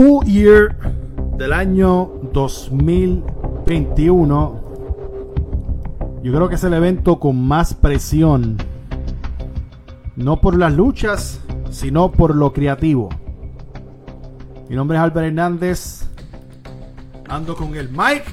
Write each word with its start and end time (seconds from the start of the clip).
Full 0.00 0.24
Year 0.24 0.72
del 1.36 1.52
año 1.52 2.10
2021. 2.32 4.62
Yo 6.22 6.32
creo 6.32 6.48
que 6.48 6.54
es 6.54 6.64
el 6.64 6.72
evento 6.72 7.20
con 7.20 7.46
más 7.46 7.74
presión. 7.74 8.56
No 10.16 10.40
por 10.40 10.56
las 10.56 10.72
luchas, 10.72 11.42
sino 11.68 12.10
por 12.10 12.34
lo 12.34 12.54
creativo. 12.54 13.10
Mi 14.70 14.76
nombre 14.76 14.96
es 14.96 15.04
Albert 15.04 15.26
Hernández. 15.26 16.08
Ando 17.28 17.54
con 17.54 17.76
el 17.76 17.90
Mike. 17.90 18.24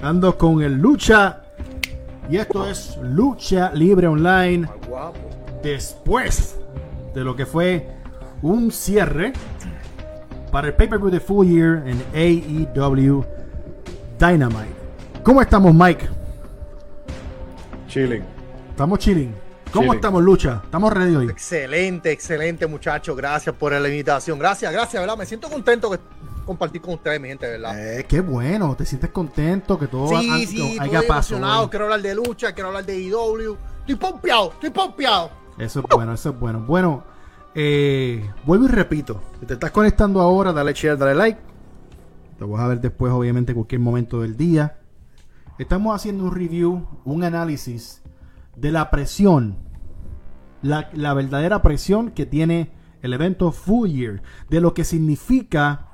Ando 0.00 0.38
con 0.38 0.62
el 0.62 0.78
Lucha. 0.78 1.42
Y 2.30 2.38
esto 2.38 2.66
es 2.66 2.96
Lucha 3.02 3.72
Libre 3.74 4.06
Online. 4.06 4.66
Después 5.62 6.58
de 7.14 7.24
lo 7.24 7.36
que 7.36 7.44
fue 7.44 7.90
un 8.40 8.72
cierre 8.72 9.34
para 10.52 10.68
el 10.68 10.74
pay-per-view 10.74 11.10
de 11.10 11.18
Full 11.18 11.46
Year 11.48 11.82
en 11.86 12.00
AEW 12.14 13.24
Dynamite. 14.18 14.74
¿Cómo 15.24 15.40
estamos, 15.42 15.74
Mike? 15.74 16.08
Chilling. 17.88 18.22
Estamos 18.70 18.98
chilling. 18.98 19.34
¿Cómo 19.72 19.84
Chilling. 19.86 19.94
estamos, 19.96 20.22
Lucha? 20.22 20.60
¿Estamos 20.64 20.92
ready 20.92 21.16
hoy? 21.16 21.28
Excelente, 21.30 22.10
excelente, 22.12 22.66
muchachos. 22.66 23.16
Gracias 23.16 23.54
por 23.56 23.72
la 23.72 23.88
invitación. 23.88 24.38
Gracias, 24.38 24.70
gracias, 24.72 25.02
¿verdad? 25.02 25.16
Me 25.16 25.24
siento 25.26 25.48
contento 25.48 25.88
de 25.90 25.98
compartir 26.44 26.82
con 26.82 26.94
ustedes, 26.94 27.18
mi 27.20 27.28
gente, 27.28 27.48
¿verdad? 27.48 27.98
Eh, 27.98 28.04
qué 28.06 28.20
bueno, 28.20 28.74
te 28.76 28.84
sientes 28.84 29.10
contento 29.10 29.78
que 29.78 29.86
todo 29.86 30.08
sí, 30.08 30.14
ha- 30.30 30.46
sí, 30.46 30.76
haya 30.78 30.98
estoy 31.00 31.08
pasado. 31.08 31.70
Quiero 31.70 31.86
hablar 31.86 32.02
de 32.02 32.14
lucha, 32.14 32.52
quiero 32.52 32.68
hablar 32.68 32.84
de 32.84 32.98
IW. 33.00 33.56
Estoy 33.80 33.94
pompeado, 33.96 34.50
estoy 34.52 34.70
pompeado. 34.70 35.30
Eso 35.58 35.80
es 35.80 35.86
bueno, 35.94 36.12
eso 36.12 36.30
es 36.30 36.38
bueno. 36.38 36.60
Bueno, 36.60 37.04
eh, 37.54 38.30
vuelvo 38.44 38.66
y 38.66 38.68
repito. 38.68 39.22
Si 39.40 39.46
te 39.46 39.54
estás 39.54 39.70
conectando 39.70 40.20
ahora, 40.20 40.52
dale 40.52 40.72
share, 40.72 40.96
dale 40.96 41.14
like. 41.14 41.40
Lo 42.38 42.48
vas 42.48 42.62
a 42.62 42.68
ver 42.68 42.80
después, 42.80 43.12
obviamente, 43.12 43.52
en 43.52 43.56
cualquier 43.56 43.80
momento 43.80 44.20
del 44.20 44.36
día. 44.36 44.78
Estamos 45.58 45.94
haciendo 45.94 46.24
un 46.24 46.34
review, 46.34 46.86
un 47.04 47.24
análisis 47.24 48.02
de 48.56 48.72
la 48.72 48.90
presión, 48.90 49.56
la, 50.62 50.90
la 50.94 51.14
verdadera 51.14 51.62
presión 51.62 52.10
que 52.10 52.26
tiene 52.26 52.72
el 53.02 53.12
evento 53.12 53.52
Full 53.52 53.90
Year, 53.90 54.22
de 54.48 54.60
lo 54.60 54.74
que 54.74 54.84
significa 54.84 55.88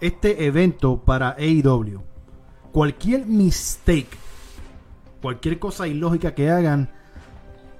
este 0.00 0.46
evento 0.46 1.04
para 1.04 1.36
AEW. 1.38 2.02
Cualquier 2.72 3.26
mistake, 3.26 4.08
cualquier 5.22 5.58
cosa 5.58 5.86
ilógica 5.86 6.34
que 6.34 6.50
hagan, 6.50 6.90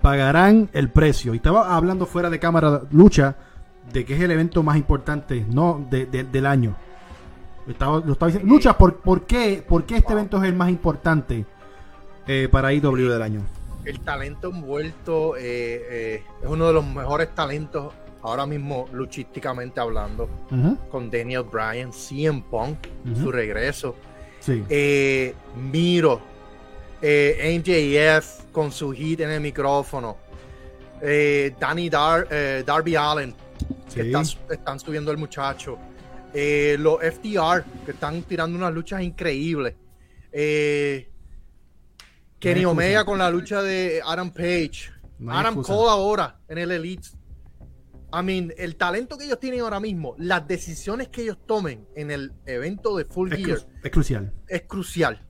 pagarán 0.05 0.69
el 0.75 0.91
precio. 0.91 1.33
Y 1.33 1.39
estaba 1.39 1.75
hablando 1.75 2.05
fuera 2.05 2.29
de 2.29 2.39
cámara 2.39 2.83
lucha 2.93 3.37
de 3.91 4.05
que 4.05 4.15
es 4.15 4.21
el 4.21 4.31
evento 4.31 4.63
más 4.63 4.77
importante 4.77 5.47
no 5.49 5.87
de- 5.91 6.05
de- 6.05 6.25
del 6.25 6.45
año. 6.45 6.77
Estaba, 7.67 8.01
lo 8.05 8.13
estaba 8.13 8.31
diciendo. 8.31 8.53
Lucha, 8.53 8.77
¿por, 8.77 8.97
por, 8.97 9.23
qué, 9.23 9.65
¿por 9.67 9.85
qué 9.85 9.97
este 9.97 10.13
evento 10.13 10.37
es 10.37 10.45
el 10.45 10.55
más 10.55 10.69
importante 10.69 11.47
eh, 12.27 12.49
para 12.53 12.71
IW 12.75 13.09
del 13.09 13.23
año? 13.23 13.41
El 13.87 14.01
talento 14.01 14.51
envuelto 14.51 15.37
eh, 15.39 15.43
eh, 15.43 16.23
es 16.43 16.49
uno 16.49 16.67
de 16.67 16.75
los 16.75 16.85
mejores 16.87 17.35
talentos 17.35 17.95
ahora 18.23 18.45
mismo 18.45 18.87
luchísticamente 18.93 19.81
hablando. 19.81 20.29
Con 20.91 21.11
Daniel 21.11 21.45
Bryan, 21.51 21.93
CM 21.95 22.43
Punk, 22.51 22.77
su 23.23 23.33
regreso. 23.33 23.97
Sí. 24.41 24.63
eh, 24.69 25.35
Miro, 25.73 26.21
eh, 27.07 27.59
NJF 27.59 28.51
con 28.51 28.73
su 28.73 28.91
hit 28.93 29.21
en 29.21 29.31
el 29.31 29.41
micrófono, 29.43 30.17
eh, 31.03 31.55
Danny 31.61 31.91
Dar, 31.91 32.27
eh, 32.31 32.63
Darby 32.67 32.97
Allen, 32.97 33.35
que 33.93 34.01
están, 34.03 34.25
están 34.51 34.81
subiendo 34.81 35.11
el 35.11 35.19
muchacho, 35.19 35.77
eh, 36.33 36.77
los 36.79 36.99
FTR, 37.03 37.63
que 37.85 37.91
están 37.91 38.23
tirando 38.23 38.57
unas 38.57 38.73
luchas 38.73 39.03
increíbles, 39.03 39.75
eh, 40.33 41.11
Kenny. 42.39 42.65
Omega 42.65 43.05
con 43.05 43.19
la 43.19 43.31
lucha 43.31 43.63
de 43.63 44.01
Adam 44.05 44.31
Page, 44.31 44.91
No 45.19 45.33
Adam. 45.33 45.63
Cole 45.63 45.91
ahora 45.91 46.39
en 46.49 46.59
el 46.59 46.71
Elite. 46.73 47.09
I 48.13 48.23
mean, 48.23 48.53
el 48.57 48.77
talento 48.77 49.19
que 49.19 49.25
ellos 49.25 49.41
tienen 49.41 49.61
ahora 49.61 49.81
mismo, 49.81 50.15
las 50.19 50.47
decisiones 50.47 51.09
que 51.09 51.23
ellos 51.23 51.39
tomen 51.47 51.87
en 51.97 52.11
el 52.11 52.33
evento 52.47 52.97
de 52.97 53.05
Full 53.05 53.33
Es, 53.33 53.39
Gear 53.45 53.59
cru- 53.59 53.67
es 53.83 53.91
crucial. 53.91 54.33
es 54.49 54.63
crucial. 54.63 55.21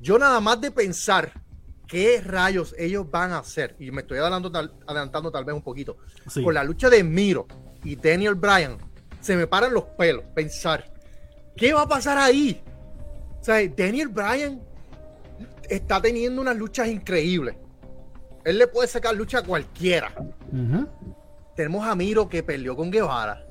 Yo 0.00 0.18
nada 0.18 0.40
más 0.40 0.60
de 0.60 0.70
pensar 0.70 1.32
qué 1.86 2.20
rayos 2.24 2.74
ellos 2.78 3.10
van 3.10 3.32
a 3.32 3.38
hacer, 3.38 3.76
y 3.78 3.90
me 3.90 4.02
estoy 4.02 4.18
adelantando 4.18 4.50
tal, 4.50 4.72
adelantando 4.86 5.30
tal 5.30 5.44
vez 5.44 5.54
un 5.54 5.62
poquito, 5.62 5.96
Sí. 6.28 6.42
con 6.42 6.54
la 6.54 6.64
lucha 6.64 6.88
de 6.88 7.02
Miro 7.04 7.46
y 7.84 7.96
Daniel 7.96 8.34
Bryan, 8.34 8.78
se 9.20 9.36
me 9.36 9.46
paran 9.46 9.74
los 9.74 9.84
pelos 9.98 10.24
pensar, 10.34 10.90
¿qué 11.56 11.72
va 11.74 11.82
a 11.82 11.88
pasar 11.88 12.16
ahí? 12.16 12.62
O 13.40 13.44
sea, 13.44 13.56
Daniel 13.76 14.08
Bryan 14.08 14.62
está 15.68 16.00
teniendo 16.00 16.40
unas 16.40 16.56
luchas 16.56 16.88
increíbles. 16.88 17.56
Él 18.44 18.58
le 18.58 18.66
puede 18.66 18.88
sacar 18.88 19.14
lucha 19.14 19.38
a 19.38 19.42
cualquiera. 19.42 20.14
Tenemos 21.54 21.86
a 21.86 21.94
Miro 21.94 22.28
que 22.28 22.42
peleó 22.42 22.74
con 22.76 22.90
Guevara. 22.90 23.44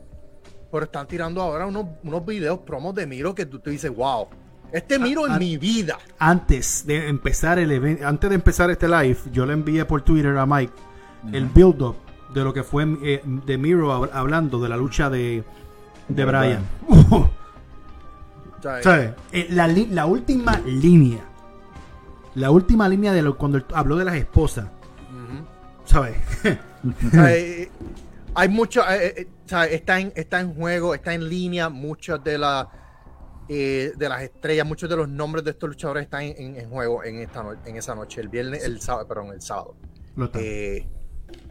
Pero 0.72 0.86
están 0.86 1.08
tirando 1.08 1.42
ahora 1.42 1.66
unos, 1.66 1.86
unos 2.04 2.26
videos 2.26 2.60
promos 2.60 2.94
de 2.96 3.06
Miro 3.08 3.34
que 3.34 3.46
tú 3.46 3.60
te 3.60 3.72
dices, 3.72 3.94
wow, 3.96 4.28
este 4.72 5.00
Miro 5.00 5.26
ah. 5.26 5.34
en 5.34 5.40
mi 5.40 5.58
vida. 5.58 5.98
Antes 6.18 6.86
de 6.86 7.08
empezar 7.08 7.60
el 7.60 7.72
evento, 7.72 8.08
antes 8.08 8.30
de 8.30 8.36
empezar 8.36 8.70
este 8.70 8.88
live, 8.88 9.18
yo 9.32 9.46
le 9.46 9.54
envié 9.54 9.86
por 9.86 10.02
Twitter 10.02 10.38
a 10.38 10.46
Mike 10.46 10.74
el 11.34 11.46
build-up 11.48 11.96
de 12.34 12.44
lo 12.44 12.54
que 12.54 12.64
fue 12.64 12.88
eh, 13.04 13.22
de 13.26 13.58
Miro 13.58 13.90
hab- 13.92 14.10
hablando 14.14 14.60
de 14.60 14.70
la 14.70 14.78
lucha 14.78 15.10
de, 15.10 15.44
de 16.08 16.26
Brian. 16.26 16.64
¿Sabes? 18.62 19.14
Eh, 19.32 19.48
La, 19.50 20.06
última 20.06 20.60
línea. 20.66 21.20
La 22.36 22.52
última 22.52 22.90
línea 22.90 23.14
de 23.14 23.22
lo, 23.22 23.38
cuando 23.38 23.62
habló 23.74 23.96
de 23.96 24.06
las 24.06 24.16
esposas. 24.16 24.68
¿Sabes? 25.86 26.18
Eh, 27.14 27.70
hay 28.36 28.48
mucho, 28.48 28.82
sea, 29.46 29.66
está, 29.66 30.00
en, 30.00 30.14
está 30.16 30.40
en 30.40 30.54
juego, 30.54 30.96
está 30.96 31.14
en 31.14 31.28
línea, 31.28 31.68
muchas 31.68 32.24
de, 32.24 32.38
las 32.38 32.68
eh, 33.50 33.92
de 33.98 34.10
las 34.10 34.22
estrellas, 34.22 34.66
muchos 34.66 34.90
de 34.90 34.96
los 34.96 35.10
nombres 35.10 35.44
de 35.44 35.52
estos 35.52 35.70
luchadores 35.70 36.04
están 36.04 36.22
en, 36.22 36.36
en- 36.38 36.56
en 36.56 36.70
juego 36.70 37.04
en, 37.04 37.18
esta 37.20 37.44
no- 37.44 37.56
en 37.66 37.76
esa 37.76 37.96
noche, 37.96 38.22
el 38.22 38.30
viernes, 38.30 38.64
el 38.64 38.80
sábado, 38.80 39.08
perdón, 39.08 39.34
el 39.34 39.42
sábado. 39.42 39.76
Está. 40.22 40.40
Eh, 40.40 40.88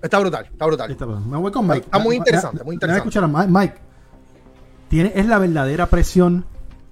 está 0.02 0.18
brutal, 0.18 0.46
está 0.50 0.66
brutal. 0.66 0.90
Está 0.90 1.06
bien. 1.06 1.28
Me 1.30 1.36
voy 1.36 1.50
con 1.52 1.66
Mike. 1.66 1.80
Está 1.86 1.98
muy 1.98 2.16
interesante, 2.16 2.62
muy 2.64 2.74
interesante. 2.74 3.08
escuchar 3.08 3.24
a 3.24 3.46
Mike. 3.46 3.74
¿tiene, 4.88 5.12
¿es 5.14 5.26
la 5.26 5.38
verdadera 5.38 5.86
presión 5.86 6.46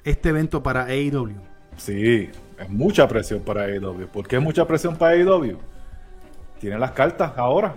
este 0.04 0.28
evento 0.30 0.62
para 0.62 0.84
AEW? 0.86 1.30
Sí, 1.76 2.28
es 2.58 2.68
mucha 2.68 3.06
presión 3.08 3.40
para 3.40 3.62
AEW. 3.64 4.06
¿Por 4.08 4.26
qué 4.26 4.36
es 4.36 4.42
mucha 4.42 4.66
presión 4.66 4.96
para 4.96 5.12
AEW? 5.12 5.58
Tienen 6.60 6.80
las 6.80 6.92
cartas 6.92 7.32
ahora. 7.36 7.76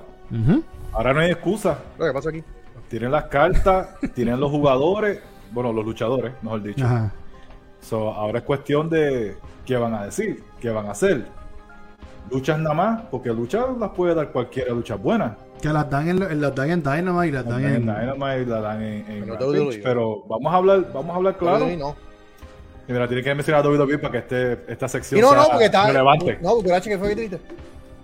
Ahora 0.93 1.13
no 1.13 1.19
hay 1.19 1.31
excusa. 1.31 1.79
Lo 1.97 2.05
que 2.05 2.13
pasa 2.13 2.29
aquí. 2.29 2.43
Tienen 2.87 3.11
las 3.11 3.25
cartas, 3.25 3.89
tienen 4.15 4.39
los 4.39 4.49
jugadores, 4.49 5.19
bueno, 5.51 5.71
los 5.73 5.85
luchadores, 5.85 6.33
mejor 6.41 6.61
dicho. 6.63 6.85
Ajá. 6.85 7.11
So, 7.81 8.09
ahora 8.13 8.39
es 8.39 8.45
cuestión 8.45 8.89
de 8.89 9.37
qué 9.65 9.77
van 9.77 9.93
a 9.93 10.05
decir, 10.05 10.43
qué 10.59 10.69
van 10.69 10.87
a 10.87 10.91
hacer. 10.91 11.25
Luchas 12.31 12.59
nada 12.59 12.75
más, 12.75 13.01
porque 13.09 13.29
luchas 13.29 13.65
las 13.79 13.89
puede 13.91 14.13
dar 14.13 14.31
cualquiera, 14.31 14.71
luchas 14.73 15.01
buenas. 15.01 15.31
Que 15.61 15.69
las 15.69 15.89
dan 15.89 16.07
en, 16.09 16.21
en- 16.21 16.41
las 16.41 16.53
dan 16.53 16.69
en 16.69 16.83
Dynamite, 16.83 17.31
las 17.33 17.45
La 17.45 17.51
dan 17.51 17.61
dan 17.63 17.71
en... 17.71 17.75
en 17.75 17.81
Dynamite, 18.15 18.45
la 18.45 18.61
dan 18.61 18.83
en, 18.83 18.93
en 18.93 19.05
Pero 19.21 19.33
Rampage, 19.35 19.59
WWE. 19.59 19.81
pero 19.83 20.23
vamos 20.27 20.53
a 20.53 20.55
hablar, 20.57 20.93
vamos 20.93 21.11
a 21.11 21.15
hablar 21.15 21.37
claro. 21.37 21.65
No. 21.77 21.95
Y 22.87 22.91
mira, 22.91 23.07
tiene 23.07 23.23
que 23.23 23.35
mencionar 23.35 23.65
a 23.65 23.69
WWE 23.69 23.97
para 23.99 24.11
que 24.11 24.17
este, 24.19 24.71
esta 24.71 24.87
sección 24.87 25.19
Y 25.19 25.21
no, 25.21 25.29
sea 25.29 25.39
no, 25.39 25.47
porque 25.49 25.65
está. 25.65 25.87
relevante. 25.87 26.39
No, 26.41 26.55
porque 26.55 26.81
que 26.89 26.97
fue 26.97 27.15
triste. 27.15 27.39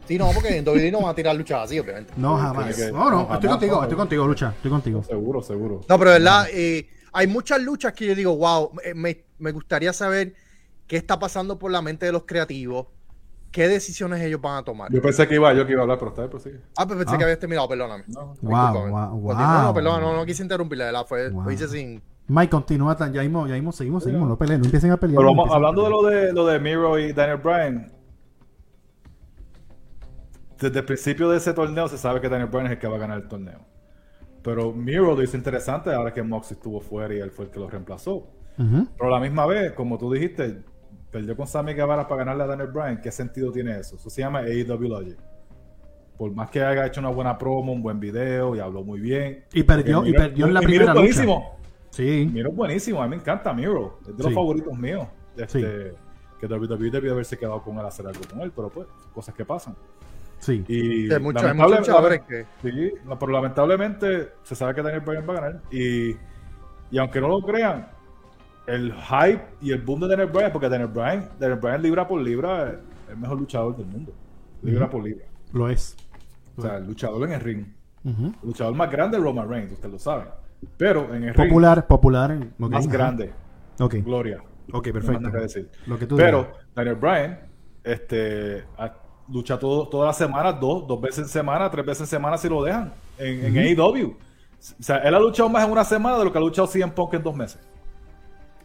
Sí, 0.07 0.17
no, 0.17 0.29
porque 0.33 0.57
en 0.57 0.67
WWE 0.67 0.91
no 0.91 1.01
van 1.01 1.09
a 1.09 1.15
tirar 1.15 1.35
luchas 1.35 1.63
así, 1.63 1.79
obviamente. 1.79 2.13
No, 2.17 2.37
jamás. 2.37 2.75
que- 2.75 2.91
No, 2.91 3.09
no, 3.09 3.27
no, 3.27 3.33
estoy 3.33 3.49
contigo, 3.49 3.75
no. 3.77 3.81
estoy 3.83 3.97
contigo, 3.97 4.27
Lucha, 4.27 4.53
estoy 4.55 4.71
contigo. 4.71 5.03
Seguro, 5.03 5.41
seguro. 5.41 5.81
No, 5.87 5.97
pero 5.99 6.11
verdad, 6.11 6.47
eh, 6.51 6.87
hay 7.15 7.27
muchas 7.27 7.61
luchas 7.61 7.93
que 7.93 8.05
yo 8.07 8.13
digo, 8.13 8.35
wow, 8.35 8.71
eh, 8.83 8.93
me, 8.93 9.23
me 9.39 9.51
gustaría 9.53 9.93
saber 9.93 10.33
qué 10.85 10.97
está 10.97 11.17
pasando 11.17 11.57
por 11.57 11.71
la 11.71 11.81
mente 11.81 12.05
de 12.05 12.11
los 12.11 12.23
creativos, 12.25 12.87
qué 13.51 13.69
decisiones 13.69 14.21
ellos 14.21 14.41
van 14.41 14.57
a 14.57 14.63
tomar. 14.63 14.91
Yo 14.91 15.01
pensé 15.01 15.25
que 15.25 15.35
iba 15.35 15.53
yo 15.53 15.65
que 15.65 15.71
iba 15.71 15.81
a 15.81 15.83
hablar, 15.83 15.97
pero 15.97 16.09
está 16.09 16.23
bien, 16.23 16.31
pues 16.31 16.43
sí. 16.43 16.51
Ah, 16.77 16.85
pues 16.85 16.99
pensé 16.99 17.15
Ah. 17.15 17.17
que 17.17 17.23
habías 17.23 17.39
terminado, 17.39 17.69
perdóname. 17.69 18.03
No, 18.07 18.35
Wow, 18.41 18.89
wow, 18.89 19.21
Pues, 19.21 19.37
wow. 19.37 19.37
No, 19.37 19.63
no, 19.63 19.73
perdón, 19.73 20.01
no, 20.01 20.13
no 20.17 20.25
quise 20.25 20.43
interrumpirle, 20.43 20.91
fue, 21.07 21.29
Wow. 21.29 21.43
lo 21.45 21.51
hice 21.51 21.67
sin... 21.69 22.03
Mike, 22.27 22.49
continúa, 22.49 22.97
ya 23.11 23.21
mismo, 23.21 23.47
ya 23.47 23.53
mismo, 23.53 23.71
seguimos, 23.71 24.03
seguimos, 24.03 24.27
no 24.27 24.37
peleen, 24.37 24.59
no 24.59 24.65
empiecen 24.65 24.91
a 24.91 24.97
pelear. 24.97 25.17
Pero 25.17 25.29
vamos, 25.33 25.49
hablando 25.55 25.83
de 25.83 25.89
lo 25.89 26.03
de 26.03 26.33
lo 26.33 26.45
de 26.47 26.59
Miro 26.59 26.99
y 26.99 27.13
Daniel 27.13 27.37
Bryan. 27.37 27.93
Desde 30.59 30.79
el 30.79 30.85
principio 30.85 31.29
de 31.29 31.37
ese 31.37 31.53
torneo 31.53 31.87
se 31.87 31.97
sabe 31.97 32.19
que 32.19 32.27
Daniel 32.29 32.49
Bryan 32.49 32.65
es 32.65 32.71
el 32.73 32.79
que 32.79 32.87
va 32.87 32.95
a 32.95 32.99
ganar 32.99 33.17
el 33.21 33.27
torneo. 33.27 33.59
Pero 34.45 34.71
Miro 34.71 35.15
lo 35.15 35.21
hizo 35.23 35.35
interesante 35.35 35.91
ahora 35.91 36.13
que 36.13 36.21
Mox 36.23 36.51
estuvo 36.51 36.79
fuera 36.79 37.13
y 37.13 37.19
él 37.19 37.31
fue 37.31 37.45
el 37.45 37.51
que 37.51 37.59
lo 37.59 37.67
reemplazó. 37.67 38.27
Ujú. 38.57 38.87
Pero 38.95 39.07
a 39.09 39.19
la 39.19 39.19
misma 39.19 39.45
vez, 39.47 39.73
como 39.73 39.97
tú 39.97 40.13
dijiste, 40.13 40.61
perdió 41.11 41.35
con 41.35 41.47
Sammy 41.47 41.73
Guevara 41.73 42.07
para 42.07 42.19
ganarle 42.19 42.43
a 42.43 42.47
Daniel 42.47 42.69
Bryan. 42.71 43.01
¿Qué 43.01 43.11
sentido 43.11 43.51
tiene 43.51 43.79
eso? 43.79 43.95
Eso 43.95 44.09
se 44.09 44.21
llama 44.21 44.39
AEW 44.39 44.87
Logic. 44.87 45.17
Por 46.17 46.31
más 46.31 46.49
que 46.51 46.63
haya 46.63 46.85
hecho 46.85 47.01
una 47.01 47.09
buena 47.09 47.37
promo, 47.37 47.73
un 47.73 47.81
buen 47.81 47.99
video 47.99 48.55
y 48.55 48.59
habló 48.59 48.83
muy 48.83 48.99
bien. 49.01 49.43
Y 49.51 49.63
perdió, 49.63 49.97
Porque 49.97 50.09
y 50.09 50.11
Miro- 50.13 50.23
perdió 50.23 50.45
en 50.45 50.53
la 50.53 50.63
y 50.63 50.65
Miro 50.67 50.77
primera 50.85 50.91
es 50.91 50.95
lucha. 50.95 51.25
buenísimo. 51.25 51.57
Sí. 51.89 52.29
Miro 52.31 52.49
es 52.51 52.55
buenísimo, 52.55 53.01
a 53.01 53.05
mí 53.05 53.09
me 53.09 53.15
encanta 53.17 53.51
Miro. 53.53 53.97
Es 54.01 54.15
de 54.15 54.23
los 54.23 54.27
Sí. 54.27 54.33
favoritos 54.35 54.77
míos. 54.77 55.07
Este, 55.35 55.89
Sí. 55.91 55.97
Que 56.39 56.47
WWE 56.47 56.91
debió 56.91 57.13
haberse 57.13 57.37
quedado 57.37 57.61
con 57.63 57.77
él, 57.79 57.85
hacer 57.85 58.05
algo 58.05 58.21
con 58.29 58.41
él, 58.41 58.51
pero 58.55 58.69
pues, 58.69 58.87
cosas 59.13 59.33
que 59.33 59.43
pasan. 59.43 59.75
Sí. 60.39 60.63
Y 60.67 61.11
Hay 61.11 61.19
muchos, 61.19 61.43
hay 61.43 61.53
muchos 61.53 61.79
luchadores 61.79 62.21
que. 62.27 62.45
Sí, 62.61 62.93
no, 63.05 63.17
pero 63.17 63.31
lamentablemente 63.31 64.29
se 64.43 64.55
sabe 64.55 64.75
que 64.75 64.81
Daniel 64.81 65.01
Bryan 65.01 65.25
va 65.27 65.33
a 65.33 65.41
ganar. 65.41 65.61
Y, 65.71 66.11
y 66.91 66.97
aunque 66.99 67.19
no 67.21 67.27
lo 67.29 67.41
crean, 67.41 67.87
el 68.67 68.93
hype 68.93 69.41
y 69.61 69.71
el 69.71 69.81
boom 69.81 70.01
de 70.01 70.07
Daniel 70.09 70.29
Bryan, 70.29 70.51
porque 70.51 70.69
Daniel 70.69 70.89
Bryan, 70.89 71.29
Daniel 71.39 71.59
Bryan 71.59 71.81
libra 71.81 72.07
por 72.07 72.21
libra 72.21 72.69
es 72.69 72.75
el 73.09 73.17
mejor 73.17 73.39
luchador 73.39 73.75
del 73.77 73.85
mundo. 73.87 74.13
Libra 74.61 74.89
por 74.89 75.03
libra. 75.03 75.25
Lo 75.53 75.69
es. 75.69 75.95
O 76.57 76.61
sea, 76.61 76.77
el 76.77 76.85
luchador 76.87 77.27
en 77.27 77.33
el 77.33 77.41
ring. 77.41 77.65
El 78.03 78.33
luchador 78.43 78.75
más 78.75 78.89
grande 78.91 79.17
es 79.17 79.23
Roman 79.23 79.49
Reigns, 79.49 79.71
ustedes 79.73 79.91
lo 79.91 79.99
saben. 79.99 80.27
Pero 80.77 81.13
en 81.13 81.23
el 81.25 81.33
Popular, 81.33 81.85
popular. 81.87 82.29
ring 82.31 82.51
ok, 82.59 82.69
más 82.71 82.85
ajá. 82.87 82.93
grande, 82.93 83.33
Ok, 83.79 83.95
Gloria. 84.03 84.41
ok, 84.71 84.87
No 84.87 84.93
perfecto. 84.93 85.31
que 85.31 85.37
decir. 85.37 85.69
Lo 85.87 85.97
que 85.99 86.05
tú 86.05 86.15
Pero 86.15 86.43
digas. 86.43 86.55
Daniel 86.75 86.95
Bryan 86.95 87.39
este, 87.83 88.63
a- 88.77 88.93
lucha 89.29 89.57
todo, 89.57 89.87
todas 89.87 90.07
las 90.07 90.17
semanas, 90.17 90.59
dos, 90.59 90.87
dos 90.87 91.01
veces 91.01 91.19
en 91.19 91.27
semana, 91.27 91.69
tres 91.69 91.85
veces 91.85 92.01
en 92.01 92.07
semana 92.07 92.37
si 92.37 92.47
lo 92.49 92.63
dejan 92.63 92.93
en, 93.17 93.57
en 93.57 93.79
AEW. 93.79 94.07
O 94.79 94.83
sea, 94.83 94.97
él 94.97 95.13
ha 95.15 95.19
luchado 95.19 95.49
más 95.49 95.65
en 95.65 95.71
una 95.71 95.83
semana 95.83 96.17
de 96.17 96.25
lo 96.25 96.31
que 96.31 96.37
ha 96.37 96.41
luchado 96.41 96.67
CM 96.67 96.91
Punk 96.91 97.13
en 97.15 97.23
dos 97.23 97.35
meses. 97.35 97.59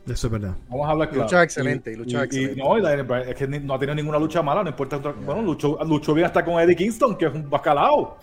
Eso 0.07 0.27
es 0.27 0.33
verdad. 0.33 0.55
Vamos 0.69 0.89
a 0.89 0.93
hablar 0.93 1.09
claro. 1.11 1.25
Lucha 1.25 1.43
excelente, 1.43 1.93
Y- 1.93 1.97
lucha 1.97 2.21
y- 2.21 2.25
excelente. 2.25 2.53
Y, 2.61 2.63
no, 2.63 3.17
es 3.19 3.35
que 3.35 3.47
ni- 3.47 3.61
no 3.61 3.75
ha 3.75 3.79
tenido 3.79 3.95
ninguna 3.95 4.19
lucha 4.19 4.43
mala, 4.43 4.63
no 4.63 4.71
importa. 4.71 4.97
otra- 4.97 5.13
bueno, 5.13 5.43
luchó, 5.43 5.79
luchó 5.85 6.15
bien 6.15 6.27
hasta 6.27 6.45
con 6.45 6.59
Eddie 6.59 6.75
Kingston, 6.75 7.17
que 7.17 7.27
es 7.27 7.35
un 7.35 7.49
bacalao. 7.51 8.17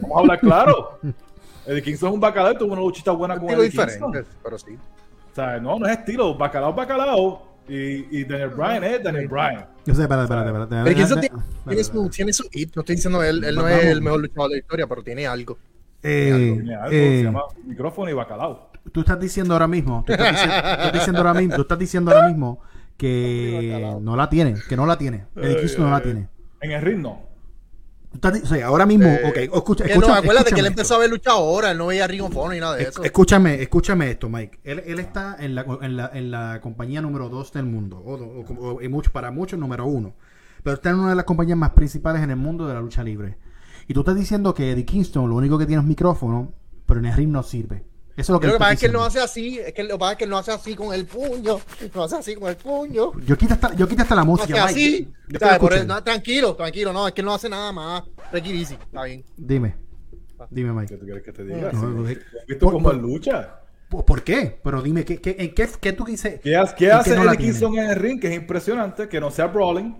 Vamos 0.00 0.16
a 0.16 0.20
hablar 0.20 0.40
claro. 0.40 0.98
Eddie 1.66 1.82
Kingston 1.82 2.08
es 2.08 2.14
un 2.14 2.20
bacalao 2.20 2.52
y 2.52 2.58
tuvo 2.58 2.72
una 2.72 2.80
luchita 2.80 3.12
buena 3.12 3.38
con 3.38 3.50
Eddie 3.50 3.70
Kingston. 3.70 4.12
diferente, 4.12 4.30
pero 4.42 4.58
sí. 4.58 4.76
O 5.30 5.34
sea, 5.34 5.58
no, 5.60 5.78
no 5.78 5.86
es 5.86 5.98
estilo. 5.98 6.34
Bacalao, 6.34 6.72
bacalao. 6.72 7.49
Y, 7.72 8.18
y 8.18 8.24
Daniel 8.24 8.48
Bryan 8.50 8.82
es 8.84 9.02
Daniel 9.02 9.28
Bryan. 9.28 9.66
Yo 9.86 9.94
sé, 9.94 10.02
espérate, 10.02 10.24
espérate, 10.24 10.48
espérate. 10.48 10.76
Pero 10.84 11.00
eso 11.04 11.16
tiene, 11.20 11.36
tiene 11.68 11.84
su, 11.84 12.08
tiene 12.10 12.32
su 12.32 12.48
hit. 12.50 12.74
No 12.74 12.80
estoy 12.82 12.96
diciendo 12.96 13.22
él, 13.22 13.44
él 13.44 13.54
no 13.54 13.68
es 13.68 13.84
el 13.84 14.02
mejor 14.02 14.20
luchador 14.20 14.48
de 14.50 14.56
la 14.56 14.60
historia, 14.60 14.86
pero 14.88 15.02
tiene 15.04 15.26
algo. 15.26 15.56
Eh, 16.02 16.52
Tiene 16.56 16.74
algo, 16.74 16.88
eh, 16.90 17.18
se 17.18 17.22
llama 17.24 17.42
micrófono 17.64 18.10
y 18.10 18.14
bacalao. 18.14 18.72
tú 18.90 19.00
estás 19.00 19.20
diciendo 19.20 19.52
ahora 19.54 19.68
mismo, 19.68 20.02
tú 20.06 20.12
estás 20.14 20.30
diciendo, 20.32 20.54
tú 20.54 20.68
estás 20.70 20.92
diciendo 20.92 21.18
ahora 21.20 21.34
mismo, 21.34 21.54
tú 21.56 21.62
estás 21.62 21.78
diciendo 21.78 22.10
ahora 22.10 22.28
mismo 22.28 22.60
que 22.96 23.96
no 24.00 24.16
la 24.16 24.28
tiene, 24.30 24.54
que 24.68 24.76
no 24.76 24.86
la 24.86 24.98
tiene. 24.98 25.26
Eddie 25.36 25.56
Kingston 25.58 25.84
no 25.84 25.90
la 25.90 26.00
tiene. 26.02 26.28
En 26.62 26.70
el 26.72 26.82
ring 26.82 26.98
no. 27.00 27.12
Tú 27.12 27.22
estás 27.22 27.28
di- 27.28 27.28
o 28.12 28.46
sea, 28.46 28.66
ahora 28.66 28.86
mismo, 28.86 29.06
Eh, 29.06 29.20
ok, 29.24 29.36
escucha, 29.56 29.84
escucha, 29.84 30.08
no, 30.08 30.14
acuérdate 30.14 30.52
que 30.52 30.60
él 30.60 30.66
empezó 30.66 30.96
a 30.96 30.98
ver 30.98 31.10
lucha 31.10 31.30
ahora, 31.30 31.70
él 31.70 31.78
no 31.78 31.86
veía 31.86 32.06
Ring 32.06 32.22
of 32.22 32.34
ni 32.50 32.58
nada 32.58 32.74
de 32.76 32.82
Es- 32.82 32.88
eso. 32.90 33.04
Escúchame, 33.04 33.62
escúchame 33.62 34.10
esto, 34.10 34.28
Mike. 34.28 34.58
Él, 34.64 34.82
él 34.84 34.98
está 34.98 35.36
en 35.38 35.54
la, 35.54 35.64
en, 35.80 35.96
la, 35.96 36.10
en 36.12 36.30
la 36.30 36.60
compañía 36.60 37.00
número 37.00 37.28
2 37.28 37.52
del 37.52 37.66
mundo, 37.66 37.98
o, 37.98 38.14
o- 38.14 38.78
o- 38.78 38.88
mucho, 38.90 39.12
para 39.12 39.30
muchos 39.30 39.58
número 39.58 39.86
uno. 39.86 40.14
Pero 40.62 40.74
está 40.74 40.90
en 40.90 40.96
una 40.96 41.10
de 41.10 41.14
las 41.16 41.24
compañías 41.24 41.56
más 41.56 41.70
principales 41.70 42.22
en 42.22 42.30
el 42.30 42.36
mundo 42.36 42.66
de 42.66 42.74
la 42.74 42.80
lucha 42.80 43.02
libre. 43.02 43.38
Y 43.86 43.94
tú 43.94 44.00
estás 44.00 44.16
diciendo 44.16 44.54
que 44.54 44.72
Eddie 44.72 44.84
Kingston 44.84 45.28
lo 45.28 45.36
único 45.36 45.56
que 45.58 45.66
tiene 45.66 45.80
es 45.82 45.88
micrófono, 45.88 46.52
pero 46.86 47.00
en 47.00 47.06
el 47.06 47.14
ring 47.16 47.30
no 47.30 47.42
sirve. 47.42 47.84
Eso 48.16 48.20
es 48.20 48.28
lo 48.30 48.40
que, 48.40 48.46
Lo 48.48 48.52
que 48.54 48.58
pasa 48.58 48.72
es 48.72 48.80
que 48.80 48.86
él 48.86 48.92
no 48.92 49.02
hace 49.04 49.20
así, 49.20 49.58
es 49.58 49.72
que 49.72 49.82
lo 49.84 49.94
que 49.94 49.98
pasa 49.98 50.12
es 50.12 50.18
que 50.18 50.24
él 50.24 50.30
no 50.30 50.38
hace 50.38 50.52
así 50.52 50.74
con 50.74 50.92
el 50.92 51.06
puño, 51.06 51.58
no 51.94 52.02
hace 52.02 52.16
así 52.16 52.34
con 52.34 52.48
el 52.50 52.56
puño, 52.56 53.12
Yo 53.24 53.38
quito 53.38 53.54
hasta, 53.54 53.74
yo 53.74 53.88
quito 53.88 54.02
hasta 54.02 54.14
la 54.14 54.22
no 54.22 54.26
música. 54.26 54.64
hace 54.64 54.74
Mike. 54.74 55.08
así. 55.70 55.86
No, 55.86 56.02
tranquilo, 56.02 56.54
tranquilo, 56.56 56.92
no, 56.92 57.06
es 57.08 57.14
que 57.14 57.20
él 57.20 57.24
no 57.26 57.34
hace 57.34 57.48
nada 57.48 57.72
más. 57.72 58.02
Easy, 58.32 58.74
está 58.74 59.04
bien. 59.04 59.24
Dime. 59.36 59.76
Dime, 60.50 60.68
¿Qué 60.70 60.74
Mike. 60.74 60.96
tú 60.96 61.04
quieres 61.04 61.22
que 61.22 61.32
te 61.32 61.44
diga? 61.44 61.70
No, 61.72 61.80
Sí. 61.80 61.86
no, 61.86 61.86
¿Has 61.86 61.94
no. 61.94 62.02
visto 62.04 62.58
Por- 62.66 62.72
cómo 62.74 62.88
por- 62.90 62.96
lucha? 62.96 63.60
¿Por, 63.88 64.04
por 64.04 64.22
qué? 64.22 64.60
Pero 64.62 64.82
dime, 64.82 65.04
¿qué, 65.04 65.20
qué, 65.20 65.36
en 65.38 65.54
qué, 65.54 65.68
qué 65.80 65.92
tú 65.92 66.04
dices? 66.04 66.40
¿Qué, 66.40 66.56
hace- 66.56 66.74
qué 66.76 66.84
¿Y 66.86 66.90
hace 66.90 67.10
qué 67.10 67.16
no 67.16 67.22
tiene? 67.22 67.36
Kingston 67.38 67.78
en 67.78 67.90
el 67.90 67.96
ring? 67.96 68.20
Que 68.20 68.28
es 68.28 68.34
impresionante, 68.36 69.08
que 69.08 69.20
no 69.20 69.30
sea 69.30 69.46
brawling. 69.48 69.96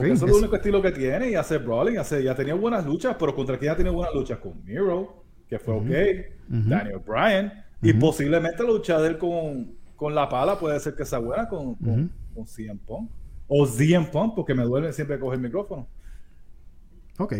Eso 0.00 0.12
es 0.12 0.22
el 0.22 0.32
único 0.32 0.56
estilo 0.56 0.82
que 0.82 0.92
tiene 0.92 1.30
y 1.30 1.34
hace 1.34 1.56
brawling. 1.58 1.96
Hace, 1.98 2.22
ya 2.22 2.34
tenía 2.34 2.54
buenas 2.54 2.84
luchas, 2.84 3.16
pero 3.18 3.34
contra 3.34 3.56
quién 3.58 3.72
ya 3.72 3.76
tiene 3.76 3.90
buenas 3.90 4.14
luchas 4.14 4.38
con 4.38 4.62
Miro, 4.64 5.17
que 5.48 5.58
fue 5.58 5.74
ok. 5.74 5.82
Ujú. 5.82 6.68
Daniel 6.68 7.00
Bryan. 7.06 7.52
Y 7.82 7.92
posiblemente 7.92 8.62
la 8.62 8.70
lucha 8.70 9.00
de 9.00 9.08
él 9.08 9.18
con, 9.18 9.72
con 9.96 10.14
la 10.14 10.28
pala 10.28 10.58
puede 10.58 10.78
ser 10.80 10.94
que 10.94 11.04
sea 11.04 11.18
buena 11.20 11.48
con, 11.48 11.74
con, 11.76 12.10
con 12.34 12.46
CM 12.46 12.78
Punk. 12.86 13.10
O 13.46 13.66
CM 13.66 14.06
Punk, 14.06 14.34
porque 14.34 14.54
me 14.54 14.64
duele 14.64 14.92
siempre 14.92 15.18
coger 15.18 15.36
el 15.38 15.44
micrófono. 15.44 15.86
Ok. 17.18 17.34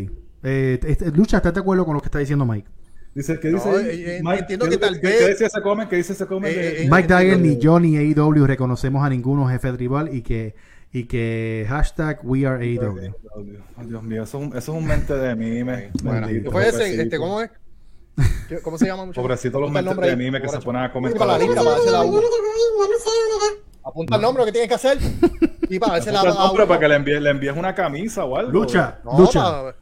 Eh, 0.45 0.79
este, 0.87 1.11
Lucha, 1.11 1.39
¿estás 1.39 1.53
de 1.55 1.61
acuerdo 1.61 1.85
con 1.85 1.95
lo 1.95 2.01
que 2.01 2.07
está 2.07 2.19
diciendo 2.21 2.47
Mike? 2.47 2.69
Dice, 3.15 3.41
¿qué 3.41 3.49
dice? 3.49 3.69
eh, 3.69 4.17
eh, 4.19 4.21
Mike, 4.23 4.41
entiendo 4.41 4.67
¿qué- 4.67 4.71
que 4.73 4.79
tal 4.79 5.01
vez- 5.01 5.19
¿Qué 5.19 5.29
dice 5.31 5.47
ese 5.47 5.61
comen? 5.61 5.89
¿Qué 5.89 5.97
dice 5.97 6.13
ese 6.13 6.27
comen? 6.27 6.53
Eh, 6.53 6.57
de- 6.83 6.89
Mike 6.91 7.09
Dagger 7.09 7.35
eh, 7.35 7.39
ni 7.39 7.59
yo 7.59 7.81
ni 7.81 7.97
AEW 7.97 8.47
reconocemos 8.47 9.05
a 9.05 9.09
ninguno 9.11 9.49
jefe 9.49 9.73
tribal 9.73 10.15
y 10.15 10.23
que 10.23 10.55
y 10.93 11.05
que 11.05 11.67
hashtag 11.69 12.21
we 12.23 12.47
are 12.47 12.65
AEW. 12.65 13.13
Oh, 13.35 13.83
Dios, 13.83 14.03
mío, 14.05 14.23
eso 14.23 14.39
es 14.41 14.47
un, 14.47 14.57
eso 14.57 14.73
es 14.73 14.79
un 14.83 14.87
mente 14.87 15.15
de. 15.15 15.35
Bueno, 16.03 16.29
¿qué 16.29 16.43
fue 16.51 16.63
ese? 16.69 16.73
pobrecito. 16.79 17.03
Este, 17.03 17.19
¿Cómo 17.19 17.43
es? 17.43 17.51
¿Qué- 18.49 18.61
¿Cómo 18.61 18.79
se 18.79 18.87
llama? 18.87 19.05
muchacho? 19.07 19.23
Pobrecito 19.23 19.61
los 19.61 19.71
Apunta 19.71 19.79
el 19.81 19.85
mentes 19.85 19.91
nombre 19.97 20.07
de 20.07 20.13
ahí. 20.13 20.19
mime 20.19 20.41
que 20.43 20.49
se 20.49 20.59
ponen 20.61 20.83
a 20.83 20.93
comentar. 20.93 21.27
La 21.27 21.39
lista, 21.39 21.55
para 21.57 21.71
darse 21.71 21.91
la 21.91 22.03
uva. 22.05 22.21
Apunta 23.85 24.17
el 24.17 24.23
nombre 24.23 24.45
que 24.45 24.53
tienes 24.53 24.69
que 24.69 24.75
hacer. 24.75 24.99
Y 25.71 25.79
para 25.79 25.95
darse 25.95 26.13
la 26.13 26.21
Apunta 26.21 26.37
el 26.37 26.47
nombre 26.47 26.63
uva. 26.65 26.69
para 26.69 26.81
que 26.81 26.89
le 26.89 26.95
envíes, 26.97 27.23
le 27.23 27.31
envíes 27.31 27.57
una 27.57 27.75
camisa 27.75 28.25
o 28.25 28.37
algo. 28.37 28.53
Lucha, 28.53 29.01
No, 29.05 29.19
lucha. 29.19 29.75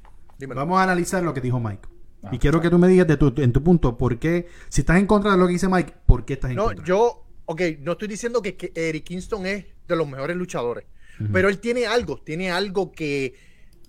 Vamos 0.55 0.79
a 0.79 0.83
analizar 0.83 1.23
lo 1.23 1.33
que 1.35 1.41
dijo 1.41 1.59
Mike. 1.59 1.88
Ah, 2.23 2.31
y 2.33 2.38
quiero 2.38 2.61
que 2.61 2.71
tú 2.71 2.79
me 2.79 2.88
digas 2.88 3.06
de 3.06 3.17
tu, 3.17 3.33
en 3.41 3.53
tu 3.53 3.62
punto 3.62 3.97
por 3.97 4.19
qué, 4.19 4.49
si 4.69 4.81
estás 4.82 4.99
en 4.99 5.06
contra 5.06 5.32
de 5.32 5.37
lo 5.39 5.47
que 5.47 5.53
dice 5.53 5.69
Mike, 5.69 5.94
¿por 6.06 6.25
qué 6.25 6.32
estás 6.35 6.50
en 6.50 6.56
No, 6.56 6.65
contra? 6.67 6.85
yo, 6.85 7.25
ok, 7.44 7.61
no 7.81 7.93
estoy 7.93 8.09
diciendo 8.09 8.43
que, 8.43 8.56
que 8.56 8.73
Eric 8.75 9.05
Kingston 9.05 9.47
es 9.47 9.65
de 9.87 9.97
los 9.97 10.09
mejores 10.09 10.37
luchadores, 10.37 10.85
pero 11.32 11.49
él 11.49 11.59
tiene 11.61 11.87
algo, 11.87 12.19
tiene 12.23 12.50
algo 12.50 12.91
que, 12.91 13.35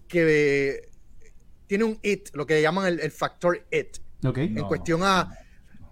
que 0.07 0.89
tiene 1.65 1.83
un 1.85 1.97
it, 2.03 2.29
lo 2.33 2.45
que 2.45 2.61
llaman 2.61 2.85
el, 2.87 2.99
el 2.99 3.11
factor 3.11 3.65
it, 3.71 3.97
En 4.23 4.53
No. 4.55 4.67
cuestión 4.67 5.01
a 5.03 5.31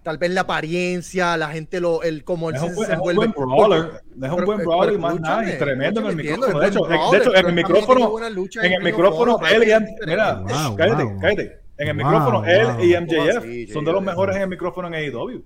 tal 0.04 0.18
vez 0.19 0.30
la 0.31 0.42
apariencia, 0.42 1.36
la 1.38 1.50
gente 1.50 1.80
lo, 1.80 2.04
el 2.04 2.24
como 2.24 2.50
él 2.50 2.56
Es 2.56 2.62
se, 2.62 2.68
un, 2.68 2.75
se 2.75 2.81
es 2.83 2.88
un 2.89 2.94
envuelve. 2.94 3.18
buen 3.27 3.31
brawler. 3.31 3.86
Es 3.86 3.95
un 4.13 4.19
Pero- 4.19 4.45
buen 4.45 4.57
brawler 4.60 4.94
y 4.94 4.98
más 4.98 5.19
nada. 5.19 5.50
Y 5.54 5.57
tremendo 5.57 6.00
en 6.01 6.07
el 6.07 6.16
micrófono. 6.16 6.60
De 6.60 6.68
hecho, 6.68 6.80
de 6.86 7.18
hecho, 7.18 7.36
en 7.36 7.45
el 7.48 7.54
micrófono. 7.54 8.18
En 8.62 8.74
el 8.74 8.83
micrófono, 8.83 9.39
él 9.48 9.63
y 9.63 9.66
pero 9.66 9.77
M- 9.77 9.88
es 10.00 10.07
Mira, 10.07 10.33
Wow, 10.36 10.75
cállate, 10.75 11.04
wow. 11.04 11.19
cállate. 11.22 11.60
En 11.77 11.88
el 11.89 11.98
Wow, 11.98 12.06
micrófono, 12.06 12.45
él 12.45 12.68
y 12.81 12.94
¿Cómo 12.94 13.06
MJF 13.06 13.38
así, 13.38 13.68
son 13.68 13.83
de 13.86 13.92
los 13.92 14.01
mejores 14.04 14.36
en 14.38 14.42
el 14.44 14.48
micrófono 14.48 14.88
en 14.88 14.94
AEW. 14.94 15.44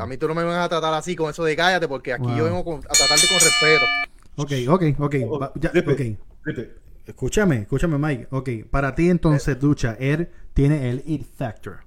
A 0.00 0.06
mí 0.06 0.16
tú 0.18 0.28
no 0.28 0.34
me 0.34 0.44
vas 0.44 0.66
a 0.66 0.68
tratar 0.68 0.92
así 0.94 1.16
con 1.16 1.30
eso 1.30 1.42
de 1.44 1.56
cállate, 1.56 1.88
porque 1.88 2.12
aquí 2.12 2.28
yo 2.36 2.44
vengo 2.44 2.64
con- 2.64 2.80
a 2.80 2.92
tratarte 2.92 3.26
con 3.28 3.38
respeto. 3.38 3.84
Ok, 4.36 4.52
ok, 4.68 5.00
ok. 5.00 5.14
Oh, 5.30 5.38
va- 5.38 5.52
ya, 5.54 5.70
Dipe, 5.70 5.92
ok. 5.92 6.00
dipe. 6.46 6.70
Escúchame, 7.06 7.56
escúchame, 7.62 7.96
Mike. 7.98 8.28
Ok, 8.30 8.48
para 8.70 8.94
ti 8.94 9.08
entonces, 9.08 9.60
Lucha, 9.62 9.96
él 9.98 10.28
tiene 10.52 10.90
el 10.90 11.02
it 11.06 11.24
factor. 11.36 11.80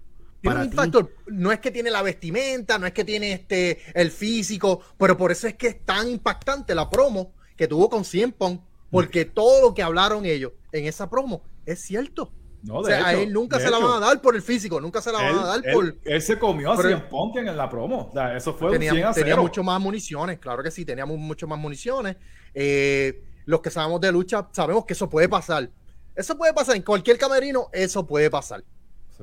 Tiene 0.43 0.55
Para 0.55 0.65
un 0.65 0.69
ti, 0.71 0.75
factor. 0.75 1.09
No 1.27 1.53
es 1.53 1.59
que 1.61 1.71
tiene 1.71 1.89
la 1.89 2.01
vestimenta, 2.01 2.77
no 2.77 2.85
es 2.85 2.91
que 2.91 3.05
tiene 3.05 3.31
este 3.31 3.79
el 3.95 4.11
físico, 4.11 4.81
pero 4.97 5.15
por 5.17 5.31
eso 5.31 5.47
es 5.47 5.53
que 5.55 5.67
es 5.67 5.85
tan 5.85 6.09
impactante 6.09 6.75
la 6.75 6.89
promo 6.89 7.31
que 7.55 7.65
tuvo 7.67 7.89
con 7.89 8.03
Cien 8.03 8.33
Pong, 8.33 8.59
porque 8.91 9.23
todo 9.23 9.61
lo 9.61 9.73
que 9.73 9.81
hablaron 9.81 10.25
ellos 10.25 10.51
en 10.73 10.85
esa 10.85 11.09
promo 11.09 11.43
es 11.65 11.79
cierto. 11.81 12.33
No, 12.61 12.75
o 12.79 12.83
sea, 12.85 13.05
a 13.07 13.13
él 13.13 13.31
nunca 13.31 13.57
se 13.59 13.69
la 13.71 13.77
van 13.77 14.03
a 14.03 14.05
dar 14.05 14.21
por 14.21 14.35
el 14.35 14.41
físico, 14.41 14.81
nunca 14.81 15.01
se 15.01 15.11
la 15.13 15.19
van 15.19 15.31
Él, 15.33 15.39
a 15.39 15.45
dar 15.45 15.61
él- 15.65 15.73
por. 15.73 15.95
él 16.03 16.21
se 16.21 16.37
comió 16.37 16.73
a 16.73 16.75
pero- 16.77 16.89
CM 16.89 17.01
Punk 17.09 17.35
en 17.37 17.55
la 17.57 17.69
promo. 17.69 18.07
O 18.09 18.11
sea, 18.13 18.35
eso 18.35 18.53
fue 18.53 18.67
un 18.71 18.77
100 18.79 18.89
tenía, 18.93 19.09
a 19.09 19.13
tenía 19.13 19.33
0. 19.35 19.41
mucho 19.43 19.63
más 19.63 19.79
municiones, 19.81 20.39
claro 20.39 20.61
que 20.61 20.71
sí, 20.71 20.83
teníamos 20.83 21.17
mucho 21.17 21.47
más 21.47 21.57
municiones. 21.57 22.17
Eh, 22.53 23.23
los 23.45 23.61
que 23.61 23.69
sabemos 23.69 23.99
de 24.01 24.11
lucha 24.11 24.47
sabemos 24.51 24.85
que 24.85 24.91
eso 24.93 25.09
puede 25.09 25.29
pasar. 25.29 25.69
Eso 26.15 26.37
puede 26.37 26.53
pasar 26.53 26.75
en 26.75 26.81
cualquier 26.83 27.17
camerino, 27.17 27.69
eso 27.73 28.05
puede 28.05 28.29
pasar. 28.29 28.63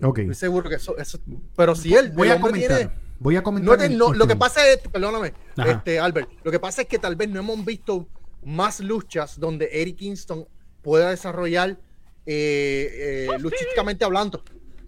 Ok. 0.03 0.19
Estoy 0.21 0.35
seguro 0.35 0.69
que 0.69 0.77
eso, 0.77 0.97
eso 0.99 1.19
pero 1.57 1.75
si 1.75 1.95
él, 1.95 2.11
Voy 2.13 2.29
a 2.29 2.41
comentar. 2.41 2.77
tiene- 2.79 2.93
Voy 3.19 3.37
a 3.37 3.43
comentar. 3.43 3.79
No 3.79 3.85
el 3.85 3.99
no, 3.99 4.13
lo 4.15 4.27
que 4.27 4.35
pasa 4.37 4.67
es, 4.67 4.79
perdóname, 4.79 5.35
Ajá. 5.57 5.71
este, 5.73 6.01
Albert, 6.01 6.31
lo 6.43 6.51
que 6.51 6.59
pasa 6.59 6.83
es 6.83 6.89
que 6.89 6.99
tal 6.99 7.17
vez 7.17 7.29
no 7.29 7.41
hemos 7.41 7.63
visto 7.65 8.09
más 8.45 8.81
luchas 8.81 9.39
donde 9.39 9.69
Eric 9.71 9.97
Kingston 9.97 10.47
pueda 10.83 11.11
desarrollar 11.11 11.79
eh, 12.27 13.27
eh, 13.31 13.39
luchísticamente 13.39 14.05
hablando. 14.05 14.43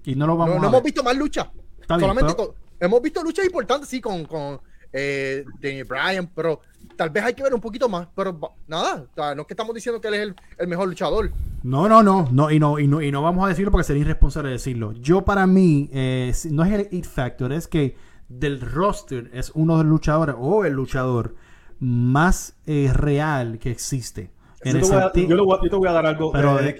Y 0.04 0.14
no 0.14 0.26
lo 0.26 0.32
No, 0.34 0.38
vamos 0.38 0.56
no 0.56 0.62
a 0.62 0.66
hemos 0.68 0.72
ver. 0.80 0.84
visto 0.84 1.02
más 1.02 1.16
luchas. 1.16 1.48
Bien, 1.52 2.00
Solamente 2.00 2.34
pero- 2.34 2.48
con- 2.52 2.54
hemos 2.80 3.02
visto 3.02 3.22
luchas 3.22 3.44
importantes, 3.44 3.88
sí, 3.88 4.00
con, 4.00 4.24
con 4.24 4.60
eh, 4.92 5.44
Daniel 5.60 5.84
Bryan, 5.84 6.26
pero 6.34 6.60
tal 6.96 7.10
vez 7.10 7.24
hay 7.24 7.34
que 7.34 7.42
ver 7.42 7.54
un 7.54 7.60
poquito 7.60 7.88
más. 7.88 8.08
Pero 8.14 8.38
nada, 8.66 9.06
o 9.10 9.14
sea, 9.14 9.34
no 9.34 9.42
es 9.42 9.46
que 9.48 9.54
estamos 9.54 9.74
diciendo 9.74 10.00
que 10.00 10.08
él 10.08 10.14
es 10.14 10.20
el, 10.20 10.34
el 10.58 10.68
mejor 10.68 10.88
luchador. 10.88 11.30
No, 11.62 11.88
no, 11.88 12.02
no, 12.02 12.28
no 12.32 12.50
y, 12.50 12.58
no, 12.58 12.78
y 12.78 12.86
no, 12.88 13.00
y 13.02 13.12
no 13.12 13.22
vamos 13.22 13.44
a 13.44 13.48
decirlo 13.48 13.70
porque 13.70 13.84
sería 13.84 14.02
irresponsable 14.02 14.50
decirlo. 14.50 14.92
Yo 14.92 15.22
para 15.24 15.46
mí, 15.46 15.88
eh, 15.92 16.32
no 16.50 16.64
es 16.64 16.72
el 16.72 16.88
it 16.90 17.04
factor, 17.06 17.52
es 17.52 17.68
que 17.68 17.96
del 18.28 18.60
roster 18.60 19.30
es 19.34 19.52
uno 19.54 19.76
de 19.78 19.84
los 19.84 19.90
luchadores 19.90 20.34
o 20.38 20.64
el 20.64 20.72
luchador 20.72 21.34
más 21.78 22.56
eh, 22.66 22.90
real 22.94 23.58
que 23.58 23.70
existe. 23.70 24.30
En 24.64 24.74
yo, 24.78 24.80
te 24.80 24.86
voy 24.94 25.02
a, 25.02 25.12
yo, 25.12 25.34
le 25.36 25.42
voy 25.42 25.58
a- 25.58 25.64
yo 25.64 25.70
te 25.70 25.76
voy 25.76 25.88
a 25.88 25.92
dar 25.92 26.06
algo 26.06 26.30
Pero 26.30 26.56
de- 26.56 26.76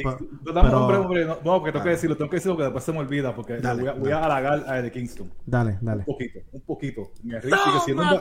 Dame 0.54 0.72
hombre, 0.72 1.24
no, 1.24 1.38
no, 1.44 1.58
porque 1.58 1.72
tengo 1.72 1.84
que 1.84 1.90
decirlo, 1.90 2.16
tengo 2.16 2.30
que 2.30 2.36
decirlo 2.36 2.56
que 2.56 2.62
después 2.62 2.84
se 2.84 2.92
me 2.92 3.00
olvida, 3.00 3.34
porque 3.34 3.56
Dale, 3.58 3.80
voy, 3.82 3.90
a, 3.90 3.94
voy 3.94 4.10
a 4.12 4.24
halagar 4.24 4.64
a 4.68 4.78
Eddie 4.78 4.92
Kingston. 4.92 5.32
Dale, 5.44 5.78
dale. 5.80 6.04
Un 6.06 6.14
poquito, 6.14 6.38
un 6.52 6.60
poquito. 6.60 7.10
Ring 7.24 7.40
sigue 7.42 7.80
siendo 7.84 8.02
un, 8.04 8.20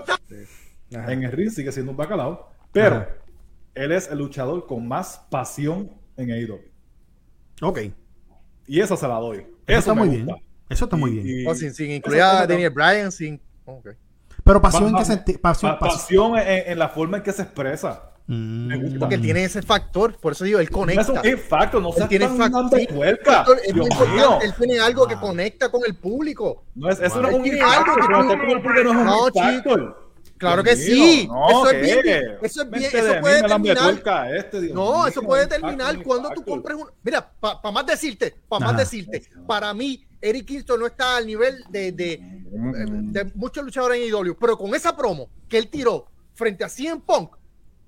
ba- 0.92 1.12
en 1.14 1.24
el 1.24 1.32
ring 1.32 1.50
sigue 1.50 1.72
siendo 1.72 1.92
un 1.92 1.98
bacalao, 1.98 2.50
pero 2.72 2.96
Ajá. 2.98 3.10
él 3.76 3.92
es 3.92 4.10
el 4.10 4.18
luchador 4.20 4.66
con 4.68 4.88
más 4.88 5.26
pasión 5.30 5.92
en 6.18 6.32
AEW. 6.32 6.60
Ok. 7.62 7.80
Y 8.68 8.80
esa 8.80 8.96
se 8.98 9.08
la 9.08 9.16
doy. 9.16 9.38
Eso, 9.38 9.48
Eso 9.68 9.80
está 9.80 9.94
muy 9.94 10.08
gusta. 10.08 10.24
bien. 10.26 10.46
Eso 10.70 10.86
está 10.86 10.96
muy 10.98 11.12
Y- 11.12 11.14
bien. 11.20 11.40
y- 11.42 11.48
Oh, 11.48 11.56
sin, 11.56 11.74
sin 11.74 11.92
incluir 11.92 12.22
a 12.22 12.46
Daniel 12.48 12.70
Bryan, 12.72 13.12
sin. 13.12 13.42
ok. 13.66 13.90
Pero 14.44 14.62
pasión 14.62 14.88
en 14.90 14.96
qué 14.96 15.06
sentido? 15.06 15.40
Pasión, 15.42 15.72
pa- 15.74 15.80
pasión. 15.80 16.32
pasión 16.32 16.38
en, 16.38 16.72
en 16.72 16.80
la 16.80 16.90
forma 16.90 17.18
en 17.18 17.24
que 17.24 17.32
se 17.32 17.44
expresa. 17.44 18.08
Mm. 18.28 18.68
me 18.68 18.78
gusta. 18.78 19.00
Porque 19.00 19.18
tiene 19.18 19.44
ese 19.44 19.62
factor, 19.62 20.18
por 20.18 20.32
eso 20.34 20.46
digo, 20.46 20.60
él 20.60 20.68
No 20.72 20.78
conecta. 20.78 21.02
es 21.24 21.34
un 21.34 21.40
factor, 21.42 21.82
no 21.82 21.90
Él 21.90 21.96
seas 21.96 22.08
tiene 22.10 22.26
tan 22.28 22.38
fac- 22.38 22.52
dando 22.52 22.78
sí, 22.78 22.88
puerca. 22.88 23.32
factor, 23.34 23.58
es 23.58 23.64
Dios 23.74 23.76
muy 23.78 23.86
importante, 23.88 24.16
mío. 24.16 24.40
Él 24.42 24.54
tiene 24.58 24.80
algo 24.80 25.08
que 25.08 25.16
Ah. 25.16 25.20
conecta 25.20 25.70
con 25.70 25.82
el 25.86 25.96
público. 25.96 26.64
No 26.76 26.90
es, 26.90 27.00
eso 27.02 27.22
no 27.22 27.28
es 27.28 27.34
un 27.36 27.44
factor, 27.46 27.96
que 27.96 28.02
pero 28.08 28.22
tú- 28.22 28.30
te 28.30 28.38
pongo 28.38 28.64
porque 28.64 28.84
no 28.86 28.92
es 28.92 28.98
un 28.98 29.34
factor. 29.44 30.11
Claro 30.42 30.64
que 30.64 30.76
sí. 30.76 31.28
no, 31.28 31.50
eso 31.50 31.70
es 31.70 31.82
bien. 32.04 32.38
Eso 32.42 32.62
es 32.64 32.70
bien. 32.72 32.92
Vente 32.92 32.98
Eso 33.00 33.22
puede 33.22 33.42
terminar. 33.44 34.02
este, 34.36 34.60
No, 34.74 34.92
mío, 34.98 35.08
eso 35.08 35.22
puede 35.22 35.46
terminar 35.48 36.02
cuando 36.04 36.30
tú 36.32 36.44
compres 36.44 36.76
un. 36.78 36.88
Mira, 37.04 37.32
para 37.40 37.72
más 37.72 37.86
decirte, 37.86 38.36
para 38.50 38.66
más 38.66 38.78
decirte, 38.78 39.22
para 39.48 39.72
mí, 39.74 40.04
Eric 40.20 40.46
Kingston 40.48 40.80
no 40.80 40.88
está 40.88 41.18
al 41.18 41.28
nivel 41.28 41.64
de, 41.70 41.92
de, 41.92 42.20
de 42.22 43.26
muchos 43.36 43.64
luchadores 43.64 44.00
en 44.02 44.08
IW, 44.10 44.36
pero 44.40 44.58
con 44.58 44.74
esa 44.76 44.96
promo 44.98 45.30
que 45.48 45.58
él 45.60 45.68
tiró 45.70 46.08
frente 46.34 46.64
a 46.64 46.70
CM 46.70 47.02
Punk, 47.06 47.36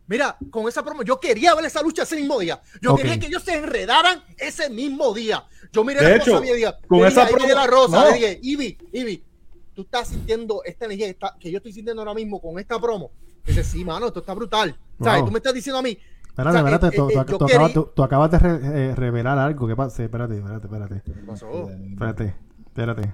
mira, 0.08 0.38
con 0.52 0.68
esa 0.68 0.84
promo, 0.84 1.02
yo 1.04 1.20
quería 1.20 1.56
ver 1.56 1.66
esa 1.66 1.82
lucha 1.82 2.04
ese 2.04 2.16
mismo 2.18 2.40
día. 2.40 2.62
Yo 2.82 2.92
Ok. 2.94 2.98
quería 3.02 3.20
que 3.20 3.28
ellos 3.28 3.42
se 3.44 3.56
enredaran 3.56 4.24
ese 4.38 4.70
mismo 4.70 5.12
día. 5.14 5.44
Yo 5.72 5.84
miré 5.84 6.02
De 6.04 6.10
la 6.10 6.16
hecho, 6.18 6.34
cosa 6.40 6.46
y 6.46 6.54
dije, 6.56 6.72
con 6.88 7.06
esa 7.06 7.28
promo- 7.28 7.54
la 7.56 7.66
Rosa, 7.68 8.00
no. 8.00 8.06
le 8.10 8.14
dije, 8.14 8.40
Ivy, 8.44 8.78
Ivy, 8.94 9.24
tú 9.74 9.82
estás 9.84 10.08
sintiendo 10.10 10.62
esta 10.64 10.86
energía 10.86 11.08
que, 11.08 11.12
está- 11.12 11.36
que 11.40 11.52
yo 11.52 11.58
estoy 11.58 11.74
sintiendo 11.74 12.02
ahora 12.02 12.14
mismo 12.14 12.40
con 12.42 12.60
esta 12.60 12.80
promo. 12.80 13.12
Dice, 13.46 13.64
sí, 13.64 13.84
mano, 13.84 14.08
esto 14.08 14.20
está 14.22 14.34
brutal. 14.34 14.78
¿Sabes? 15.02 15.20
Wow. 15.22 15.26
Tú 15.28 15.32
me 15.34 15.40
estás 15.40 15.54
diciendo 15.54 15.80
a 15.80 15.82
mí. 15.82 15.98
Espérate, 16.30 16.50
o 16.50 16.52
sea, 16.52 16.60
espérate, 16.62 16.88
eh, 16.88 17.00
tú, 17.00 17.10
eh, 17.10 17.20
acabas, 17.20 17.74
tú- 17.74 17.92
tú 17.96 18.04
acabas 18.04 18.32
de 18.32 18.40
re- 18.40 18.90
eh, 18.92 18.96
revelar 18.96 19.38
algo. 19.38 19.68
¿Qué 19.68 19.76
pasa? 19.76 20.04
Espérate, 20.04 20.38
espérate, 20.38 20.66
espérate. 20.68 21.02
¿Qué 21.06 21.12
pasó? 21.28 21.70
Espérate, 21.70 22.36
espérate. 22.68 23.14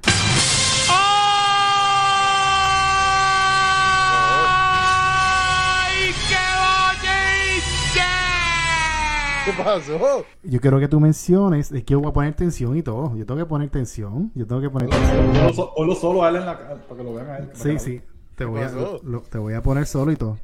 ¿Qué 9.58 9.63
pasó? 9.63 10.25
Yo 10.44 10.60
quiero 10.60 10.79
que 10.79 10.88
tú 10.88 11.00
menciones, 11.00 11.72
es 11.72 11.84
que 11.84 11.91
yo 11.94 12.00
voy 12.00 12.10
a 12.10 12.13
poner 12.13 12.34
tensión 12.36 12.77
y 12.77 12.84
todo. 12.84 13.15
Yo 13.15 13.25
tengo 13.25 13.39
que 13.39 13.46
poner 13.46 13.70
tensión. 13.70 14.32
Yo 14.36 14.46
tengo 14.46 14.62
que 14.62 14.70
poner 14.70 14.89
tensión. 14.89 15.25
Ponlo 15.34 15.53
so- 15.53 15.74
Ponlo 15.75 15.96
solo 15.96 16.24
a 16.24 16.29
él 16.29 16.36
en 16.38 16.46
la 16.46 16.58
cara 16.58 16.75
para 16.88 16.98
que 16.98 17.03
lo 17.03 17.13
vean 17.13 17.29
a 17.29 17.38
él. 17.38 17.50
Sí, 17.53 17.79
sí. 17.79 18.01
Te 18.36 18.46
voy, 18.46 18.62
a, 18.62 18.70
lo- 18.70 19.22
te 19.22 19.38
voy 19.38 19.53
a 19.53 19.62
poner 19.62 19.86
solo 19.86 20.12
y 20.12 20.15
todo. 20.15 20.38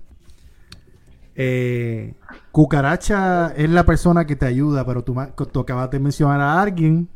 Eh, 1.36 2.14
Cucaracha 2.52 3.54
es 3.56 3.70
la 3.70 3.84
persona 3.86 4.26
que 4.26 4.36
te 4.36 4.46
ayuda, 4.46 4.86
pero 4.86 5.04
tú, 5.04 5.16
tú 5.52 5.60
acabas 5.60 5.90
de 5.92 6.00
mencionar 6.00 6.40
a 6.42 6.62
alguien 6.62 7.10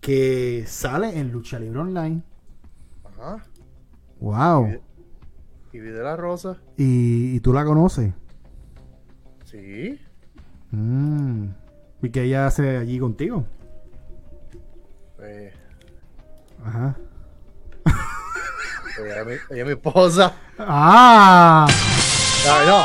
que 0.00 0.64
sale 0.66 1.18
en 1.18 1.30
Lucha 1.32 1.58
Libre 1.58 1.78
Online. 1.80 2.22
Ajá. 3.04 3.44
Wow. 4.20 4.80
Ivy 5.72 5.88
de 5.88 6.02
la 6.02 6.16
Rosa. 6.16 6.58
Y, 6.76 7.34
y 7.36 7.40
tú 7.40 7.52
la 7.52 7.64
conoces. 7.64 8.12
Sí. 9.44 9.98
Mm. 10.74 11.50
¿Y 12.02 12.10
qué 12.10 12.22
ella 12.24 12.46
hace 12.48 12.76
allí 12.78 12.98
contigo? 12.98 13.44
Eh, 15.22 15.52
Ajá. 16.64 16.96
ella, 19.00 19.20
es 19.20 19.26
mi, 19.26 19.32
ella 19.32 19.60
es 19.62 19.66
mi 19.66 19.72
esposa. 19.72 20.34
¡Ah! 20.58 21.66
Ay, 22.50 22.66
no. 22.66 22.82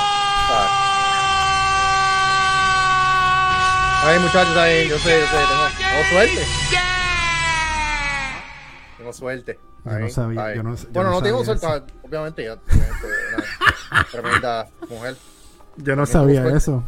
Ay, 4.01 4.19
muchachos, 4.19 4.55
ay, 4.57 4.87
yo 4.87 4.97
sé, 4.99 5.19
yo 5.19 5.25
sé, 5.25 5.31
tengo, 5.31 5.67
tengo 5.77 6.09
suerte. 6.09 6.45
Tengo 8.97 9.13
suerte. 9.13 9.59
Yo 9.85 9.99
no 9.99 10.09
sabía, 10.09 10.55
yo 10.55 10.63
no- 10.63 10.75
yo 10.75 10.87
bueno, 10.91 11.09
no 11.09 11.15
no, 11.17 11.21
tengo 11.21 11.43
suerte, 11.43 11.67
obviamente, 12.03 12.43
ya, 12.45 12.53
obviamente, 12.53 13.07
una 13.91 14.03
tremenda 14.11 14.67
mujer. 14.89 15.15
Yo 15.77 15.95
no 15.95 16.05
sabía 16.05 16.47
eso. 16.47 16.83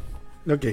Ok. 0.50 0.66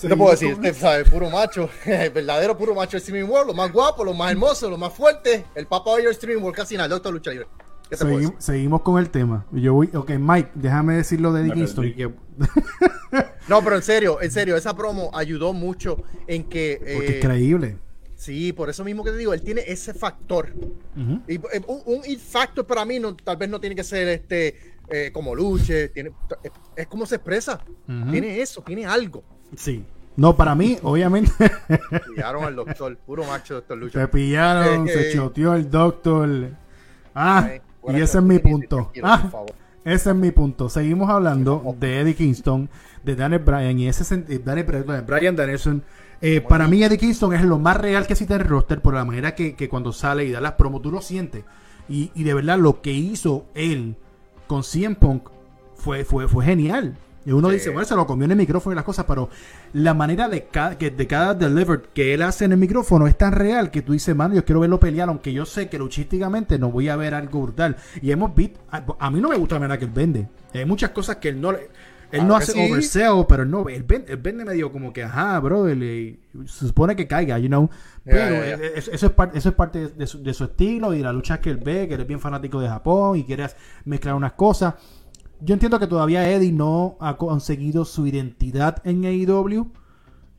¿Qué 0.00 0.08
te 0.08 0.16
puedo 0.16 0.30
decir? 0.30 0.52
Usted 0.54 0.74
sabe, 0.74 1.04
puro 1.04 1.28
macho, 1.30 1.68
el 1.84 2.10
verdadero 2.10 2.56
puro 2.56 2.74
macho 2.74 2.92
de 2.92 2.98
Streaming 2.98 3.28
World, 3.28 3.48
lo 3.48 3.54
más 3.54 3.72
guapo, 3.72 4.04
lo 4.04 4.14
más 4.14 4.30
hermoso, 4.30 4.70
lo 4.70 4.78
más 4.78 4.92
fuerte, 4.92 5.44
el 5.54 5.66
papá 5.66 5.96
de 5.96 6.08
Streaming 6.10 6.42
World, 6.42 6.56
casi 6.56 6.74
nada, 6.74 6.86
el 6.86 6.90
doctor 6.90 7.12
Lucha 7.12 7.30
Libre. 7.30 7.46
¿Qué 7.90 7.96
te 7.96 8.04
puedo 8.04 8.16
Seguim- 8.18 8.20
decir? 8.22 8.36
seguimos 8.38 8.82
con 8.82 8.98
el 8.98 9.10
tema. 9.10 9.46
Yo 9.50 9.74
voy, 9.74 9.90
ok, 9.94 10.10
Mike, 10.18 10.50
déjame 10.54 10.96
decir 10.96 11.20
lo 11.20 11.32
de 11.32 11.40
Eddie 11.40 11.50
Me 11.50 11.54
Kingston. 11.56 11.94
No, 13.48 13.64
pero 13.64 13.76
en 13.76 13.82
serio, 13.82 14.20
en 14.20 14.30
serio, 14.30 14.56
esa 14.56 14.76
promo 14.76 15.10
ayudó 15.14 15.52
mucho 15.54 16.02
en 16.26 16.44
que... 16.44 16.78
porque 16.80 17.12
eh, 17.12 17.18
es 17.18 17.24
creíble. 17.24 17.78
Sí, 18.14 18.52
por 18.52 18.68
eso 18.68 18.84
mismo 18.84 19.04
que 19.04 19.10
te 19.12 19.16
digo, 19.16 19.32
él 19.32 19.40
tiene 19.42 19.62
ese 19.66 19.94
factor. 19.94 20.52
Y, 21.26 21.36
eh, 21.36 21.40
un, 21.66 21.82
un 21.86 22.00
it 22.04 22.20
factor 22.20 22.66
para 22.66 22.84
mí 22.84 22.98
no, 22.98 23.16
tal 23.16 23.36
vez 23.36 23.48
no 23.48 23.58
tiene 23.60 23.74
que 23.74 23.84
ser 23.84 24.06
este 24.08 24.76
eh, 24.90 25.10
como 25.12 25.34
luche, 25.34 25.88
tiene, 25.88 26.10
es, 26.42 26.50
es 26.76 26.86
como 26.88 27.06
se 27.06 27.14
expresa. 27.16 27.64
Tiene 28.10 28.40
eso, 28.40 28.60
tiene 28.62 28.84
algo. 28.84 29.24
Sí. 29.56 29.84
No, 30.16 30.36
para 30.36 30.54
mí, 30.56 30.76
obviamente, 30.82 31.30
Pillaron 32.08 32.42
al 32.44 32.56
doctor, 32.56 32.96
puro 32.98 33.24
macho 33.24 33.54
doctor 33.54 33.78
se 33.78 33.84
Lucha. 33.84 34.10
pillaron, 34.10 34.88
se 34.88 35.10
eh. 35.10 35.12
choteó 35.14 35.54
el 35.54 35.70
doctor. 35.70 36.50
Ah, 37.14 37.48
y 37.88 38.00
ese 38.00 38.18
es 38.18 38.24
mi 38.24 38.40
punto. 38.40 38.90
Ah, 39.02 39.30
ese 39.84 40.10
es 40.10 40.16
mi 40.16 40.32
punto. 40.32 40.68
Seguimos 40.68 41.08
hablando 41.08 41.76
de 41.78 42.00
Eddie 42.00 42.16
Kingston, 42.16 42.68
de 43.04 43.14
Daniel 43.14 43.42
Bryan 43.42 43.78
y 43.78 43.86
ese 43.86 44.24
Daniel, 44.44 44.84
Bryan 45.06 45.36
Danielson. 45.36 45.84
Eh, 46.20 46.40
para 46.40 46.66
mí 46.66 46.82
Eddie 46.82 46.98
Kingston 46.98 47.32
es 47.34 47.42
lo 47.42 47.60
más 47.60 47.76
real 47.76 48.06
que 48.06 48.14
existe 48.14 48.34
en 48.34 48.40
el 48.40 48.48
roster 48.48 48.80
por 48.80 48.94
la 48.94 49.04
manera 49.04 49.36
que, 49.36 49.54
que 49.54 49.68
cuando 49.68 49.92
sale 49.92 50.24
y 50.24 50.32
da 50.32 50.40
las 50.40 50.52
promos 50.54 50.82
tú 50.82 50.90
lo 50.90 51.00
sientes. 51.00 51.44
Y, 51.88 52.10
y 52.14 52.24
de 52.24 52.34
verdad 52.34 52.58
lo 52.58 52.82
que 52.82 52.90
hizo 52.92 53.46
él 53.54 53.94
con 54.48 54.64
CM 54.64 54.96
Punk 54.96 55.28
fue, 55.76 56.04
fue, 56.04 56.26
fue 56.26 56.44
genial. 56.44 56.96
Y 57.26 57.32
uno 57.32 57.48
Sí. 57.48 57.54
dice, 57.54 57.70
bueno, 57.70 57.84
se 57.86 57.94
lo 57.94 58.06
comió 58.06 58.24
en 58.24 58.30
el 58.30 58.36
micrófono 58.38 58.72
y 58.72 58.76
las 58.76 58.84
cosas, 58.84 59.04
pero 59.06 59.28
la 59.74 59.92
manera 59.92 60.28
de 60.28 60.44
cada, 60.46 60.78
que, 60.78 60.90
de 60.90 61.06
cada 61.06 61.34
delivered 61.34 61.80
que 61.92 62.14
él 62.14 62.22
hace 62.22 62.44
en 62.46 62.52
el 62.52 62.58
micrófono 62.58 63.06
es 63.06 63.18
tan 63.18 63.32
real 63.32 63.70
que 63.70 63.82
tú 63.82 63.92
dices, 63.92 64.16
mano, 64.16 64.34
yo 64.34 64.44
quiero 64.44 64.60
verlo 64.60 64.80
pelear, 64.80 65.08
aunque 65.08 65.32
yo 65.32 65.44
sé 65.44 65.68
que 65.68 65.78
luchísticamente 65.78 66.58
no 66.58 66.70
voy 66.70 66.88
a 66.88 66.96
ver 66.96 67.14
algo 67.14 67.42
brutal. 67.42 67.76
Y 68.00 68.10
hemos 68.12 68.34
visto, 68.34 68.60
a, 68.70 68.82
a 68.98 69.10
mí 69.10 69.20
no 69.20 69.28
me 69.28 69.36
gusta 69.36 69.56
la 69.56 69.60
manera 69.60 69.78
que 69.78 69.84
él 69.84 69.90
vende. 69.94 70.28
Hay 70.54 70.64
muchas 70.64 70.90
cosas 70.90 71.16
que 71.16 71.28
él 71.30 71.40
no 71.40 71.52
le- 71.52 71.68
Él 72.10 72.26
no 72.26 72.34
hace 72.36 72.52
sí. 72.52 72.58
oversell, 72.72 73.26
pero 73.28 73.44
no, 73.44 73.68
él 73.68 73.82
vende, 73.82 74.10
él 74.14 74.16
vende 74.16 74.42
medio 74.46 74.72
como 74.72 74.94
que, 74.94 75.02
ajá, 75.04 75.38
bro, 75.40 75.68
él, 75.68 76.18
se 76.46 76.66
supone 76.66 76.96
que 76.96 77.06
caiga, 77.06 77.38
you 77.38 77.48
know. 77.48 77.68
Pero 78.02 78.36
ya. 78.36 78.54
eh, 78.54 78.72
Eso, 78.76 78.90
eso 78.92 79.06
es 79.08 79.12
parte, 79.12 79.36
eso 79.36 79.50
es 79.50 79.54
parte 79.54 79.88
de 79.88 80.06
su, 80.06 80.22
de 80.22 80.32
su 80.32 80.44
estilo 80.44 80.94
y 80.94 80.98
de 80.98 81.04
la 81.04 81.12
lucha 81.12 81.38
que 81.38 81.50
él 81.50 81.58
ve, 81.58 81.86
que 81.86 81.92
él 81.96 82.00
es 82.00 82.06
bien 82.06 82.18
fanático 82.18 82.58
de 82.62 82.68
Japón 82.68 83.18
y 83.18 83.24
quiere 83.24 83.46
mezclar 83.84 84.14
unas 84.14 84.32
cosas. 84.32 84.72
Yo 85.40 85.54
entiendo 85.54 85.78
que 85.78 85.86
todavía 85.86 86.28
Eddie 86.30 86.52
no 86.52 86.96
ha 87.00 87.16
conseguido 87.16 87.84
su 87.84 88.06
identidad 88.06 88.80
en 88.84 89.04
AEW, 89.04 89.70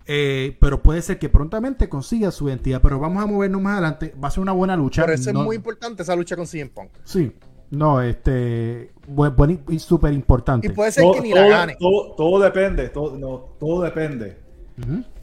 eh, 0.05 0.57
pero 0.59 0.81
puede 0.81 1.01
ser 1.01 1.19
que 1.19 1.29
prontamente 1.29 1.87
consiga 1.87 2.31
su 2.31 2.49
identidad. 2.49 2.81
Pero 2.81 2.99
vamos 2.99 3.23
a 3.23 3.27
movernos 3.27 3.61
más 3.61 3.73
adelante. 3.73 4.13
Va 4.21 4.27
a 4.27 4.31
ser 4.31 4.41
una 4.41 4.51
buena 4.51 4.75
lucha. 4.75 5.03
Por 5.03 5.11
eso 5.13 5.31
No- 5.31 5.41
es 5.41 5.45
muy 5.45 5.55
importante 5.55 6.03
esa 6.03 6.15
lucha 6.15 6.35
con 6.35 6.45
CM 6.47 6.69
Punk. 6.71 6.89
Sí, 7.03 7.31
no, 7.69 8.01
este, 8.01 8.91
buen, 9.07 9.35
buen 9.35 9.63
y 9.69 9.79
súper 9.79 10.11
importante. 10.13 10.67
Y 10.67 10.71
puede 10.71 10.91
ser 10.91 11.03
Todo, 11.03 11.13
que 11.13 11.21
ni 11.21 11.29
la 11.33 11.41
todo- 11.41 11.49
gane. 11.49 11.75
todo- 11.79 12.15
todo 12.15 12.39
depende, 12.43 12.89
todo, 12.89 13.17
no, 13.17 13.37
todo 13.59 13.83
depende 13.83 14.37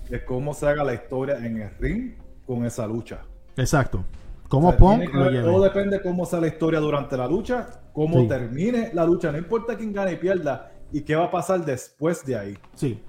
de 0.09 0.25
cómo 0.25 0.54
se 0.54 0.66
haga 0.68 0.85
la 0.85 0.95
historia 0.95 1.45
en 1.45 1.61
el 1.62 1.71
ring 1.80 2.12
con 2.47 2.64
esa 2.64 2.87
lucha. 2.87 3.23
Exacto. 3.56 4.04
Como 4.49 4.69
O 4.69 4.71
sea, 4.71 4.79
Punk 4.79 5.12
lo 5.15 5.31
lleve. 5.31 5.43
todo 5.45 5.62
depende 5.65 5.97
de 5.99 6.03
cómo 6.03 6.25
sea 6.26 6.41
la 6.41 6.47
historia 6.47 6.79
durante 6.81 7.17
la 7.17 7.26
lucha, 7.26 7.67
cómo 7.93 8.21
Sí. 8.23 8.29
termine 8.29 8.91
la 8.95 9.05
lucha, 9.05 9.33
no 9.33 9.38
importa 9.38 9.76
quién 9.76 9.93
gane 9.93 10.12
y 10.12 10.17
pierda, 10.17 10.71
y 10.93 11.00
qué 11.03 11.17
va 11.17 11.25
a 11.25 11.31
pasar 11.31 11.65
después 11.65 12.25
de 12.25 12.37
ahí. 12.37 12.59
Sí, 12.75 13.03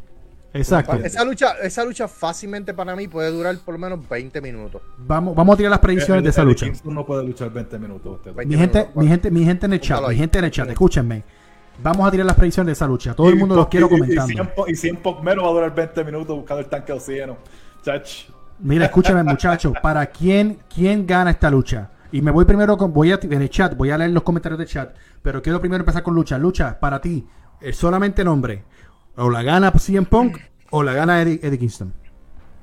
exacto. 0.54 0.96
Esa 0.96 1.24
lucha, 1.24 1.54
esa 1.62 1.84
lucha 1.86 2.08
fácilmente 2.08 2.74
para 2.74 2.96
mí 2.96 3.08
puede 3.08 3.30
durar 3.32 3.56
por 3.64 3.76
lo 3.76 3.80
menos 3.80 4.08
20 4.10 4.42
minutos. 4.42 4.82
Vamos, 4.98 5.36
vamos 5.36 5.54
a 5.54 5.58
tirar 5.58 5.70
las 5.72 5.80
predicciones 5.80 6.24
de 6.24 6.30
esa 6.32 6.44
lucha. 6.44 6.66
Kingston 6.66 6.94
no 6.96 7.06
puede 7.06 7.24
luchar 7.24 7.52
20 7.52 7.78
minutos. 7.78 8.16
Usted. 8.18 8.34
20 8.34 8.56
Mi 8.56 8.60
gente, 8.60 8.80
minutos. 8.80 9.04
mi 9.04 9.08
gente, 9.08 9.32
mi 9.32 9.44
gente 9.46 9.66
en 9.68 9.74
el 9.74 9.80
chat, 9.80 10.02
mi 10.02 10.08
ahí. 10.10 10.18
gente 10.18 10.40
en 10.40 10.46
el 10.46 10.52
chat, 10.52 10.70
escúchenme. 10.70 11.24
Vamos 11.84 12.08
a 12.08 12.10
tirar 12.12 12.26
las 12.26 12.36
predicciones 12.36 12.66
de 12.68 12.74
esa 12.74 12.88
lucha. 12.88 13.14
Todo 13.14 13.30
el 13.30 13.36
mundo 13.36 13.56
los 13.56 13.68
quiero 13.68 13.86
Y- 13.86 13.94
y- 13.94 14.00
comentando. 14.00 14.32
Y, 14.32 14.36
cien 14.36 14.50
po- 14.56 14.68
y 14.68 14.76
100 14.76 14.96
Punk 14.98 15.22
menos 15.22 15.46
va 15.46 15.50
a 15.50 15.54
durar 15.54 15.76
20 15.76 16.04
minutos 16.04 16.36
buscando 16.36 16.62
el 16.62 16.68
tanque 16.68 16.92
de 16.92 16.98
oxígeno. 16.98 17.38
Chach. 17.84 18.30
Mira, 18.60 18.86
escúchame, 18.86 19.24
muchachos. 19.24 19.74
¿Para 19.82 20.06
quién, 20.08 20.60
quién 20.74 21.06
gana 21.06 21.32
esta 21.32 21.50
lucha? 21.52 21.92
Y 22.12 22.22
me 22.22 22.32
voy 22.32 22.46
primero 22.46 22.78
con, 22.78 22.94
voy 22.94 23.12
a, 23.12 23.20
en 23.22 23.42
el 23.42 23.50
chat, 23.50 23.76
voy 23.76 23.92
a 23.92 23.98
leer 23.98 24.12
los 24.12 24.24
comentarios 24.24 24.58
del 24.58 24.68
chat, 24.68 24.96
pero 25.22 25.42
quiero 25.42 25.60
primero 25.60 25.82
empezar 25.82 26.04
con 26.04 26.16
lucha. 26.16 26.38
Lucha, 26.38 26.80
para 26.80 27.02
ti, 27.02 27.28
eh, 27.62 27.74
solamente 27.74 28.24
nombre. 28.24 28.64
O 29.18 29.30
la 29.30 29.44
gana 29.44 29.72
CM 29.72 30.08
Punk 30.08 30.38
o 30.70 30.84
la 30.84 30.94
gana 30.94 31.22
Eddie, 31.22 31.40
Eddie 31.42 31.60
Kingston. 31.60 31.94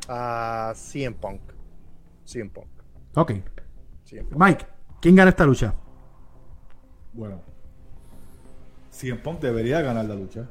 a 0.09 0.73
CM 0.75 1.17
Punk. 1.17 1.41
CM 2.25 2.51
Punk. 2.51 2.69
Ok. 3.15 3.33
CM 4.05 4.29
Punk. 4.29 4.43
Mike, 4.43 4.67
¿quién 5.01 5.15
gana 5.15 5.31
esta 5.31 5.45
lucha? 5.45 5.75
Bueno, 7.13 7.41
CM 8.91 9.19
Punk 9.21 9.41
debería 9.41 9.81
ganar 9.83 10.07
la 10.07 10.15
lucha. 10.15 10.49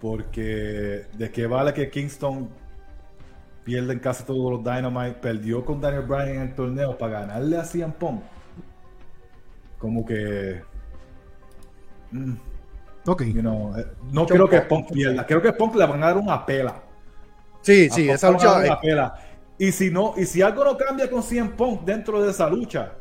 Porque 0.00 1.06
de 1.16 1.30
qué 1.30 1.46
vale 1.46 1.72
que 1.72 1.88
Kingston 1.90 2.48
pierda 3.64 3.92
en 3.92 3.98
casi 4.00 4.24
todos 4.24 4.50
los 4.50 4.62
Dynamite, 4.64 5.12
perdió 5.20 5.64
con 5.64 5.80
Daniel 5.80 6.02
Bryan 6.02 6.28
en 6.28 6.40
el 6.42 6.54
torneo 6.54 6.96
para 6.98 7.20
ganarle 7.20 7.56
a 7.58 7.64
CM 7.64 7.92
Punk. 7.92 8.22
Como 9.78 10.04
que. 10.04 10.62
mm, 12.10 12.32
Ok. 13.06 13.22
you 13.24 13.40
know, 13.40 13.76
eh, 13.76 13.86
no 14.12 14.26
creo 14.26 14.48
que 14.48 14.60
Punk- 14.62 14.92
pierda. 14.92 15.26
Creo 15.26 15.42
que 15.42 15.52
Punk 15.52 15.74
le 15.76 15.86
van 15.86 16.02
a 16.02 16.06
dar 16.06 16.16
una 16.18 16.44
pela. 16.46 16.82
Sí, 17.62 17.88
A 17.90 17.94
sí, 17.94 18.02
Punk 18.06 18.14
esa 18.14 18.30
lucha. 18.30 18.58
una 18.58 18.80
pela. 18.80 19.14
Y 19.58 19.70
si 19.72 19.90
no, 19.90 20.14
y 20.16 20.24
si 20.24 20.42
algo 20.42 20.64
no 20.64 20.76
cambia 20.76 21.08
con 21.10 21.22
CM 21.22 21.50
Punk 21.50 21.82
dentro 21.82 22.22
de 22.22 22.30
esa 22.30 22.48
lucha, 22.48 22.92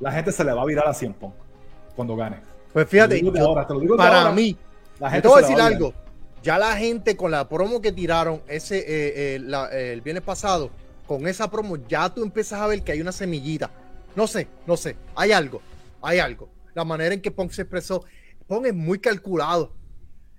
la 0.00 0.12
gente 0.12 0.32
se 0.32 0.44
le 0.44 0.52
va 0.52 0.62
a 0.62 0.66
virar 0.66 0.86
a 0.88 0.94
CM 0.94 1.14
Punk 1.14 1.34
cuando 1.94 2.16
gane. 2.16 2.40
Pues 2.72 2.88
fíjate, 2.88 3.22
ahora, 3.40 3.66
te 3.66 3.74
lo 3.74 3.80
digo 3.80 3.94
de 3.94 3.98
para 3.98 4.20
ahora. 4.22 4.32
mí, 4.32 4.56
La 4.98 5.08
gente 5.10 5.22
te 5.22 5.28
voy 5.28 5.38
a 5.38 5.46
decir 5.46 5.60
algo. 5.60 5.92
Ya 6.44 6.58
la 6.58 6.76
gente 6.76 7.16
con 7.16 7.30
la 7.30 7.48
promo 7.48 7.80
que 7.80 7.90
tiraron 7.90 8.42
ese 8.46 8.78
eh, 8.78 8.84
eh, 9.36 9.38
la- 9.40 9.68
el 9.70 10.02
viernes 10.02 10.22
pasado, 10.22 10.70
con 11.06 11.26
esa 11.26 11.50
promo, 11.50 11.76
ya 11.88 12.12
tú 12.12 12.22
empiezas 12.22 12.60
a 12.60 12.66
ver 12.66 12.82
que 12.82 12.92
hay 12.92 13.00
una 13.00 13.12
semillita. 13.12 13.70
No 14.14 14.26
sé, 14.26 14.46
no 14.66 14.76
sé. 14.76 14.94
Hay 15.16 15.32
algo, 15.32 15.62
hay 16.02 16.18
algo. 16.18 16.50
La 16.74 16.84
manera 16.84 17.14
en 17.14 17.22
que 17.22 17.30
Punk 17.30 17.50
se 17.50 17.62
expresó. 17.62 18.04
Punk 18.46 18.66
es 18.66 18.74
muy 18.74 18.98
calculado. 18.98 19.72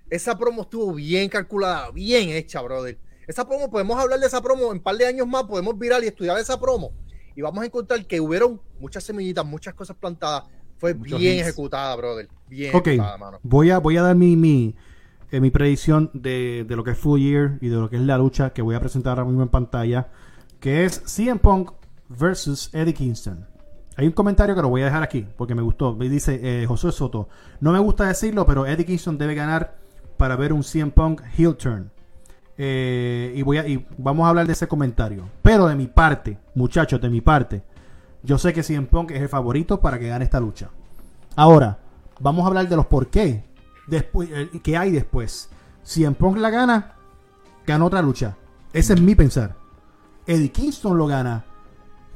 Esa 0.08 0.38
promo 0.38 0.62
estuvo 0.62 0.94
bien 0.94 1.28
calculada, 1.28 1.90
bien 1.90 2.28
hecha, 2.30 2.60
brother. 2.62 2.96
Esa 3.26 3.46
promo, 3.48 3.68
podemos 3.68 3.98
hablar 3.98 4.20
de 4.20 4.26
esa 4.28 4.40
promo 4.40 4.66
en 4.66 4.72
un 4.78 4.80
par 4.80 4.96
de 4.96 5.06
años 5.06 5.26
más, 5.26 5.42
podemos 5.44 5.76
virar 5.76 6.04
y 6.04 6.06
estudiar 6.06 6.38
esa 6.38 6.60
promo. 6.60 6.92
Y 7.34 7.42
vamos 7.42 7.62
a 7.64 7.66
encontrar 7.66 8.06
que 8.06 8.20
hubieron 8.20 8.60
muchas 8.78 9.02
semillitas, 9.02 9.44
muchas 9.44 9.74
cosas 9.74 9.96
plantadas. 9.96 10.44
Fue 10.78 10.94
Muchos 10.94 11.18
bien 11.18 11.40
ejecutada, 11.40 11.96
brother. 11.96 12.28
Bien 12.48 12.74
Ok. 12.76 12.86
ejecutada, 12.86 13.18
mano. 13.18 13.40
Voy 13.42 13.70
a, 13.70 13.78
voy 13.78 13.96
a 13.96 14.02
dar 14.02 14.14
mi, 14.14 14.36
mi, 14.36 14.76
eh, 15.30 15.40
mi 15.40 15.50
predicción 15.50 16.10
de, 16.12 16.64
de 16.68 16.76
lo 16.76 16.84
que 16.84 16.92
es 16.92 16.98
Full 16.98 17.20
Year 17.20 17.58
y 17.60 17.68
de 17.68 17.76
lo 17.76 17.90
que 17.90 17.96
es 17.96 18.02
la 18.02 18.18
lucha 18.18 18.50
que 18.50 18.62
voy 18.62 18.74
a 18.74 18.80
presentar 18.80 19.18
ahora 19.18 19.28
mismo 19.28 19.42
en 19.42 19.48
pantalla. 19.48 20.08
Que 20.60 20.84
es 20.84 21.02
CM 21.04 21.38
Punk 21.38 21.72
versus 22.08 22.70
Eddie 22.72 22.94
Kingston. 22.94 23.46
Hay 23.96 24.06
un 24.06 24.12
comentario 24.12 24.54
que 24.54 24.62
lo 24.62 24.68
voy 24.68 24.82
a 24.82 24.86
dejar 24.86 25.02
aquí 25.02 25.26
porque 25.36 25.54
me 25.54 25.62
gustó. 25.62 25.94
Dice 25.94 26.40
eh, 26.42 26.66
José 26.66 26.92
Soto. 26.92 27.28
No 27.60 27.72
me 27.72 27.78
gusta 27.78 28.04
decirlo, 28.04 28.46
pero 28.46 28.66
Eddie 28.66 28.84
Kingston 28.84 29.16
debe 29.16 29.34
ganar 29.34 29.76
para 30.16 30.36
ver 30.36 30.52
un 30.52 30.62
CM 30.62 30.92
Punk 30.92 31.22
heel 31.36 31.56
turn. 31.56 31.90
Eh, 32.58 33.32
y, 33.34 33.42
voy 33.42 33.58
a, 33.58 33.66
y 33.66 33.86
vamos 33.98 34.26
a 34.26 34.30
hablar 34.30 34.46
de 34.46 34.52
ese 34.52 34.68
comentario. 34.68 35.28
Pero 35.42 35.66
de 35.66 35.74
mi 35.74 35.86
parte, 35.86 36.38
muchachos, 36.54 37.00
de 37.00 37.08
mi 37.08 37.22
parte, 37.22 37.62
yo 38.22 38.36
sé 38.36 38.52
que 38.52 38.62
CM 38.62 38.86
Punk 38.86 39.12
es 39.12 39.22
el 39.22 39.28
favorito 39.28 39.80
para 39.80 39.98
que 39.98 40.08
gane 40.08 40.24
esta 40.24 40.40
lucha. 40.40 40.70
Ahora, 41.34 41.78
vamos 42.20 42.44
a 42.44 42.48
hablar 42.48 42.68
de 42.68 42.76
los 42.76 42.86
por 42.86 43.08
qué. 43.08 43.44
Después, 43.86 44.28
eh, 44.32 44.50
¿Qué 44.62 44.76
hay 44.76 44.90
después? 44.90 45.48
Si 45.82 46.04
en 46.04 46.16
la 46.36 46.50
gana, 46.50 46.94
gana 47.66 47.84
otra 47.84 48.02
lucha. 48.02 48.36
Ese 48.72 48.94
es 48.94 49.00
mi 49.00 49.14
pensar. 49.14 49.56
Eddie 50.26 50.50
Kingston 50.50 50.98
lo 50.98 51.06
gana. 51.06 51.44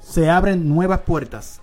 Se 0.01 0.29
abren 0.29 0.69
nuevas 0.69 1.01
puertas 1.01 1.61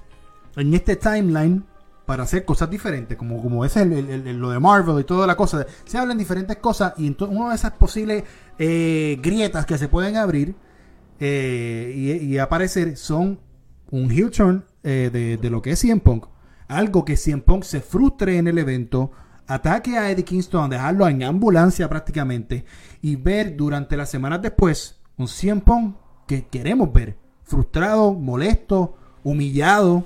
en 0.55 0.73
este 0.73 0.95
timeline 0.95 1.65
para 2.05 2.23
hacer 2.23 2.45
cosas 2.45 2.69
diferentes, 2.69 3.17
como, 3.17 3.41
como 3.41 3.65
es 3.65 3.75
el- 3.75 4.39
lo 4.39 4.49
de 4.51 4.59
Marvel 4.59 4.99
y 5.01 5.03
toda 5.03 5.27
la 5.27 5.35
cosa. 5.35 5.65
Se 5.85 5.97
hablan 5.97 6.17
diferentes 6.17 6.55
cosas 6.57 6.93
y 6.97 7.05
entonces 7.07 7.37
una 7.37 7.49
de 7.49 7.55
esas 7.55 7.73
posibles 7.73 8.23
eh, 8.57 9.19
grietas 9.21 9.65
que 9.65 9.77
se 9.77 9.89
pueden 9.89 10.15
abrir 10.15 10.55
eh, 11.19 12.21
y, 12.21 12.37
aparecer 12.37 12.95
son 12.95 13.39
un 13.91 14.11
heel 14.11 14.29
turn 14.31 14.63
de, 14.83 15.37
de 15.41 15.49
lo 15.49 15.61
que 15.61 15.71
es 15.71 15.79
CM 15.79 15.99
Punk. 15.99 16.27
Algo 16.69 17.03
que 17.03 17.17
CM 17.17 17.41
Punk 17.41 17.63
se 17.63 17.81
frustre 17.81 18.37
en 18.37 18.47
el 18.47 18.57
evento, 18.57 19.11
ataque 19.47 19.97
a 19.97 20.11
Eddie 20.11 20.23
Kingston, 20.25 20.69
dejarlo 20.69 21.07
en 21.07 21.23
ambulancia 21.23 21.87
prácticamente 21.89 22.65
y 23.01 23.15
ver 23.15 23.55
durante 23.55 23.95
las 23.97 24.09
semanas 24.09 24.41
después 24.41 24.99
un 25.17 25.27
CM 25.27 25.61
Punk 25.61 25.95
que 26.27 26.45
queremos 26.47 26.91
ver. 26.91 27.17
Frustrado, 27.43 28.13
molesto, 28.13 28.95
humillado. 29.23 30.05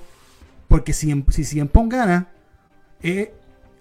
Porque 0.68 0.92
si, 0.92 1.24
si 1.28 1.44
CM 1.44 1.68
Punk 1.68 1.92
gana, 1.92 2.28
eh, 3.02 3.34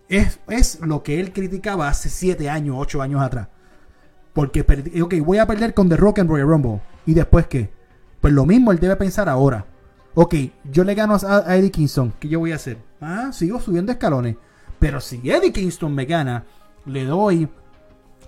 es, 0.10 0.40
es 0.50 0.80
lo 0.82 1.04
que 1.04 1.20
él 1.20 1.32
criticaba 1.32 1.88
hace 1.88 2.10
7 2.10 2.50
años, 2.50 2.76
8 2.80 3.02
años 3.02 3.22
atrás. 3.22 3.48
Porque, 4.34 4.66
perdi- 4.66 5.02
ok, 5.02 5.16
voy 5.26 5.38
a 5.38 5.46
perder 5.48 5.74
con 5.74 5.88
The 5.90 5.98
Rock 5.98 6.20
and 6.20 6.30
Royal 6.30 6.48
Rumble. 6.48 6.82
¿Y 7.06 7.14
después 7.14 7.48
qué? 7.48 7.70
Pues 8.20 8.34
lo 8.34 8.46
mismo 8.46 8.72
él 8.72 8.80
debe 8.80 8.96
pensar 8.96 9.30
ahora. 9.30 9.66
Ok, 10.14 10.36
yo 10.72 10.84
le 10.84 10.96
gano 10.96 11.16
a, 11.16 11.44
a 11.50 11.56
Eddie 11.56 11.72
Kingston. 11.72 12.14
¿Qué 12.20 12.28
yo 12.28 12.40
voy 12.40 12.52
a 12.52 12.56
hacer? 12.56 12.78
Ah, 13.00 13.30
sigo 13.32 13.60
subiendo 13.60 13.92
escalones. 13.92 14.36
Pero 14.82 15.00
si 15.00 15.22
Eddie 15.30 15.54
Kingston 15.54 15.94
me 15.96 16.06
gana, 16.06 16.44
le 16.88 17.06
doy 17.06 17.48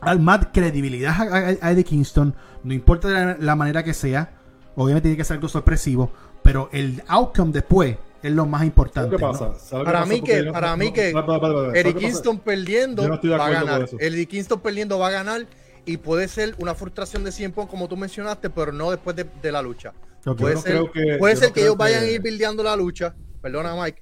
al 0.01 0.19
más 0.19 0.47
credibilidad 0.53 1.13
a, 1.19 1.23
a- 1.23 1.57
a 1.67 1.71
Eddie 1.71 1.83
Kingston. 1.83 2.33
No 2.63 2.73
importa 2.73 3.09
la, 3.09 3.37
la 3.39 3.55
manera 3.55 3.83
que 3.83 3.93
sea. 3.95 4.31
Obviamente 4.75 5.09
tiene 5.09 5.17
que 5.17 5.23
ser 5.25 5.35
algo 5.37 5.49
sorpresivo. 5.49 6.11
Pero 6.43 6.69
el 6.71 7.01
outcome 7.07 7.51
después 7.51 7.97
es 8.21 8.31
lo 8.31 8.45
más 8.45 8.59
¿Sabes 8.59 8.67
importante. 8.67 9.15
qué 9.15 9.21
¿no? 9.21 9.31
pasa? 9.31 9.55
¿Sabes 9.55 9.85
qué 9.85 9.91
Para 9.91 10.05
mí 10.05 10.21
que, 10.21 10.43
para 10.45 10.69
no- 10.71 10.77
mí 10.77 10.85
no- 10.87 10.93
que 10.93 11.11
para- 11.11 11.25
para- 11.25 11.39
para- 11.41 11.53
¿sabes 11.65 11.81
Eddie? 11.85 11.95
Kingston 11.95 12.39
perdiendo 12.39 13.07
no 13.09 13.19
va 13.37 13.47
a 13.47 13.49
ganar. 13.49 13.89
Eddie 13.99 14.25
Kingston 14.27 14.59
perdiendo 14.61 14.99
va 14.99 15.07
a 15.07 15.11
ganar 15.11 15.47
y 15.85 15.97
puede 15.97 16.27
ser 16.27 16.53
una 16.59 16.75
frustración 16.75 17.23
de 17.23 17.31
100 17.31 17.51
Punk 17.51 17.67
como 17.69 17.87
tú 17.87 17.97
mencionaste, 17.97 18.49
pero 18.51 18.71
no 18.71 18.91
después 18.91 19.15
de, 19.15 19.25
de 19.41 19.51
la 19.51 19.61
lucha. 19.63 19.91
Puede 20.37 20.53
no 20.55 20.61
ser, 20.61 20.71
creo 20.71 20.91
que- 20.91 21.17
puede 21.17 21.33
yo 21.33 21.39
ser 21.39 21.49
no 21.49 21.53
que 21.55 21.61
creo 21.61 21.65
ellos 21.71 21.77
vayan 21.77 22.03
a 22.03 22.07
ir 22.07 22.21
bildeando 22.21 22.61
la 22.63 22.75
lucha. 22.75 23.15
Perdona, 23.41 23.75
Mike. 23.75 24.01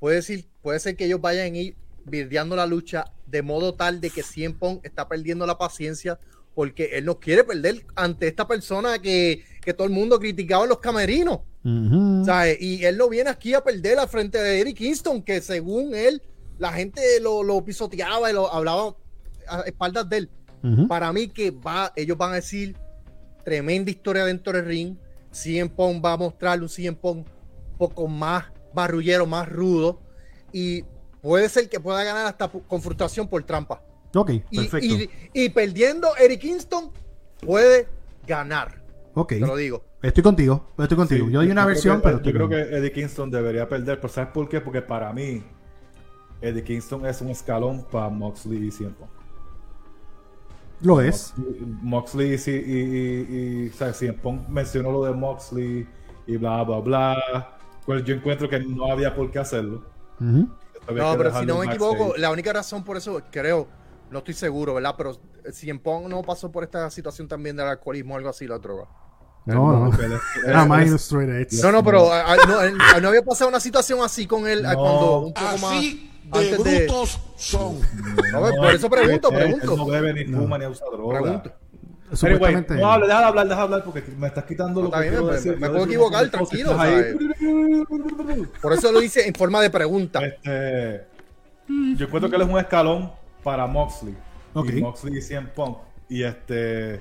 Puede, 0.00 0.16
decir, 0.16 0.44
puede 0.60 0.80
ser 0.80 0.96
que 0.96 1.04
ellos 1.06 1.20
vayan 1.20 1.54
a 1.54 1.56
ir 1.58 1.76
bildeando 2.04 2.56
la 2.56 2.66
lucha 2.66 3.04
de 3.26 3.42
modo 3.42 3.74
tal 3.74 4.00
de 4.00 4.10
que 4.10 4.22
100 4.22 4.58
Punk 4.58 4.84
está 4.84 5.08
perdiendo 5.08 5.46
la 5.46 5.58
paciencia 5.58 6.18
porque 6.54 6.90
él 6.92 7.06
no 7.06 7.18
quiere 7.18 7.44
perder 7.44 7.86
ante 7.94 8.28
esta 8.28 8.46
persona 8.46 8.98
que, 8.98 9.44
que 9.62 9.72
todo 9.72 9.86
el 9.86 9.92
mundo 9.92 10.18
criticaba 10.18 10.64
en 10.64 10.68
los 10.68 10.78
camerinos. 10.78 11.40
Y 12.60 12.84
él 12.84 12.98
no 12.98 13.08
viene 13.08 13.30
aquí 13.30 13.54
a 13.54 13.62
perder 13.62 13.98
al 13.98 14.08
frente 14.08 14.38
de 14.38 14.60
Eric 14.60 14.76
Kingston, 14.76 15.22
que 15.22 15.40
según 15.40 15.94
él, 15.94 16.22
la 16.58 16.72
gente 16.72 17.00
lo, 17.20 17.42
lo 17.42 17.64
pisoteaba 17.64 18.30
y 18.30 18.34
lo 18.34 18.52
hablaba 18.52 18.96
a 19.48 19.60
espaldas 19.62 20.08
de 20.08 20.16
él. 20.18 20.30
Para 20.88 21.12
mí 21.12 21.26
que 21.28 21.50
va, 21.50 21.92
ellos 21.96 22.16
van 22.16 22.32
a 22.32 22.36
decir 22.36 22.76
tremenda 23.44 23.90
historia 23.90 24.24
dentro 24.24 24.52
del 24.52 24.64
ring. 24.64 24.96
CM 25.32 25.70
Punk 25.70 26.04
va 26.04 26.12
a 26.12 26.16
mostrarle 26.16 26.64
un 26.64 26.68
CM 26.68 26.96
Punk 26.96 27.26
un 27.26 27.78
poco 27.78 28.06
más 28.06 28.44
barrullero, 28.74 29.26
más 29.26 29.48
rudo. 29.48 30.00
Y 30.52 30.84
puede 31.22 31.48
ser 31.48 31.68
que 31.70 31.80
pueda 31.80 32.04
ganar 32.04 32.26
hasta 32.26 32.48
con 32.50 32.82
frustración 32.82 33.26
por 33.28 33.42
trampa. 33.44 33.80
Ok, 34.14 34.30
Y, 34.50 34.56
perfecto. 34.68 34.86
y- 34.94 35.10
y 35.32 35.48
perdiendo 35.48 36.08
Eric 36.16 36.40
Kingston, 36.42 36.90
puede 37.40 37.88
ganar. 38.26 38.82
ok. 39.14 39.28
Te 39.30 39.40
lo 39.40 39.56
digo. 39.56 39.82
Estoy 40.02 40.22
contigo. 40.22 40.66
Estoy 40.78 40.96
contigo. 40.96 41.26
Sí, 41.26 41.32
yo 41.32 41.38
doy 41.38 41.50
una 41.50 41.62
creo 41.62 41.74
versión, 41.74 41.96
que- 41.98 42.02
pero 42.08 42.22
Yo 42.22 42.32
creo 42.32 42.48
que 42.48 42.60
Eddie 42.60 42.92
Kingston 42.92 43.30
debería 43.30 43.68
perder, 43.68 44.00
pero 44.00 44.12
¿sabes 44.12 44.30
por 44.32 44.48
qué? 44.48 44.60
Porque 44.60 44.82
para 44.82 45.12
mí, 45.12 45.42
Eddie 46.40 46.64
Kingston 46.64 47.06
es 47.06 47.20
un 47.22 47.28
escalón 47.30 47.84
para 47.90 48.08
Moxley 48.08 48.66
y 48.66 48.70
CM 48.72 48.92
Punk. 48.94 49.10
Lo 50.80 51.00
es. 51.00 51.32
Moxley, 51.36 52.32
Moxley 52.32 52.32
y, 52.34 52.50
y, 52.50 52.80
y, 53.62 53.66
y, 53.66 53.70
¿sabes? 53.70 53.96
CM 53.96 54.14
Punk 54.18 54.48
mencionó 54.48 54.90
lo 54.90 55.04
de 55.04 55.12
Moxley 55.12 55.86
y 56.26 56.36
bla, 56.36 56.64
bla, 56.64 56.80
bla. 56.80 57.56
Pues 57.86 58.04
yo 58.04 58.14
encuentro 58.16 58.48
que 58.48 58.58
no 58.58 58.90
había 58.90 59.14
por 59.14 59.30
qué 59.30 59.38
hacerlo. 59.38 59.84
Había 60.20 60.46
No, 60.88 61.16
pero 61.16 61.38
si 61.38 61.46
no 61.46 61.58
me 61.58 61.66
equivoco, 61.66 62.14
la 62.16 62.30
única 62.30 62.52
razón 62.52 62.84
por 62.84 62.96
eso, 62.96 63.20
creo, 63.30 63.68
no 64.10 64.18
estoy 64.18 64.34
seguro, 64.34 64.74
¿verdad? 64.74 64.94
Pero 64.96 65.16
si 65.52 65.70
en 65.70 65.78
Pong 65.78 66.08
no 66.08 66.22
pasó 66.22 66.50
por 66.50 66.64
esta 66.64 66.90
situación 66.90 67.28
también 67.28 67.56
del 67.56 67.66
alcoholismo 67.66 68.14
o 68.14 68.16
algo 68.16 68.28
así, 68.28 68.46
la 68.46 68.58
droga. 68.58 68.86
No, 69.44 69.72
no. 69.90 69.98
él 70.00 70.12
Era 70.46 70.64
más 70.64 70.86
straight 70.88 71.28
edge. 71.52 71.62
No, 71.62 71.72
no, 71.72 71.82
pero 71.82 72.12
ah, 72.12 72.24
ah, 72.28 72.36
no, 72.46 72.60
él- 72.62 72.78
ah, 72.94 73.00
no 73.00 73.08
había 73.08 73.22
pasado 73.22 73.48
una 73.48 73.58
situación 73.60 74.00
así 74.02 74.26
con 74.26 74.46
él 74.46 74.62
No. 74.62 74.74
cuando 74.74 75.18
un 75.20 75.34
poco 75.34 75.58
más. 75.58 75.64
Así 75.78 76.10
de 76.24 76.38
antes 76.38 76.64
de- 76.64 76.78
brutos 76.86 77.20
son. 77.36 77.80
No, 78.32 78.40
por 78.56 78.66
eso 78.74 78.88
pregunto, 78.88 79.30
él- 79.30 79.36
él 79.36 79.42
pregunto. 79.60 79.76
no 79.76 79.86
bebe 79.86 80.12
ni 80.14 80.32
fuma 80.32 80.58
ni 80.58 80.66
usa 80.66 80.86
droga. 80.92 81.20
Pregunto. 81.20 81.52
Anyway, 82.22 82.64
no 82.78 82.92
hable, 82.92 83.06
deja 83.06 83.18
de 83.20 83.24
hablar, 83.26 83.44
deja 83.48 83.56
de 83.56 83.62
hablar 83.62 83.84
porque 83.84 84.02
me 84.18 84.26
estás 84.26 84.44
quitando 84.44 84.80
No, 84.82 84.88
lo 84.88 84.94
está 84.94 84.98
que 84.98 85.02
bien, 85.10 85.12
quiero 85.14 85.26
me- 85.26 85.32
decir. 85.34 85.58
me 85.58 85.68
puedo 85.70 85.84
equivocar, 85.84 86.28
tranquilo. 86.30 86.76
Por 88.60 88.72
eso 88.72 88.92
lo 88.92 89.02
hice 89.02 89.26
en 89.26 89.34
forma 89.34 89.60
de 89.60 89.70
pregunta. 89.70 90.20
Este, 90.24 91.06
yo 91.96 92.06
encuentro 92.06 92.28
que 92.30 92.36
él 92.36 92.42
es 92.42 92.48
un 92.48 92.58
escalón 92.58 93.12
para 93.42 93.66
Moxley. 93.66 94.16
Y 94.54 94.80
Moxley 94.82 95.18
y 95.18 95.22
CM 95.22 95.48
Punk. 95.48 95.78
Y 96.08 96.22
este. 96.24 97.00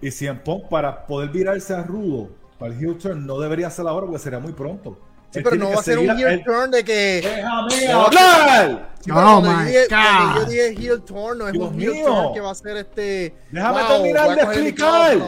Y 0.00 0.10
CM 0.10 0.40
Punk 0.40 0.68
para 0.68 1.06
poder 1.06 1.30
virarse 1.30 1.74
a 1.74 1.82
rudo 1.82 2.30
para 2.58 2.72
el 2.72 2.78
heel 2.82 2.96
turn 2.96 3.26
no 3.26 3.38
debería 3.38 3.68
ser 3.70 3.86
ahora 3.86 4.06
porque 4.06 4.18
sería 4.18 4.38
muy 4.38 4.52
pronto. 4.52 4.98
Sí, 5.30 5.40
pero 5.42 5.56
no 5.56 5.68
va 5.70 5.80
a 5.80 5.82
ser 5.82 5.98
un 5.98 6.08
heel 6.10 6.42
turn 6.44 6.70
de 6.70 6.84
que. 6.84 7.20
¡Déjame 7.22 7.92
hablar! 7.92 8.88
Oh 9.08 9.12
cuando 9.12 9.42
yo 9.50 9.56
my 9.58 9.64
dije- 9.66 9.86
cuando 9.88 10.34
God. 10.34 10.40
yo 10.40 10.50
dije 10.50 10.74
heel 10.78 11.02
turn, 11.02 11.38
no 11.38 11.46
es 11.46 11.52
Dios 11.52 11.68
un 11.68 11.80
heel 11.80 11.92
mío. 11.92 12.04
turn 12.06 12.34
que 12.34 12.40
va 12.40 12.50
a 12.50 12.54
ser 12.54 12.76
este. 12.78 13.34
Déjame 13.50 13.80
wow, 13.80 13.88
terminar 13.88 14.34
de 14.34 14.42
explicar. 14.42 15.18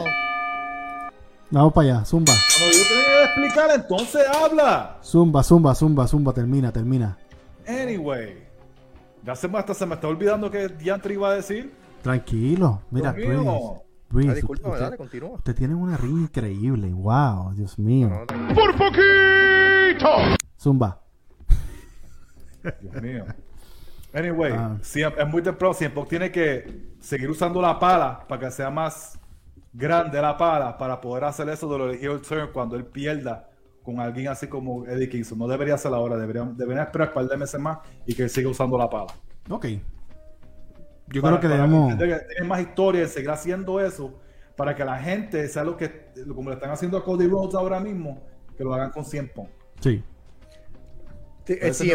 Vamos 1.50 1.72
para 1.72 1.88
allá, 1.94 2.04
zumba. 2.04 2.32
Cuando 2.58 2.76
yo 2.76 2.82
tenga 2.88 3.06
que 3.06 3.24
explicar, 3.24 3.70
entonces 3.74 4.26
habla. 4.28 4.98
Zumba, 5.02 5.42
zumba, 5.42 5.74
zumba, 5.74 6.06
zumba, 6.06 6.32
termina, 6.32 6.72
termina. 6.72 7.16
Anyway. 7.66 8.46
Ya 9.24 9.34
se 9.34 9.48
me, 9.48 9.58
hasta 9.58 9.74
se 9.74 9.84
me 9.86 9.94
está 9.94 10.08
olvidando 10.08 10.50
que 10.50 10.68
Diantri 10.68 11.14
iba 11.14 11.30
a 11.30 11.34
decir. 11.34 11.72
Tranquilo, 12.02 12.82
mira, 12.90 13.12
mío. 13.12 13.82
Breeze. 14.10 14.30
Ah, 14.30 14.34
discúlpame, 14.34 14.72
usted, 14.74 14.84
dale, 14.84 14.96
continúa. 14.96 15.30
usted 15.32 15.54
tiene 15.54 15.74
una 15.74 15.96
ring 15.96 16.22
increíble. 16.22 16.92
Wow, 16.92 17.52
Dios 17.54 17.78
mío. 17.78 18.08
No, 18.08 18.36
no, 18.36 18.54
¡Por 18.54 18.72
poquito! 18.76 20.08
Zumba. 20.58 21.00
Dios 22.80 23.02
mío. 23.02 23.24
Anyway, 24.14 24.52
Ah. 24.52 24.76
CM 24.82 25.14
es 25.18 25.28
muy 25.28 25.42
temprano. 25.42 25.74
CM 25.74 25.94
tiene 26.06 26.32
que 26.32 26.94
seguir 27.00 27.28
usando 27.30 27.60
la 27.60 27.78
pala 27.78 28.24
para 28.26 28.40
que 28.46 28.50
sea 28.50 28.70
más 28.70 29.18
grande 29.72 30.20
la 30.20 30.36
pala 30.36 30.76
para 30.78 31.00
poder 31.00 31.24
hacer 31.24 31.48
eso 31.50 31.70
de 31.70 31.78
lo 31.78 31.86
de 31.88 31.96
heel 32.02 32.20
turn 32.22 32.48
cuando 32.52 32.74
él 32.76 32.84
pierda 32.86 33.50
con 33.84 34.00
alguien 34.00 34.28
así 34.28 34.46
como 34.48 34.86
Eddie 34.86 35.08
Kingston. 35.08 35.38
No 35.38 35.46
debería 35.46 35.76
ser 35.78 35.92
ahora, 35.92 36.16
deberían, 36.16 36.56
deberían 36.56 36.86
esperar 36.86 37.08
un 37.08 37.14
par 37.14 37.28
de 37.28 37.36
meses 37.36 37.60
más 37.60 37.78
y 38.06 38.14
que 38.14 38.22
él 38.24 38.30
siga 38.30 38.48
usando 38.48 38.76
la 38.78 38.88
pala. 38.88 39.12
Ok. 39.50 39.66
Yo 41.10 41.22
Para- 41.22 41.38
creo 41.38 41.50
que 41.50 41.56
debemos. 41.56 41.92
entender 41.92 42.20
que 42.20 42.26
Tiene 42.34 42.46
más 42.48 42.60
historia 42.60 43.02
en 43.02 43.08
seguir 43.08 43.30
haciendo 43.30 43.80
eso 43.80 44.12
para 44.56 44.74
que 44.74 44.84
la 44.84 44.98
gente 44.98 45.46
sea 45.48 45.64
lo 45.64 45.76
que, 45.76 46.08
como 46.34 46.50
le 46.50 46.56
están 46.56 46.70
haciendo 46.70 46.98
a 46.98 47.04
Cody 47.04 47.26
Rhodes 47.26 47.54
ahora 47.54 47.80
mismo, 47.80 48.22
que 48.56 48.64
lo 48.64 48.74
hagan 48.74 48.90
con 48.90 49.04
100 49.04 49.28
Punk. 49.32 49.48
Sí. 49.80 50.02
Eh, 51.46 51.58
es 51.62 51.80
mi 51.80 51.90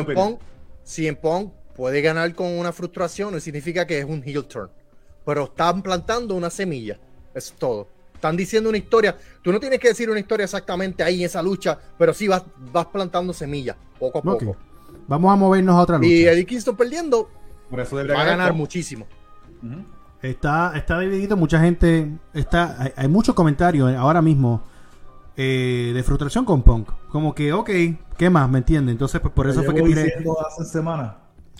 CM 0.84 1.15
Punk 1.17 1.52
puede 1.76 2.02
ganar 2.02 2.34
con 2.36 2.47
una 2.58 2.71
frustración, 2.71 3.34
no 3.34 3.39
significa 3.39 3.86
que 3.86 3.99
es 3.99 4.06
un 4.06 4.23
heel 4.26 4.45
turn. 4.45 4.69
Pero 5.26 5.45
están 5.45 5.82
plantando 5.82 6.36
una 6.36 6.49
semilla. 6.49 6.99
Es 7.34 7.52
todo. 7.54 7.88
Están 8.13 8.36
diciendo 8.38 8.69
una 8.69 8.78
historia. 8.78 9.15
Tú 9.41 9.52
no 9.52 9.60
tienes 9.60 9.80
que 9.80 9.89
decir 9.89 10.10
una 10.10 10.19
historia 10.19 10.43
exactamente 10.45 11.04
ahí 11.04 11.19
en 11.21 11.26
esa 11.26 11.41
lucha, 11.41 11.78
pero 11.97 12.13
sí 12.13 12.28
vas, 12.28 12.43
vas 12.71 12.86
plantando 12.88 13.34
semillas 13.34 13.76
poco 13.99 14.19
a 14.19 14.21
poco. 14.21 14.56
Vamos 15.08 15.32
a 15.34 15.36
movernos 15.36 15.76
a 15.76 15.82
otra 15.82 15.97
lucha. 15.97 16.10
Y 16.10 16.26
Eddie 16.26 16.45
Kingston 16.45 16.76
perdiendo 16.76 17.30
Por 17.73 17.79
eso 17.79 17.97
debería 17.97 18.15
va 18.15 18.21
a 18.21 18.25
ganar 18.25 18.53
muchísimo. 18.53 19.07
Está, 20.21 20.73
está 20.77 20.99
dividido, 20.99 21.36
mucha 21.36 21.59
gente 21.59 22.07
está, 22.36 22.79
hay, 22.79 22.91
hay 22.95 23.07
muchos 23.07 23.33
comentarios 23.33 23.91
ahora 23.95 24.21
mismo 24.21 24.62
eh, 25.36 25.91
de 25.91 26.03
frustración 26.03 26.45
con 26.45 26.62
Punk. 26.62 26.91
Como 27.09 27.33
que, 27.33 27.51
ok, 27.51 27.69
¿qué 28.15 28.29
más? 28.29 28.47
¿Me 28.47 28.59
entiende? 28.59 28.91
Entonces, 28.91 29.19
pues 29.21 29.33
por 29.33 29.49
eso 29.49 29.63
fue 29.63 29.73
que 29.73 29.81
llevo 29.81 29.88
tiré, 29.89 30.03
hace 30.47 30.65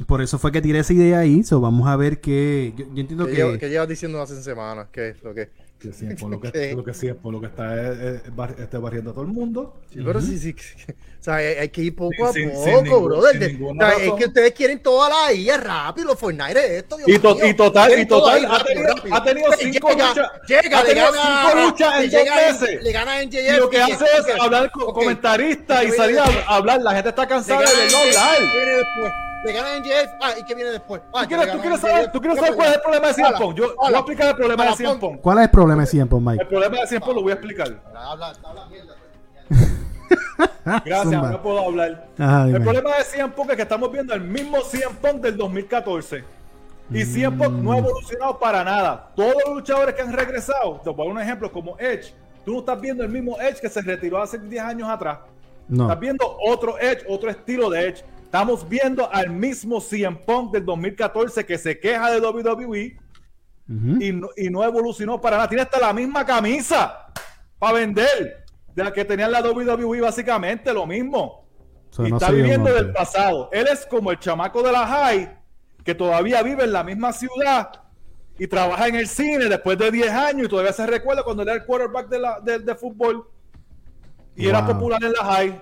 por 0.06 0.22
eso 0.22 0.38
fue 0.38 0.52
que 0.52 0.62
tiré 0.62 0.80
esa 0.80 0.94
idea 0.94 1.18
ahí. 1.18 1.44
So, 1.44 1.60
vamos 1.60 1.88
a 1.88 1.96
ver 1.96 2.22
qué. 2.22 2.74
Yo, 2.78 2.86
yo 2.94 3.02
entiendo 3.02 3.26
¿Qué, 3.26 3.32
que. 3.32 3.38
lleva- 3.38 3.58
qué 3.58 3.70
llevas 3.70 3.88
diciendo 3.90 4.22
hace 4.22 4.40
semanas? 4.44 4.88
¿Qué 4.92 5.10
es 5.10 5.24
lo 5.24 5.34
que? 5.34 5.50
Que 5.92 6.16
lo 6.30 6.40
que, 6.40 6.74
lo 6.76 6.84
que 6.84 6.94
lo 7.32 7.40
que 7.42 7.48
está 7.48 7.76
es, 7.92 8.00
es 8.26 8.36
bar- 8.36 8.56
este 8.58 8.78
barriendo 8.78 9.12
a 9.12 9.14
todo 9.14 9.24
el 9.26 9.32
mundo. 9.32 9.82
Sí, 9.92 10.00
pero 10.06 10.22
sí, 10.22 10.38
sí. 10.40 10.56
O 11.20 11.24
sea, 11.24 11.36
hay, 11.36 11.46
hay 11.56 11.70
que 11.70 11.82
ir 11.84 11.96
poco 11.96 12.12
Sin- 12.34 12.50
a 12.50 12.54
sin- 12.54 12.64
sin 12.66 12.74
poco, 12.74 12.84
ningún- 12.84 13.22
sin 13.32 13.64
o 13.64 13.76
sea, 13.80 13.94
es 14.06 14.14
que 14.14 14.26
ustedes 14.26 14.52
quieren 14.52 14.84
toda 14.84 15.10
la 15.10 15.32
IA 15.34 15.56
rápido, 15.58 16.08
los 16.08 16.20
Fortnite 16.20 16.78
esto. 16.80 16.98
Dios 16.98 17.08
Y, 17.08 17.18
to- 17.20 17.36
mío. 17.36 17.46
y 17.48 17.54
total, 17.54 17.98
y 18.00 18.06
total, 18.06 18.46
ha 18.52 18.62
tenido, 18.66 18.88
rápido. 18.96 19.16
ha 19.16 19.24
tenido 19.24 19.48
cinco 19.58 19.90
llega, 19.90 20.08
luchas. 20.10 20.32
Llega, 20.50 20.80
ha 20.80 20.84
le 20.84 20.90
tenido 20.90 21.12
gana, 21.14 21.44
cinco 21.50 21.66
luchas 21.66 22.04
en 22.04 22.12
dos 22.12 22.26
meses. 22.36 22.84
Le 22.84 22.92
gana 22.92 23.22
en 23.22 23.30
Y 23.30 23.32
JF. 23.32 23.58
lo 23.58 23.70
que 23.70 23.82
hace 23.82 24.04
es 24.06 24.42
hablar 24.42 24.72
con 24.72 24.84
ok. 24.84 24.94
comentaristas 24.96 25.84
y 25.84 25.86
¿Qué 25.92 25.92
salir 25.94 26.20
a 26.20 26.26
hablar. 26.56 26.82
La 26.82 26.94
gente 26.94 27.08
está 27.10 27.26
cansada 27.26 27.62
de 27.62 27.68
no 27.92 27.98
hablar. 28.00 29.33
Le 29.46 29.52
gana 29.54 29.76
en 29.76 29.84
JF. 29.84 30.10
Ah, 30.22 30.32
¿y 30.40 30.44
qué 30.44 30.56
viene 30.56 30.72
después? 30.72 31.02
Ah, 31.14 31.24
¿Tú 31.24 31.28
quieres, 31.30 31.52
tú 31.52 31.78
saber, 31.78 32.06
JF. 32.06 32.12
tú 32.14 32.20
quieres 32.22 32.40
¿Qué 32.40 32.46
saber 32.46 32.56
cuál 32.56 32.70
es 32.70 32.76
el 32.76 32.82
problema 32.82 33.12
de 33.12 33.24
Habla, 33.24 33.38
Punk? 33.40 33.56
Yo, 33.58 33.76
voy 33.76 33.94
a 33.94 33.98
explicar 33.98 34.28
el 34.30 34.36
problema 34.36 34.66
de 34.66 34.84
Punk. 34.86 35.00
Punk. 35.00 35.22
¿Cuál 35.22 35.38
es 35.40 35.44
el 35.44 35.50
problema 35.52 35.82
de 35.82 35.88
CM 35.88 36.08
Punk, 36.10 36.22
Mike? 36.28 36.42
El 36.44 36.48
problema 36.48 36.78
de 36.80 36.88
CM 36.88 37.02
Punk 37.06 37.16
lo 37.16 37.22
voy 37.24 37.32
a 37.32 37.36
explicar. 37.36 37.82
Habla, 37.96 38.34
habla 38.44 38.66
mierda. 38.68 38.96
Gracias, 40.66 41.04
Zumba. 41.04 41.30
no 41.32 41.42
puedo 41.42 41.60
hablar. 41.60 42.08
Ajá. 42.18 42.48
El 42.48 42.62
problema 42.64 42.90
de 42.98 43.04
CM 43.04 43.34
Punk 43.34 43.50
es 43.52 43.56
que 43.58 43.62
estamos 43.64 43.92
viendo 43.92 44.14
el 44.14 44.22
mismo 44.22 44.62
CM 44.62 44.96
Punk 45.02 45.22
del 45.22 45.38
2014. 45.38 46.24
Y 46.92 47.04
CM 47.06 47.38
Punk 47.38 47.52
no 47.58 47.72
ha 47.74 47.76
Mm. 47.76 47.80
evolucionado 47.80 48.40
para 48.40 48.64
nada. 48.64 49.12
Todos 49.16 49.34
los 49.46 49.56
luchadores 49.56 49.96
que 49.96 50.02
han 50.02 50.14
regresado, 50.14 50.80
te 50.84 50.90
voy 50.90 51.02
a 51.02 51.04
dar 51.10 51.16
un 51.16 51.22
ejemplo 51.22 51.52
como 51.52 51.78
Edge. 51.80 52.14
Tú 52.46 52.54
no 52.54 52.60
estás 52.60 52.80
viendo 52.80 53.04
el 53.04 53.10
mismo 53.10 53.40
Edge 53.42 53.60
que 53.62 53.70
se 53.70 53.82
retiró 53.82 54.22
hace 54.22 54.38
10 54.38 54.64
años 54.64 54.90
atrás. 54.90 55.20
No. 55.68 55.84
Estás 55.86 56.00
viendo 56.00 56.38
otro 56.46 56.78
Edge, 56.80 57.04
otro 57.08 57.30
estilo 57.30 57.70
de 57.70 57.88
Edge. 57.88 58.04
Estamos 58.34 58.68
viendo 58.68 59.14
al 59.14 59.30
mismo 59.30 59.80
CM 59.80 60.18
Punk 60.26 60.54
del 60.54 60.66
2014 60.66 61.46
que 61.46 61.56
se 61.56 61.80
queja 61.80 62.10
de 62.10 62.20
WWE 62.20 62.98
y 64.00 64.12
no, 64.12 64.30
y 64.36 64.50
no 64.50 64.64
evolucionó 64.64 65.22
para 65.22 65.38
nada. 65.38 65.48
Tiene 65.48 65.62
hasta 65.62 65.80
la 65.80 65.94
misma 65.94 66.26
camisa 66.26 67.14
para 67.60 67.74
vender 67.74 68.44
de 68.74 68.84
la 68.84 68.92
que 68.92 69.06
tenía 69.06 69.28
en 69.28 69.34
la 69.34 69.42
WWE, 69.44 70.02
básicamente 70.02 70.74
lo 70.74 70.88
mismo. 70.88 71.48
Y 72.00 72.10
no 72.10 72.18
está 72.18 72.32
viviendo 72.32 72.74
del 72.74 72.92
pasado. 72.92 73.52
Él 73.52 73.68
es 73.72 73.86
como 73.86 74.10
el 74.10 74.18
chamaco 74.18 74.64
de 74.64 74.72
la 74.72 74.88
high 74.88 75.38
que 75.84 75.94
todavía 75.94 76.42
vive 76.42 76.64
en 76.64 76.74
la 76.74 76.84
misma 76.84 77.14
ciudad 77.14 77.70
y 78.40 78.48
trabaja 78.48 78.88
en 78.88 78.96
el 78.96 79.08
cine 79.08 79.46
después 79.46 79.78
de 79.78 79.92
10 79.92 80.10
años 80.10 80.48
y 80.48 80.50
todavía 80.50 80.74
se 80.74 80.88
recuerda 80.88 81.22
cuando 81.22 81.44
era 81.44 81.54
el 81.54 81.66
quarterback 81.66 82.10
de, 82.10 82.18
la, 82.18 82.40
de, 82.40 82.58
de 82.58 82.74
fútbol 82.74 83.30
y 84.36 84.48
era 84.48 84.66
popular 84.66 85.04
en 85.04 85.12
la 85.12 85.24
high 85.24 85.62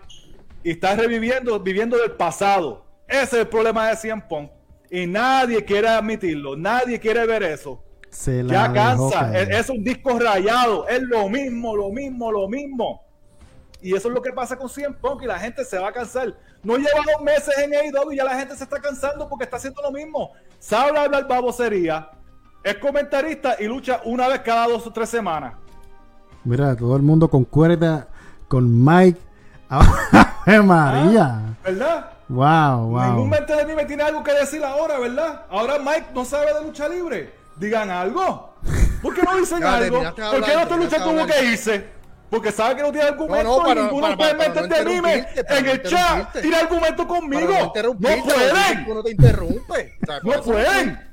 y 0.63 0.71
está 0.71 0.95
reviviendo, 0.95 1.59
viviendo 1.59 1.97
del 1.97 2.11
pasado. 2.11 2.85
Ese 3.07 3.23
es 3.23 3.33
el 3.33 3.47
problema 3.47 3.89
de 3.89 3.97
CM 3.97 4.21
Punk. 4.27 4.51
Y 4.89 5.07
nadie 5.07 5.63
quiere 5.63 5.87
admitirlo, 5.87 6.55
nadie 6.55 6.99
quiere 6.99 7.25
ver 7.25 7.43
eso. 7.43 7.83
Se 8.09 8.43
la 8.43 8.53
Ya 8.53 8.73
cansa, 8.73 9.37
es, 9.39 9.49
es 9.49 9.69
un 9.69 9.83
disco 9.83 10.19
rayado, 10.19 10.87
es 10.87 11.01
lo 11.01 11.29
mismo, 11.29 11.75
lo 11.75 11.89
mismo, 11.89 12.31
lo 12.31 12.47
mismo. 12.49 13.01
Y 13.81 13.95
eso 13.95 14.09
es 14.09 14.13
lo 14.13 14.21
que 14.21 14.31
pasa 14.31 14.57
con 14.57 14.69
CM 14.69 14.95
Punk 14.95 15.23
y 15.23 15.27
la 15.27 15.39
gente 15.39 15.63
se 15.65 15.79
va 15.79 15.89
a 15.89 15.91
cansar. 15.93 16.35
No 16.63 16.75
lleva 16.75 17.03
dos 17.13 17.23
meses 17.23 17.57
en 17.57 17.73
AEW 17.73 18.11
y 18.11 18.17
ya 18.17 18.23
la 18.23 18.37
gente 18.37 18.55
se 18.55 18.63
está 18.63 18.79
cansando 18.79 19.27
porque 19.27 19.45
está 19.45 19.57
haciendo 19.57 19.81
lo 19.81 19.91
mismo. 19.91 20.31
Sabe 20.59 20.97
hablar 20.97 21.27
babosería, 21.27 22.11
es 22.63 22.75
comentarista 22.77 23.55
y 23.59 23.65
lucha 23.65 24.01
una 24.05 24.27
vez 24.27 24.41
cada 24.41 24.67
dos 24.67 24.85
o 24.85 24.93
tres 24.93 25.09
semanas. 25.09 25.55
Mira, 26.43 26.75
todo 26.75 26.95
el 26.95 27.01
mundo 27.01 27.29
concuerda 27.29 28.07
con 28.47 28.83
Mike. 28.83 29.19
¡Ave 30.45 30.61
María! 30.61 31.39
¿Verdad? 31.63 32.05
Wow, 32.29 32.99
Ningún 32.99 33.15
wow. 33.15 33.25
mente 33.27 33.55
de 33.55 33.65
mí 33.65 33.73
me 33.75 33.85
tiene 33.85 34.03
algo 34.03 34.23
que 34.23 34.31
decir 34.33 34.63
ahora, 34.63 34.97
¿verdad? 34.99 35.41
Ahora 35.49 35.77
Mike 35.79 36.07
no 36.13 36.23
sabe 36.25 36.53
de 36.53 36.61
lucha 36.63 36.87
libre. 36.87 37.33
Digan 37.57 37.89
algo. 37.89 38.55
¿Por 39.01 39.13
qué 39.13 39.21
no 39.23 39.35
dicen 39.37 39.59
Ya, 39.61 39.75
algo? 39.77 40.01
¿Por 40.01 40.15
qué 40.15 40.21
no 40.21 40.27
hablar, 40.27 40.67
tu 40.67 40.77
lucha 40.77 40.89
terminaste 40.89 40.97
de 40.97 41.03
tuvo 41.03 41.21
hablar. 41.21 41.27
que 41.39 41.45
irse? 41.45 42.01
Porque 42.29 42.51
sabe 42.53 42.77
que 42.77 42.81
no 42.83 42.91
tiene 42.93 43.07
argumento 43.09 43.43
No, 43.43 43.57
no, 43.57 43.63
para- 43.65 43.81
y 43.81 43.83
ninguno 43.83 44.01
para- 44.01 44.15
puede 44.17 44.35
para 44.35 44.67
no 44.67 44.75
anime 44.75 45.13
en 45.35 45.65
no 45.65 45.71
el 45.71 45.83
chat. 45.83 46.41
Tira 46.41 46.59
argumento 46.59 47.05
conmigo. 47.07 47.51
No, 47.51 47.73
pueden. 47.73 48.87
No 48.87 49.03
te 49.03 49.11
interrumpe. 49.11 49.97
O 50.01 50.05
sea, 50.05 50.19
por 50.21 50.35
No 50.37 50.41
pueden. 50.43 51.10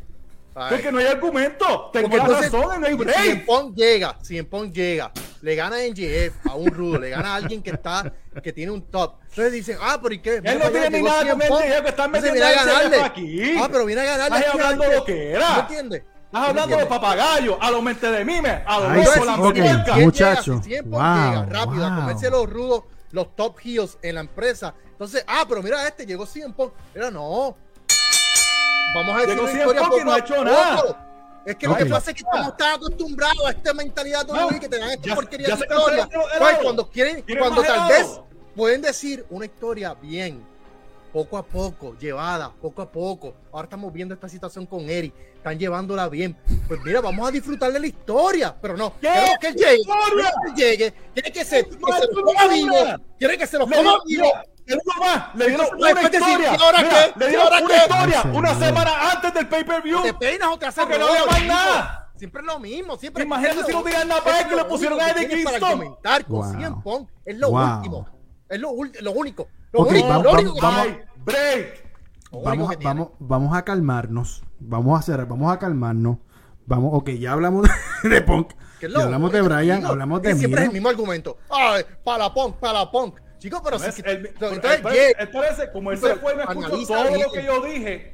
Ay. 0.59 0.71
Porque 0.71 0.91
no 0.93 0.99
hay 0.99 1.07
argumento. 1.07 1.91
Tengo 1.93 2.09
la 2.09 2.23
entonces, 2.25 2.53
razón 2.53 2.81
no 2.81 2.87
hay 2.87 2.93
Si 2.93 2.99
break. 2.99 3.27
en 3.27 3.47
Punk 3.47 3.77
llega, 3.77 4.19
si 4.23 4.39
en 4.39 4.47
Punk 4.47 4.73
llega, 4.73 5.13
le 5.41 5.55
gana 5.55 5.83
en 5.85 5.95
GF 5.95 6.47
a 6.47 6.55
un 6.55 6.67
rudo, 6.71 6.99
le 6.99 7.11
gana 7.11 7.33
a 7.33 7.37
alguien 7.37 7.63
que 7.63 7.71
está, 7.71 8.13
que 8.43 8.53
tiene 8.53 8.73
un 8.73 8.83
top. 8.83 9.15
Entonces 9.29 9.53
dicen, 9.53 9.79
ah, 9.81 9.99
pero 10.03 10.15
¿y 10.15 10.19
qué? 10.21 10.41
Mira 10.41 10.55
no 10.55 10.71
tiene 10.71 10.91
ni 10.91 11.03
nada 11.03 11.23
que 11.25 11.89
están 11.89 12.07
Entonces 12.07 12.33
metiendo 12.33 12.45
a 12.45 12.53
ganarle. 12.53 13.01
aquí. 13.03 13.57
Ah, 13.57 13.69
pero 13.71 13.85
viene 13.85 14.01
a 14.01 14.05
ganarle. 14.05 14.39
Estás 14.39 14.55
aquí 14.55 14.61
a 14.61 14.69
hablando 14.69 14.97
lo 14.97 15.05
que 15.05 15.31
era. 15.33 15.55
¿Me 15.55 15.61
entiendes? 15.61 16.03
Estás 16.27 16.49
hablando 16.49 16.77
de 16.77 16.87
papagayo, 16.87 17.63
a 17.63 17.71
los 17.71 17.83
mente 17.83 18.11
de 18.11 18.23
mime, 18.25 18.63
a 18.67 18.81
los 18.81 18.93
locos, 18.97 19.15
sí, 19.15 19.21
la 19.25 19.35
ok. 19.35 19.41
puerca. 19.41 19.85
Si 19.95 19.99
él 19.99 20.05
Muchacho, 20.05 20.61
llega, 20.63 20.83
si 20.83 20.89
wow, 20.89 21.47
rápido 21.49 21.87
a 21.87 21.97
comerse 21.97 22.31
los 22.31 22.51
rudos, 22.51 22.83
los 23.13 23.35
top 23.35 23.57
heels 23.65 23.99
en 24.03 24.17
la 24.17 24.21
empresa. 24.21 24.75
Entonces, 24.91 25.25
ah, 25.27 25.47
pero 25.49 25.63
mira 25.63 25.87
este, 25.89 26.05
llegó 26.05 26.27
CM 26.27 26.53
Punk. 26.53 26.73
Mira, 26.95 27.11
no. 27.11 27.57
Vamos 28.95 29.17
a 29.17 29.21
decir 29.21 29.35
Llegó 29.37 29.43
una 29.43 29.53
historia 29.53 29.83
poco 29.83 30.05
no 30.05 30.13
ha 30.13 30.19
hecho 30.19 30.45
nada. 30.45 31.05
Es 31.47 31.57
que 31.57 31.67
lo 31.67 31.77
que 31.77 31.87
pasa 31.87 32.11
es 32.11 32.17
que 32.17 32.23
estamos 32.23 32.57
tan 32.57 32.75
acostumbrados 32.75 33.47
a 33.47 33.51
esta 33.51 33.73
mentalidad 33.73 34.27
de 34.27 34.33
No, 34.35 34.49
que 34.49 34.69
te 34.69 34.79
dan 34.79 34.91
esta 34.91 35.09
ya- 35.09 35.15
porquería 35.15 35.49
ya 35.49 35.57
de 35.57 35.63
historia. 35.63 36.09
Pues 36.39 36.59
cuando 36.63 36.91
quieren, 36.91 37.25
cuando 37.39 37.63
tal 37.63 37.89
vez 37.89 38.21
pueden 38.55 38.83
decir 38.83 39.25
una 39.31 39.47
historia 39.47 39.95
bien, 39.95 40.45
poco 41.13 41.39
a 41.39 41.43
poco, 41.43 41.97
llevada, 41.99 42.53
poco 42.61 42.83
a 42.83 42.91
poco. 42.91 43.35
Ahora 43.51 43.65
estamos 43.65 43.93
viendo 43.93 44.15
esta 44.15 44.29
situación 44.29 44.67
con 44.67 44.91
Eric, 44.91 45.15
están 45.37 45.59
llevándola 45.59 46.09
bien. 46.09 46.37
Pues 46.67 46.81
mira, 46.85 47.01
vamos 47.01 47.27
a 47.27 47.31
disfrutar 47.31 47.73
de 47.73 47.81
la 47.81 47.87
historia, 47.87 48.55
pero 48.61 48.77
no, 48.77 48.93
¿Qué 49.01 49.09
queremos 49.09 49.39
que 49.41 49.47
él 49.49 49.55
llegue, 49.55 49.83
queremos 49.85 50.33
que 50.45 50.49
él 50.51 50.55
llegue, 50.55 50.95
quiere 51.15 51.33
que 51.33 51.45
se, 51.45 51.65
que 51.65 51.75
se 51.77 52.07
lo 52.15 52.23
coma 52.25 52.49
vivo, 52.49 52.75
quiere 53.19 53.39
que 53.39 53.47
se 53.47 53.59
lo 53.59 53.65
coma 53.67 53.99
vivo. 54.07 54.33
Le 54.69 54.75
dio 54.85 55.01
más, 55.01 55.35
le 55.35 55.49
dieron 55.49 55.67
una 55.77 56.03
historia. 56.03 56.57
¿y 56.57 56.63
ahora 56.63 56.79
Mira, 56.83 56.91
qué? 56.91 57.13
Le 57.19 57.25
¿Y 57.25 57.29
dieron 57.29 57.47
ahora 57.47 57.59
una 57.65 57.69
qué? 57.69 57.77
historia 57.83 58.23
Ay, 58.25 58.31
una 58.37 58.55
semana 58.55 59.11
antes 59.13 59.35
del 59.35 59.49
pay-per-view. 59.49 60.03
¿Te 60.03 60.15
peinas 60.15 60.49
o 60.53 60.59
te 60.59 60.67
haces 60.67 60.85
Porque 60.85 60.99
no 60.99 61.07
más 61.07 61.37
chico? 61.39 61.47
nada. 61.49 62.05
Siempre 62.17 62.41
es 62.41 62.47
lo 62.47 62.59
mismo, 62.59 62.97
siempre 62.97 63.23
Imagínate 63.25 63.65
si 63.65 63.73
no 63.73 63.83
tiran 63.85 64.09
nada 64.09 64.23
para 64.25 64.37
es 64.39 64.43
él, 64.43 64.49
que 64.51 64.57
lo 64.57 64.63
le 64.63 64.69
pusieron 64.69 65.01
a 65.01 65.11
Eddie 65.11 65.29
Kingston. 65.29 65.61
comentar 65.71 66.25
con 66.27 66.63
Wow. 66.63 66.83
Punk 66.83 67.09
es 67.25 67.39
lo 67.39 67.51
Wow. 67.51 67.77
último. 67.77 68.09
Es 68.49 68.61
lo, 68.61 68.71
lo 69.03 69.13
único. 69.13 69.49
Lo 69.73 69.81
único- 69.83 70.09
vamos- 70.09 70.25
lo 70.25 70.31
vamos- 70.31 70.43
único 70.43 70.55
que 70.55 70.61
vamos- 70.61 70.83
tiene. 70.83 70.99
¡Ay! 70.99 71.23
¡Break! 71.25 71.85
Lo 72.33 72.39
único 72.39 72.51
Vamos, 72.51 72.69
que 72.69 72.75
a- 72.75 72.79
tiene. 72.79 72.95
vamos, 72.95 73.09
vamos 73.21 73.57
a 73.57 73.65
calmarnos. 73.65 74.43
Vamos 74.59 74.97
a 74.97 74.99
hacer, 75.01 75.27
vamos 75.27 75.53
a 75.53 75.59
calmarnos. 75.59 76.19
Vamos, 76.67 76.91
ok, 76.95 77.11
ya 77.11 77.33
hablamos 77.33 77.69
de 78.03 78.21
Punk. 78.23 78.53
Que 78.81 78.87
es 78.87 78.93
Ya 78.93 79.03
hablamos 79.03 79.33
de 79.33 79.41
Brian, 79.43 79.79
digo, 79.81 79.89
hablamos 79.91 80.23
de 80.23 80.35
Siempre 80.35 80.61
es 80.63 80.67
el 80.67 80.73
Miro. 80.73 80.73
mismo 80.73 80.89
argumento. 80.89 81.37
Ay, 81.51 81.85
para 82.05 82.33
punk, 82.35 82.57
para 82.57 82.91
punk. 82.91 83.19
Chicos, 83.39 83.61
pero 83.65 83.79
si 83.79 84.03
el- 84.05 84.27
él 84.27 84.35
parece- 84.83 85.71
como 85.73 85.93
él 85.93 85.99
se 85.99 86.17
fue 86.17 86.33
y 86.33 86.37
me 86.37 86.43
escuchó 86.43 86.87
todo 86.87 87.05
lo 87.05 87.33
que 87.33 87.45
yo 87.45 87.63
dije. 87.65 88.13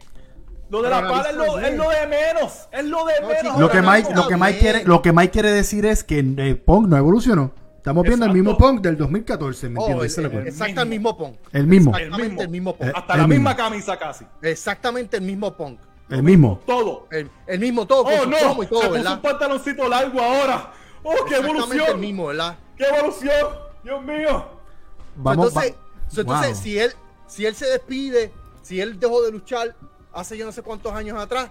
Lo 0.70 0.82
de 0.82 0.90
la 0.90 1.02
pala 1.08 1.30
es 1.30 1.37
lo, 1.37 1.58
es 1.58 1.76
lo 1.76 1.90
de 1.90 2.06
menos. 2.06 2.68
Es 2.72 2.84
lo 2.84 3.04
de 3.04 3.12
No, 3.20 3.28
menos. 3.28 3.58
Lo 3.58 3.70
que 3.70 3.82
Mike, 3.82 4.08
lo 4.14 4.26
que 4.28 4.37
Mike 4.37 4.58
quiere, 4.58 4.84
lo 4.84 5.02
que 5.02 5.12
Mike 5.12 5.30
quiere 5.30 5.52
decir 5.52 5.87
es 5.87 6.02
que 6.04 6.18
eh, 6.38 6.54
Punk 6.56 6.88
no 6.88 6.96
evolucionó. 6.96 7.52
Estamos 7.76 8.02
viendo 8.04 8.24
el 8.24 8.32
mismo 8.32 8.56
Punk 8.56 8.80
del 8.80 8.96
2014, 8.96 9.68
¿me 9.68 9.78
oh, 9.78 9.82
entiendes? 9.82 10.16
el- 10.18 10.30
que- 10.30 10.37
el- 10.38 10.48
exacto, 10.48 10.80
el 10.80 10.88
mismo 10.88 11.16
punk. 11.18 11.37
El 11.52 11.66
mismo, 11.66 11.94
Exactamente 11.94 12.42
el 12.42 12.48
mismo 12.48 12.74
punk. 12.76 12.88
Eh, 12.88 12.92
Hasta 12.94 13.12
el 13.12 13.20
la 13.20 13.26
mismo. 13.26 13.40
misma 13.50 13.56
camisa 13.56 13.98
casi. 13.98 14.24
Exactamente 14.42 15.16
el 15.18 15.22
mismo 15.22 15.54
punk. 15.54 15.80
el 16.10 16.22
mismo. 16.22 16.60
Todo. 16.66 17.08
El, 17.10 17.30
el 17.46 17.60
mismo 17.60 17.87
todo, 17.87 18.02
Oh 18.04 18.26
no, 18.26 18.37
y 18.37 18.40
todo, 18.40 18.62
se 18.62 18.68
puso 18.68 18.90
¿verdad? 18.90 19.12
un 19.14 19.20
pantaloncito 19.22 19.88
largo 19.88 20.20
ahora. 20.20 20.72
Oh, 21.02 21.10
qué 21.28 21.34
Exactamente 21.37 21.50
evolución. 21.60 21.87
el 21.90 21.98
mismo, 21.98 22.26
¿verdad? 22.28 22.56
Qué 22.76 22.84
evolución. 22.84 23.46
Dios 23.82 24.02
mío. 24.02 24.46
Vamos, 25.16 25.48
entonces, 25.48 25.72
va- 25.72 26.09
so, 26.11 26.20
entonces 26.22 26.53
wow. 26.55 26.62
si 26.62 26.79
él 26.79 26.92
si 27.27 27.46
él 27.46 27.55
se 27.55 27.66
despide, 27.66 28.33
si 28.62 28.81
él 28.81 28.98
dejó 29.00 29.22
de 29.22 29.33
luchar 29.33 29.74
hace 30.12 30.37
yo 30.37 30.44
no 30.46 30.53
sé 30.53 30.62
cuántos 30.62 30.92
años 30.92 31.18
atrás, 31.18 31.50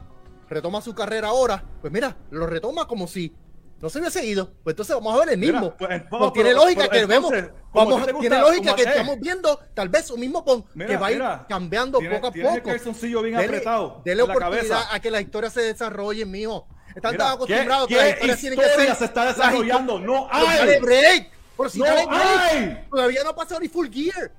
retoma 0.49 0.81
su 0.81 0.93
carrera 0.93 1.29
ahora, 1.29 1.63
pues 1.81 1.91
mira, 1.91 2.15
lo 2.29 2.45
retoma 2.45 2.87
como 2.87 3.07
si 3.07 3.33
no 3.81 3.89
se 3.89 3.99
hubiese 3.99 4.25
ido. 4.25 4.49
Pues 4.63 4.73
entonces 4.75 4.95
vamos 4.95 5.13
a 5.13 5.19
ver 5.25 5.29
el 5.33 5.37
Mira, 5.39 5.53
mismo. 5.59 5.75
pues, 5.75 6.03
Pues 6.09 6.21
no, 6.21 6.31
tiene 6.31 6.49
pero- 6.51 6.61
lógica 6.61 6.87
pero 6.89 7.07
que 7.07 7.13
entonces, 7.15 7.41
vemos, 7.41 7.51
vamos, 7.73 8.19
tiene 8.21 8.39
lógica 8.39 8.63
como- 8.71 8.75
que 8.77 8.83
eh. 8.83 8.89
estamos 8.89 9.19
viendo 9.19 9.59
tal 9.73 9.89
vez 9.89 10.09
un 10.11 10.19
mismo 10.21 10.45
pon 10.45 10.63
Mira, 10.73 10.89
que 10.89 10.97
va 10.97 11.07
a 11.07 11.11
ir 11.11 11.17
mira. 11.17 11.45
cambiando 11.49 11.97
Tiene- 11.99 12.15
poco 12.15 12.27
a 12.27 12.31
tiene 12.31 12.49
poco. 12.49 12.69
calzoncillo 12.69 13.21
bien 13.23 13.35
Dele- 13.35 13.47
apretado 13.47 14.01
Dele 14.05 14.21
en 14.21 14.27
la 14.29 14.33
oportunidad 14.35 14.67
cabeza. 14.69 14.95
a 14.95 14.99
que 15.01 15.11
la 15.11 15.19
historia 15.21 15.49
se 15.49 15.61
desarrolle, 15.61 16.25
mijo. 16.25 16.67
Están 16.95 17.11
Mira, 17.13 17.25
tan 17.25 17.33
acostumbrados 17.33 17.87
¿qué- 17.87 17.95
que 17.95 17.99
las 17.99 18.05
qué 18.07 18.13
historias 18.13 18.39
tienen 18.39 18.59
que 18.59 18.65
historia 18.67 18.87
ser. 18.89 18.95
se 18.97 19.05
está 19.05 19.25
desarrollando? 19.25 19.99
No 19.99 20.27
hay. 20.31 20.79
break. 20.79 21.32
Pero 21.57 21.69
si 21.69 21.79
No 21.79 21.85
hay. 21.85 22.85
Todavía 22.89 23.23
no 23.23 23.29
ha 23.29 23.35
pasado 23.35 23.59
ni 23.61 23.67
full 23.67 23.87
gear. 23.89 24.31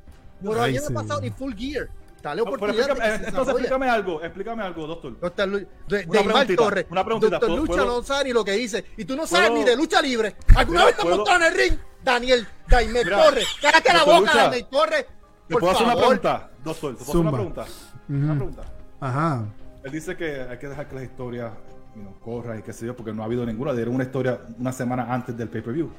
Todavía 0.42 0.80
no 0.80 0.86
ha 0.88 1.02
pasado 1.02 1.20
sí. 1.20 1.26
ni 1.26 1.30
full 1.30 1.54
gear. 1.54 1.88
Dale 2.22 2.38
No, 2.38 2.44
pero 2.44 2.56
oportunidad. 2.56 2.88
explícame- 2.90 3.28
entonces 3.28 3.48
explícame 3.54 3.88
algo, 3.90 4.22
explícame 4.22 4.62
algo, 4.62 4.86
doctor. 4.86 5.20
Doctor 5.20 5.48
Lu- 5.48 5.58
de, 5.58 5.66
de 5.88 6.04
Una 6.08 6.22
preguntita, 6.22 6.62
Torres. 6.62 6.86
una 6.90 7.04
preguntita, 7.04 7.30
Doctor 7.32 7.48
¿puedo- 7.50 7.60
Lucha 7.66 7.72
puedo- 7.84 7.96
no 7.98 8.02
sabe 8.02 8.24
ni 8.24 8.32
lo 8.32 8.44
que 8.44 8.52
dice. 8.52 8.84
Y 8.96 9.04
tú 9.04 9.14
no 9.14 9.26
sabes 9.26 9.50
¿Puedo- 9.50 9.62
ni 9.62 9.68
de 9.68 9.76
lucha 9.76 10.00
libre. 10.00 10.34
¿Alguna 10.56 10.78
Mira, 10.80 10.84
vez 10.86 10.94
te 10.96 11.00
has 11.00 11.04
¿puedo- 11.04 11.16
montado 11.18 11.36
en 11.36 11.42
el 11.44 11.58
ring? 11.58 11.78
Daniel 12.02 12.48
Daimel 12.66 13.04
Mira, 13.04 13.24
Torres. 13.24 13.46
Cállate 13.60 13.92
la 13.92 14.04
boca, 14.04 14.20
Lucha, 14.20 14.36
Daimel 14.36 14.66
Torres. 14.66 15.04
¿Te 15.04 15.52
Por 15.52 15.60
puedo 15.60 15.72
hacer 15.72 15.84
una 15.84 15.92
favor. 15.96 16.08
pregunta? 16.08 16.50
Doctor, 16.64 16.96
¿te 16.96 17.04
puedo 17.04 17.10
hacer 17.10 17.16
una 17.20 17.30
Zumba. 17.30 17.32
pregunta? 17.32 17.64
Una 18.08 18.34
pregunta. 18.34 18.62
Ajá. 19.00 19.44
Él 19.84 19.92
dice 19.92 20.16
que 20.16 20.40
hay 20.42 20.58
que 20.58 20.68
dejar 20.68 20.88
que 20.88 20.94
la 20.94 21.02
historia 21.02 21.52
you 21.94 22.00
know, 22.00 22.18
corra 22.20 22.58
y 22.58 22.62
qué 22.62 22.72
sé 22.72 22.86
yo, 22.86 22.96
porque 22.96 23.12
no 23.12 23.20
ha 23.22 23.26
habido 23.26 23.44
ninguna. 23.44 23.74
Dieron 23.74 23.94
una 23.94 24.04
historia 24.04 24.40
una 24.58 24.72
semana 24.72 25.12
antes 25.12 25.36
del 25.36 25.50
pay-per-view. 25.50 25.90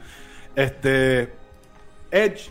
Este. 0.55 1.33
Edge 2.11 2.49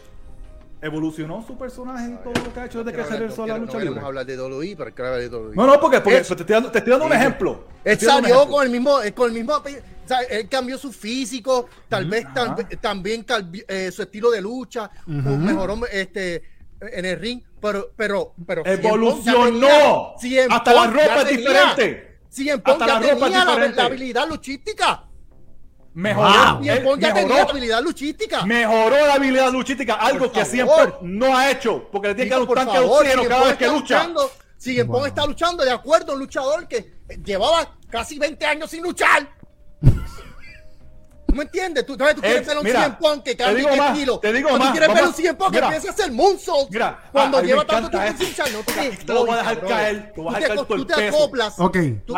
evolucionó 0.83 1.43
su 1.47 1.57
personaje 1.57 2.05
en 2.05 2.23
todo 2.23 2.35
lo 2.35 2.53
que 2.53 2.61
ha 2.61 2.67
hecho 2.67 2.85
desde 2.85 2.99
que 2.99 3.05
se 3.05 3.17
regresó 3.17 3.45
a 3.45 3.47
no 3.47 3.53
la 3.55 3.59
lucha 3.59 3.79
no 3.79 3.85
libre. 3.85 4.01
hablar 4.05 4.27
de 4.27 4.37
WWE, 4.39 4.77
pero 4.77 4.91
hablar 5.09 5.21
de 5.21 5.29
WWE. 5.29 5.57
No, 5.57 5.67
no, 5.67 5.81
porque, 5.81 6.01
porque 6.03 6.21
te, 6.21 6.35
estoy 6.35 6.45
dando, 6.47 6.71
te 6.71 6.79
estoy 6.79 6.91
dando 6.91 7.07
un 7.07 7.13
ejemplo. 7.15 7.65
Él 7.85 7.99
salió 7.99 8.47
con 8.47 8.65
el 8.67 8.71
mismo, 8.71 9.01
eh, 9.01 9.15
con 9.15 9.29
el 9.29 9.33
mismo, 9.35 9.55
o 9.55 9.63
sea, 10.07 10.21
él 10.29 10.47
cambió 10.51 10.77
su 10.77 10.93
físico, 10.93 11.69
tal 11.89 12.05
vez 12.05 12.27
Ajá. 12.27 12.55
tal- 12.57 12.69
también 12.81 13.25
eh, 13.67 13.91
su 13.91 14.03
estilo 14.03 14.31
de 14.31 14.43
lucha, 14.43 14.91
mejoró 15.07 15.81
este 15.91 16.43
en 16.81 17.07
el 17.07 17.19
ring, 17.19 17.41
pero 17.63 17.93
pero 17.97 18.35
pero 18.47 18.63
Evolucionó. 18.67 20.15
Hasta 20.51 20.75
la 20.75 20.87
ropa 20.89 21.23
es 21.23 21.29
diferente. 21.29 22.19
Hasta 22.63 22.87
la 22.87 23.01
ropa 23.01 23.27
es 23.29 23.33
diferente. 23.33 23.77
la 23.77 23.85
habilidad 23.87 24.29
luchística. 24.29 25.05
Mejoró. 25.95 26.29
Wow. 26.29 26.59
Él 26.65 26.85
ya 26.99 27.15
tenía 27.15 27.23
la 27.23 27.35
mejoró, 27.35 27.51
habilidad 27.51 27.83
luchística. 27.83 28.45
mejoró 28.45 29.07
la 29.07 29.15
habilidad 29.15 29.53
luchística, 29.53 29.95
algo 29.95 30.27
Por 30.31 30.33
que 30.33 30.45
favor. 30.45 30.51
siempre 30.81 30.99
no 31.03 31.37
ha 31.37 31.51
hecho, 31.51 31.89
porque 31.91 32.09
le 32.09 32.15
tiene 32.15 32.29
que 32.31 32.35
dar 32.35 32.43
un 32.49 32.55
tanque 32.55 32.73
favor, 32.73 33.07
cada 33.29 33.45
vez 33.45 33.57
que 33.57 33.67
lucha. 33.69 33.99
luchando, 33.99 34.33
Punk 34.87 34.87
Wow. 34.89 35.07
está 35.07 35.27
luchando 35.27 35.65
de 35.65 35.71
acuerdo 35.71 36.13
a 36.13 36.15
un 36.15 36.21
luchador 36.21 36.67
que 36.67 36.95
llevaba 37.25 37.77
casi 37.91 38.19
20 38.19 38.45
años 38.47 38.71
sin 38.71 38.83
luchar. 38.83 39.29
¿Tú 41.35 41.39
me 41.39 41.45
entiendes? 41.47 41.85
Tú, 41.85 41.97
¿sabes? 41.97 42.15
tú 42.15 42.21
quieres 42.21 42.43
Eh, 42.43 42.47
ver 42.47 42.57
a 42.57 42.61
un 42.61 42.65
mira, 42.65 42.81
CM 42.85 42.97
Punk 43.01 43.23
que 43.25 43.35
te 43.35 43.45
cambie 43.45 43.67
de 43.69 43.75
estilo. 43.77 44.19
te 44.21 44.33
digo 44.33 44.49
Cuando 44.51 44.65
más, 44.65 44.69
tú 44.69 44.79
quieres 44.79 44.89
ver 44.89 44.97
a 44.97 45.01
un 45.01 45.05
vamos- 45.11 45.17
CM 45.17 45.35
Punk 45.37 45.51
que 45.53 45.59
empiece 45.59 45.89
a 45.89 45.91
hacer 45.91 46.13
moonsault 46.13 46.71
Mira, 46.71 47.03
cuando 47.11 47.39
ah, 47.39 47.43
lleva 47.43 47.65
tanto 47.67 47.91
tiempo 47.91 48.19
sin 48.19 48.29
luchar. 48.29 48.53
No 48.53 48.61
te, 48.63 49.13
lo 49.13 49.21
voy 49.27 49.31
a 49.31 49.37
dejar 49.39 49.61
caer, 49.67 50.13
te 50.15 50.21
voy 50.21 50.29
a 50.29 50.37
Tú 50.37 50.41
dejar 50.43 50.57
caer 50.57 50.67
tú 50.79 50.85
te 50.87 50.95
peso. 50.95 51.17
acoplas. 51.17 51.55
Ok. 51.59 51.77
Tú- 52.07 52.15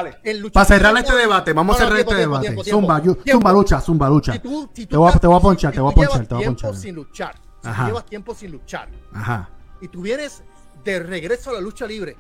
Para 0.53 0.67
cerrar 0.67 0.97
este 0.99 1.15
debate, 1.15 1.53
vamos 1.55 1.77
a 1.77 1.79
cerrar 1.79 1.95
tiempo, 1.95 2.11
este 2.13 2.21
tiempo, 2.21 2.35
debate. 2.39 2.47
tiempo, 2.47 2.63
tiempo. 2.63 2.81
Zumba, 2.81 3.33
zumba 3.33 3.53
lucha, 3.53 3.81
zumba 3.81 4.09
lucha. 4.11 4.33
Si 4.35 4.39
tú- 4.41 4.71
si 4.75 4.85
tú 4.87 4.91
Te 4.91 4.97
voy 4.99 5.07
a- 5.07 5.09
estás- 5.09 5.21
te 5.23 5.27
voy 5.29 5.37
a 5.37 5.41
ponchar, 5.41 5.71
si 5.71 5.75
te 5.77 5.81
voy 5.81 5.91
a 5.91 5.95
tú 5.95 6.01
ponchar, 6.03 6.27
te 6.27 6.35
voy 6.35 6.45
a 6.45 6.47
ponchar. 6.49 6.75
sin 6.77 6.95
luchar. 6.95 7.35
Tú 7.63 7.69
llevas 7.87 8.05
tiempo 8.07 8.35
sin 8.35 8.53
luchar 8.53 8.89
Ajá. 9.15 9.49
y 9.81 9.89
tú 9.89 10.03
vienes 10.03 10.43
de 10.85 10.99
regreso 11.01 11.51
a 11.51 11.55
la 11.55 11.61
lucha 11.61 11.87
libre, 11.87 12.17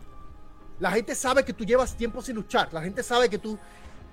la 0.80 0.90
gente 0.92 1.14
sabe 1.14 1.44
que 1.44 1.52
tú 1.52 1.64
llevas 1.66 1.94
tiempo 1.94 2.22
sin 2.22 2.36
luchar. 2.36 2.68
La 2.72 2.80
gente 2.80 3.02
sabe 3.02 3.28
que 3.28 3.36
tú 3.38 3.58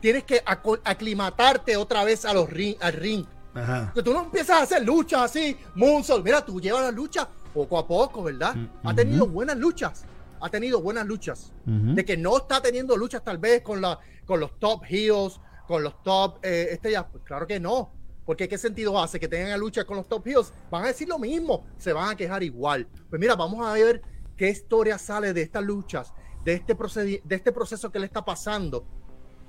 tienes 0.04 0.26
que 0.26 0.44
aclimatarte 0.84 1.78
otra 1.78 2.04
vez 2.04 2.26
a 2.26 2.34
los 2.34 2.50
ring, 2.50 2.76
al 2.82 2.92
ring. 2.92 3.26
Ajá. 3.54 3.90
Que 3.96 4.04
tú 4.04 4.12
no 4.12 4.24
empiezas 4.24 4.58
a 4.60 4.64
hacer 4.64 4.84
luchas 4.84 5.22
así, 5.22 5.56
Moonsault. 5.76 6.26
Mira, 6.26 6.44
tú 6.44 6.60
llevas 6.60 6.82
la 6.84 6.92
lucha 6.92 7.26
poco 7.54 7.78
a 7.80 7.88
poco, 7.88 8.22
¿verdad? 8.22 8.54
Mm, 8.54 8.68
Ha 8.86 8.94
tenido 8.94 9.26
buenas 9.28 9.56
luchas. 9.56 10.04
Ha 10.42 10.50
tenido 10.50 10.82
buenas 10.82 11.06
luchas. 11.06 11.54
De 11.66 12.04
que 12.04 12.18
no 12.18 12.36
está 12.36 12.62
teniendo 12.62 12.98
luchas 12.98 13.24
tal 13.24 13.38
vez 13.38 13.62
con, 13.62 13.80
la, 13.80 13.98
con 14.26 14.42
los 14.42 14.60
top 14.60 14.84
heels, 14.90 15.40
con 15.68 15.82
los 15.82 16.04
top 16.04 16.40
eh, 16.44 16.68
estrellas. 16.72 17.06
Pues 17.10 17.24
claro 17.24 17.48
que 17.48 17.62
no. 17.62 17.94
Porque 18.26 18.50
qué 18.50 18.58
sentido 18.58 19.02
hace 19.02 19.22
que 19.22 19.30
tengan 19.30 19.58
lucha 19.58 19.86
con 19.86 19.96
los 19.96 20.10
top 20.10 20.28
heels. 20.28 20.52
Van 20.70 20.84
a 20.84 20.88
decir 20.88 21.08
lo 21.08 21.18
mismo. 21.18 21.66
Se 21.78 21.94
van 21.94 22.10
a 22.10 22.16
quejar 22.18 22.44
igual. 22.44 22.90
Pues 23.10 23.22
mira, 23.22 23.38
vamos 23.38 23.66
a 23.66 23.72
ver 23.72 24.02
qué 24.36 24.50
historia 24.50 24.98
sale 24.98 25.32
de 25.32 25.44
estas 25.44 25.64
luchas, 25.64 26.12
de 26.44 26.56
este, 26.56 26.76
de 27.24 27.36
este 27.36 27.54
proceso 27.54 27.90
que 27.90 28.00
le 28.00 28.06
está 28.08 28.26
pasando. 28.26 28.86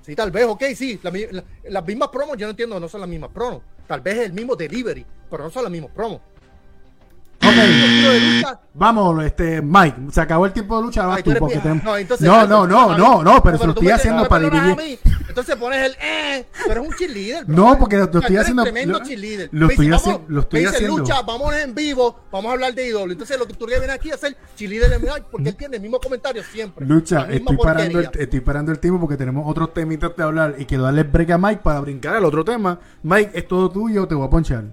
Sí, 0.05 0.14
tal 0.14 0.31
vez, 0.31 0.45
ok, 0.45 0.62
sí, 0.77 1.01
la 1.03 1.11
la- 1.33 1.45
las 1.64 1.87
mismas 1.87 2.09
promos, 2.11 2.37
yo 2.37 2.47
no 2.47 2.51
entiendo, 2.51 2.79
no 2.79 2.88
son 2.88 3.01
las 3.01 3.09
mismas 3.09 3.31
promos. 3.31 3.62
Tal 3.87 4.03
vez 4.03 4.17
es 4.19 4.27
el 4.27 4.33
mismo 4.35 4.55
delivery, 4.55 5.05
pero 5.31 5.45
no 5.45 5.51
son 5.51 5.62
las 5.62 5.73
mismas 5.73 5.90
promos. 5.93 6.21
Ok. 7.47 8.59
Vamos, 8.77 9.25
este, 9.25 9.63
Mike, 9.63 9.97
se 10.11 10.21
acabó 10.21 10.47
el 10.47 10.53
tiempo 10.53 10.77
de 10.77 10.83
lucha, 10.83 11.07
vas 11.07 11.19
Ay, 11.19 11.23
tú, 11.23 11.33
porque 11.39 11.59
te- 11.59 11.69
no, 11.77 11.97
entonces- 11.97 12.27
no, 12.27 12.45
no, 12.47 12.67
no, 12.67 12.99
no, 12.99 13.23
no, 13.23 13.43
pero 13.43 13.57
se 13.57 13.67
lo 13.67 13.73
estoy 13.73 13.91
haciendo 13.91 14.27
para 14.27 14.51
mí. 14.51 14.99
Entonces 15.29 15.57
pones 15.57 15.83
el 15.85 15.97
eh, 16.01 16.47
tú 16.65 16.71
eres 16.73 16.85
un 16.89 16.95
cheerleader. 16.95 17.49
No, 17.49 17.77
porque 17.79 17.97
lo- 17.97 18.05
estoy 18.05 18.37
haciendo- 18.37 18.63
Tremendo 18.63 18.99
lo- 18.99 19.05
cheerleader. 19.05 19.49
lo 19.53 19.69
estoy 19.69 19.87
dice, 19.91 19.99
vamos, 20.11 20.21
lo 20.29 20.41
estoy 20.41 20.59
me 20.61 20.67
dice, 20.67 20.77
haciendo. 20.77 20.99
lucha, 20.99 21.23
vamos 21.23 21.55
en 21.57 21.75
vivo, 21.75 22.21
vamos 22.31 22.51
a 22.51 22.53
hablar 22.53 22.75
de 22.75 22.87
ídolo. 22.89 23.13
Entonces 23.13 23.39
lo 23.39 23.47
que 23.47 23.55
tú 23.55 23.67
vienes 23.67 23.89
aquí 23.91 24.11
a 24.11 24.15
hacer 24.15 24.37
cheerleader 24.57 25.01
porque 25.31 25.49
él 25.51 25.57
tiene 25.57 25.77
el 25.77 25.83
mismo 25.83 25.99
comentario 26.01 26.43
siempre. 26.43 26.85
Lucha, 26.87 27.27
estoy 27.31 27.57
parando, 27.57 27.99
el, 28.01 28.11
estoy 28.13 28.41
parando 28.41 28.73
el 28.73 28.79
tiempo 28.79 29.01
porque 29.01 29.17
tenemos 29.17 29.45
otros 29.49 29.73
temitas 29.73 30.17
de 30.17 30.23
hablar 30.23 30.55
y 30.59 30.65
quiero 30.67 30.85
darle 30.85 31.03
break 31.05 31.31
a 31.31 31.39
Mike 31.39 31.61
para 31.63 31.81
brincar 31.81 32.17
al 32.17 32.25
otro 32.25 32.45
tema. 32.45 32.79
Mike, 33.03 33.31
es 33.35 33.49
todo 33.49 33.71
tuyo, 33.71 34.07
te 34.07 34.15
voy 34.15 34.27
a 34.27 34.31
ponchar. 34.31 34.65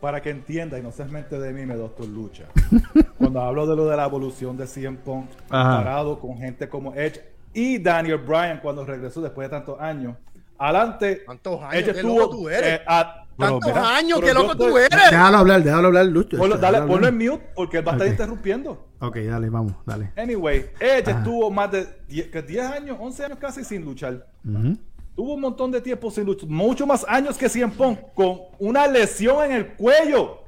Para 0.00 0.22
que 0.22 0.30
entienda 0.30 0.78
y 0.78 0.82
no 0.82 0.92
seas 0.92 1.10
mente 1.10 1.38
de 1.38 1.52
mí, 1.52 1.66
me 1.66 1.74
doctor 1.76 2.06
Lucha. 2.06 2.44
Cuando 3.18 3.40
hablo 3.42 3.66
de 3.66 3.76
lo 3.76 3.86
de 3.86 3.96
la 3.96 4.06
evolución 4.06 4.56
de 4.56 4.66
CM 4.66 4.96
Punk, 4.98 5.26
Ajá. 5.50 5.76
comparado 5.76 6.18
con 6.18 6.38
gente 6.38 6.68
como 6.68 6.94
Edge 6.94 7.20
y 7.52 7.78
Daniel 7.78 8.18
Bryan 8.18 8.60
cuando 8.62 8.84
regresó 8.84 9.20
después 9.20 9.46
de 9.48 9.56
tantos 9.56 9.78
años. 9.80 10.16
Adelante, 10.58 11.22
Tantos 11.26 11.60
años, 11.62 11.74
Edge 11.74 11.84
qué 11.84 11.90
estuvo. 12.00 12.18
loco 12.18 12.36
tú 12.36 12.48
eres. 12.48 12.80
eh, 12.80 12.82
a- 12.86 13.24
pero 13.36 13.52
Tantos 13.52 13.68
mira, 13.74 13.96
años, 13.96 14.20
qué 14.20 14.34
loco 14.34 14.54
tú 14.56 14.76
eres. 14.76 14.90
Déjalo 15.10 15.38
hablar, 15.38 15.62
déjalo 15.62 15.86
hablar, 15.88 16.06
Lucha. 16.06 16.36
Ponlo, 16.36 16.56
dale, 16.58 16.76
Déjalo 16.78 16.92
ponlo 16.92 17.06
hablar. 17.06 17.22
en 17.22 17.30
mute 17.32 17.46
porque 17.54 17.78
él 17.78 17.86
va 17.88 17.92
a 17.92 17.94
estar 17.94 18.08
interrumpiendo. 18.08 18.86
Ok, 19.00 19.16
dale, 19.16 19.48
vamos, 19.48 19.72
dale. 19.86 20.12
Anyway, 20.16 20.66
Edge 20.78 21.08
Ajá. 21.10 21.18
estuvo 21.18 21.50
más 21.50 21.70
de 21.72 21.86
10, 22.08 22.26
que 22.28 22.42
10 22.42 22.66
años, 22.66 22.98
11 23.00 23.24
años 23.24 23.38
casi 23.38 23.64
sin 23.64 23.82
luchar. 23.84 24.26
Ujú. 24.46 24.76
Tuvo 25.20 25.34
un 25.34 25.40
montón 25.42 25.70
de 25.70 25.82
tiempo 25.82 26.10
sin 26.10 26.24
luchar, 26.24 26.48
mucho 26.48 26.86
más 26.86 27.04
años 27.06 27.36
que 27.36 27.46
CM 27.46 27.70
Punk, 27.74 27.98
con 28.14 28.40
una 28.58 28.86
lesión 28.86 29.44
en 29.44 29.52
el 29.52 29.74
cuello. 29.74 30.44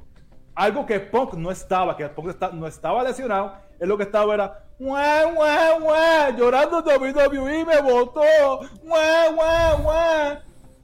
Algo 0.55 0.83
que 0.83 0.99
Punk 0.99 1.35
no 1.35 1.51
estaba, 1.51 1.95
que 1.95 2.09
Punk 2.09 2.35
no 2.53 2.65
estaba 2.65 3.03
lesionado, 3.03 3.53
él 3.79 3.87
lo 3.87 3.95
que 3.99 4.03
estaba 4.05 4.33
era, 4.33 4.63
"Guau, 4.79 5.35
guau, 5.35 5.79
guau", 5.79 6.35
llorando 6.35 6.81
WWE 6.81 7.63
me 7.65 7.81
votó, 7.83 8.23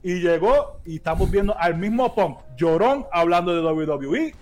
y 0.04 0.20
llegó 0.20 0.76
y 0.84 0.94
estamos 0.94 1.28
viendo 1.28 1.58
al 1.58 1.76
mismo 1.76 2.14
Punk, 2.14 2.38
llorón, 2.56 3.08
hablando 3.10 3.52
de 3.52 3.60
WWE 3.60 4.34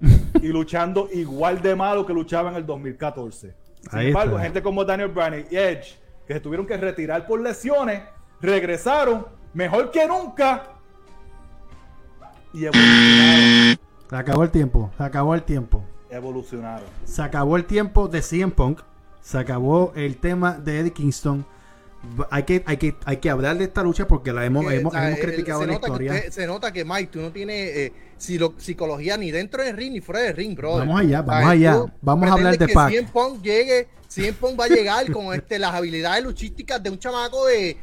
y 0.40 0.46
luchando 0.46 1.08
igual 1.12 1.60
de 1.60 1.74
malo 1.74 2.06
que 2.06 2.12
luchaba 2.12 2.50
en 2.50 2.54
el 2.54 2.64
2014. 2.64 3.52
Sin 3.90 3.98
Ahí 3.98 4.06
embargo, 4.06 4.36
está. 4.36 4.44
gente 4.44 4.62
como 4.62 4.84
Daniel 4.84 5.08
Bryan 5.08 5.44
y 5.50 5.56
Edge, 5.56 5.98
que 6.24 6.34
se 6.34 6.40
tuvieron 6.40 6.68
que 6.68 6.76
retirar 6.76 7.26
por 7.26 7.40
lesiones, 7.40 8.02
regresaron 8.40 9.26
mejor 9.54 9.90
que 9.90 10.06
nunca 10.06 10.64
y 12.52 12.64
evolucionaron. 12.64 13.78
Se 14.08 14.16
acabó 14.16 14.42
el 14.42 14.50
tiempo. 14.50 14.90
Se 14.96 15.02
acabó 15.02 15.34
el 15.34 15.42
tiempo. 15.42 15.84
Evolucionaron. 16.10 16.86
Se 17.04 17.22
acabó 17.22 17.56
el 17.56 17.64
tiempo 17.66 18.08
de 18.08 18.22
CM 18.22 18.52
Punk. 18.52 18.80
Se 19.20 19.38
acabó 19.38 19.92
el 19.94 20.16
tema 20.16 20.54
de 20.54 20.80
Eddie 20.80 20.92
Kingston. 20.92 21.44
Hay 22.30 22.44
que, 22.44 22.62
hay 22.64 22.76
que, 22.76 22.96
hay 23.04 23.16
que 23.18 23.28
hablar 23.28 23.58
de 23.58 23.64
esta 23.64 23.82
lucha 23.82 24.06
porque 24.06 24.32
la 24.32 24.44
hemos, 24.46 24.64
hemos, 24.72 24.94
hemos 24.94 25.18
criticado 25.18 25.60
se 25.60 25.66
la 25.66 25.72
historia. 25.74 26.14
usted- 26.14 26.30
se 26.30 26.46
nota 26.46 26.72
que 26.72 26.84
Mike, 26.84 27.08
tú 27.12 27.20
no 27.20 27.32
tienes 27.32 27.76
eh, 27.76 27.92
psicología 28.16 29.16
ni 29.16 29.30
dentro 29.32 29.62
del 29.62 29.76
ring 29.76 29.92
ni 29.92 30.00
fuera 30.00 30.20
del 30.22 30.36
ring, 30.36 30.56
bro. 30.56 30.78
Vamos 30.78 31.00
allá, 31.00 31.22
vamos 31.22 31.50
allá. 31.50 31.84
Vamos 32.00 32.30
a 32.30 32.32
hablar 32.32 32.56
de 32.56 32.68
Pac. 32.68 32.90
CM 32.90 33.08
Punk 33.08 33.42
llegue, 33.42 33.88
CM 34.06 34.32
Punk 34.34 34.58
va 34.58 34.64
a 34.66 34.68
llegar 34.68 35.10
con 35.10 35.34
este, 35.34 35.58
las 35.58 35.74
habilidades 35.74 36.24
luchísticas 36.24 36.80
de 36.82 36.88
un 36.88 36.98
chamaco 36.98 37.46
de 37.46 37.76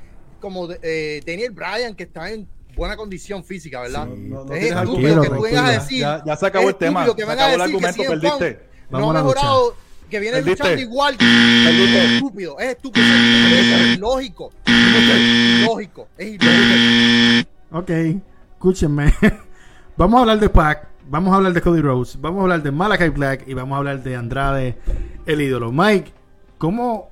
como 0.46 0.68
de, 0.68 0.80
eh, 0.84 1.22
Daniel 1.26 1.50
Bryan 1.52 1.96
que 1.96 2.04
está 2.04 2.30
en 2.32 2.48
buena 2.76 2.96
condición 2.96 3.44
física, 3.44 3.82
¿verdad? 3.82 4.08
Sí, 4.14 4.22
no- 4.30 4.46
no 4.46 4.54
es 4.54 4.64
estúpido 4.72 5.22
que 5.24 5.30
tú 5.30 5.42
vengas 5.42 5.66
a 5.66 5.72
decir. 5.72 6.00
Ya- 6.02 6.24
ya 6.24 6.36
se 6.36 6.46
acabó 6.46 6.70
el 6.70 6.76
tema, 6.76 7.04
que 7.16 7.24
se 7.26 7.32
acabó 7.32 7.52
el 7.52 7.58
que 7.58 7.64
argumento, 7.64 8.04
perdiste. 8.08 8.60
No 8.92 8.98
ha 8.98 9.02
lucha. 9.02 9.14
mejorado, 9.24 9.76
que 10.08 10.20
viene 10.20 10.38
Perdiste. 10.38 10.64
luchando 10.64 10.82
igual. 10.84 11.16
Perdiste. 11.18 12.06
Es 12.06 12.12
estúpido, 12.12 12.60
es 12.60 12.68
estúpido, 12.76 13.06
es 13.08 13.98
ilógico. 13.98 14.52
Es 14.66 15.64
ilógico, 15.64 16.08
es 16.16 16.28
ilógico. 16.28 17.50
Ok, 17.72 17.90
escúchenme. 18.54 19.14
vamos 19.98 20.18
a 20.20 20.22
hablar 20.22 20.40
de 20.40 20.50
Pac, 20.50 20.88
vamos 21.10 21.34
a 21.34 21.38
hablar 21.38 21.54
de 21.54 21.62
Cody 21.62 21.82
Rhodes, 21.82 22.22
vamos 22.22 22.40
a 22.40 22.44
hablar 22.44 22.62
de 22.62 22.72
Malakai 22.72 23.10
Black 23.10 23.48
y 23.48 23.56
vamos 23.56 23.74
a 23.76 23.78
hablar 23.80 24.04
de 24.04 24.16
Andrade, 24.16 24.78
el 25.26 25.42
ídolo. 25.42 25.72
Mike, 25.72 26.12
¿cómo, 26.60 27.10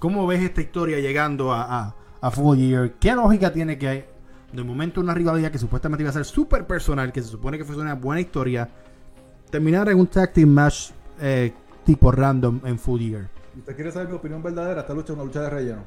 cómo 0.00 0.26
ves 0.26 0.42
esta 0.42 0.60
historia 0.60 0.98
llegando 0.98 1.52
a, 1.52 1.62
a, 1.62 1.96
a 2.22 2.30
Full 2.30 2.56
Year? 2.56 2.92
¿Qué 2.98 3.12
lógica 3.14 3.52
tiene 3.52 3.76
que 3.76 4.06
de 4.52 4.62
momento 4.64 5.00
una 5.00 5.12
rivalidad 5.14 5.50
que 5.50 5.58
supuestamente 5.58 6.02
iba 6.02 6.10
a 6.10 6.14
ser 6.14 6.24
súper 6.24 6.66
personal, 6.66 7.12
que 7.12 7.20
se 7.22 7.28
supone 7.28 7.58
que 7.58 7.64
fue 7.64 7.76
una 7.76 7.94
buena 7.94 8.20
historia, 8.22 8.68
terminar 9.50 9.88
en 9.90 9.98
un 10.00 10.06
tag 10.06 10.32
team 10.32 10.48
match 10.48 10.90
eh, 11.20 11.52
tipo 11.84 12.10
random 12.10 12.60
en 12.64 12.78
Full 12.78 13.00
Year? 13.00 13.28
¿Usted 13.58 13.74
quiere 13.74 13.92
saber 13.92 14.08
mi 14.08 14.14
opinión 14.14 14.42
verdadera? 14.42 14.80
Esta 14.80 14.94
lucha 14.94 15.12
es 15.12 15.16
una 15.18 15.24
lucha 15.24 15.42
de 15.42 15.50
relleno. 15.50 15.82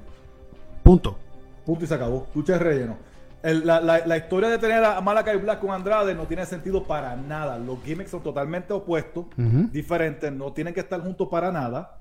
Punto. 0.84 1.18
Punto 1.66 1.84
y 1.84 1.88
se 1.88 1.96
acabó. 1.96 2.28
Lucha 2.36 2.54
de 2.54 2.60
relleno. 2.60 2.98
El- 3.42 3.66
la, 3.66 3.80
la- 3.80 4.06
la 4.06 4.18
historia 4.18 4.50
de 4.50 4.58
tener 4.58 4.84
a 4.84 5.02
Malakai 5.02 5.38
Black 5.38 5.60
con 5.60 5.72
Andrade 5.72 6.14
no 6.16 6.26
tiene 6.26 6.46
sentido 6.46 6.84
para 6.84 7.16
nada. 7.16 7.58
Los 7.60 7.82
gimmicks 7.84 8.12
son 8.12 8.22
totalmente 8.24 8.74
opuestos, 8.74 9.26
diferentes, 9.72 10.32
no 10.32 10.52
tienen 10.54 10.74
que 10.74 10.80
estar 10.82 11.00
juntos 11.02 11.28
para 11.30 11.52
nada. 11.52 12.00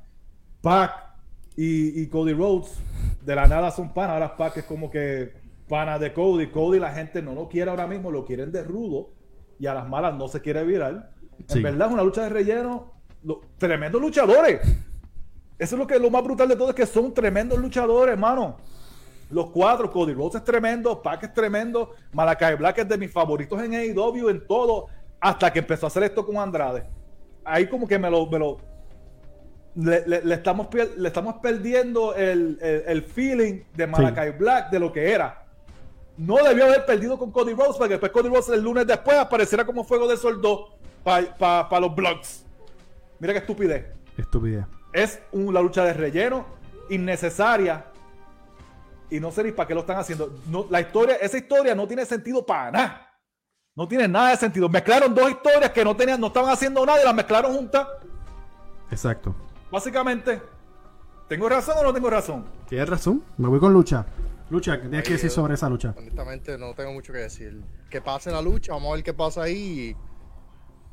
Pac 0.60 0.92
y, 1.56 2.00
y 2.02 2.06
Cody 2.08 2.32
Rhodes 2.32 2.78
de 3.24 3.34
la 3.34 3.46
nada 3.46 3.70
son 3.70 3.92
panas. 3.94 4.14
Ahora 4.14 4.36
Pac 4.36 4.56
es 4.58 4.64
como 4.64 4.90
que 4.90 5.32
pana 5.68 5.98
de 5.98 6.12
Cody. 6.12 6.48
Cody 6.48 6.78
la 6.78 6.92
gente 6.92 7.22
no 7.22 7.34
lo 7.34 7.48
quiere 7.48 7.70
ahora 7.70 7.86
mismo, 7.86 8.10
lo 8.10 8.24
quieren 8.24 8.52
de 8.52 8.62
rudo 8.62 9.10
y 9.58 9.66
a 9.66 9.74
las 9.74 9.88
malas 9.88 10.14
no 10.14 10.28
se 10.28 10.40
quiere 10.40 10.64
virar. 10.64 11.10
Sí. 11.48 11.58
En 11.58 11.64
verdad 11.64 11.88
es 11.88 11.94
una 11.94 12.02
lucha 12.02 12.22
de 12.22 12.28
relleno. 12.30 12.92
Lo- 13.22 13.40
tremendos 13.58 14.00
luchadores. 14.00 14.60
Eso 15.58 15.76
es 15.76 15.78
lo 15.78 15.86
que 15.86 15.98
lo 15.98 16.10
más 16.10 16.22
brutal 16.24 16.48
de 16.48 16.56
todo, 16.56 16.70
es 16.70 16.74
que 16.74 16.84
son 16.86 17.14
tremendos 17.14 17.58
luchadores, 17.58 18.12
hermano. 18.12 18.56
Los 19.30 19.50
cuatro, 19.50 19.90
Cody 19.90 20.12
Rhodes 20.12 20.34
es 20.36 20.44
tremendo, 20.44 21.00
Pac 21.00 21.22
es 21.22 21.32
tremendo, 21.32 21.92
Malakai 22.12 22.56
Black 22.56 22.78
es 22.78 22.88
de 22.88 22.98
mis 22.98 23.10
favoritos 23.10 23.62
en 23.62 23.72
AEW, 23.74 24.28
en 24.28 24.46
todo, 24.46 24.86
hasta 25.20 25.52
que 25.52 25.60
empezó 25.60 25.86
a 25.86 25.88
hacer 25.88 26.02
esto 26.02 26.26
con 26.26 26.36
Andrade. 26.36 26.84
Ahí 27.44 27.66
como 27.68 27.86
que 27.88 27.98
me 27.98 28.10
lo... 28.10 28.26
Me 28.26 28.38
lo 28.38 28.73
le, 29.76 30.06
le- 30.06 30.22
le 30.24 30.34
estamos, 30.34 30.68
le 30.72 31.08
estamos 31.08 31.37
perdiendo 31.42 32.14
el, 32.14 32.58
el- 32.60 32.84
el 32.87 33.02
feeling 33.02 33.62
de 33.74 33.87
Malakai 33.87 34.30
Black 34.38 34.70
de 34.70 34.78
lo 34.78 34.92
que 34.92 35.12
era. 35.12 35.44
No 36.16 36.37
debió 36.44 36.66
haber 36.66 36.87
perdido 36.87 37.18
con 37.18 37.32
Cody 37.32 37.54
Rhodes, 37.54 37.76
porque 37.76 37.94
después 37.94 38.12
Cody 38.12 38.28
Rhodes 38.28 38.48
el 38.50 38.62
lunes 38.62 38.87
después 38.87 39.16
apareciera 39.18 39.64
como 39.66 39.82
fuego 39.84 40.06
de 40.06 40.16
soldo 40.16 40.76
para 41.02 41.80
los 41.80 41.94
blogs. 41.94 42.44
Mira 43.18 43.32
qué 43.32 43.40
estupidez. 43.40 43.87
Estupidez. 44.16 44.64
Es 44.92 45.20
una 45.32 45.60
lucha 45.60 45.84
de 45.84 45.92
relleno, 45.92 46.46
innecesaria. 46.88 47.87
Y 49.10 49.18
no 49.20 49.30
sé 49.32 49.42
ni 49.44 49.52
para 49.52 49.66
qué 49.66 49.74
lo 49.74 49.80
están 49.80 49.98
haciendo. 49.98 50.38
No, 50.48 50.66
la 50.70 50.80
historia, 50.80 51.16
esa 51.16 51.37
historia 51.37 51.74
no 51.74 51.87
tiene 51.87 52.04
sentido 52.06 52.44
para 52.46 52.70
nada. 52.70 53.10
No 53.76 53.88
tiene 53.88 54.06
nada 54.06 54.30
de 54.30 54.37
sentido. 54.37 54.68
Mezclaron 54.68 55.14
dos 55.14 55.28
historias 55.30 55.70
que 55.72 55.84
no 55.84 55.96
tenían, 55.96 56.20
no 56.20 56.28
estaban 56.28 56.50
haciendo 56.50 56.87
nada 56.87 57.00
y 57.02 57.04
las 57.04 57.14
mezclaron 57.14 57.54
juntas. 57.54 57.88
Exacto. 58.90 59.34
Básicamente, 59.78 60.40
¿tengo 61.28 61.48
razón 61.48 61.74
o 61.78 61.82
no 61.82 61.92
tengo 61.92 62.08
razón? 62.08 62.44
Tienes 62.68 62.88
razón. 62.88 63.24
Me 63.38 63.48
voy 63.48 63.58
con 63.58 63.72
lucha. 63.72 64.06
Lucha, 64.48 64.76
¿qué 64.80 64.82
tienes 64.87 65.02
que 65.04 65.14
decir 65.14 65.30
sobre 65.30 65.54
esa 65.54 65.68
lucha? 65.68 65.92
Honestamente, 65.98 66.56
no 66.56 66.74
tengo 66.74 66.92
mucho 66.92 67.12
que 67.12 67.18
decir. 67.18 67.60
Que 67.90 68.00
pase 68.00 68.30
la 68.30 68.40
lucha, 68.40 68.72
vamos 68.72 68.92
a 68.92 68.94
ver 68.94 69.02
qué 69.02 69.12
pasa 69.12 69.42
ahí. 69.42 69.90
y- 69.90 69.96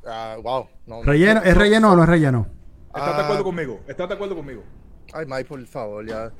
ah, 0.07 0.35
wow. 0.41 0.65
no- 0.87 1.03
¿Relleno, 1.03 1.41
no- 1.41 1.45
¿Es 1.45 1.53
no- 1.53 1.61
relleno 1.61 1.91
o 1.91 1.95
no 1.95 2.01
es 2.03 2.09
relleno? 2.09 2.47
¿Estás 2.87 3.15
de 3.17 3.21
Ah. 3.21 3.25
acuerdo 3.25 3.43
conmigo? 3.43 3.79
¿Estás 3.87 4.09
de 4.09 4.15
acuerdo 4.15 4.35
conmigo? 4.35 4.63
Ay, 5.13 5.25
Mike, 5.27 5.45
por 5.45 5.63
favor, 5.67 6.03
ya. 6.03 6.31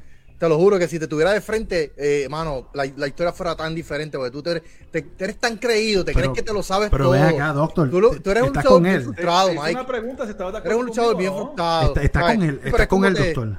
Te 0.41 0.49
lo 0.49 0.58
juro 0.58 0.80
que 0.80 0.88
si 0.88 0.97
te 0.97 1.08
tuviera 1.08 1.34
de 1.34 1.39
frente, 1.39 1.93
eh, 1.95 2.27
mano, 2.27 2.69
la, 2.73 2.89
la 2.97 3.06
historia 3.08 3.32
fuera 3.32 3.56
tan 3.56 3.75
diferente, 3.75 4.17
porque 4.17 4.32
tú 4.32 4.41
te 4.41 4.49
eres, 4.49 4.63
te- 4.89 5.04
te 5.04 5.23
eres 5.25 5.38
tan 5.38 5.56
creído, 5.58 6.04
te 6.04 6.13
Pero- 6.13 6.32
crees 6.32 6.36
que 6.36 6.41
te 6.41 6.51
lo 6.51 6.63
sabes 6.63 6.89
pero 6.89 7.04
todo. 7.04 7.12
ven 7.13 7.23
acá, 7.25 7.54
doctor, 7.54 7.91
Tú, 7.91 8.01
lo- 8.01 8.19
tú 8.19 8.32
eres 8.32 8.41
un 8.41 8.47
estás 8.47 8.63
luchador 8.63 8.77
con 8.77 8.84
bien 8.84 8.95
él. 8.95 9.04
frustrado, 9.04 9.49
Mike. 9.49 9.71
una 9.71 9.86
pregunta 9.86 10.25
si 10.25 10.34
de 10.34 10.43
Eres 10.65 10.75
un 10.77 10.86
luchador 10.88 11.15
bien 11.15 11.32
frustrado. 11.32 11.93
Está, 12.01 12.21
con 12.21 12.41
él, 12.41 12.56
pero 12.58 12.69
está 12.69 12.82
es 12.84 12.89
con 12.89 13.01
que- 13.04 13.10
doctor. 13.12 13.58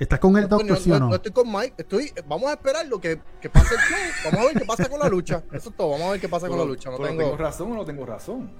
¿Estás 0.00 0.18
con 0.18 0.36
el 0.36 0.42
No, 0.42 0.48
doctor, 0.48 0.66
no, 0.70 0.76
sí 0.76 0.90
o 0.90 0.94
no, 0.94 0.98
no? 0.98 1.08
no 1.10 1.14
estoy 1.14 1.30
con 1.32 1.52
Mike. 1.52 1.74
Estoy, 1.78 2.12
vamos 2.26 2.50
a 2.50 2.54
esperar 2.54 2.86
lo 2.88 3.00
que, 3.00 3.20
que 3.40 3.48
pase 3.48 3.76
el 3.76 3.80
show. 3.82 3.98
Vamos 4.24 4.40
a 4.40 4.44
ver 4.52 4.58
qué 4.58 4.64
pasa 4.66 4.88
con 4.88 4.98
la 4.98 5.08
lucha. 5.08 5.42
Eso 5.52 5.70
es 5.70 5.76
todo. 5.76 5.90
Vamos 5.92 6.08
a 6.08 6.10
ver 6.10 6.20
qué 6.20 6.28
pasa 6.28 6.48
con 6.48 6.58
la 6.58 6.64
Pero- 6.64 6.74
lucha. 6.74 6.90
No 6.90 6.96
pero 6.96 7.08
tengo. 7.08 7.22
¿Tengo 7.22 7.36
razón 7.36 7.70
o 7.72 7.74
no 7.76 7.84
tengo 7.84 8.04
razón? 8.04 8.50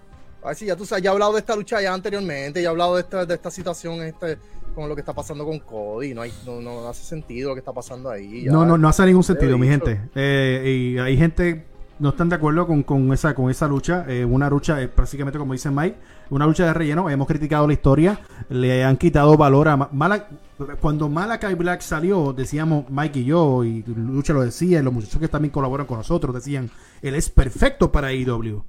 A 0.42 0.50
ver 0.50 0.56
si 0.56 0.66
ya 0.66 0.76
tú 0.76 0.86
sabes, 0.86 1.02
ya 1.02 1.10
he 1.10 1.12
hablado 1.12 1.32
de 1.32 1.40
esta 1.40 1.56
lucha 1.56 1.80
ya 1.82 1.92
anteriormente, 1.92 2.62
ya 2.62 2.68
he 2.68 2.70
hablado 2.70 2.94
de 2.94 3.00
esta, 3.02 3.26
de 3.26 3.34
esta 3.34 3.50
situación 3.50 4.00
este, 4.02 4.38
con 4.76 4.88
lo 4.88 4.94
que 4.94 5.00
está 5.00 5.12
pasando 5.12 5.44
con 5.44 5.58
Cody. 5.58 6.14
No, 6.14 6.22
hay, 6.22 6.32
no, 6.46 6.60
no 6.60 6.88
hace 6.88 7.02
sentido 7.02 7.48
lo 7.48 7.54
que 7.56 7.58
está 7.60 7.72
pasando 7.72 8.08
ahí. 8.10 8.44
ya. 8.44 8.52
No, 8.52 8.64
no, 8.64 8.78
no 8.78 8.88
hace 8.88 9.04
ningún 9.06 9.24
sentido, 9.24 9.58
mi 9.58 9.66
dicho. 9.68 9.84
gente. 9.86 10.08
Eh, 10.14 10.92
y 10.94 10.98
hay 10.98 11.16
gente 11.16 11.64
no 11.98 12.10
están 12.10 12.28
de 12.28 12.36
acuerdo 12.36 12.66
con, 12.66 12.82
con 12.82 13.10
esa 13.12 13.34
con 13.34 13.50
esa 13.50 13.66
lucha. 13.66 14.04
Eh, 14.06 14.24
una 14.24 14.48
lucha, 14.50 14.80
eh, 14.82 14.86
prácticamente 14.86 15.38
como 15.38 15.54
dice 15.54 15.70
Mike, 15.70 15.96
una 16.30 16.46
lucha 16.46 16.66
de 16.66 16.74
relleno. 16.74 17.08
Hemos 17.10 17.26
criticado 17.26 17.66
la 17.66 17.72
historia, 17.72 18.20
le 18.50 18.84
han 18.84 18.96
quitado 18.98 19.36
valor 19.36 19.68
a 19.68 19.76
Ma- 19.78 19.88
Mala- 19.92 20.28
Cuando 20.80 21.08
Malakai 21.08 21.54
Black 21.54 21.80
salió, 21.80 22.32
decíamos 22.34 22.84
Mike 22.90 23.20
y 23.20 23.24
yo, 23.24 23.64
y 23.64 23.82
Lucha 23.86 24.32
lo 24.34 24.42
decía, 24.42 24.80
y 24.80 24.82
los 24.82 24.92
muchachos 24.92 25.18
que 25.20 25.28
también 25.28 25.50
colaboran 25.52 25.86
con 25.86 25.96
nosotros 25.98 26.34
decían, 26.34 26.70
él 27.02 27.14
es 27.14 27.30
perfecto 27.30 27.90
para 27.90 28.12
IW. 28.12 28.62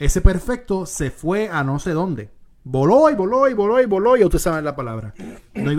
Ese 0.00 0.20
perfecto 0.20 0.86
se 0.86 1.10
fue 1.10 1.48
a 1.48 1.62
no 1.64 1.78
sé 1.78 1.92
dónde. 1.92 2.30
Voló 2.68 3.08
y 3.08 3.14
voló 3.14 3.48
y 3.48 3.54
voló 3.54 3.80
y 3.80 3.86
voló 3.86 4.16
y 4.16 4.24
ustedes 4.24 4.42
saben 4.42 4.64
la 4.64 4.74
palabra. 4.74 5.14
No, 5.54 5.70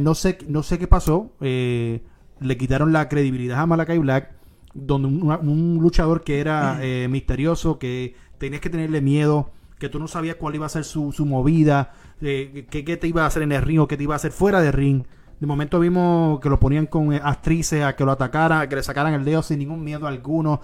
no, 0.00 0.14
sé, 0.16 0.38
no 0.48 0.64
sé 0.64 0.76
qué 0.76 0.88
pasó. 0.88 1.30
eh, 1.40 2.02
le 2.40 2.56
quitaron 2.56 2.92
la 2.92 3.08
credibilidad 3.08 3.60
a 3.60 3.66
Malakai 3.66 3.98
Black, 3.98 4.32
donde 4.74 5.06
un, 5.06 5.78
luchador 5.80 6.24
que 6.24 6.40
era 6.40 6.80
eh, 6.82 7.06
misterioso, 7.08 7.78
que 7.78 8.16
tenías 8.38 8.60
que 8.60 8.70
tenerle 8.70 9.00
miedo, 9.00 9.52
que 9.78 9.88
tú 9.88 10.00
no 10.00 10.08
sabías 10.08 10.34
cuál 10.34 10.56
iba 10.56 10.66
a 10.66 10.68
ser 10.68 10.82
su, 10.82 11.12
su 11.12 11.24
movida, 11.26 11.92
eh, 12.20 12.66
qué, 12.70 12.84
qué 12.84 12.96
te 12.96 13.06
iba 13.06 13.22
a 13.22 13.26
hacer 13.26 13.42
en 13.42 13.52
el 13.52 13.62
ring 13.62 13.78
o 13.78 13.86
qué 13.86 13.96
te 13.96 14.02
iba 14.02 14.14
a 14.14 14.16
hacer 14.16 14.32
fuera 14.32 14.60
del 14.60 14.72
ring. 14.72 15.04
De 15.38 15.46
momento 15.46 15.78
vimos 15.78 16.40
que 16.40 16.48
lo 16.48 16.58
ponían 16.58 16.86
con 16.86 17.14
actrices 17.14 17.84
a 17.84 17.94
que 17.94 18.04
lo 18.04 18.10
atacaran, 18.10 18.62
a 18.62 18.68
que 18.68 18.74
le 18.74 18.82
sacaran 18.82 19.14
el 19.14 19.24
dedo 19.24 19.42
sin 19.42 19.60
ningún 19.60 19.84
miedo 19.84 20.08
alguno. 20.08 20.60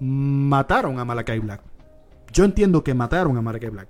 Mataron 0.00 0.98
a 0.98 1.04
Malakai 1.04 1.40
Black. 1.40 1.60
Yo 2.32 2.44
entiendo 2.44 2.82
que 2.82 2.94
mataron 2.94 3.36
a 3.36 3.42
Malakai 3.42 3.68
Black. 3.68 3.88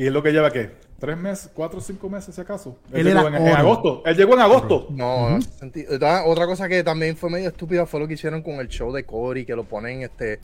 ¿Y 0.00 0.06
es 0.06 0.12
lo 0.14 0.22
que 0.22 0.32
lleva 0.32 0.50
qué? 0.50 0.70
¿Tres 0.98 1.18
meses? 1.18 1.50
¿Cuatro 1.52 1.78
o 1.78 1.82
cinco 1.82 2.08
meses, 2.08 2.34
si 2.34 2.40
acaso? 2.40 2.78
Él 2.90 3.04
llegó 3.06 3.28
en, 3.28 3.34
agosto. 3.48 4.02
Él 4.06 4.16
llegó 4.16 4.32
en 4.32 4.40
agosto. 4.40 4.86
No, 4.88 5.28
no 5.28 5.36
hace 5.36 5.50
sentido. 5.58 5.94
Otra- 5.96 6.24
Otra 6.24 6.46
cosa 6.46 6.68
que 6.68 6.82
también 6.82 7.18
fue 7.18 7.28
medio 7.28 7.48
estúpida 7.50 7.84
fue 7.84 8.00
lo 8.00 8.08
que 8.08 8.14
hicieron 8.14 8.40
con 8.42 8.54
el 8.54 8.68
show 8.68 8.90
de 8.94 9.04
Cory, 9.04 9.44
que 9.44 9.54
lo 9.54 9.64
ponen 9.64 10.00
este 10.02 10.40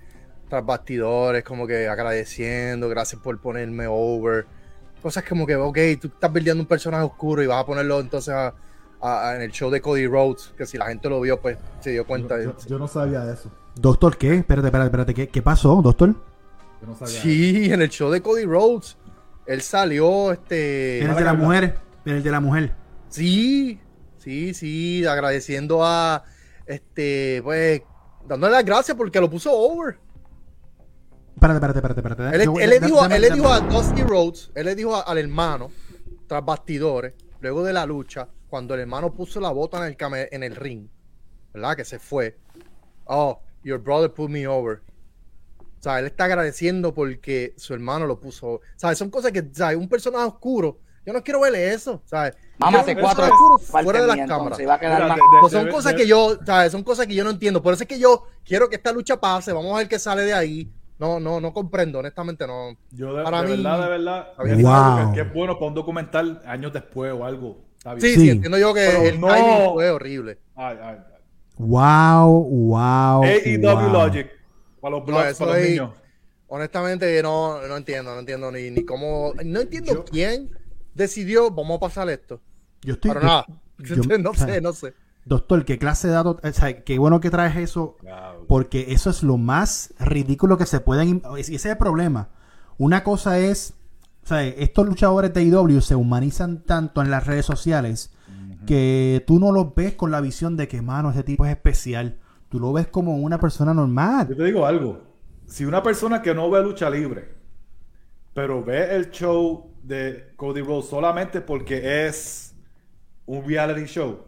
tras 0.51 0.65
bastidores, 0.65 1.43
como 1.43 1.67
que 1.67 1.89
agradeciendo, 1.89 2.89
gracias 2.91 3.19
por 3.23 3.41
ponerme 3.41 3.87
over. 3.89 4.45
Cosas 5.03 5.25
como 5.25 5.47
que, 5.47 5.57
ok, 5.57 5.79
tú 6.01 6.09
estás 6.09 6.31
perdiendo 6.31 6.63
un 6.63 6.69
personaje 6.69 7.05
oscuro 7.05 7.43
y 7.43 7.47
vas 7.47 7.63
a 7.63 7.67
ponerlo 7.67 7.99
entonces 7.99 8.35
a- 8.35 8.55
a- 9.01 9.31
a- 9.31 9.37
en 9.37 9.41
el 9.43 9.53
show 9.53 9.71
de 9.71 9.81
Cody 9.81 10.07
Rhodes, 10.07 10.53
que 10.59 10.67
si 10.67 10.77
la 10.77 10.85
gente 10.87 11.09
lo 11.09 11.19
vio, 11.21 11.41
pues 11.41 11.57
se 11.81 11.93
dio 11.93 12.07
cuenta. 12.07 12.41
Yo, 12.43 12.55
yo 12.69 12.79
no 12.79 12.89
sabía 12.89 13.25
de 13.25 13.33
eso. 13.33 13.51
Doctor, 13.75 14.19
¿qué? 14.19 14.35
Espérate, 14.35 14.69
espérate, 14.69 14.87
espérate. 14.89 15.15
¿Qué, 15.15 15.29
qué 15.29 15.41
pasó, 15.41 15.81
doctor? 15.83 16.11
Yo 16.83 16.87
no 16.89 16.95
sabía 16.95 17.15
de 17.15 17.21
Sí, 17.21 17.73
en 17.73 17.81
el 17.83 17.89
show 17.89 18.11
de 18.11 18.21
Cody 18.21 18.45
Rhodes, 18.45 18.97
él 19.47 19.63
ssalió, 19.63 20.33
este... 20.33 21.01
En 21.03 21.11
el 21.11 21.17
de 21.17 21.25
la 21.25 21.35
mujer. 21.35 21.79
En 22.05 22.17
el 22.17 22.23
de 22.23 22.31
la 22.31 22.41
mujer. 22.41 22.75
Sí, 23.09 23.81
sí, 24.19 24.55
sí, 24.55 25.05
agradeciendo 25.07 25.85
a, 25.85 26.25
este, 26.67 27.41
pues, 27.45 27.83
dándole 28.27 28.53
las 28.53 28.65
gracias 28.65 28.97
porque 28.97 29.21
lo 29.21 29.31
puso 29.31 29.53
over. 29.53 29.99
Espérate, 31.35 31.57
espérate, 31.57 31.79
espérate. 31.79 32.01
espérate. 32.13 32.37
Él, 32.37 32.45
Yo 32.45 32.53
voy- 32.53 32.63
él 32.63 32.71
le 32.71 32.81
dijo, 32.81 32.97
dame- 33.03 33.17
él 33.17 33.21
le 33.23 33.29
dame- 33.29 33.41
dijo 33.43 33.53
a 33.53 33.61
Dusty 33.61 34.03
Rhodes, 34.03 34.51
él 34.55 34.67
le 34.67 34.75
dijo 34.75 34.97
a- 34.97 35.03
al 35.03 35.19
hermano, 35.19 35.71
tras 36.27 36.45
bastidores, 36.45 37.15
luego 37.41 37.63
de 37.63 37.73
la 37.73 37.85
lucha, 37.87 38.29
cuando 38.49 38.75
el 38.75 38.81
hermano 38.81 39.13
puso 39.13 39.41
la 39.41 39.51
bota 39.51 39.79
en 39.79 39.85
el, 39.85 39.97
came- 39.97 40.29
en 40.33 40.43
el 40.43 40.57
ring, 40.57 40.89
¿verdad? 41.53 41.77
Que 41.77 41.85
se 41.85 41.99
fue. 41.99 42.39
Oh, 43.05 43.41
your 43.63 43.79
brother 43.81 44.11
put 44.13 44.31
me 44.31 44.47
over. 44.47 44.83
O 45.87 45.89
sea, 45.89 46.01
él 46.01 46.07
está 46.07 46.25
agradeciendo 46.25 46.93
porque 46.93 47.55
su 47.57 47.73
hermano 47.73 48.07
lo 48.07 48.19
puso. 48.19 48.61
¿Sabes? 48.75 48.99
Son 48.99 49.09
cosas 49.09 49.31
que, 49.31 49.49
¿sabes? 49.53 49.77
Un 49.79 49.89
personaje 49.89 50.25
oscuro. 50.25 50.81
Yo 51.07 51.13
no 51.13 51.23
quiero 51.23 51.41
verle 51.43 51.73
eso, 51.73 52.03
¿sabes? 52.07 52.35
Mámate 52.59 52.97
cuatro 53.01 53.27
fuera 53.61 54.01
de 54.01 54.07
las 54.09 54.17
mía, 54.17 54.27
cámaras. 54.27 54.59
entonces, 54.59 54.69
va 54.69 54.75
a 54.75 54.81
quedar 54.81 54.95
Mira, 55.05 55.07
más- 55.07 55.17
de- 55.17 55.23
de- 55.23 55.41
Pues 55.43 55.53
son 55.53 55.65
de- 55.67 55.71
cosas 55.71 55.95
que 55.95 56.07
yo, 56.09 56.37
¿sabes? 56.45 56.73
Son 56.73 56.83
cosas 56.83 57.07
que 57.07 57.15
yo 57.15 57.23
no 57.23 57.31
entiendo. 57.31 57.63
Por 57.63 57.73
eso 57.73 57.85
es 57.85 57.89
que 57.89 58.01
yo 58.01 58.25
quiero 58.45 58.69
que 58.69 58.75
esta 58.75 58.91
lucha 58.91 59.21
pase. 59.21 59.53
Vamos 59.53 59.73
a 59.77 59.79
ver 59.79 59.87
qué 59.89 60.01
sale 60.01 60.23
de 60.23 60.35
ahí. 60.35 60.69
No, 60.99 61.21
no, 61.21 61.41
no 61.41 61.53
comprendo, 61.53 62.01
honestamente 62.01 62.45
no. 62.49 62.77
Yo 62.91 63.15
de, 63.15 63.23
Para 63.23 63.43
de 63.43 63.49
mí- 63.57 63.63
verdad, 63.63 63.83
de 63.85 63.89
verdad, 63.89 64.27
Wow. 64.37 65.13
que, 65.13 65.15
que 65.23 65.29
es 65.29 65.33
bueno 65.33 65.55
para 65.55 65.67
un 65.69 65.75
documental 65.75 66.43
años 66.47 66.73
después 66.73 67.13
o 67.13 67.25
algo. 67.25 67.59
Está 67.79 67.95
bien. 67.95 68.01
Sí, 68.01 68.15
Sí. 68.15 68.21
sí, 68.23 68.31
entiendo 68.31 68.59
yo 68.59 68.75
que 68.75 68.89
Pero 68.91 69.03
el 69.05 69.21
no. 69.21 69.29
timing 69.29 69.73
fue 69.75 69.91
horrible. 69.91 70.39
Ay, 70.57 70.77
ay, 70.83 70.97
ay. 70.99 71.13
Wow, 71.59 72.43
wow. 72.51 73.23
AEW 73.23 73.61
wow. 73.61 73.93
Logic. 73.93 74.27
Para 74.87 74.97
los 74.99 75.07
blogs, 75.07 75.27
eso 75.31 75.39
para 75.41 75.53
los 75.53 75.61
es- 75.63 75.71
niños. 75.71 75.91
Honestamente 76.49 77.23
no, 77.23 77.61
no 77.67 77.77
entiendo, 77.77 78.15
no 78.15 78.21
entiendo 78.21 78.53
ni, 78.53 78.71
ni 78.71 78.85
cómo, 78.85 79.33
no 79.45 79.61
entiendo 79.61 80.05
quién 80.05 80.49
decidió, 80.95 81.51
vamos 81.51 81.79
a 81.79 81.81
pasar 81.81 82.09
esto. 82.09 82.41
Yo 82.83 82.95
estoy. 82.95 83.11
Pero 83.11 83.21
yo- 83.23 83.27
nada, 83.27 83.47
yo- 83.79 84.19
no 84.19 84.35
sé, 84.35 84.61
no 84.61 84.73
sé. 84.73 84.95
Doctor, 85.25 85.65
¿qué 85.65 85.77
clase 85.77 86.07
de 86.07 86.15
datos? 86.15 86.37
O 86.45 86.53
sea, 86.53 86.85
qué 86.85 86.99
bueno 87.01 87.19
que 87.21 87.31
traes 87.31 87.57
eso. 87.57 87.97
Wow. 88.03 88.47
Porque 88.47 88.87
eso 88.93 89.11
es 89.11 89.25
lo 89.25 89.39
más 89.39 89.93
ridículo 89.99 90.57
que 90.57 90.67
se 90.67 90.79
pueden. 90.79 91.21
im- 91.21 91.37
Ese 91.39 91.57
es 91.57 91.67
el 91.67 91.77
problema. 91.79 92.29
Una 92.79 93.03
cosa 93.03 93.41
es. 93.41 93.75
O 94.23 94.29
sea, 94.29 94.45
estos 94.45 94.87
luchadores 94.87 95.35
de 95.35 95.43
IW 95.43 95.81
se 95.81 95.97
humanizan 95.97 96.63
tanto 96.63 97.03
en 97.03 97.11
las 97.11 97.27
redes 97.27 97.45
sociales 97.47 98.11
que 98.67 99.23
tú 99.27 99.39
no 99.41 99.53
los 99.53 99.75
ves 99.75 99.95
con 99.95 100.11
la 100.11 100.21
visión 100.21 100.57
de 100.57 100.67
que, 100.69 100.83
mano, 100.83 101.11
ese 101.11 101.23
tipo 101.23 101.45
es 101.45 101.53
especial. 101.53 102.19
Tú 102.49 102.61
lo 102.61 102.73
ves 102.73 102.87
como 102.89 103.17
una 103.17 103.39
persona 103.39 103.75
normal. 103.75 104.29
Yo 104.29 104.37
te 104.37 104.45
digo 104.45 104.67
algo. 104.67 105.03
Si 105.47 105.65
una 105.65 105.83
persona 105.83 106.23
que 106.23 106.35
no 106.35 106.51
ve 106.51 106.63
lucha 106.63 106.89
libre, 106.91 107.35
pero 108.35 108.63
ve 108.65 108.95
el 108.95 109.11
show 109.11 109.73
de 109.83 110.33
Cody 110.37 110.61
Rhodes 110.61 110.87
solamente 110.87 111.41
porque 111.41 112.07
es 112.07 112.55
un 113.27 113.45
reality 113.47 113.85
show 113.87 114.25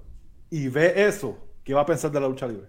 y 0.51 0.69
ve 0.69 0.95
eso, 1.07 1.39
¿qué 1.65 1.75
va 1.75 1.83
a 1.83 1.87
pensar 1.87 2.11
de 2.11 2.21
la 2.21 2.29
lucha 2.29 2.47
libre? 2.47 2.69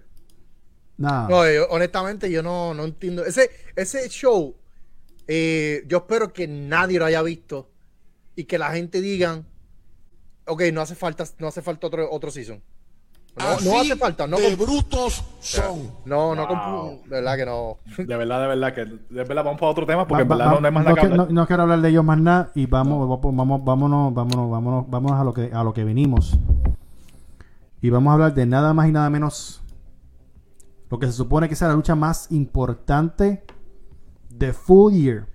Nada. 0.98 1.28
No, 1.30 1.50
yo- 1.50 1.68
honestamente 1.70 2.30
yo 2.30 2.44
no, 2.44 2.74
no 2.74 2.84
entiendo. 2.84 3.24
Ese, 3.26 3.50
ese 3.76 4.10
show, 4.10 4.56
eh, 5.28 5.84
yo 5.88 6.00
espero 6.00 6.34
que 6.34 6.48
nadie 6.48 7.00
lo 7.00 7.06
haya 7.06 7.22
visto 7.22 7.70
y 8.36 8.44
que 8.46 8.58
la 8.58 8.72
gente 8.72 9.00
digan, 9.02 9.46
ok, 10.46 10.64
no 10.74 10.82
hace 10.82 10.96
falta, 10.96 11.24
no 11.38 11.48
hace 11.48 11.62
falta 11.62 11.88
otro, 11.88 12.12
otro 12.12 12.32
season. 12.32 12.62
No, 13.38 13.80
hace 13.80 13.96
falta, 13.96 14.28
no, 14.28 14.38
de 14.38 14.54
brutos 14.56 15.24
son. 15.40 15.92
no, 16.04 16.36
no, 16.36 16.46
Wow. 16.48 17.02
de 17.04 17.10
verdad 17.10 17.38
que 17.38 17.46
no. 17.46 17.78
De 17.98 18.18
verdad, 18.18 18.42
de 18.42 18.48
verdad, 18.48 18.74
que 18.74 18.86
de 18.86 19.24
verdad 19.24 19.44
vamos 19.46 19.60
para 19.60 19.72
otro 19.72 19.86
tema 19.86 20.06
porque 20.06 20.16
Va- 20.16 20.22
en 20.24 20.28
verdad 20.30 20.46
va- 20.56 20.60
no 20.60 20.68
hay 20.68 20.74
más 20.74 20.84
no 20.84 20.90
nada 20.90 20.96
que 20.96 21.02
que- 21.08 21.14
hablar. 21.14 21.28
no- 21.28 21.34
no 21.34 21.48
quiero 21.48 21.64
hablar 21.64 21.82
de 21.82 21.90
ellos 21.90 22.04
más 22.04 22.18
nada 22.20 22.52
y 22.56 22.66
vamos, 22.66 23.08
vamos, 23.08 23.36
vamos, 23.36 23.64
vámonos, 23.64 24.14
vámonos, 24.14 24.52
vámonos, 24.52 24.90
vámonos 24.90 25.20
a 25.20 25.24
lo 25.24 25.34
que 25.34 25.52
a 25.54 25.64
lo 25.64 25.74
que 25.74 25.84
venimos. 25.86 26.38
Y 27.82 27.90
vamos 27.92 28.12
a 28.12 28.14
hablar 28.16 28.34
de 28.34 28.46
nada 28.46 28.74
más 28.74 28.90
y 28.90 28.92
nada 28.92 29.10
menos 29.10 29.62
lo 30.90 31.00
que 31.00 31.06
se 31.06 31.14
supone 31.14 31.48
que 31.48 31.56
sea 31.56 31.70
la 31.70 31.76
lucha 31.76 31.96
más 31.96 32.30
importante 32.32 33.44
de 34.30 34.52
Full 34.52 34.94
Year 34.96 35.28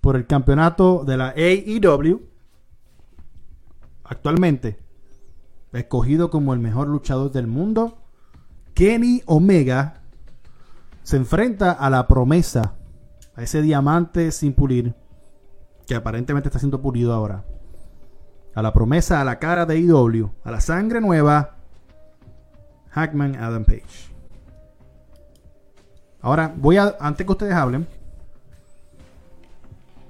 por 0.00 0.14
el 0.14 0.24
campeonato 0.26 1.04
de 1.04 1.16
la 1.16 1.30
AEW. 1.36 2.20
Actualmente 4.04 4.78
escogido 5.78 6.30
como 6.30 6.52
el 6.52 6.60
mejor 6.60 6.88
luchador 6.88 7.30
del 7.30 7.46
mundo, 7.46 7.98
Kenny 8.74 9.22
Omega 9.26 10.02
se 11.02 11.16
enfrenta 11.16 11.72
a 11.72 11.90
la 11.90 12.06
promesa, 12.08 12.74
a 13.34 13.42
ese 13.42 13.62
diamante 13.62 14.32
sin 14.32 14.52
pulir, 14.52 14.94
que 15.86 15.94
aparentemente 15.94 16.48
está 16.48 16.58
siendo 16.58 16.80
pulido 16.82 17.12
ahora. 17.12 17.44
A 18.54 18.62
la 18.62 18.72
promesa, 18.72 19.20
a 19.20 19.24
la 19.24 19.38
cara 19.38 19.66
de 19.66 19.78
IW, 19.78 20.30
a 20.44 20.50
la 20.50 20.60
sangre 20.60 21.00
nueva, 21.00 21.56
Hackman 22.90 23.36
Adam 23.36 23.64
Page. 23.64 24.10
Ahora, 26.20 26.52
voy 26.56 26.76
a, 26.76 26.96
antes 27.00 27.24
que 27.24 27.32
ustedes 27.32 27.54
hablen, 27.54 27.86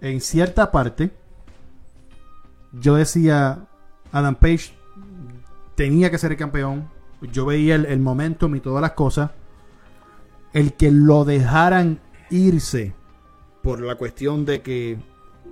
en 0.01 0.21
cierta 0.21 0.71
parte, 0.73 1.11
yo 2.73 2.97
decía, 2.97 3.67
Adam 4.13 4.35
Page 4.35 4.75
tenía 5.75 6.11
que 6.11 6.19
ser 6.19 6.33
el 6.33 6.37
campeón. 6.39 6.89
Yo 7.33 7.47
veía 7.47 7.75
el, 7.75 7.87
el 7.87 8.01
momentum 8.01 8.55
y 8.57 8.61
todas 8.61 8.81
las 8.83 8.93
cosas. 8.93 9.31
El 10.53 10.73
que 10.75 10.91
lo 10.91 11.25
dejaran 11.25 12.01
irse 12.31 12.95
por 13.63 13.81
la 13.81 13.95
cuestión 13.97 14.45
de 14.45 14.63
que 14.63 14.99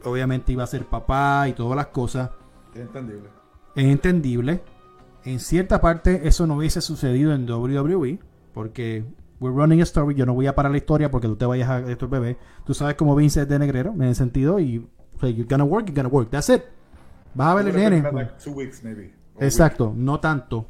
obviamente 0.05 0.53
iba 0.53 0.65
a 0.65 0.67
ser 0.67 0.85
papá 0.87 1.49
y 1.49 1.53
todas 1.53 1.77
las 1.77 1.89
cosas 1.89 2.31
Es 2.75 2.81
entendible. 2.81 3.29
es 3.75 3.85
entendible. 3.85 4.63
En 5.25 5.41
cierta 5.41 5.81
parte 5.81 6.27
eso 6.27 6.47
no 6.47 6.57
hubiese 6.57 6.81
sucedido 6.81 7.35
en 7.35 7.49
WWE 7.51 8.19
porque 8.55 9.05
we're 9.41 9.55
running 9.55 9.81
a 9.81 9.85
story. 9.85 10.15
Yo 10.15 10.25
no 10.27 10.35
voy 10.35 10.47
a 10.47 10.55
parar 10.55 10.73
la 10.73 10.79
historia 10.79 11.11
porque 11.11 11.29
tú 11.29 11.37
te 11.37 11.45
vayas 11.47 11.69
a 11.69 11.81
esto 11.91 12.09
bebé. 12.09 12.39
Tú 12.65 12.75
sabes 12.75 12.95
cómo 12.95 13.15
Vince 13.15 13.43
es 13.43 13.49
de 13.49 13.59
negrero 13.59 13.93
en 13.93 14.03
ese 14.05 14.15
sentido 14.17 14.59
y 14.59 14.79
o 15.17 15.21
sea, 15.21 15.29
you're 15.29 15.49
gonna 15.49 15.65
work, 15.65 15.87
you're 15.87 15.95
gonna 16.01 16.09
work. 16.13 16.31
That's 16.31 16.49
it. 16.49 16.63
Vas 17.35 17.49
a 17.49 17.55
ver 17.57 17.69
el 17.69 17.77
nene. 17.77 18.13
Like 18.13 18.33
two 18.43 18.53
weeks, 18.53 18.83
maybe. 18.83 19.13
Exacto, 19.41 19.93
no 19.95 20.21
tanto. 20.21 20.67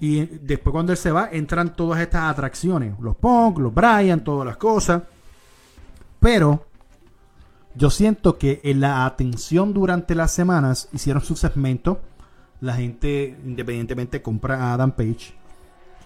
Y 0.00 0.24
después 0.24 0.72
cuando 0.72 0.92
él 0.92 0.98
se 0.98 1.12
va, 1.12 1.28
entran 1.30 1.74
todas 1.74 2.00
estas 2.00 2.30
atracciones. 2.30 2.98
Los 3.00 3.16
Punk, 3.16 3.58
los 3.58 3.74
Brian, 3.74 4.24
todas 4.24 4.46
las 4.46 4.56
cosas. 4.56 5.02
Pero 6.18 6.66
yo 7.74 7.90
siento 7.90 8.38
que 8.38 8.60
en 8.64 8.80
la 8.80 9.04
atención 9.04 9.74
durante 9.74 10.14
las 10.14 10.32
semanas 10.32 10.88
hicieron 10.92 11.22
su 11.22 11.36
segmento. 11.36 12.00
La 12.60 12.74
gente 12.74 13.38
independientemente 13.44 14.22
compra 14.22 14.56
a 14.56 14.74
Adam 14.74 14.92
Page. 14.92 15.34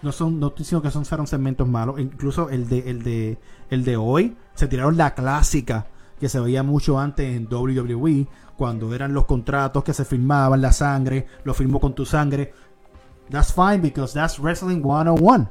No 0.01 0.11
son, 0.11 0.39
no 0.39 0.47
estoy 0.47 0.63
diciendo 0.63 0.81
que 0.83 0.91
son 0.91 1.05
fueron 1.05 1.27
segmentos 1.27 1.67
malos. 1.67 1.99
Incluso 1.99 2.49
el 2.49 2.67
de, 2.67 2.89
el 2.89 3.01
de, 3.01 3.37
el 3.69 3.85
de 3.85 3.97
hoy 3.97 4.35
se 4.55 4.67
tiraron 4.67 4.97
la 4.97 5.13
clásica 5.13 5.87
que 6.19 6.29
se 6.29 6.39
veía 6.39 6.63
mucho 6.63 6.99
antes 6.99 7.35
en 7.35 7.47
WWE 7.51 8.27
cuando 8.57 8.93
eran 8.95 9.13
los 9.13 9.25
contratos 9.25 9.83
que 9.83 9.93
se 9.93 10.05
firmaban, 10.05 10.61
la 10.61 10.71
sangre, 10.71 11.25
lo 11.43 11.53
firmó 11.53 11.79
con 11.79 11.93
tu 11.93 12.05
sangre. 12.05 12.53
That's 13.29 13.51
fine 13.53 13.79
because 13.79 14.13
that's 14.13 14.39
wrestling 14.39 14.81
101. 14.81 15.49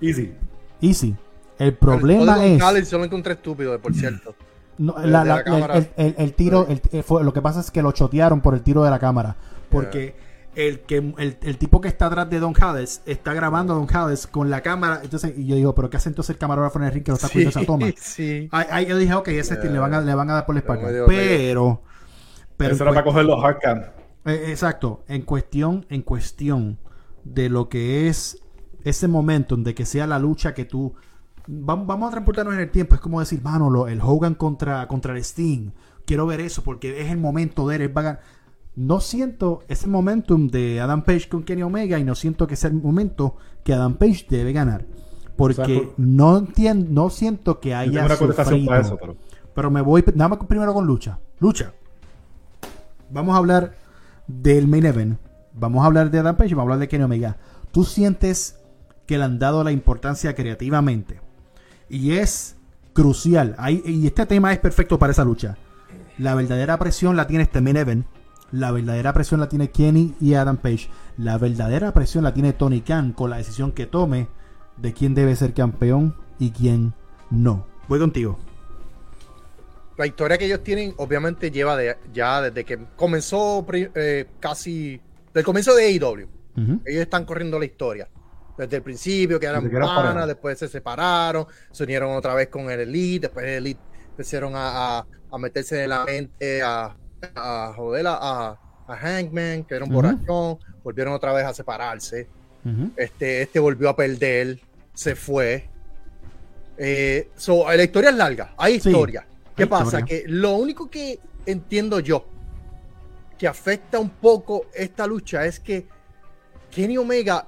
Easy. 0.00 0.32
Easy. 0.80 1.14
El 1.58 1.68
El 1.68 1.74
problema 1.74 2.34
código 2.36 2.76
es 2.76 2.90
yo 2.90 2.98
lo 2.98 3.04
encontré 3.04 3.32
estúpido, 3.34 3.78
por 3.80 3.94
cierto. 3.94 4.34
no, 4.78 4.92
de 4.94 5.06
la- 5.06 5.24
la 5.24 5.38
el, 5.74 5.88
el- 5.96 6.14
el 6.18 6.34
tiro, 6.34 6.66
el- 6.68 6.82
eh, 6.92 7.02
fue- 7.02 7.24
lo 7.24 7.32
que 7.32 7.40
pasa 7.40 7.60
es 7.60 7.70
que 7.70 7.80
lo 7.82 7.92
chotearon 7.92 8.40
por 8.40 8.54
el 8.54 8.62
tiro 8.62 8.82
de 8.84 8.90
la 8.90 8.98
cámara. 8.98 9.36
Porque 9.70 10.14
el, 10.56 10.80
que, 10.80 10.96
el, 10.96 11.36
el 11.42 11.58
tipo 11.58 11.80
que 11.80 11.88
está 11.88 12.06
atrás 12.06 12.28
de 12.28 12.40
Don 12.40 12.52
Callis 12.52 13.02
está 13.06 13.32
grabando 13.34 13.72
a 13.74 13.76
Don 13.76 13.86
Callis 13.86 14.26
con 14.26 14.50
la 14.50 14.62
cámara. 14.62 15.00
Entonces, 15.04 15.34
y 15.36 15.46
yo 15.46 15.54
digo, 15.56 15.74
¿pero 15.74 15.88
qué 15.90 15.98
hace 15.98 16.08
entonces 16.08 16.30
el 16.30 16.38
camarógrafo 16.38 16.78
en 16.78 16.86
el 16.86 16.92
ring 16.92 17.04
que 17.04 17.10
lo 17.12 17.16
está 17.16 17.28
cuidando 17.28 17.50
esa 17.50 17.66
toma? 17.66 17.86
sí. 18.00 18.48
Ahí, 18.50 18.66
ahí 18.70 18.86
yo 18.86 18.96
dije, 18.98 19.14
ok, 19.14 19.28
ese 19.28 19.56
le, 19.62 19.78
van 19.78 19.94
a, 19.94 20.00
le 20.00 20.14
van 20.14 20.30
a 20.30 20.34
dar 20.34 20.46
por 20.46 20.54
la 20.54 20.60
espalda. 20.60 20.88
Pero, 21.06 21.82
pero 22.56 22.74
Eso 22.74 22.82
era 22.84 22.92
para 22.92 23.04
coger 23.04 23.24
los 23.26 23.44
hard 23.44 23.58
cam. 23.60 23.82
eh, 24.24 24.46
exacto, 24.48 25.04
en 25.08 25.22
cuestión, 25.22 25.86
en 25.90 26.02
cuestión 26.02 26.78
de 27.24 27.48
lo 27.48 27.68
que 27.68 28.08
es 28.08 28.38
ese 28.84 29.08
momento 29.08 29.56
de 29.56 29.74
que 29.74 29.84
sea 29.84 30.06
la 30.06 30.18
lucha 30.18 30.54
que 30.54 30.64
tú 30.64 30.94
vamos, 31.46 31.86
vamos 31.86 32.08
a 32.08 32.10
transportarnos 32.12 32.54
en 32.54 32.60
el 32.60 32.70
tiempo, 32.70 32.94
es 32.94 33.00
como 33.00 33.20
decir, 33.20 33.42
mano, 33.42 33.68
lo- 33.70 33.88
el 33.88 34.00
Hogan 34.00 34.34
contra, 34.34 34.86
contra 34.88 35.12
el 35.12 35.18
Sting, 35.18 35.70
quiero 36.06 36.24
ver 36.26 36.40
eso 36.40 36.62
porque 36.62 37.00
es 37.02 37.10
el 37.10 37.18
momento 37.18 37.68
de 37.68 37.76
él, 37.76 37.82
él 37.82 37.96
va 37.96 38.00
a 38.00 38.04
gan- 38.04 38.18
No 38.76 39.00
siento 39.00 39.62
ese 39.68 39.88
momentum 39.88 40.48
de 40.48 40.80
Adam 40.80 41.02
Page 41.02 41.28
con 41.28 41.42
Kenny 41.44 41.62
Omega 41.62 41.98
y 41.98 42.04
no 42.04 42.14
siento 42.14 42.46
que 42.46 42.56
sea 42.56 42.68
el 42.70 42.76
momento 42.76 43.36
que 43.64 43.72
Adam 43.72 43.94
Page 43.94 44.26
debe 44.28 44.52
ganar. 44.52 44.84
Porque 45.36 45.62
O 45.62 45.64
sea, 45.66 45.76
por- 45.78 45.94
no 45.96 46.36
entiendo, 46.38 46.86
no 46.90 47.10
siento 47.10 47.58
que 47.58 47.74
haya 47.74 48.04
una 48.04 48.16
sufrido. 48.16 48.66
para 48.66 48.80
eso, 48.80 48.96
pero. 49.00 49.16
Pero 49.54 49.70
me 49.70 49.80
voy 49.80 50.04
nada 50.14 50.28
más 50.28 50.38
primero 50.46 50.74
con 50.74 50.86
lucha. 50.86 51.18
Lucha. 51.40 51.72
Vamos 53.10 53.34
a 53.34 53.38
hablar 53.38 53.76
del 54.26 54.66
main 54.68 54.84
event. 54.84 55.18
Vamos 55.54 55.82
a 55.82 55.86
hablar 55.86 56.10
de 56.10 56.18
Adam 56.18 56.36
Page 56.36 56.50
y 56.50 56.54
vamos 56.54 56.62
a 56.62 56.74
hablar 56.74 56.78
de 56.80 56.88
Kenny 56.88 57.04
Omega. 57.04 57.36
¿Tú 57.72 57.84
sientes 57.84 58.58
que 59.06 59.16
le 59.16 59.24
han 59.24 59.38
dado 59.38 59.64
la 59.64 59.72
importancia 59.72 60.34
creativamente? 60.34 61.20
Y 61.88 62.12
es 62.12 62.56
crucial. 62.92 63.56
Y 63.86 64.06
este 64.06 64.26
tema 64.26 64.52
es 64.52 64.58
perfecto 64.58 64.98
para 64.98 65.12
esa 65.12 65.24
lucha. 65.24 65.56
La 66.18 66.34
verdadera 66.34 66.78
presión 66.78 67.16
la 67.16 67.26
tiene 67.26 67.44
este 67.44 67.60
main 67.62 67.76
event. 67.76 68.06
La 68.52 68.70
verdadera 68.70 69.12
presión 69.12 69.40
la 69.40 69.48
tiene 69.48 69.70
Kenny 69.70 70.14
y 70.20 70.34
Adam 70.34 70.56
Page. 70.56 70.88
La 71.18 71.36
verdadera 71.38 71.92
presión 71.92 72.24
la 72.24 72.32
tiene 72.32 72.52
Tony 72.52 72.80
Khan 72.80 73.12
con 73.12 73.30
la 73.30 73.38
decisión 73.38 73.72
que 73.72 73.86
tome 73.86 74.28
de 74.76 74.92
quién 74.92 75.14
debe 75.14 75.34
ser 75.36 75.52
campeón 75.54 76.14
y 76.38 76.50
quién 76.52 76.94
no. 77.30 77.66
Voy 77.88 77.98
contigo. 77.98 78.38
La 79.96 80.06
historia 80.06 80.36
que 80.36 80.44
ellos 80.44 80.62
tienen, 80.62 80.92
obviamente, 80.98 81.50
lleva 81.50 81.76
de, 81.76 81.96
ya 82.12 82.42
desde 82.42 82.64
que 82.64 82.78
comenzó 82.96 83.66
eh, 83.72 84.26
casi. 84.40 85.00
Del 85.32 85.44
comienzo 85.44 85.74
de 85.74 85.86
AEW. 85.86 86.28
Ellos 86.86 87.02
están 87.02 87.24
corriendo 87.24 87.58
la 87.58 87.64
historia. 87.66 88.08
desde 88.56 88.76
el 88.76 88.82
principio, 88.82 89.38
que 89.38 89.46
eran 89.46 89.62
panas, 90.04 90.26
después 90.26 90.58
se 90.58 90.68
separaron, 90.68 91.46
se 91.70 91.84
unieron 91.84 92.16
otra 92.16 92.34
vez 92.34 92.48
con 92.48 92.70
el 92.70 92.80
Elite, 92.80 93.26
después 93.26 93.44
el 93.44 93.52
Elite 93.54 93.80
empezaron 94.08 94.54
a, 94.56 94.98
a- 94.98 95.06
a 95.30 95.38
meterse 95.38 95.82
en 95.84 95.90
la 95.90 96.04
mente, 96.06 96.62
a, 96.62 96.96
a 97.34 97.72
joder 97.74 98.06
a, 98.08 98.58
Hangman, 98.88 99.64
que 99.64 99.74
era 99.74 99.84
un 99.84 99.92
borrachón, 99.92 100.58
volvieron 100.84 101.12
otra 101.12 101.32
vez 101.32 101.44
a 101.44 101.52
separarse. 101.52 102.28
Este, 102.96 103.42
este 103.42 103.58
volvió 103.60 103.88
a 103.88 103.96
perder, 103.96 104.60
se 104.94 105.14
fue. 105.14 105.68
Eh, 106.78 107.30
so, 107.36 107.64
la 107.72 107.82
historia 107.82 108.10
es 108.10 108.16
larga, 108.16 108.54
hay 108.56 108.80
Sí, 108.80 108.88
historia. 108.90 109.26
¿Qué 109.56 109.64
hay 109.64 109.68
pasa? 109.68 110.00
historia. 110.00 110.04
Que 110.06 110.24
lo 110.28 110.54
único 110.54 110.90
que 110.90 111.18
entiendo 111.46 112.00
yo 112.00 112.26
que 113.38 113.46
afecta 113.46 113.98
un 113.98 114.10
poco 114.10 114.66
esta 114.74 115.06
lucha 115.06 115.44
es 115.46 115.60
que 115.60 115.86
Kenny 116.70 116.96
Omega, 116.98 117.46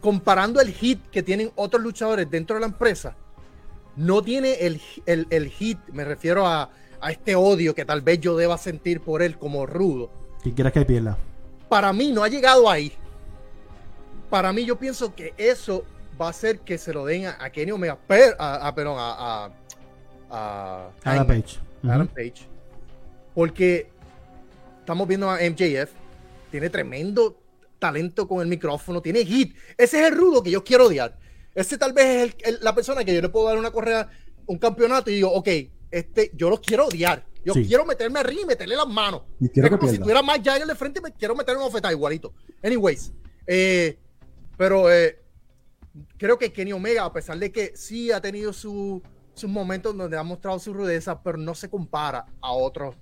comparando 0.00 0.60
el 0.60 0.72
hit 0.72 1.00
que 1.10 1.22
tienen 1.22 1.50
otros 1.56 1.82
luchadores 1.82 2.30
dentro 2.30 2.54
de 2.54 2.60
la 2.60 2.66
empresa, 2.66 3.16
no 3.96 4.22
tiene 4.22 4.54
el, 4.54 4.80
el, 5.06 5.26
el 5.30 5.48
hit, 5.48 5.78
me 5.92 6.04
refiero 6.04 6.46
a, 6.46 6.70
a 7.02 7.10
este 7.10 7.34
odio 7.36 7.74
que 7.74 7.84
tal 7.84 8.00
vez 8.00 8.20
yo 8.20 8.36
deba 8.36 8.56
sentir 8.56 9.00
por 9.00 9.20
él 9.22 9.36
como 9.38 9.66
rudo 9.66 10.10
¿Quién 10.42 10.54
quieras 10.54 10.72
que 10.72 10.84
pierda? 10.84 11.18
para 11.68 11.92
mí 11.92 12.10
no 12.12 12.22
ha 12.24 12.28
llegado 12.28 12.68
ahí. 12.70 12.92
Para 14.30 14.52
mí 14.52 14.64
yo 14.64 14.78
pienso 14.78 15.14
que 15.14 15.34
eso 15.36 15.84
va 16.20 16.26
a 16.26 16.30
hacer 16.30 16.60
que 16.60 16.78
se 16.78 16.92
lo 16.92 17.04
den 17.04 17.26
a, 17.26 17.36
a 17.38 17.50
Kenny 17.50 17.70
Omega, 17.72 17.96
per- 17.96 18.34
a, 18.38 18.66
a- 18.68 18.74
perdón, 18.74 18.96
a, 18.98 19.50
Adam 21.04 21.26
Page. 21.26 21.58
Page. 22.14 22.46
Porque 23.34 23.90
estamos 24.80 25.06
viendo 25.08 25.28
a 25.30 25.36
MJF, 25.38 25.90
tiene 26.50 26.70
tremendo 26.70 27.38
talento 27.78 28.26
con 28.28 28.40
el 28.40 28.48
micrófono, 28.48 29.00
tiene 29.02 29.24
hit. 29.24 29.56
Ese 29.76 30.00
es 30.00 30.08
el 30.12 30.16
rudo 30.16 30.42
que 30.42 30.50
yo 30.50 30.62
quiero 30.64 30.86
odiar. 30.86 31.16
Ese 31.54 31.76
tal 31.78 31.92
vez 31.92 32.06
es 32.06 32.22
el- 32.46 32.54
el- 32.54 32.58
la 32.64 32.74
persona 32.74 33.04
que 33.04 33.14
yo 33.14 33.20
le 33.20 33.28
puedo 33.28 33.46
dar 33.48 33.58
una 33.58 33.70
correa, 33.70 34.08
un 34.46 34.58
campeonato 34.58 35.10
y 35.10 35.14
digo, 35.16 35.30
ok, 35.32 35.48
este, 35.92 36.32
yo 36.34 36.50
lo 36.50 36.60
quiero 36.60 36.86
odiar. 36.86 37.24
Yo 37.44 37.54
Sí. 37.54 37.66
quiero 37.66 37.84
meterme 37.84 38.20
arriba 38.20 38.42
y 38.42 38.46
meterle 38.46 38.76
las 38.76 38.86
manos. 38.88 39.22
Y 39.40 39.48
quiero 39.48 39.66
es 39.66 39.72
que 39.72 39.78
como 39.78 39.90
si 39.90 39.96
pierda. 39.98 40.04
tuviera 40.04 40.22
más 40.22 40.40
Jagger 40.44 40.66
de 40.66 40.74
frente, 40.74 41.00
me 41.00 41.12
quiero 41.12 41.34
meter 41.36 41.56
una 41.56 41.66
oferta 41.66 41.90
igualito. 41.92 42.32
Anyways, 42.62 43.12
eh, 43.46 43.98
pero 44.56 44.90
eh, 44.92 45.18
creo 46.16 46.38
que 46.38 46.52
Kenny 46.52 46.72
Omega, 46.72 47.04
a 47.04 47.12
pesar 47.12 47.38
de 47.38 47.50
que 47.50 47.72
sí 47.76 48.10
ha 48.12 48.20
tenido 48.20 48.52
su- 48.52 49.02
sus 49.34 49.50
momentos 49.50 49.96
donde 49.96 50.16
ha 50.16 50.22
mostrado 50.22 50.58
su 50.58 50.72
rudeza, 50.72 51.20
pero 51.22 51.36
no 51.38 51.54
se 51.54 51.68
compara 51.68 52.26
a 52.40 52.52
otros. 52.52 52.94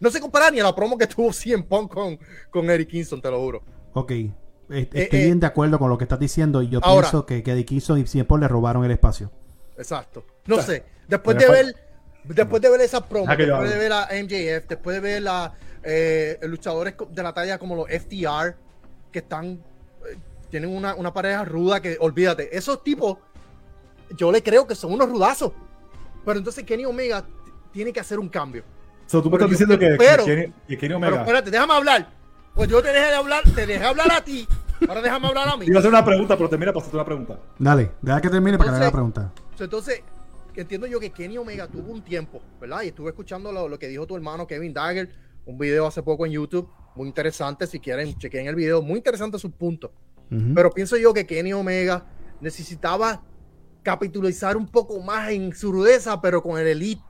No 0.00 0.10
se 0.10 0.20
compara 0.20 0.50
ni 0.50 0.60
a 0.60 0.62
la 0.64 0.74
promo 0.74 0.96
que 0.96 1.06
tuvo 1.08 1.32
CM 1.32 1.64
Punk 1.64 1.92
con, 1.92 2.18
con 2.50 2.70
Eric 2.70 2.90
Kingston, 2.90 3.20
te 3.20 3.30
lo 3.30 3.40
juro. 3.40 3.62
Ok. 3.94 4.10
Eh, 4.12 4.32
Estoy 4.70 5.00
eh, 5.20 5.24
bien 5.24 5.40
de 5.40 5.46
acuerdo 5.46 5.78
con 5.78 5.88
lo 5.90 5.98
que 5.98 6.04
estás 6.04 6.20
diciendo 6.20 6.62
y 6.62 6.68
yo 6.68 6.78
Ahora- 6.82 7.08
pienso 7.08 7.26
que, 7.26 7.42
que 7.42 7.50
Eddie 7.52 7.64
Kingston 7.64 7.98
y 7.98 8.06
siempre 8.06 8.38
le 8.38 8.46
robaron 8.46 8.84
el 8.84 8.90
espacio. 8.92 9.32
Exacto. 9.76 10.24
No 10.46 10.56
O 10.56 10.58
sea, 10.58 10.66
sé. 10.76 10.84
Después 11.08 11.36
de 11.38 11.48
ver, 11.48 11.74
después 12.36 12.60
de 12.62 12.70
ver 12.70 12.80
esa 12.80 13.04
promo, 13.06 13.24
Deja 13.26 13.36
que 13.36 13.46
yo 13.46 13.52
después 13.54 13.70
de 13.70 13.78
ver 13.78 13.92
a 13.92 14.08
MJF, 14.12 14.68
después 14.68 14.94
de 14.96 15.00
ver 15.00 15.28
a 15.28 15.52
eh, 15.82 16.38
luchadores 16.42 16.94
de 17.10 17.22
la 17.22 17.32
talla 17.32 17.58
como 17.58 17.74
los 17.76 17.86
FTR, 17.88 18.54
que 19.12 19.20
están, 19.20 19.46
eh, 20.10 20.16
tienen 20.50 20.74
una, 20.74 20.94
una 20.94 21.12
pareja 21.12 21.44
ruda 21.44 21.80
que, 21.80 21.96
olvídate, 22.00 22.56
esos 22.56 22.82
tipos, 22.82 23.18
yo 24.16 24.30
le 24.32 24.42
creo 24.42 24.66
que 24.66 24.74
son 24.74 24.92
unos 24.92 25.08
rudazos. 25.08 25.52
Pero 26.24 26.38
entonces 26.38 26.64
Kenny 26.64 26.84
Omega 26.84 27.24
tiene 27.72 27.92
que 27.92 28.00
hacer 28.00 28.18
un 28.18 28.28
cambio. 28.28 28.62
So, 29.06 29.22
tú 29.22 29.30
me 29.30 29.38
Pero 29.38 29.46
estás 29.46 29.58
diciendo 29.58 29.78
que, 29.78 29.96
pero- 29.96 30.24
que 30.24 30.34
Kenny, 30.34 30.52
que 30.68 30.76
Kenny 30.78 30.94
Pero 30.94 30.96
Omega. 30.96 31.20
espérate, 31.20 31.50
déjame 31.50 31.72
hablar. 31.74 32.08
Pues 32.54 32.68
yo 32.68 32.82
te 32.82 32.88
dejé 32.92 33.06
de 33.06 33.14
hablar, 33.14 33.42
te 33.54 33.66
dejé 33.66 33.84
hablar 33.84 34.10
a 34.12 34.22
ti. 34.22 34.46
Ahora 34.88 35.00
déjame 35.00 35.28
hablar 35.28 35.48
a 35.48 35.56
mí. 35.56 35.66
Iba 35.66 35.76
a 35.76 35.78
hacer 35.78 35.90
una 35.90 36.04
pregunta, 36.04 36.36
pero 36.36 36.48
termina 36.48 36.72
para 36.72 36.80
hacerte 36.82 36.96
una 36.96 37.04
pregunta. 37.04 37.38
Dale, 37.58 37.92
deja 38.02 38.20
que 38.20 38.28
termine 38.28 38.58
para 38.58 38.70
que 38.70 38.72
le 38.72 38.76
haga 38.78 38.86
la 38.86 38.92
pregunta. 38.92 39.32
Entonces, 39.58 40.02
entiendo 40.60 40.86
yo 40.86 40.98
que 41.00 41.10
Kenny 41.10 41.38
Omega 41.38 41.66
tuvo 41.68 41.92
un 41.92 42.02
tiempo, 42.02 42.40
¿verdad? 42.60 42.82
Y 42.82 42.88
estuve 42.88 43.10
escuchando 43.10 43.52
lo, 43.52 43.68
lo 43.68 43.78
que 43.78 43.88
dijo 43.88 44.06
tu 44.06 44.16
hermano 44.16 44.46
Kevin 44.46 44.72
Dagger, 44.72 45.08
un 45.46 45.56
video 45.58 45.86
hace 45.86 46.02
poco 46.02 46.26
en 46.26 46.32
YouTube, 46.32 46.68
muy 46.94 47.08
interesante, 47.08 47.66
si 47.66 47.78
quieren, 47.80 48.16
chequen 48.18 48.46
el 48.46 48.54
video, 48.54 48.82
muy 48.82 48.96
interesante 48.98 49.38
sus 49.38 49.52
puntos. 49.52 49.90
Pero 50.54 50.70
pienso 50.72 50.96
yo 50.98 51.14
que 51.14 51.26
Kenny 51.26 51.54
Omega 51.54 52.04
necesitaba 52.42 53.22
capitalizar 53.82 54.56
un 54.56 54.66
poco 54.66 55.00
más 55.00 55.30
en 55.30 55.54
su 55.54 55.72
rudeza, 55.72 56.20
pero 56.20 56.42
con 56.42 56.58
el 56.58 56.66
Elite. 56.66 57.02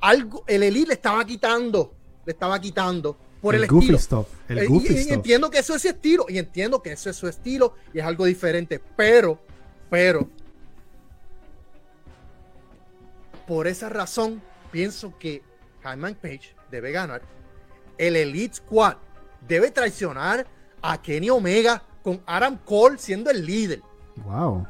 Algo, 0.00 0.42
el 0.48 0.62
Elite 0.64 0.88
le 0.88 0.94
estaba 0.94 1.24
quitando, 1.24 1.94
le 2.26 2.32
estaba 2.32 2.60
quitando 2.60 3.16
por 3.40 3.54
el, 3.54 3.62
el 3.62 3.68
goofy 3.68 3.94
estilo. 3.94 3.98
stuff. 4.24 4.26
El 4.48 4.58
Eh, 4.58 4.64
y- 4.64 4.66
goofy 4.66 4.92
y, 4.94 4.98
stuff. 5.02 5.12
entiendo 5.12 5.50
que 5.50 5.58
eso 5.58 5.74
es 5.76 5.82
su 5.82 5.88
estilo, 5.88 6.26
y 6.28 6.38
entiendo 6.38 6.82
que 6.82 6.92
eso 6.92 7.08
es 7.10 7.16
su 7.16 7.28
estilo, 7.28 7.74
y 7.94 7.98
es 8.00 8.04
algo 8.04 8.24
diferente, 8.24 8.80
pero, 8.96 9.38
pero, 9.88 10.28
por 13.50 13.66
esa 13.66 13.88
razón, 13.88 14.40
pienso 14.70 15.12
que 15.18 15.42
Hangman 15.82 16.14
Page 16.14 16.54
debe 16.70 16.92
ganar. 16.92 17.20
El 17.98 18.14
Elite 18.14 18.54
Squad 18.54 18.94
debe 19.48 19.72
traicionar 19.72 20.46
a 20.80 21.02
Kenny 21.02 21.30
Omega 21.30 21.82
con 22.04 22.22
Adam 22.26 22.58
Cole 22.64 22.96
siendo 22.98 23.28
el 23.28 23.44
líder. 23.44 23.80
Wow. 24.24 24.64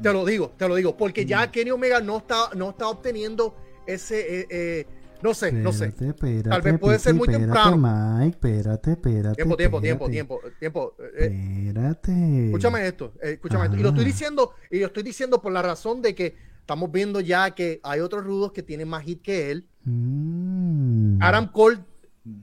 Te 0.00 0.10
lo 0.10 0.24
digo, 0.24 0.54
te 0.56 0.66
lo 0.66 0.74
digo, 0.74 0.96
porque 0.96 1.24
Mm. 1.26 1.28
ya 1.28 1.50
Kenny 1.50 1.70
Omega 1.70 2.00
no 2.00 2.16
está, 2.16 2.48
no 2.56 2.70
está 2.70 2.88
obteniendo 2.88 3.54
ese, 3.86 4.40
eh, 4.40 4.46
eh, 4.48 4.86
no 5.22 5.34
sé, 5.34 5.52
no 5.52 5.70
sé. 5.70 5.88
Espérate, 5.88 6.08
espérate, 6.16 6.48
Tal 6.48 6.62
vez 6.62 6.78
puede 6.80 6.98
ser 6.98 7.12
muy 7.12 7.28
espérate, 7.28 7.44
temprano. 7.44 7.76
Mike, 7.76 8.36
espérate, 8.48 8.92
espérate. 8.92 9.34
Tiempo, 9.36 9.56
tiempo, 9.58 9.80
tiempo, 9.82 10.04
espérate. 10.06 10.58
tiempo, 10.58 10.94
tiempo. 10.94 10.94
eh, 11.14 11.66
Espérate. 11.66 12.46
Escúchame 12.46 12.86
esto, 12.86 13.12
eh, 13.22 13.32
escúchame 13.32 13.64
esto. 13.66 13.76
Y 13.76 13.82
lo 13.82 13.88
Ah. 13.88 13.92
estoy 13.92 14.04
diciendo, 14.06 14.54
y 14.70 14.78
lo 14.80 14.86
estoy 14.86 15.02
diciendo 15.02 15.42
por 15.42 15.52
la 15.52 15.60
razón 15.60 16.00
de 16.00 16.14
que 16.14 16.51
estamos 16.62 16.90
viendo 16.90 17.20
ya 17.20 17.50
que 17.50 17.80
hay 17.82 18.00
otros 18.00 18.24
rudos 18.24 18.52
que 18.52 18.62
tienen 18.62 18.88
más 18.88 19.04
hit 19.04 19.20
que 19.20 19.50
él. 19.50 19.68
Mm. 19.84 21.18
Adam 21.22 21.50
Cole 21.52 21.80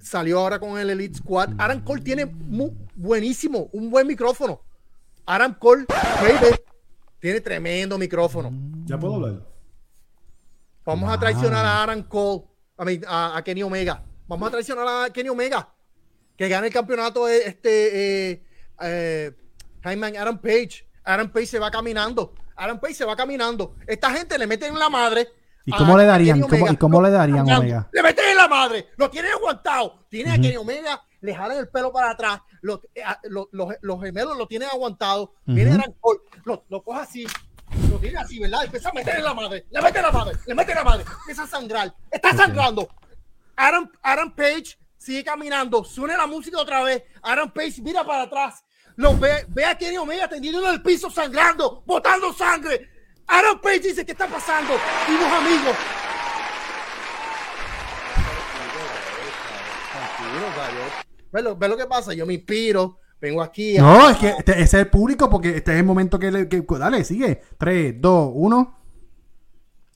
salió 0.01 0.39
ahora 0.39 0.59
con 0.59 0.77
el 0.77 0.89
Elite 0.89 1.17
Squad. 1.17 1.53
Adam 1.57 1.83
Cole 1.83 2.01
tiene 2.01 2.25
mu- 2.25 2.75
buenísimo, 2.95 3.69
un 3.71 3.89
buen 3.89 4.05
micrófono. 4.05 4.61
Adam 5.25 5.53
Cole, 5.57 5.85
baby, 5.89 6.55
tiene 7.19 7.41
tremendo 7.41 7.97
micrófono. 7.97 8.51
¿Ya 8.85 8.99
puedo 8.99 9.15
hablar? 9.15 9.45
Vamos 10.85 11.11
a 11.11 11.19
traicionar 11.19 11.65
a 11.65 11.83
Aaron 11.83 12.03
Cole, 12.03 12.43
a, 12.77 12.85
mí- 12.85 13.01
a- 13.07 13.37
a 13.37 13.43
Kenny 13.43 13.63
Omega. 13.63 14.03
Vamos 14.27 14.47
a 14.47 14.51
traicionar 14.51 15.05
a 15.05 15.09
Kenny 15.11 15.29
Omega. 15.29 15.69
Que 16.35 16.47
gane 16.47 16.67
el 16.67 16.73
campeonato 16.73 17.27
eh, 17.27 17.41
este 17.47 18.31
eh, 18.31 18.43
eh, 18.81 19.31
Hangman 19.81 20.15
Adam 20.17 20.39
Page. 20.39 20.87
Adam 21.03 21.31
Page 21.31 21.45
se 21.47 21.59
va 21.59 21.69
caminando. 21.71 22.33
Adam 22.59 22.79
Page 22.79 22.93
se 22.93 23.05
va 23.05 23.15
caminando. 23.15 23.75
Esta 23.87 24.11
gente 24.11 24.37
le 24.37 24.45
mete 24.47 24.67
en 24.67 24.77
la 24.77 24.89
madre. 24.89 25.27
¿Y 25.65 25.71
cómo 25.71 25.97
le 25.97 26.05
darían? 26.05 26.37
Kenny 26.37 26.47
¿Cómo- 26.47 26.55
Omega. 26.63 26.73
y 26.73 26.77
cómo 26.77 27.01
le 27.01 27.09
darían. 27.11 27.39
Omega? 27.51 27.89
Le 27.91 28.01
meten 28.03 28.29
en 28.29 28.37
la 28.37 28.47
madre. 28.47 28.87
Lo 28.97 29.09
tienen 29.09 29.31
aguantado. 29.33 30.05
Tienen 30.09 30.33
Ujú. 30.33 30.39
a 30.39 30.41
Kenny 30.43 30.57
Omega. 30.57 31.03
Le 31.21 31.35
jalan 31.35 31.57
el 31.57 31.67
pelo 31.69 31.91
para 31.91 32.11
atrás. 32.11 32.39
Los, 32.61 32.79
eh, 32.95 33.03
los, 33.23 33.47
los- 33.51 33.73
los 33.81 34.01
gemelos 34.01 34.37
lo 34.37 34.47
tienen 34.47 34.69
aguantado. 34.71 35.33
Viene 35.45 35.71
Ujú. 35.71 35.79
Adam 35.81 35.93
Cole. 35.99 36.19
Lo, 36.45 36.65
lo 36.69 36.81
coge 36.83 36.99
así. 37.01 37.27
Lo 37.91 37.97
tiene 37.99 38.17
así, 38.17 38.39
¿verdad? 38.39 38.63
Empieza 38.65 38.89
a 38.89 38.93
meter 38.93 39.17
en 39.17 39.23
la 39.23 39.33
madre. 39.33 39.65
Le 39.69 39.81
mete 39.81 39.99
en 39.99 40.05
la 40.05 40.11
madre. 40.11 40.37
Le 40.47 40.55
mete 40.55 40.71
en 40.71 40.77
la 40.77 40.83
madre. 40.83 41.05
Empieza 41.21 41.43
a 41.43 41.47
sangrar. 41.47 41.93
Está 42.09 42.33
sangrando. 42.35 42.87
Aaron, 43.55 43.91
Aaron 44.01 44.31
Page 44.33 44.77
sigue 44.97 45.23
caminando. 45.23 45.83
Suena 45.83 46.17
la 46.17 46.25
música 46.25 46.57
otra 46.59 46.81
vez. 46.83 47.03
Aaron 47.21 47.51
Page 47.51 47.81
mira 47.83 48.03
para 48.03 48.23
atrás. 48.23 48.63
Lo 48.99 49.17
ve, 49.17 49.45
ve 49.47 49.63
a 49.63 49.77
Kenny 49.77 49.97
Omega 49.97 50.27
tendido 50.27 50.61
en 50.67 50.73
el 50.73 50.81
piso 50.81 51.09
sangrando, 51.09 51.83
botando 51.85 52.33
sangre. 52.33 52.89
Aaron 53.27 53.61
Page 53.61 53.79
dice, 53.79 54.05
¿qué 54.05 54.11
está 54.11 54.27
pasando? 54.27 54.73
Y 55.07 55.13
los 55.13 55.31
amigos. 55.31 55.75
Ve 61.31 61.41
lo, 61.41 61.55
ve 61.55 61.67
lo 61.69 61.77
que 61.77 61.85
pasa, 61.85 62.13
yo 62.13 62.25
me 62.25 62.33
inspiro, 62.33 62.99
vengo 63.21 63.41
aquí. 63.41 63.77
a- 63.77 63.81
No, 63.81 64.09
es 64.09 64.17
que 64.17 64.29
este- 64.29 64.51
ese 64.53 64.63
es 64.63 64.73
el 64.73 64.89
público 64.89 65.29
porque 65.29 65.55
este 65.55 65.71
es 65.73 65.77
el 65.79 65.85
momento 65.85 66.19
que 66.19 66.29
le. 66.31 66.49
que- 66.49 66.63
dale, 66.77 67.03
sigue. 67.05 67.41
3, 67.57 67.95
2, 68.01 68.31
1. 68.33 68.77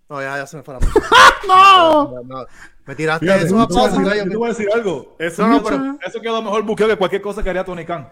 No, 0.09 0.21
ya, 0.21 0.37
ya 0.37 0.47
se 0.47 0.57
me 0.57 0.63
fue 0.63 0.75
la. 0.75 0.79
¡No! 1.47 2.11
No, 2.11 2.21
no, 2.23 2.45
Me 2.85 2.95
tiraste 2.95 3.25
Fíjate, 3.25 3.45
eso 3.47 3.55
yo 3.55 3.61
a 3.63 3.67
te 3.67 3.73
voy 3.73 3.81
a 3.83 3.85
pausa, 3.87 3.99
decir- 4.01 4.05
ya 4.05 4.11
yo 4.11 4.15
yo 4.17 4.23
te 4.23 4.29
me- 4.29 4.35
voy 4.37 4.45
a 4.45 4.49
decir 4.53 4.67
algo. 4.73 5.15
Eso, 5.19 5.47
No, 5.47 5.61
pero- 5.63 5.97
eso 6.05 6.21
quedó 6.21 6.41
mejor 6.41 6.63
buqueo 6.63 6.87
que 6.87 6.95
cualquier 6.97 7.21
cosa 7.21 7.43
que 7.43 7.49
haría 7.49 7.65
Tony 7.65 7.85
Khan. 7.85 8.09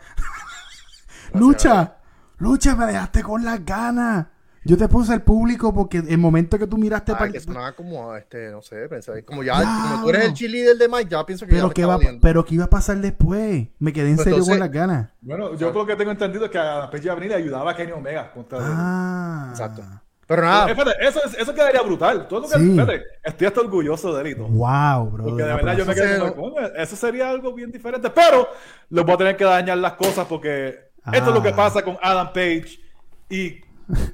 Lucha, 1.33 1.95
lucha, 2.37 2.75
me 2.75 2.85
dejaste 2.87 3.23
con 3.23 3.43
las 3.43 3.63
ganas. 3.65 4.27
Yo 4.63 4.77
te 4.77 4.87
puse 4.87 5.11
el 5.15 5.23
público 5.23 5.73
porque 5.73 5.97
el 5.97 6.17
momento 6.19 6.59
que 6.59 6.67
tú 6.67 6.77
miraste 6.77 7.13
Ay, 7.13 7.17
para 7.17 7.31
que 7.31 7.39
sonaba 7.39 7.71
como, 7.71 8.15
este, 8.15 8.51
no 8.51 8.61
sé, 8.61 8.87
pensé, 8.87 9.25
como 9.25 9.41
ya, 9.41 9.55
como 9.55 10.03
tú 10.03 10.09
eres 10.09 10.25
el 10.25 10.33
cheerleader 10.35 10.77
de 10.77 10.87
Mike, 10.87 11.09
ya 11.09 11.25
pienso 11.25 11.47
que 11.47 11.53
ya 11.53 11.57
pero 11.57 11.67
me 11.69 11.73
qué 11.73 11.85
va, 11.85 11.99
pero 12.21 12.45
qué 12.45 12.55
iba 12.55 12.65
a 12.65 12.69
pasar 12.69 12.97
después. 12.97 13.67
Me 13.79 13.91
quedé 13.91 14.09
en 14.09 14.15
Pues 14.17 14.23
serio 14.25 14.37
entonces- 14.37 14.53
con 14.53 14.59
las 14.59 14.71
ganas. 14.71 15.09
Bueno, 15.21 15.55
yo 15.55 15.71
creo 15.71 15.85
que 15.87 15.95
tengo 15.95 16.11
entendido 16.11 16.47
que 16.47 16.59
a 16.59 16.87
Page 16.91 17.09
Avenida 17.09 17.37
ayudaba 17.37 17.71
a 17.71 17.75
Kenny 17.75 17.91
Omega 17.91 18.31
contra 18.31 18.59
Ah. 18.61 19.47
Exacto. 19.49 19.81
Pero 20.27 20.43
nada, 20.43 20.69
Espérate, 20.69 21.07
eso, 21.07 21.19
eso 21.39 21.53
quedaría 21.55 21.81
brutal. 21.81 22.27
Tú, 22.27 22.41
Sí. 22.47 22.69
espérate, 22.79 23.03
estoy 23.23 23.47
hasta 23.47 23.61
orgulloso 23.61 24.13
de 24.15 24.21
él 24.21 24.27
y 24.27 24.35
todo. 24.35 24.47
Wow, 24.47 25.09
bro. 25.09 25.23
Porque 25.25 25.43
de 25.43 25.53
verdad 25.55 25.75
yo 25.75 25.85
me 25.87 25.91
Eso 25.93 26.01
quedé 26.03 26.33
"Coño, 26.35 26.67
eso 26.77 26.95
sería 26.95 27.29
algo 27.31 27.51
bien 27.53 27.71
diferente. 27.71 28.11
Pero 28.11 28.47
les 28.89 29.03
voy 29.03 29.13
a 29.15 29.17
tener 29.17 29.35
que 29.35 29.43
dañar 29.43 29.79
las 29.79 29.93
cosas 29.93 30.27
porque 30.29 30.90
Esto 31.11 31.29
es 31.29 31.35
lo 31.35 31.41
que 31.41 31.49
Ah. 31.49 31.55
pasa 31.55 31.81
con 31.83 31.97
Adam 32.01 32.27
Page 32.33 32.79
y 33.29 33.61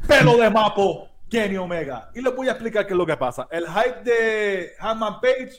pelo 0.07 0.37
de 0.37 0.49
mapo 0.49 1.09
Kenny 1.29 1.57
Omega. 1.57 2.09
Y 2.15 2.21
les 2.21 2.35
voy 2.35 2.47
a 2.47 2.51
explicar 2.51 2.85
qué 2.87 2.93
es 2.93 2.97
lo 2.97 3.05
que 3.05 3.17
pasa. 3.17 3.47
El 3.51 3.65
hype 3.67 4.03
de 4.03 4.71
Hanman 4.79 5.19
Page, 5.19 5.51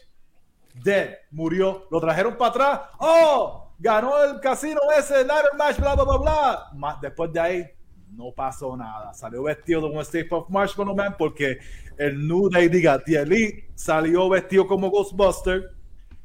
dead, 0.82 1.10
murió. 1.30 1.86
Lo 1.90 2.00
trajeron 2.00 2.36
para 2.36 2.50
atrás. 2.50 2.80
¡Oh! 2.98 3.64
Ganó 3.78 4.22
el 4.24 4.40
casino 4.40 4.80
ese, 4.98 5.24
ladder 5.24 5.52
match, 5.56 5.78
bla, 5.78 5.94
bla, 5.94 6.04
bla, 6.04 6.16
bla. 6.16 6.68
Más 6.74 7.00
después 7.00 7.32
de 7.32 7.38
ahí, 7.40 7.64
no 8.10 8.32
pasó 8.34 8.76
nada. 8.76 9.12
Salió 9.14 9.42
vestido 9.44 9.82
de 9.82 9.86
un 9.88 9.98
State 10.00 10.28
of 10.30 10.48
Marshmallow 10.48 10.96
Man 10.96 11.14
porque 11.18 11.58
el 11.96 12.26
New 12.26 12.48
Day, 12.48 12.68
diga, 12.68 12.98
The 13.04 13.20
Elite, 13.20 13.70
salió 13.74 14.28
vestido 14.28 14.66
como 14.66 14.90
Ghostbuster. 14.90 15.70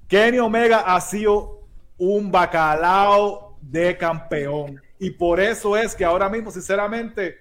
Kenny 0.07 0.39
Omega 0.39 0.79
ha 0.79 0.99
sido 1.01 1.61
un 1.97 2.31
bacalao 2.31 3.57
de 3.61 3.97
campeón. 3.97 4.81
Y 5.03 5.09
por 5.09 5.37
eso 5.37 5.75
es 5.75 5.93
que 5.93 6.05
ahora 6.05 6.29
mismo, 6.29 6.49
sinceramente, 6.49 7.39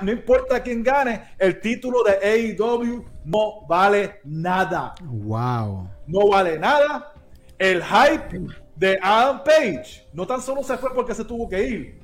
no 0.00 0.12
importa 0.12 0.62
quién 0.62 0.80
gane, 0.80 1.34
el 1.40 1.60
título 1.60 2.04
de 2.04 2.56
AEW 2.56 3.04
no 3.24 3.66
vale 3.66 4.20
nada. 4.22 4.94
Wow. 5.02 5.90
No 6.06 6.28
vale 6.28 6.56
nada. 6.56 7.12
El 7.58 7.82
hype 7.82 8.46
de 8.76 8.96
Adam 9.02 9.42
Page 9.42 10.06
no 10.12 10.24
tan 10.24 10.40
solo 10.40 10.62
se 10.62 10.78
fue 10.78 10.94
porque 10.94 11.16
se 11.16 11.24
tuvo 11.24 11.48
que 11.48 11.66
ir. 11.66 12.00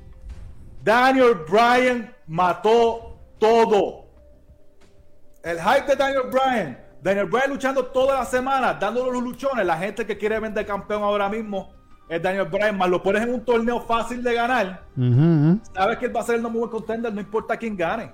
Daniel 0.82 1.36
Bryan 1.48 2.12
mató 2.26 3.16
todo. 3.38 4.06
El 5.44 5.60
hype 5.60 5.86
de 5.86 5.94
Daniel 5.94 6.24
Bryan. 6.32 6.84
Daniel 7.00 7.26
Bryan 7.26 7.50
luchando 7.50 7.86
toda 7.86 8.18
la 8.18 8.24
semana, 8.24 8.74
dándole 8.74 9.12
los 9.12 9.22
luchones. 9.22 9.64
La 9.64 9.78
gente 9.78 10.04
que 10.04 10.18
quiere 10.18 10.40
vender 10.40 10.66
campeón 10.66 11.04
ahora 11.04 11.28
mismo 11.28 11.78
es 12.10 12.20
Daniel 12.22 12.44
Bryan. 12.46 12.76
Más 12.76 12.90
lo 12.90 13.02
pones 13.02 13.22
en 13.22 13.32
un 13.32 13.44
torneo 13.44 13.80
fácil 13.80 14.22
de 14.22 14.34
ganar. 14.34 14.82
Sabes 15.74 15.96
que 15.98 16.06
él 16.06 16.14
va 16.14 16.20
a 16.20 16.24
ser 16.24 16.34
el 16.34 16.42
number 16.42 16.62
one 16.62 16.70
contender, 16.70 17.12
no 17.14 17.20
importa 17.20 17.56
quién 17.56 17.76
gane. 17.76 18.12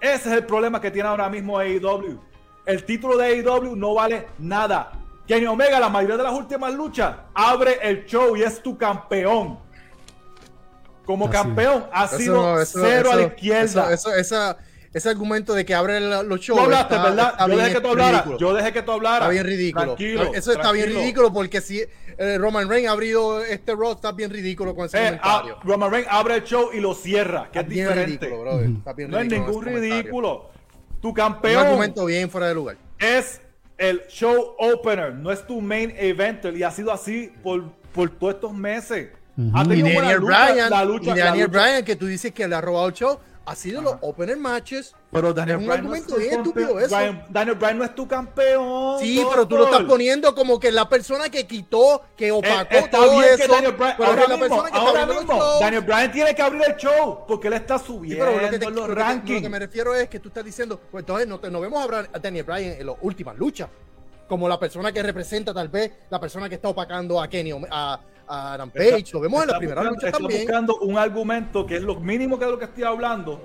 Ese 0.00 0.28
es 0.30 0.34
el 0.36 0.46
problema 0.46 0.80
que 0.80 0.90
tiene 0.90 1.08
ahora 1.08 1.28
mismo 1.28 1.58
AEW. 1.58 2.18
El 2.64 2.84
título 2.84 3.16
de 3.16 3.26
AEW 3.26 3.76
no 3.76 3.94
vale 3.94 4.26
nada. 4.38 4.92
Kenny 5.26 5.46
Omega, 5.46 5.80
la 5.80 5.88
mayoría 5.88 6.16
de 6.16 6.22
las 6.22 6.32
últimas 6.32 6.72
luchas, 6.74 7.16
abre 7.34 7.78
el 7.82 8.04
show 8.06 8.36
y 8.36 8.42
es 8.42 8.62
tu 8.62 8.78
campeón. 8.78 9.58
Como 11.04 11.24
Así. 11.26 11.32
campeón, 11.34 11.84
ha 11.92 12.04
Eso 12.04 12.18
sido 12.18 12.34
no, 12.42 12.60
eso- 12.60 12.80
cero 12.82 13.10
a 13.12 13.16
la 13.16 13.22
izquierda. 13.22 13.64
Eso, 13.92 14.10
eso- 14.10 14.14
esa- 14.14 14.56
ese 14.96 15.08
argumento 15.10 15.52
de 15.54 15.64
que 15.64 15.74
abre 15.74 16.00
la- 16.00 16.22
los 16.22 16.40
shows. 16.40 16.58
tú 16.58 16.64
hablaste, 16.64 16.94
está- 16.94 17.08
¿verdad? 17.08 17.28
está 17.32 17.46
Yo 17.48 17.56
dejé 17.56 17.72
que 17.74 17.80
tú 17.80 17.88
hablaras. 17.88 18.24
Yo 18.38 18.54
dejé 18.54 18.72
que 18.72 18.82
tú 18.82 18.92
hablaras. 18.92 19.18
Está 19.20 19.28
bien 19.30 19.44
ridículo. 19.46 19.84
Tranquilo. 19.84 20.30
Eso 20.34 20.52
está 20.52 20.72
bien 20.72 20.88
ridículo 20.94 21.32
porque 21.32 21.60
si 21.60 21.82
eh, 22.18 22.38
Roman 22.38 22.68
Reigns 22.68 22.88
ha 22.88 22.92
abrido 22.92 23.42
este 23.44 23.74
Raw, 23.74 23.92
está 23.92 24.12
bien 24.12 24.30
ridículo 24.30 24.74
con 24.74 24.86
ese 24.86 24.96
Eh, 24.96 25.04
comentario. 25.18 25.56
ah, 25.58 25.62
Roman 25.64 25.90
Reigns 25.90 26.08
abre 26.10 26.36
el 26.36 26.44
show 26.44 26.70
y 26.72 26.80
lo 26.80 26.94
cierra, 26.94 27.42
que 27.52 27.58
está 27.58 27.60
es 27.60 27.68
bien 27.68 27.88
diferente. 27.88 28.26
ridículo, 28.26 28.40
brother. 28.50 28.70
Está 28.70 28.92
bien 28.94 29.10
No 29.10 29.18
es 29.18 29.26
ningún 29.26 29.52
comentario. 29.54 29.80
ridículo. 30.02 30.50
Tu 31.02 31.08
Un 31.08 31.14
campeón. 31.14 31.66
argumento 31.66 32.04
bien 32.06 32.30
fuera 32.30 32.48
de 32.48 32.54
lugar. 32.54 32.76
es 32.98 33.42
el 33.76 34.00
show 34.08 34.54
opener, 34.58 35.14
no 35.14 35.30
es 35.30 35.46
tu 35.46 35.60
main 35.60 35.92
eventer 35.98 36.56
y 36.56 36.62
ha 36.62 36.70
sido 36.70 36.90
así 36.90 37.30
por, 37.42 37.64
por 37.92 38.08
todos 38.08 38.34
estos 38.36 38.54
meses. 38.54 39.10
Ha 39.52 39.62
Y 39.64 39.68
tenido 39.68 39.84
buena 39.88 40.00
Daniel 40.00 40.20
lucha, 40.22 40.46
Bryan, 40.52 40.70
la 40.70 40.84
lucha, 40.86 41.10
y 41.14 41.18
Daniel 41.18 41.48
Bryan, 41.48 41.84
que 41.84 41.96
tú 41.96 42.06
dices 42.06 42.32
que 42.32 42.48
le 42.48 42.54
ha 42.54 42.60
robado 42.62 42.86
el 42.88 42.94
show, 42.94 43.18
ha 43.46 43.54
sido 43.54 43.80
los 43.80 43.94
opener 44.00 44.36
matches. 44.36 44.94
Pero 45.12 45.32
Daniel 45.32 45.56
es 45.56 45.60
un 45.62 45.66
Bryan 45.68 45.84
no 45.84 45.88
argumento 45.94 46.14
tu 46.16 46.20
estúpido 46.20 46.80
eso. 46.80 46.96
Daniel 47.30 47.56
Bryan 47.56 47.78
no 47.78 47.84
es 47.84 47.94
tu 47.94 48.06
campeón. 48.08 48.98
Sí, 49.00 49.24
pero 49.30 49.46
tú 49.46 49.56
lo 49.56 49.64
estás 49.66 49.84
poniendo 49.84 50.34
como 50.34 50.58
que 50.60 50.70
la 50.72 50.88
persona 50.88 51.30
que 51.30 51.46
quitó, 51.46 52.02
que 52.16 52.28
Eh, 52.28 52.32
opacó 52.32 52.74
está 52.74 52.90
todo 52.98 53.12
bien 53.20 53.24
eso. 53.34 53.36
que 53.36 53.48
Daniel 53.48 53.72
Bryan, 53.72 53.94
pero 53.96 54.08
ahora 54.10 54.22
que 54.22 54.28
la 54.28 54.36
mismo, 54.36 54.48
persona 54.56 54.70
que 54.70 54.78
ahora 54.78 55.06
mismo, 55.06 55.42
Daniel 55.60 55.82
Bryan 55.82 56.12
tiene 56.12 56.34
que 56.34 56.42
abrir 56.42 56.62
el 56.66 56.76
show 56.76 57.24
porque 57.26 57.46
él 57.48 57.54
está 57.54 57.78
Sí, 57.78 57.84
subiendo 57.86 58.24
pero 58.24 58.36
lo 58.40 58.50
que, 58.50 58.58
te- 58.58 58.64
los 58.64 58.74
que 58.74 58.80
te- 58.82 58.88
lo 58.88 58.94
rankings. 58.94 59.42
que 59.42 59.48
me 59.48 59.58
refiero 59.58 59.94
es 59.94 60.08
que 60.08 60.18
tú 60.20 60.28
estás 60.28 60.44
diciendo, 60.44 60.80
pues 60.90 61.02
entonces 61.02 61.26
no, 61.28 61.60
vemos 61.60 61.88
a, 62.12 62.18
Daniel 62.18 62.44
Bryan 62.44 62.72
en 62.80 62.86
las 62.86 62.96
últimas 63.00 63.36
luchas, 63.38 63.68
como 64.28 64.48
la 64.48 64.58
persona 64.58 64.90
que 64.92 65.02
representa 65.02 65.54
tal 65.54 65.68
vez 65.68 65.92
la 66.10 66.18
persona 66.20 66.48
que 66.48 66.56
está 66.56 66.68
opacando 66.68 67.22
a 67.22 67.28
Kenny, 67.28 67.52
a, 67.70 68.00
a 68.28 68.54
Adam 68.54 68.70
Page, 68.70 69.04
lo 69.12 69.20
vemos 69.20 69.42
en 69.42 69.48
la 69.50 69.58
primera 69.58 69.80
buscando- 69.82 69.94
lucha 69.94 70.06
está 70.08 70.18
también. 70.18 70.40
buscando 70.42 70.76
un 70.78 70.98
argumento 70.98 71.66
que 71.66 71.76
es 71.76 71.82
lo 71.82 71.96
mínimo 72.00 72.38
que 72.38 72.44
es 72.44 72.50
lo 72.50 72.58
que 72.58 72.64
estoy 72.66 72.84
hablando, 72.84 73.40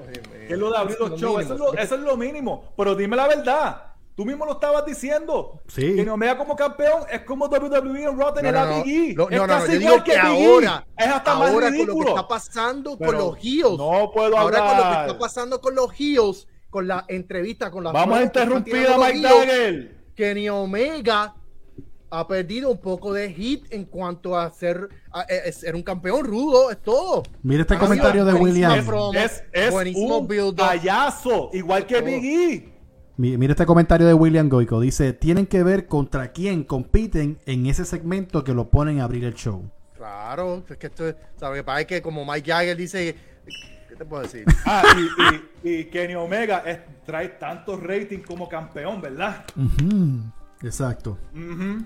que 0.47 0.53
es 0.53 0.59
lo 0.59 0.71
de 0.71 0.77
abrir 0.77 0.93
es 0.95 0.99
los 0.99 1.09
lo 1.11 1.17
shows. 1.17 1.43
Eso 1.43 1.53
es 1.53 1.59
lo, 1.59 1.65
mínimo. 1.67 1.81
eso 1.83 1.95
es 1.95 2.01
lo 2.01 2.17
mínimo. 2.17 2.73
Pero 2.77 2.95
dime 2.95 3.15
la 3.15 3.27
verdad. 3.27 3.83
Tú 4.13 4.25
mismo 4.25 4.45
lo 4.45 4.51
estabas 4.53 4.85
diciendo. 4.85 5.61
Sí. 5.67 5.95
Que 5.95 6.07
Omega 6.09 6.37
como 6.37 6.55
campeón 6.55 7.03
es 7.09 7.21
como 7.21 7.45
WWE 7.47 8.03
en 8.03 8.19
Raw 8.19 8.33
tener 8.33 8.53
No, 8.53 8.59
a 8.59 8.65
no. 8.65 8.83
Big 8.83 8.93
E. 8.93 9.09
Es 9.11 9.15
no, 9.17 9.29
no, 9.29 9.47
casi 9.47 9.73
igual 9.77 10.03
que 10.03 10.11
que 10.11 10.17
ahora, 10.19 10.85
Es 10.97 11.07
hasta 11.07 11.35
más 11.35 11.49
ahora 11.49 11.53
con 11.53 11.53
lo 11.53 11.59
que 11.71 11.83
ridículo. 11.85 12.09
está 12.09 12.27
pasando 12.27 12.97
Pero 12.97 13.11
con 13.11 13.17
los 13.19 13.37
heels, 13.41 13.77
no 13.77 14.11
puedo 14.13 14.37
ahora 14.37 14.57
con 14.59 14.67
lo 14.67 14.73
que 14.75 14.81
hablar. 14.83 15.07
está 15.07 15.17
pasando 15.19 15.61
con 15.61 15.75
los 15.75 15.91
heels, 15.97 16.47
con 16.69 16.87
la 16.87 17.05
entrevista, 17.07 17.71
con 17.71 17.85
las 17.85 17.93
Vamos 17.93 18.15
a 18.15 18.19
que 18.19 18.25
interrumpir 18.25 18.87
a 18.87 18.97
Mike 18.97 19.21
Dagger. 19.21 19.95
Kenny 20.13 20.49
Omega 20.49 21.33
ha 22.11 22.27
perdido 22.27 22.69
un 22.69 22.77
poco 22.77 23.13
de 23.13 23.31
hit 23.33 23.65
en 23.71 23.85
cuanto 23.85 24.37
a 24.37 24.51
ser, 24.51 24.89
a- 25.11 25.21
a- 25.21 25.23
a 25.23 25.51
ser 25.51 25.75
un 25.75 25.81
campeón 25.83 26.25
rudo, 26.25 26.69
es 26.69 26.81
todo. 26.81 27.23
Mira 27.41 27.61
este 27.61 27.75
Ha 27.75 27.79
comentario 27.79 28.25
de 28.25 28.33
William. 28.33 28.71
Es, 29.15 29.43
es 29.53 29.73
un 29.95 30.27
payaso, 30.55 31.49
igual 31.53 31.85
que. 31.85 32.01
Big 32.01 32.25
E. 32.25 32.73
Mi- 33.17 33.37
Mira 33.37 33.51
este 33.53 33.65
comentario 33.65 34.07
de 34.07 34.13
William 34.13 34.49
Goico. 34.49 34.79
Dice, 34.79 35.13
tienen 35.13 35.45
que 35.45 35.63
ver 35.63 35.87
contra 35.87 36.31
quién 36.31 36.63
compiten 36.63 37.39
en 37.45 37.65
ese 37.67 37.85
segmento 37.85 38.43
que 38.43 38.53
lo 38.53 38.69
ponen 38.69 38.99
a 38.99 39.03
abrir 39.05 39.23
el 39.25 39.33
show. 39.35 39.69
Claro, 39.95 40.63
es 40.67 40.77
que 40.77 40.87
esto, 40.87 41.07
es- 41.07 41.15
¿sabes? 41.37 41.63
Es 41.79 41.85
que 41.85 42.01
como 42.01 42.25
Mike 42.25 42.51
Jagger 42.51 42.75
dice, 42.75 43.15
¿qué 43.87 43.95
te 43.95 44.03
puedo 44.05 44.23
decir? 44.23 44.43
Ah, 44.65 44.83
y, 45.63 45.69
y- 45.69 45.71
y 45.79 45.85
Kenny 45.85 46.15
Omega 46.15 46.63
es- 46.65 46.79
trae 47.05 47.27
tantos 47.29 47.81
ratings 47.83 48.25
como 48.25 48.49
campeón, 48.49 48.99
¿verdad? 49.01 49.45
Ujú, 49.55 50.21
Exacto. 50.63 51.17
Ujú. 51.35 51.83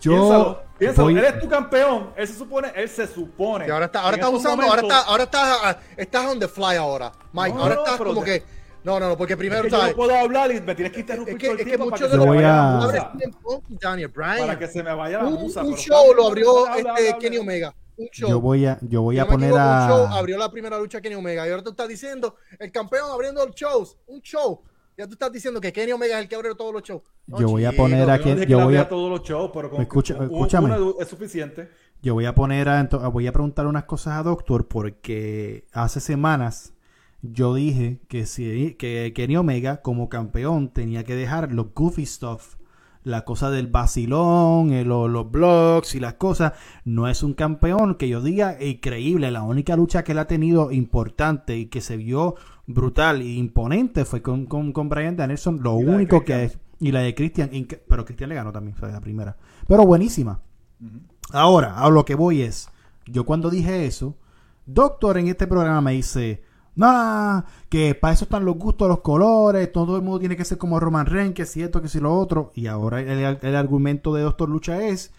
Yo 0.00 0.12
piénsalo, 0.12 0.62
piénsalo, 0.78 1.04
voy- 1.08 1.18
él 1.18 1.24
es 1.24 1.40
tu 1.40 1.48
campeón, 1.48 2.10
él 2.16 2.28
se 2.28 2.34
supone, 2.34 2.72
él 2.74 2.88
se 2.88 3.06
supone. 3.06 3.66
Y 3.66 3.70
ahora 3.70 3.86
está, 3.86 4.00
ahora 4.02 4.16
está 4.16 4.26
estos 4.28 4.40
usando, 4.40 4.62
ahora 4.64 4.82
momentos, 4.82 4.98
está, 4.98 5.10
ahora 5.10 5.22
está, 5.24 5.80
estás 5.96 6.26
on 6.26 6.38
the 6.38 6.48
fly 6.48 6.76
ahora, 6.76 7.12
Mike. 7.32 7.54
No, 7.56 7.62
ahora 7.62 7.74
no, 7.76 7.84
estás 7.84 7.96
como 7.98 8.22
que, 8.22 8.42
no, 8.84 9.00
no, 9.00 9.08
no, 9.08 9.16
porque 9.16 9.32
es 9.32 9.38
primero, 9.38 9.62
que 9.64 9.70
yo 9.70 9.76
¿sabes? 9.76 9.92
no 9.92 9.96
puedo 9.96 10.14
hablar 10.14 10.52
y 10.52 10.60
me 10.60 10.74
tienes 10.74 10.92
que 10.92 11.00
interrumpir 11.00 11.34
Es 11.34 11.40
que, 11.40 11.46
todo 11.46 11.54
el 11.54 11.58
es 11.60 11.64
que 11.64 11.70
tiempo 11.70 11.84
muchos 11.86 12.00
para 12.00 12.12
de 12.12 12.12
que 12.12 12.16
los 12.16 12.24
se 12.24 12.30
me 12.30 12.34
Yo 12.34 12.34
voy 12.34 12.44
vaya 12.44 12.48
a- 12.48 12.78
la 12.78 12.84
Abre 12.84 13.00
musa. 13.00 13.12
tiempo, 13.18 13.62
Daniel 13.68 14.08
Bryan. 14.08 14.38
Para 14.38 14.58
que 14.58 14.66
se 14.68 14.82
me 14.84 14.94
vaya 14.94 15.18
la 15.18 15.24
un, 15.28 15.34
musa. 15.34 15.62
un 15.64 15.74
show 15.76 16.14
lo 16.14 16.26
abrió 16.28 16.58
habla, 16.66 16.76
este 16.76 17.08
habla. 17.08 17.18
Kenny 17.18 17.38
Omega. 17.38 17.74
Un 17.96 18.06
show. 18.12 18.28
yo 18.30 18.40
voy 18.40 18.64
a, 18.64 18.78
yo 18.82 19.02
voy 19.02 19.18
a 19.18 19.26
poner 19.26 19.48
equivoco, 19.50 19.64
un 19.68 19.88
show 19.88 20.06
a... 20.06 20.18
abrió 20.18 20.38
la 20.38 20.48
primera 20.52 20.78
lucha 20.78 21.00
Kenny 21.00 21.16
Omega. 21.16 21.44
Y 21.48 21.50
ahora 21.50 21.64
tú 21.64 21.70
estás 21.70 21.88
diciendo, 21.88 22.36
el 22.60 22.70
campeón 22.70 23.10
abriendo 23.10 23.44
los 23.44 23.56
shows. 23.56 23.96
Un 24.06 24.20
show. 24.22 24.62
Ya 24.98 25.06
tú 25.06 25.12
estás 25.12 25.30
diciendo 25.32 25.60
que 25.60 25.72
Kenny 25.72 25.92
Omega 25.92 26.16
es 26.18 26.22
el 26.24 26.28
que 26.28 26.34
abrió 26.34 26.56
todos 26.56 26.72
los 26.74 26.82
shows. 26.82 27.02
No, 27.28 27.38
Yo 27.38 27.48
voy 27.48 27.64
a 27.64 27.70
poner 27.72 28.10
a 28.10 28.16
no 28.16 28.22
quien- 28.24 28.34
dije 28.34 28.46
que 28.46 28.50
yo 28.52 28.58
le 28.58 28.64
voy 28.64 28.74
abría 28.74 28.80
a- 28.82 28.88
todos 28.88 29.08
los 29.08 29.22
shows, 29.22 29.50
pero 29.54 29.70
con 29.70 29.78
Me 29.78 29.84
escucha- 29.84 30.16
un- 30.16 30.24
escúchame. 30.24 30.74
es 30.98 31.06
suficiente. 31.08 31.68
Yo 32.02 32.14
voy 32.14 32.24
a 32.26 32.34
poner 32.34 32.68
a, 32.68 32.82
voy 32.82 33.26
a 33.28 33.32
preguntar 33.32 33.68
unas 33.68 33.84
cosas 33.84 34.14
a 34.18 34.22
Doctor 34.24 34.66
porque 34.66 35.66
hace 35.72 36.00
semanas 36.00 36.74
yo 37.22 37.54
dije 37.54 38.00
que 38.08 38.26
si 38.26 38.74
que 38.74 39.12
Kenny 39.14 39.36
Omega 39.36 39.82
como 39.82 40.08
campeón 40.08 40.68
tenía 40.72 41.04
que 41.04 41.14
dejar 41.14 41.52
los 41.52 41.72
goofy 41.74 42.04
stuff, 42.04 42.56
la 43.04 43.24
cosa 43.24 43.50
del 43.50 43.68
vacilón, 43.68 44.72
eh, 44.72 44.84
lo- 44.84 45.06
los 45.08 45.30
blogs 45.30 45.94
y 45.94 46.00
las 46.00 46.14
cosas. 46.14 46.54
No 46.84 47.06
es 47.08 47.22
un 47.22 47.34
campeón 47.34 47.94
que 47.94 48.08
yo 48.08 48.20
diga 48.20 48.60
increíble. 48.62 49.30
La 49.30 49.42
única 49.44 49.76
lucha 49.76 50.02
que 50.02 50.10
él 50.12 50.18
ha 50.18 50.26
tenido 50.26 50.72
importante 50.72 51.56
y 51.56 51.66
que 51.66 51.80
se 51.80 51.96
vio 51.96 52.34
brutal 52.68 53.22
e 53.22 53.32
imponente 53.32 54.04
fue 54.04 54.22
con, 54.22 54.46
con, 54.46 54.72
con 54.72 54.88
Brian 54.88 55.16
Danielson. 55.16 55.60
Lo 55.62 55.74
único 55.74 56.24
que 56.24 56.44
es. 56.44 56.58
Y 56.78 56.92
la 56.92 57.00
de 57.00 57.14
Christian, 57.14 57.50
pero 57.88 58.04
Christian 58.04 58.28
le 58.28 58.36
ganó 58.36 58.52
también, 58.52 58.76
fue 58.76 58.92
la 58.92 59.00
primera. 59.00 59.36
Pero 59.66 59.84
buenísima. 59.84 60.40
Ahora, 61.32 61.76
a 61.78 61.90
lo 61.90 62.04
que 62.04 62.14
voy 62.14 62.42
es, 62.42 62.68
yo 63.06 63.24
cuando 63.24 63.50
dije 63.50 63.84
eso, 63.84 64.16
Doctor 64.64 65.18
en 65.18 65.26
este 65.26 65.48
programa 65.48 65.80
me 65.80 65.92
dice, 65.92 66.44
nah, 66.76 67.42
que 67.68 67.96
para 67.96 68.14
eso 68.14 68.26
están 68.26 68.44
los 68.44 68.56
gustos, 68.56 68.86
los 68.86 69.00
colores, 69.00 69.72
todo 69.72 69.96
el 69.96 70.02
mundo 70.02 70.20
tiene 70.20 70.36
que 70.36 70.44
ser 70.44 70.58
como 70.58 70.78
Roman 70.78 71.06
Reigns, 71.06 71.34
que 71.34 71.46
si 71.46 71.62
esto, 71.62 71.82
que 71.82 71.88
si 71.88 71.98
lo 71.98 72.14
otro. 72.14 72.52
Y 72.54 72.68
ahora 72.68 73.00
el, 73.00 73.38
el 73.42 73.56
argumento 73.56 74.14
de 74.14 74.22
Doctor 74.22 74.48
Lucha 74.48 74.80
es 74.80 75.12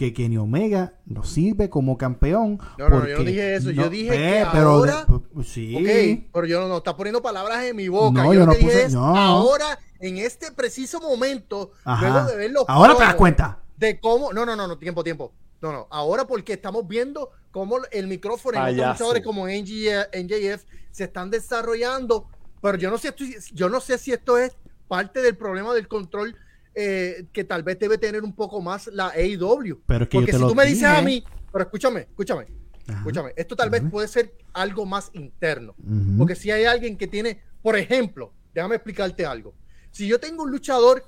que 0.00 0.14
Kenny 0.14 0.38
Omega 0.38 0.94
no 1.04 1.22
sirve 1.24 1.68
como 1.68 1.98
campeón. 1.98 2.58
No, 2.78 2.88
no, 2.88 3.06
yo 3.06 3.18
no 3.18 3.24
dije 3.24 3.54
eso, 3.56 3.70
yo 3.70 3.90
dije 3.90 4.08
que 4.12 4.46
pero 4.50 4.70
ahora- 4.70 5.06
sí. 5.44 5.76
Ok, 5.76 6.30
pero 6.32 6.46
yo 6.46 6.58
no, 6.62 6.68
no 6.68 6.78
está 6.78 6.96
poniendo 6.96 7.20
palabras 7.20 7.62
en 7.64 7.76
mi 7.76 7.88
boca. 7.88 8.22
No, 8.22 8.32
yo 8.32 8.32
yo 8.32 8.40
lo 8.40 8.46
no 8.46 8.52
que 8.52 8.58
dije 8.60 8.70
puse- 8.70 8.84
es, 8.86 8.94
no. 8.94 9.14
ahora, 9.14 9.78
en 9.98 10.16
este 10.16 10.52
preciso 10.52 11.00
momento, 11.00 11.72
Ajá. 11.84 12.08
luego 12.12 12.30
de 12.30 12.36
ver 12.38 12.50
los 12.50 12.64
Ahora 12.66 12.96
te 12.96 13.02
das 13.02 13.14
cuenta. 13.14 13.58
De 13.76 14.00
cómo, 14.00 14.32
no, 14.32 14.46
no, 14.46 14.56
no, 14.56 14.66
no, 14.66 14.78
tiempo, 14.78 15.04
tiempo. 15.04 15.34
No, 15.60 15.70
no, 15.70 15.86
ahora 15.90 16.26
porque 16.26 16.54
estamos 16.54 16.88
viendo 16.88 17.28
cómo 17.50 17.76
el 17.92 18.06
micrófono 18.06 18.56
en 18.56 18.62
otros 18.62 18.76
Payaso. 18.76 18.92
luchadores 18.92 19.22
como 19.22 19.48
NG, 19.48 19.90
NJF 20.14 20.64
se 20.92 21.04
están 21.04 21.28
desarrollando, 21.30 22.26
pero 22.62 22.78
yo 22.78 22.90
no 22.90 22.96
sé, 22.96 23.08
estoy- 23.08 23.36
yo 23.52 23.68
no 23.68 23.80
sé 23.82 23.98
si 23.98 24.12
esto 24.12 24.38
es 24.38 24.56
parte 24.88 25.20
del 25.20 25.36
problema 25.36 25.74
del 25.74 25.88
control 25.88 26.34
eh, 26.74 27.26
que 27.32 27.44
tal 27.44 27.62
vez 27.62 27.78
debe 27.78 27.98
tener 27.98 28.22
un 28.22 28.34
poco 28.34 28.60
más 28.60 28.86
la 28.88 29.08
AEW. 29.08 29.82
Pero 29.86 30.04
es 30.04 30.08
que 30.10 30.16
yo 30.16 30.20
porque 30.20 30.32
te 30.32 30.38
si 30.38 30.42
lo 30.42 30.48
tú 30.48 30.54
me 30.54 30.64
dices 30.64 30.80
dije. 30.88 30.92
a 30.96 31.02
mí, 31.02 31.24
pero 31.52 31.64
escúchame, 31.64 32.00
escúchame. 32.02 32.46
Ajá. 32.88 32.98
escúchame, 32.98 33.32
esto 33.36 33.54
tal 33.54 33.70
vez 33.70 33.82
puede 33.90 34.08
ser 34.08 34.32
algo 34.52 34.84
más 34.86 35.10
interno. 35.12 35.74
Porque 36.18 36.34
si 36.34 36.50
hay 36.50 36.64
alguien 36.64 36.96
que 36.96 37.06
tiene, 37.06 37.40
por 37.62 37.76
ejemplo, 37.76 38.32
déjame 38.54 38.76
explicarte 38.76 39.24
algo. 39.24 39.54
Si 39.92 40.06
yo 40.08 40.18
tengo 40.18 40.42
un 40.44 40.50
luchador, 40.50 41.04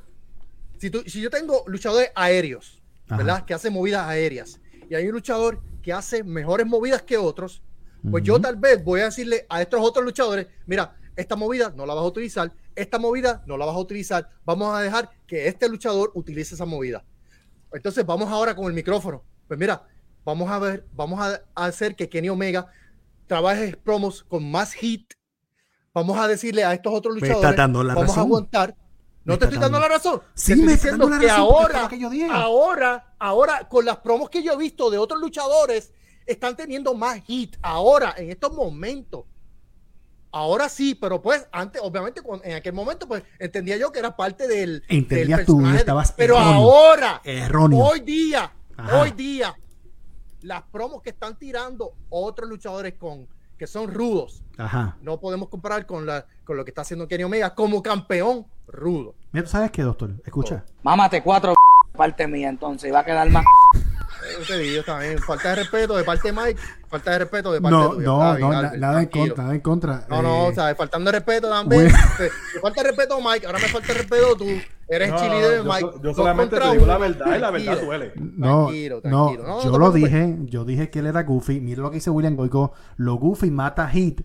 si, 0.78 0.90
tú- 0.90 1.02
si 1.06 1.20
yo 1.20 1.30
tengo 1.30 1.64
luchadores 1.66 2.10
aéreos, 2.14 2.80
Ajá. 3.06 3.16
¿verdad? 3.16 3.44
Que 3.44 3.54
hacen 3.54 3.72
movidas 3.72 4.06
aéreas, 4.06 4.60
y 4.88 4.94
hay 4.94 5.06
un 5.06 5.12
luchador 5.12 5.60
que 5.82 5.92
hace 5.92 6.22
mejores 6.22 6.66
movidas 6.66 7.02
que 7.02 7.16
otros, 7.16 7.62
pues 8.10 8.22
yo 8.24 8.40
tal 8.40 8.56
vez 8.56 8.82
voy 8.84 9.00
a 9.00 9.04
decirle 9.04 9.46
a 9.48 9.62
estos 9.62 9.80
otros 9.80 10.04
luchadores, 10.04 10.46
mira, 10.66 10.96
esta 11.16 11.36
movida 11.36 11.72
no 11.76 11.86
la 11.86 11.94
vas 11.94 12.04
a 12.04 12.06
utilizar, 12.06 12.52
esta 12.74 12.98
movida 12.98 13.42
no 13.46 13.56
la 13.56 13.66
vas 13.66 13.76
a 13.76 13.78
utilizar, 13.78 14.30
vamos 14.44 14.74
a 14.74 14.80
dejar 14.80 15.10
que 15.26 15.48
este 15.48 15.68
luchador 15.68 16.10
utilice 16.14 16.54
esa 16.54 16.64
movida. 16.64 17.04
Entonces 17.72 18.04
vamos 18.04 18.30
ahora 18.30 18.54
con 18.54 18.66
el 18.66 18.72
micrófono. 18.72 19.24
Pues 19.48 19.58
mira, 19.58 19.86
vamos 20.24 20.50
a 20.50 20.58
ver, 20.58 20.86
vamos 20.92 21.20
a, 21.20 21.42
hacer 21.54 21.96
que 21.96 22.08
Kenny 22.08 22.28
Omega 22.28 22.66
trabaje 23.26 23.76
promos 23.76 24.22
con 24.22 24.50
más 24.50 24.72
hit. 24.72 25.12
Vamos 25.94 26.18
a 26.18 26.26
decirle 26.26 26.64
a 26.64 26.72
estos 26.72 26.92
otros 26.92 27.14
luchadores, 27.14 27.44
está 27.44 27.52
dando 27.54 27.84
la 27.84 27.94
vamos 27.94 28.08
razón. 28.10 28.20
a 28.20 28.26
aguantar. 28.26 28.76
No 29.24 29.34
Me 29.34 29.38
te 29.38 29.44
estoy 29.44 29.60
dando 29.60 29.78
la 29.78 29.88
razón. 29.88 30.20
Sí, 30.34 30.46
Te 30.46 30.52
estoy 30.52 30.66
me 30.66 30.72
está 30.72 30.90
diciendo 30.90 31.18
que 31.20 31.30
ahora, 31.30 31.88
que 31.88 31.98
yo 31.98 32.10
ahora, 32.30 33.14
ahora, 33.18 33.68
con 33.68 33.84
las 33.84 33.98
promos 33.98 34.28
que 34.28 34.42
yo 34.42 34.52
he 34.52 34.56
visto 34.56 34.90
de 34.90 34.98
otros 34.98 35.20
luchadores, 35.20 35.92
están 36.26 36.56
teniendo 36.56 36.94
más 36.94 37.22
hit. 37.24 37.56
Ahora, 37.62 38.14
en 38.16 38.30
estos 38.30 38.52
momentos. 38.52 39.24
Ahora 40.32 40.68
sí, 40.70 40.94
pero 40.94 41.20
pues 41.20 41.46
antes, 41.52 41.80
obviamente, 41.84 42.22
en 42.44 42.54
aquel 42.54 42.72
momento, 42.72 43.06
pues 43.06 43.22
entendía 43.38 43.76
yo 43.76 43.92
que 43.92 43.98
era 43.98 44.16
parte 44.16 44.48
del. 44.48 44.82
Entendías 44.88 45.38
del 45.40 45.46
tú, 45.46 45.66
estabas 45.66 46.12
Pero 46.12 46.36
erróneo. 46.36 46.54
ahora, 46.54 47.20
Erróneo. 47.22 47.78
hoy 47.80 48.00
día, 48.00 48.50
Ajá. 48.76 49.00
hoy 49.02 49.10
día, 49.10 49.54
las 50.40 50.62
promos 50.62 51.02
que 51.02 51.10
están 51.10 51.38
tirando 51.38 51.92
otros 52.08 52.48
luchadores 52.48 52.94
con 52.94 53.28
que 53.58 53.66
son 53.66 53.92
rudos, 53.92 54.42
Ajá. 54.56 54.96
no 55.02 55.20
podemos 55.20 55.48
comparar 55.50 55.84
con, 55.86 56.06
la, 56.06 56.26
con 56.44 56.56
lo 56.56 56.64
que 56.64 56.70
está 56.70 56.80
haciendo 56.80 57.06
Kenny 57.06 57.24
Omega 57.24 57.54
como 57.54 57.82
campeón 57.82 58.46
rudo. 58.66 59.14
Mira, 59.32 59.44
¿tú 59.44 59.50
sabes 59.50 59.70
qué, 59.70 59.82
doctor? 59.82 60.10
Escucha. 60.24 60.64
Mámate 60.82 61.22
cuatro 61.22 61.52
parte 61.96 62.26
mía 62.26 62.48
entonces 62.48 62.88
y 62.88 62.90
va 62.92 63.00
a 63.00 63.04
quedar 63.04 63.28
más. 63.30 63.44
Te 64.46 64.58
digo 64.58 64.82
también, 64.82 65.18
falta 65.18 65.50
de 65.50 65.54
respeto 65.56 65.96
de 65.96 66.04
parte 66.04 66.32
de 66.32 66.40
Mike, 66.40 66.60
falta 66.88 67.10
de 67.12 67.18
respeto 67.20 67.52
de 67.52 67.60
parte 67.60 67.76
No, 67.76 67.90
tuya. 67.90 68.06
no, 68.06 68.38
no, 68.38 68.52
Albert, 68.52 68.74
nada 68.78 69.02
en 69.02 69.08
contra, 69.08 69.42
nada 69.42 69.54
en 69.54 69.60
contra. 69.60 70.06
No, 70.08 70.22
no, 70.22 70.28
Eh, 70.46 70.48
o 70.50 70.54
sea, 70.54 70.74
faltando 70.74 71.10
de 71.10 71.18
respeto 71.18 71.48
también. 71.48 71.82
bueno. 71.84 71.98
Te- 72.18 72.30
te 72.54 72.60
falta 72.60 72.82
de 72.82 72.88
respeto 72.88 73.18
Mike, 73.20 73.46
ahora 73.46 73.58
me 73.58 73.68
falta 73.68 73.86
de 73.88 73.94
respeto 73.94 74.36
tú. 74.36 74.46
Eres 74.88 75.10
No, 75.10 75.20
de 75.20 75.62
Mike. 75.62 75.90
yo 76.02 76.12
solamente 76.14 76.58
te 76.58 76.70
digo 76.72 76.84
la 76.86 76.98
verdad 76.98 77.36
y 77.36 77.38
la 77.38 77.50
verdad 77.50 77.80
duele. 77.80 78.12
No, 78.16 78.64
Tranquilo, 78.66 79.00
no, 79.04 79.26
tranquilo. 79.26 79.42
No, 79.48 79.56
no 79.56 79.64
yo 79.64 79.78
lo 79.78 79.90
dije, 79.92 80.36
yo 80.44 80.64
dije 80.66 80.90
que 80.90 80.98
él 80.98 81.06
era 81.06 81.22
Goofy. 81.22 81.60
Mira 81.60 81.80
lo 81.82 81.90
que 81.90 81.94
dice 81.96 82.10
William 82.10 82.36
Goico. 82.36 82.72
Lo 82.96 83.14
Goofy 83.14 83.50
mata 83.50 83.84
a 83.84 83.88
Hit 83.88 84.20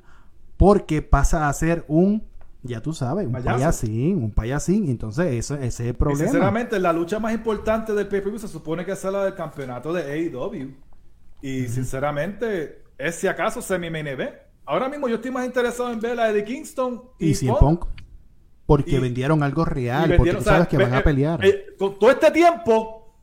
porque 0.58 1.02
pasa 1.02 1.48
a 1.48 1.54
ser 1.54 1.86
un, 1.88 2.28
ya 2.68 2.82
tú 2.82 2.94
sabes, 2.94 3.26
un 3.26 3.32
Payaso. 3.34 3.56
payasín, 3.58 4.24
un 4.24 4.32
payasín. 4.32 4.90
Entonces, 4.90 5.26
ese, 5.34 5.56
ese 5.56 5.66
es 5.68 5.80
el 5.82 5.88
Y 5.90 5.94
problema. 5.94 6.24
sinceramente, 6.24 6.80
la 6.80 6.94
lucha 6.94 7.20
más 7.20 7.34
importante 7.34 7.94
del 7.94 8.08
pay-per-view 8.08 8.40
se 8.40 8.48
supone 8.48 8.86
que 8.86 8.92
es 8.92 9.04
la 9.06 9.24
del 9.24 9.34
campeonato 9.36 9.92
de 9.94 10.04
AEW. 10.04 10.72
Y 11.42 11.68
sinceramente, 11.68 12.84
es 12.98 13.16
si 13.16 13.28
acaso 13.28 13.62
semi-main 13.62 14.08
event. 14.08 14.36
Ahora 14.66 14.90
mismo 14.90 15.08
yo 15.08 15.16
estoy 15.16 15.32
más 15.32 15.46
interesado 15.46 15.92
en 15.94 16.00
ver 16.02 16.16
la 16.16 16.32
de 16.34 16.44
Kingston 16.44 17.02
y 17.20 17.34
CM 17.36 17.58
Punk, 17.60 17.86
porque 18.66 18.92
Y- 18.98 19.00
vendieron 19.00 19.42
algo 19.44 19.62
Y 19.62 19.66
real, 19.66 20.14
porque 20.18 20.32
tú 20.34 20.38
o 20.40 20.42
sea, 20.42 20.54
sabes 20.54 20.68
que 20.68 20.78
van 20.78 20.94
a 20.94 21.02
pelear. 21.04 21.46
eh, 21.46 21.68
con 21.80 21.98
todo 21.98 22.12
este 22.12 22.32
tiempo, 22.32 23.16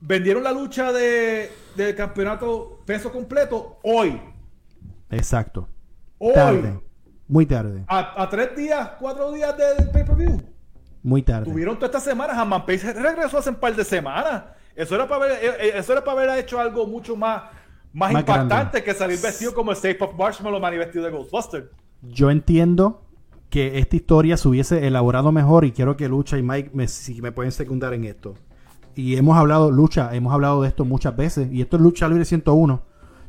vendieron 0.00 0.42
la 0.44 0.52
lucha 0.52 0.92
de, 0.92 1.50
del 1.76 1.94
campeonato 1.94 2.82
peso 2.84 3.10
completo 3.10 3.78
hoy. 3.84 4.20
Exacto. 5.10 5.68
Hoy. 6.18 6.34
Tarde. 6.34 6.80
Muy 7.28 7.46
tarde. 7.46 7.84
A, 7.88 8.22
a 8.22 8.28
tres 8.28 8.56
días, 8.56 8.90
cuatro 8.98 9.32
días 9.32 9.54
del 9.56 9.90
pay-per-view. 9.90 10.40
Muy 11.02 11.22
tarde. 11.22 11.50
Tuvieron 11.50 11.76
todas 11.76 11.90
estas 11.90 12.04
semanas. 12.04 12.36
Haman 12.36 12.66
Page 12.66 12.92
regresó 12.92 13.38
hace 13.38 13.50
un 13.50 13.56
par 13.56 13.74
de 13.74 13.84
semanas. 13.84 14.42
Eso 14.74 14.94
era 14.94 15.08
para 15.08 15.24
haber, 15.24 15.44
eh, 15.44 15.50
eh, 15.60 15.72
eso 15.76 15.92
era 15.92 16.04
para 16.04 16.20
haber 16.22 16.38
hecho 16.38 16.58
algo 16.60 16.86
mucho 16.86 17.16
más, 17.16 17.42
más, 17.92 18.12
Más 18.12 18.20
impactante 18.20 18.54
grande. 18.54 18.82
que 18.84 18.94
salir 18.94 19.18
vestido 19.20 19.54
como 19.54 19.70
el 19.70 19.76
Safe 19.76 19.98
of 20.00 20.14
Marshmallow 20.16 20.60
Man 20.60 20.74
y 20.74 20.78
vestido 20.78 21.04
de 21.04 21.10
Ghostbuster. 21.12 21.70
Yo 22.02 22.30
entiendo 22.30 23.02
que 23.48 23.78
esta 23.78 23.96
historia 23.96 24.36
se 24.36 24.48
hubiese 24.48 24.86
elaborado 24.86 25.32
mejor 25.32 25.64
y 25.64 25.72
quiero 25.72 25.96
que 25.96 26.08
Lucha 26.08 26.36
y 26.36 26.42
Mike 26.42 26.70
me, 26.74 26.88
si 26.88 27.22
me 27.22 27.32
pueden 27.32 27.52
secundar 27.52 27.94
en 27.94 28.04
esto. 28.04 28.34
Y 28.94 29.16
hemos 29.16 29.36
hablado, 29.38 29.70
Lucha, 29.70 30.14
hemos 30.14 30.32
hablado 30.32 30.62
de 30.62 30.68
esto 30.68 30.84
muchas 30.84 31.16
veces 31.16 31.50
y 31.52 31.62
esto 31.62 31.76
es 31.76 31.82
Lucha 31.82 32.08
Libre 32.08 32.24
101. 32.24 32.82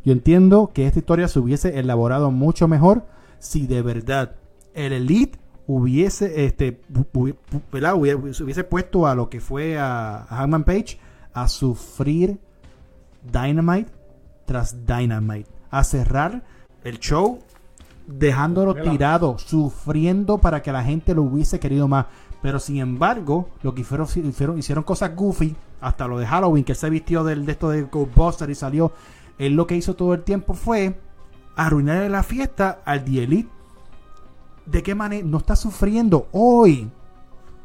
Yo 0.04 0.12
entiendo 0.12 0.72
que 0.74 0.88
esta 0.88 1.00
historia 1.00 1.28
se 1.28 1.40
hubiese 1.40 1.80
elaborado 1.80 2.32
mucho 2.32 2.68
mejor 2.68 3.06
si 3.40 3.68
de 3.68 3.82
verdad 3.82 4.36
el 4.74 4.94
Elite 4.94 5.40
hubiese, 5.68 6.46
este. 6.46 6.82
Hubiese, 7.14 8.34
se 8.34 8.44
hubiese 8.44 8.64
puesto 8.64 9.08
a 9.08 9.16
lo 9.16 9.30
que 9.30 9.42
fue 9.42 9.78
a, 9.78 10.24
a 10.24 10.38
Hangman 10.38 10.64
Page 10.64 11.00
a 11.34 11.48
sufrir 11.48 12.40
Dynamite 13.24 13.92
tras 14.46 14.86
Dynamite, 14.86 15.50
a 15.70 15.84
cerrar 15.84 16.44
el 16.84 17.00
show 17.00 17.40
dejándolo 18.08 18.74
tirado, 18.74 19.38
sufriendo 19.38 20.38
para 20.38 20.62
que 20.62 20.72
la 20.72 20.84
gente 20.84 21.14
lo 21.14 21.24
hubiese 21.24 21.60
querido 21.60 21.88
más. 21.88 22.06
Pero 22.42 22.60
sin 22.60 22.78
embargo, 22.78 23.50
lo 23.62 23.76
que 23.76 23.82
hicieron, 23.82 24.08
hicieron, 24.08 24.58
hicieron 24.58 24.84
cosas 24.84 25.16
goofy, 25.16 25.56
hasta 25.82 26.08
lo 26.08 26.18
de 26.18 26.26
Halloween, 26.26 26.64
que 26.64 26.72
él 26.72 26.78
se 26.78 26.90
vistió 26.90 27.24
del, 27.24 27.46
de 27.46 27.52
esto 27.52 27.70
de 27.70 27.84
Ghostbuster 27.84 28.50
y 28.50 28.56
salió. 28.56 28.94
Él 29.38 29.54
lo 29.54 29.68
que 29.68 29.76
hizo 29.76 29.96
todo 29.96 30.14
el 30.14 30.24
tiempo 30.24 30.54
fue 30.54 31.00
arruinarle 31.58 32.08
la 32.08 32.24
fiesta 32.24 32.82
al 32.86 33.04
The 33.04 33.24
Elite. 33.24 33.50
¿De 34.66 34.84
qué 34.84 34.96
manera? 34.96 35.26
No 35.28 35.40
está 35.40 35.56
sufriendo 35.56 36.30
hoy. 36.32 36.90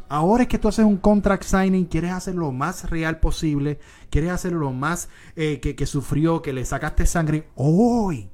Ahora 0.08 0.42
es 0.42 0.48
que 0.48 0.58
tú 0.58 0.68
haces 0.68 0.84
un 0.84 0.98
contract 0.98 1.44
signing, 1.44 1.86
quieres 1.86 2.12
hacerlo 2.12 2.46
lo 2.46 2.52
más 2.52 2.90
real 2.90 3.18
posible, 3.20 3.78
quieres 4.10 4.30
hacerlo 4.30 4.58
lo 4.60 4.72
más 4.72 5.08
eh, 5.36 5.58
que, 5.60 5.74
que 5.74 5.86
sufrió, 5.86 6.42
que 6.42 6.52
le 6.52 6.64
sacaste 6.64 7.06
sangre. 7.06 7.48
Hoy 7.54 8.28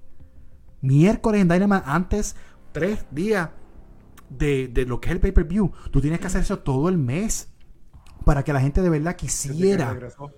miércoles 0.81 1.41
en 1.41 1.49
Dynamite 1.49 1.83
antes, 1.87 2.37
tres 2.73 3.05
días 3.11 3.51
de, 4.29 4.69
de 4.69 4.87
lo 4.87 5.01
que 5.01 5.09
es 5.09 5.13
el 5.15 5.21
pay-per-view. 5.21 5.73
Tú 5.91 6.01
tienes 6.01 6.21
que 6.21 6.27
hacer 6.27 6.43
eso 6.43 6.59
todo 6.61 6.89
el 6.89 6.99
mes 6.99 7.49
para 8.25 8.43
que 8.45 8.53
la 8.53 8.61
gente 8.61 8.83
de 8.83 8.91
verdad 8.91 9.17
Desde 9.17 9.17
que 9.17 9.27
quisiera, 9.27 9.93
regresó. 9.93 10.33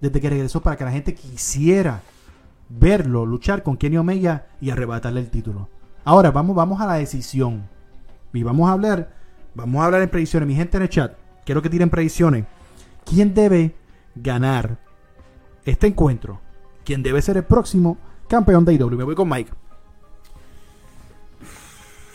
desde 0.00 0.20
que 0.20 0.30
regresó, 0.30 0.62
para 0.62 0.76
que 0.76 0.84
la 0.84 0.92
gente 0.92 1.14
quisiera 1.14 2.02
verlo, 2.68 3.26
luchar 3.26 3.62
con 3.62 3.76
Kenny 3.76 3.96
Omega 3.96 4.46
y 4.60 4.70
arrebatarle 4.70 5.20
el 5.20 5.30
título. 5.30 5.68
Ahora 6.04 6.30
vamos, 6.30 6.56
vamos 6.56 6.80
a 6.80 6.86
la 6.86 6.94
decisión. 6.94 7.68
Y 8.32 8.42
vamos 8.42 8.68
a 8.68 8.72
hablar, 8.72 9.12
vamos 9.54 9.80
a 9.80 9.86
hablar 9.86 10.02
en 10.02 10.08
predicciones. 10.08 10.46
Mi 10.46 10.54
gente 10.54 10.76
en 10.76 10.82
el 10.82 10.88
chat, 10.88 11.14
quiero 11.44 11.62
que 11.62 11.70
tiren 11.70 11.90
predicciones. 11.90 12.44
¿Quién 13.04 13.34
debe 13.34 13.74
ganar 14.14 14.78
este 15.64 15.86
encuentro? 15.86 16.40
¿Quién 16.84 17.02
debe 17.02 17.22
ser 17.22 17.36
el 17.36 17.44
próximo 17.44 17.96
campeón 18.28 18.64
de 18.64 18.74
IW? 18.74 18.96
Me 18.96 19.04
voy 19.04 19.14
con 19.14 19.28
Mike. 19.28 19.52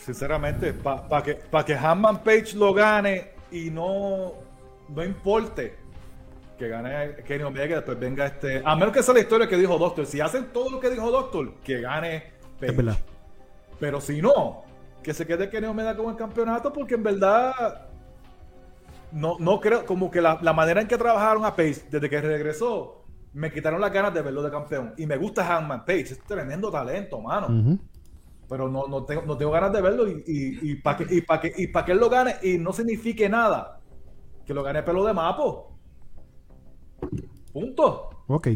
Sinceramente, 0.04 0.72
para 0.72 1.22
que, 1.22 1.34
pa 1.34 1.64
que 1.64 1.76
Hanman 1.76 2.22
Page 2.22 2.56
lo 2.56 2.74
gane 2.74 3.30
y 3.52 3.70
no, 3.70 4.32
no 4.88 5.04
importe 5.04 5.81
que 6.62 6.68
gane 6.68 7.16
Kenny 7.24 7.42
Omega 7.42 7.76
después 7.76 7.98
venga 7.98 8.26
este. 8.26 8.62
A 8.64 8.76
menos 8.76 8.94
que 8.94 9.02
sea 9.02 9.14
la 9.14 9.20
historia 9.20 9.48
que 9.48 9.56
dijo 9.56 9.76
Doctor. 9.78 10.06
Si 10.06 10.20
hacen 10.20 10.52
todo 10.52 10.70
lo 10.70 10.78
que 10.78 10.90
dijo 10.90 11.10
Doctor, 11.10 11.54
que 11.64 11.80
gane 11.80 12.34
Page. 12.60 12.72
Pero 13.80 14.00
si 14.00 14.22
no, 14.22 14.62
que 15.02 15.12
se 15.12 15.26
quede 15.26 15.50
Kenny 15.50 15.66
Omega 15.66 15.96
con 15.96 16.10
el 16.10 16.16
campeonato, 16.16 16.72
porque 16.72 16.94
en 16.94 17.02
verdad 17.02 17.88
no, 19.10 19.36
no 19.40 19.58
creo, 19.60 19.84
como 19.84 20.08
que 20.08 20.20
la, 20.20 20.38
la 20.40 20.52
manera 20.52 20.80
en 20.80 20.86
que 20.86 20.96
trabajaron 20.96 21.44
a 21.44 21.56
Page 21.56 21.82
desde 21.90 22.08
que 22.08 22.20
regresó, 22.20 23.06
me 23.32 23.50
quitaron 23.50 23.80
las 23.80 23.92
ganas 23.92 24.14
de 24.14 24.22
verlo 24.22 24.40
de 24.40 24.50
campeón. 24.52 24.94
Y 24.96 25.04
me 25.04 25.16
gusta 25.16 25.44
Hangman 25.44 25.84
Page, 25.84 26.12
es 26.12 26.22
tremendo 26.22 26.70
talento, 26.70 27.20
mano. 27.20 27.80
Pero 28.48 28.68
no, 28.68 28.86
no, 28.86 29.04
tengo, 29.04 29.22
no 29.22 29.36
tengo 29.36 29.50
ganas 29.50 29.72
de 29.72 29.80
verlo 29.80 30.06
y, 30.06 30.22
y, 30.28 30.70
y 30.70 30.74
para 30.76 30.98
que, 30.98 31.12
y 31.12 31.22
pa 31.22 31.40
que, 31.40 31.68
pa 31.72 31.84
que 31.84 31.90
él 31.90 31.98
lo 31.98 32.08
gane 32.08 32.36
y 32.42 32.56
no 32.56 32.72
signifique 32.72 33.28
nada, 33.28 33.80
que 34.46 34.54
lo 34.54 34.62
gane 34.62 34.84
pelo 34.84 35.04
de 35.04 35.12
mapo. 35.12 35.71
Punto. 37.52 38.10
Ok. 38.28 38.48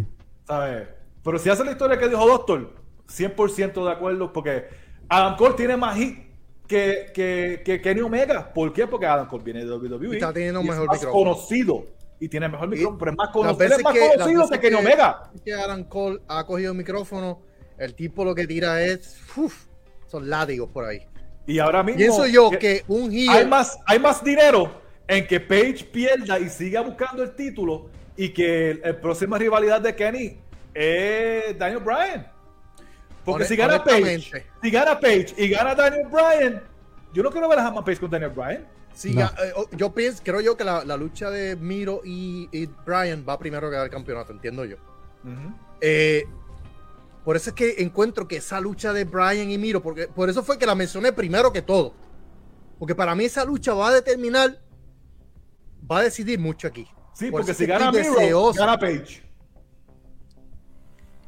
¿Sabes? 0.46 0.88
Pero 1.22 1.38
si 1.38 1.50
hace 1.50 1.64
la 1.64 1.72
historia 1.72 1.98
que 1.98 2.08
dijo 2.08 2.26
Doctor, 2.26 2.72
100% 3.08 3.84
de 3.84 3.90
acuerdo, 3.92 4.32
porque 4.32 4.66
Adam 5.08 5.36
Cole 5.36 5.54
tiene 5.54 5.76
más 5.76 5.96
hit 5.96 6.18
que, 6.66 7.06
que, 7.14 7.62
que 7.64 7.80
Kenny 7.80 8.00
Omega. 8.00 8.52
¿Por 8.52 8.72
qué? 8.72 8.86
Porque 8.86 9.06
Adam 9.06 9.28
Cole 9.28 9.44
viene 9.44 9.64
de 9.64 9.70
WWE. 9.72 10.08
Y 10.08 10.12
está 10.14 10.32
teniendo 10.32 10.60
y 10.60 10.64
es 10.64 10.70
mejor 10.70 10.86
más 10.88 10.98
micrófono. 10.98 11.24
conocido. 11.34 11.84
Y 12.18 12.28
tiene 12.28 12.48
mejor 12.48 12.68
micrófono, 12.68 12.98
pero 12.98 13.10
es 13.10 13.16
más 13.18 13.28
conocido, 13.28 13.76
es 13.76 13.82
más 13.84 13.92
que- 13.92 14.00
conocido 14.16 14.48
que 14.48 14.60
Kenny 14.60 14.76
Omega. 14.76 15.30
que 15.44 15.52
Adam 15.52 15.84
Cole 15.84 16.20
ha 16.28 16.46
cogido 16.46 16.72
el 16.72 16.78
micrófono, 16.78 17.42
el 17.76 17.94
tipo 17.94 18.24
lo 18.24 18.34
que 18.34 18.46
tira 18.46 18.82
es. 18.82 19.20
uf, 19.36 19.66
son 20.06 20.30
látigos 20.30 20.70
por 20.70 20.84
ahí. 20.86 21.02
Y 21.46 21.58
ahora 21.58 21.82
mismo. 21.82 21.98
Pienso 21.98 22.26
yo 22.26 22.50
que 22.50 22.82
un 22.88 23.10
hay 23.10 23.28
heel. 23.28 23.48
más, 23.48 23.78
hay 23.86 23.98
más 23.98 24.24
dinero 24.24 24.80
en 25.06 25.26
que 25.26 25.38
Page 25.40 25.84
pierda 25.92 26.38
y 26.40 26.48
siga 26.48 26.80
buscando 26.80 27.22
el 27.22 27.34
título 27.36 27.90
y 28.16 28.30
que 28.30 28.70
el, 28.70 28.80
el 28.84 28.96
próxima 28.96 29.38
rivalidad 29.38 29.80
de 29.80 29.94
Kenny 29.94 30.38
es 30.74 31.58
Daniel 31.58 31.82
Bryan. 31.82 32.32
Porque 33.24 33.44
Honest- 33.44 33.48
si 33.48 33.56
gana 33.56 33.82
Page, 33.84 34.44
si 34.62 34.70
gana 34.70 35.00
Page 35.00 35.34
y 35.36 35.48
gana 35.48 35.74
Daniel 35.74 36.06
Bryan, 36.08 36.62
yo 37.12 37.22
no 37.22 37.30
quiero 37.30 37.48
ver 37.48 37.58
a 37.58 37.66
Hammond 37.66 37.84
Page 37.86 37.98
con 37.98 38.10
Daniel 38.10 38.30
Bryan. 38.30 38.66
Sí, 38.94 39.14
No. 39.14 39.26
eh, 39.26 39.52
yo 39.72 39.92
pienso, 39.92 40.22
creo 40.24 40.40
yo 40.40 40.56
que 40.56 40.64
la, 40.64 40.84
la 40.84 40.96
lucha 40.96 41.28
de 41.30 41.54
Miro 41.56 42.00
y, 42.04 42.48
y 42.52 42.66
Brian 42.86 43.24
va 43.28 43.38
primero 43.38 43.68
que 43.68 43.72
ganar 43.72 43.86
el 43.86 43.92
campeonato, 43.92 44.32
entiendo 44.32 44.64
yo. 44.64 44.76
Eh, 45.80 46.24
por 47.24 47.36
eso 47.36 47.50
es 47.50 47.56
que 47.56 47.74
encuentro 47.82 48.26
que 48.28 48.36
esa 48.36 48.60
lucha 48.60 48.92
de 48.92 49.04
Brian 49.04 49.50
y 49.50 49.58
Miro, 49.58 49.82
porque 49.82 50.06
por 50.08 50.30
eso 50.30 50.42
fue 50.44 50.56
que 50.58 50.64
la 50.64 50.74
mencioné 50.74 51.12
primero 51.12 51.52
que 51.52 51.60
todo. 51.62 51.92
Porque 52.78 52.94
para 52.94 53.14
mí 53.14 53.24
esa 53.24 53.44
lucha 53.44 53.74
va 53.74 53.88
a 53.88 53.92
determinar, 53.92 54.60
va 55.90 55.98
a 55.98 56.02
decidir 56.04 56.38
mucho 56.38 56.68
aquí. 56.68 56.86
Sí, 57.16 57.30
Por 57.30 57.40
porque 57.40 57.54
si 57.54 57.64
gana 57.64 57.90
Miro, 57.90 58.52
gana 58.52 58.76
Page. 58.78 59.22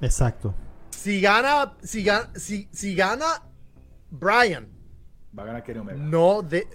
Exacto. 0.03 0.55
Si 0.91 1.18
gana, 1.18 1.72
si 1.82 2.05
gana, 2.05 2.28
si, 2.34 2.68
si 2.70 2.95
gana 2.95 3.43
Brian, 4.11 4.68
Va 5.36 5.45
a 5.45 5.47
ganar 5.47 5.62
Kenny 5.64 5.78
Omega. 5.78 5.99
no 5.99 6.43
de. 6.43 6.68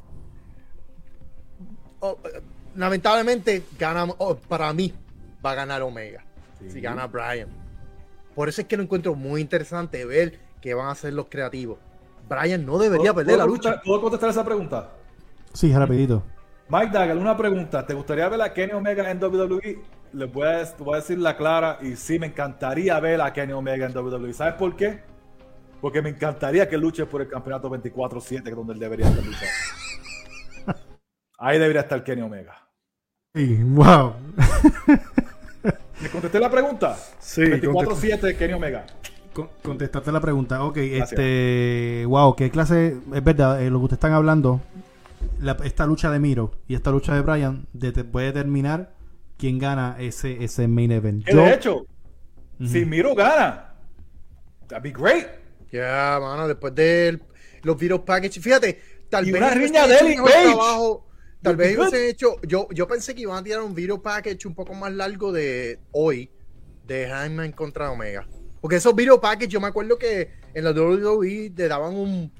oh, 2.00 2.18
eh, 2.24 2.42
lamentablemente, 2.76 3.62
gana, 3.78 4.06
oh, 4.18 4.36
para 4.36 4.74
mí, 4.74 4.92
va 5.46 5.52
a 5.52 5.56
ganar 5.56 5.84
Omega. 5.84 6.24
Sí. 6.60 6.72
Si 6.72 6.82
gana 6.82 7.06
Brian. 7.06 7.50
Por 8.34 8.50
eso 8.50 8.62
es 8.62 8.68
que 8.68 8.78
lo 8.78 8.82
encuentro 8.82 9.14
muy 9.14 9.42
interesante 9.42 10.06
ver 10.06 10.40
qué 10.60 10.74
van 10.74 10.88
a 10.88 10.92
hacer 10.92 11.14
los 11.14 11.28
creativos. 11.28 11.78
Brian 12.28 12.66
no 12.66 12.80
debería 12.80 13.14
¿Puedo- 13.14 13.26
perder 13.28 13.38
la 13.38 13.46
lucha. 13.46 13.80
¿Puedo 13.86 14.02
contestar 14.02 14.32
esa 14.32 14.44
pregunta? 14.44 14.90
Sí, 15.54 15.72
rapidito. 15.72 16.24
Mike 16.74 16.90
Dagger, 16.92 17.16
una 17.18 17.38
pregunta. 17.38 17.86
¿Te 17.86 17.94
gustaría 17.94 18.28
ver 18.30 18.42
a 18.42 18.52
Kenny 18.52 18.74
Omega 18.74 19.12
en 19.12 19.24
WWE? 19.24 19.80
Les 20.14 20.34
voy 20.34 20.48
a, 20.48 20.64
voy 20.80 20.94
a 20.96 20.98
decir 20.98 21.20
la 21.20 21.38
clara 21.38 21.78
y 21.84 21.96
sí, 21.96 22.18
me 22.18 22.26
encantaría 22.26 23.00
ver 23.00 23.22
a 23.22 23.32
Kenny 23.32 23.54
Omega 23.54 23.86
en 23.86 23.96
WWE. 23.96 24.34
¿Sabes 24.34 24.56
por 24.56 24.76
qué? 24.76 25.02
Porque 25.80 26.02
me 26.02 26.10
encantaría 26.10 26.68
que 26.68 26.76
luche 26.76 27.06
por 27.06 27.22
el 27.22 27.28
campeonato 27.28 27.70
24-7, 27.70 28.42
que 28.42 28.50
es 28.50 28.56
donde 28.56 28.74
él 28.74 28.80
debería 28.80 29.08
estar 29.08 29.24
luchando. 29.24 29.48
Ahí 31.38 31.60
debería 31.60 31.82
estar 31.82 32.04
Kenny 32.04 32.24
Omega. 32.24 32.58
Sí, 33.36 33.60
wow. 33.64 34.14
¿Me 36.02 36.10
contesté 36.10 36.40
la 36.40 36.50
pregunta? 36.50 36.98
Sí, 37.20 37.42
24-7 37.42 38.36
Kenny 38.36 38.54
Omega. 38.54 38.84
Con- 39.32 39.50
Contestaste 39.62 40.12
la 40.12 40.20
pregunta. 40.22 40.64
Ok, 40.64 40.78
Gracias. 40.78 41.12
este. 41.12 42.06
Wow, 42.08 42.36
qué 42.36 42.50
clase. 42.50 42.98
Es 43.14 43.24
verdad, 43.24 43.62
eh, 43.62 43.70
lo 43.70 43.78
que 43.78 43.84
ustedes 43.86 43.98
están 43.98 44.14
hablando. 44.14 44.60
La- 45.40 45.58
esta 45.64 45.86
lucha 45.86 46.12
de 46.12 46.20
Miro 46.20 46.52
y 46.68 46.76
esta 46.76 46.92
lucha 46.92 47.14
de 47.16 47.22
Brian 47.22 47.68
de- 47.74 47.92
puede 48.04 48.28
determinar 48.28 48.94
quién 49.38 49.60
gana 49.60 49.96
ese, 50.00 50.44
ese 50.44 50.68
main 50.68 50.92
event. 50.92 51.24
Yo- 51.26 51.38
de 51.44 51.54
hecho, 51.54 51.86
si 52.66 52.86
Miro 52.86 53.16
gana, 53.16 53.74
that'd 54.68 54.84
be 54.84 54.92
great. 54.98 55.28
Ya, 55.72 56.18
mano, 56.22 56.48
después 56.48 56.74
de 56.76 57.20
los 57.64 57.78
video 57.78 58.04
package. 58.06 58.40
Fíjate, 58.40 58.80
tal 59.10 59.28
Y 59.28 59.32
vez. 59.32 59.42
una 59.42 59.50
riña 59.52 59.88
de 59.88 60.04
mejor 60.04 60.32
Page. 60.32 60.46
trabajo, 60.46 61.08
Tal 61.42 61.58
vez 61.58 61.72
ellos 61.74 61.94
hecho. 61.94 62.36
Yo, 62.48 62.68
yo 62.72 62.88
pensé 62.88 63.14
que 63.14 63.24
iban 63.24 63.38
a 63.38 63.44
tirar 63.44 63.62
un 63.64 63.76
video 63.76 64.02
package 64.02 64.48
un 64.48 64.56
poco 64.56 64.74
más 64.74 64.94
largo 64.94 65.34
de 65.34 65.78
hoy. 65.92 66.32
De 66.88 67.08
Hangman 67.10 67.52
contra 67.52 67.92
Omega. 67.92 68.26
Porque 68.62 68.78
esos 68.78 68.96
video 68.96 69.20
package, 69.20 69.50
yo 69.50 69.60
me 69.60 69.68
acuerdo 69.68 69.98
que 69.98 70.32
en 70.54 70.64
la 70.64 70.72
WWE 70.72 71.50
te 71.50 71.68
daban 71.68 71.96
un, 71.96 72.32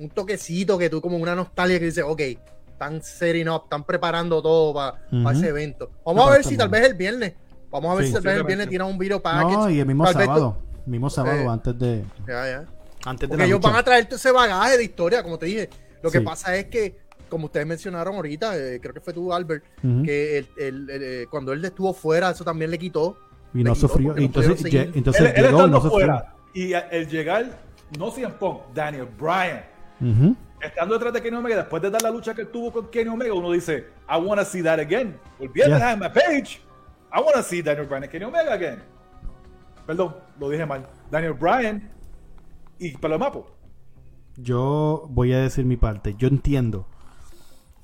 un 0.00 0.08
toquecito 0.10 0.78
que 0.78 0.88
tú, 0.90 1.00
como 1.00 1.16
una 1.16 1.34
nostalgia 1.34 1.78
que 1.78 1.86
dices, 1.86 2.04
ok, 2.06 2.20
están 2.68 3.02
setting 3.02 3.48
up, 3.48 3.62
están 3.64 3.84
preparando 3.84 4.42
todo 4.42 4.74
para 4.74 4.98
Ujú. 5.12 5.30
ese 5.30 5.48
evento. 5.48 5.90
Vamos 6.04 6.24
No, 6.24 6.30
a 6.30 6.34
ver 6.34 6.44
si 6.44 6.56
tal 6.56 6.68
vez 6.68 6.84
el 6.84 6.94
viernes. 6.94 7.34
Vamos 7.70 7.90
a 7.92 7.94
ver 7.94 8.04
Sí. 8.04 8.08
si 8.08 8.14
tal 8.14 8.22
vez 8.24 8.36
el 8.36 8.44
viernes 8.44 8.68
tiran 8.68 8.88
un 8.88 8.98
video 8.98 9.20
package. 9.22 9.52
No, 9.52 9.70
y 9.70 9.80
el 9.80 9.86
mismo 9.86 10.04
Tal 10.04 10.14
vez 10.14 10.26
tú- 10.26 10.32
sábado. 10.34 10.58
Mismo 10.84 11.08
sábado 11.10 11.36
Eh, 11.38 11.46
antes 11.48 11.78
de. 11.78 12.04
Ya, 12.26 12.46
ya. 12.46 12.64
Antes 13.04 13.20
de 13.22 13.28
Porque 13.28 13.44
ellos 13.44 13.58
lucha. 13.58 13.68
van 13.70 13.78
a 13.78 13.82
traer 13.82 14.04
todo 14.06 14.16
ese 14.16 14.30
bagaje 14.32 14.76
de 14.76 14.84
historia, 14.84 15.22
como 15.22 15.38
te 15.38 15.46
dije. 15.46 15.70
Lo 16.02 16.10
que 16.10 16.18
Sí. 16.18 16.24
pasa 16.24 16.56
es 16.56 16.66
que, 16.66 16.98
como 17.28 17.46
ustedes 17.46 17.66
mencionaron 17.66 18.16
ahorita, 18.16 18.56
eh, 18.58 18.78
creo 18.80 18.92
que 18.92 19.00
fue 19.00 19.12
tú, 19.12 19.32
Albert, 19.32 19.64
Ujú. 19.82 20.02
que 20.02 20.38
el- 20.38 20.48
el- 20.58 20.90
el, 20.90 21.02
eh, 21.02 21.26
cuando 21.30 21.52
él 21.52 21.64
estuvo 21.64 21.92
fuera, 21.94 22.30
eso 22.30 22.44
también 22.44 22.70
le 22.70 22.78
quitó. 22.78 23.16
Y 23.54 23.62
no 23.62 23.74
sufrió. 23.74 24.08
porque 24.08 24.20
no 24.22 24.26
Entonces, 24.26 24.64
entonces 24.94 25.20
él, 25.22 25.26
él 25.28 25.34
llegó 25.36 25.46
estando 25.58 25.68
no 25.68 25.76
sufrió. 25.82 25.90
fuera 25.90 26.34
y 26.54 26.72
el 26.72 27.08
llegar, 27.08 27.58
no 27.98 28.10
CM 28.10 28.34
Punk, 28.34 28.62
Daniel 28.74 29.06
Bryan, 29.18 29.64
Estando 30.60 30.94
detrás 30.94 31.12
de 31.12 31.20
Kenny 31.22 31.36
Omega, 31.36 31.56
después 31.56 31.82
de 31.82 31.90
dar 31.90 32.02
la 32.02 32.10
lucha 32.10 32.34
que 32.34 32.42
él 32.42 32.48
tuvo 32.48 32.72
con 32.72 32.88
Kenny 32.88 33.08
Omega, 33.10 33.34
uno 33.34 33.50
dice, 33.50 33.86
I 34.08 34.16
want 34.20 34.40
to 34.40 34.44
see 34.44 34.62
that 34.62 34.78
again. 34.78 35.16
Olvídate 35.40 35.70
Yeah. 35.70 35.78
de 35.78 35.84
Hangman 35.84 36.12
Page. 36.12 36.60
I 37.12 37.20
want 37.20 37.34
to 37.34 37.42
see 37.42 37.62
Daniel 37.62 37.86
Bryan 37.86 38.04
y 38.04 38.08
Kenny 38.08 38.24
Omega 38.24 38.52
again. 38.52 38.82
Perdón, 39.86 40.14
lo 40.38 40.48
dije 40.48 40.64
mal. 40.64 40.86
Daniel 41.10 41.32
Bryan 41.34 41.90
y 42.78 42.96
Pelo 42.96 43.14
de 43.14 43.18
Mapo. 43.18 43.46
Yo 44.36 45.06
voy 45.10 45.32
a 45.32 45.40
decir 45.40 45.64
mi 45.64 45.76
parte. 45.76 46.14
Yo 46.16 46.28
entiendo 46.28 46.86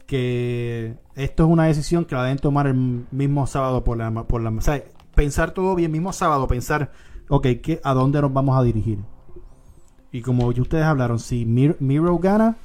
que 0.07 0.97
esto 1.15 1.45
es 1.45 1.51
una 1.51 1.67
decisión 1.67 2.05
que 2.05 2.15
la 2.15 2.23
deben 2.25 2.39
tomar 2.39 2.67
el 2.67 3.07
mismo 3.11 3.47
sábado 3.47 3.85
por 3.85 3.99
la, 3.99 4.11
por 4.25 4.41
la 4.41 4.51
o 4.51 4.61
sea, 4.61 4.83
pensar 5.15 5.51
todo 5.51 5.75
bien, 5.75 5.91
mismo 5.93 6.13
sábado, 6.13 6.47
pensar, 6.49 6.93
ok, 7.29 7.47
¿qué, 7.63 7.81
¿a 7.85 7.93
dónde 7.93 8.21
nos 8.23 8.33
vamos 8.33 8.59
a 8.59 8.63
dirigir? 8.63 9.01
Y 10.13 10.23
como 10.23 10.51
ustedes 10.63 10.85
hablaron, 10.85 11.19
si 11.19 11.45
Mir- 11.45 11.77
Miro 11.81 12.19
gana, 12.19 12.57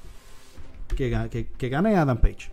que, 0.96 1.12
ga- 1.12 1.30
que, 1.30 1.48
que 1.48 1.70
gane 1.70 1.96
Adam 1.96 2.18
Page. 2.18 2.52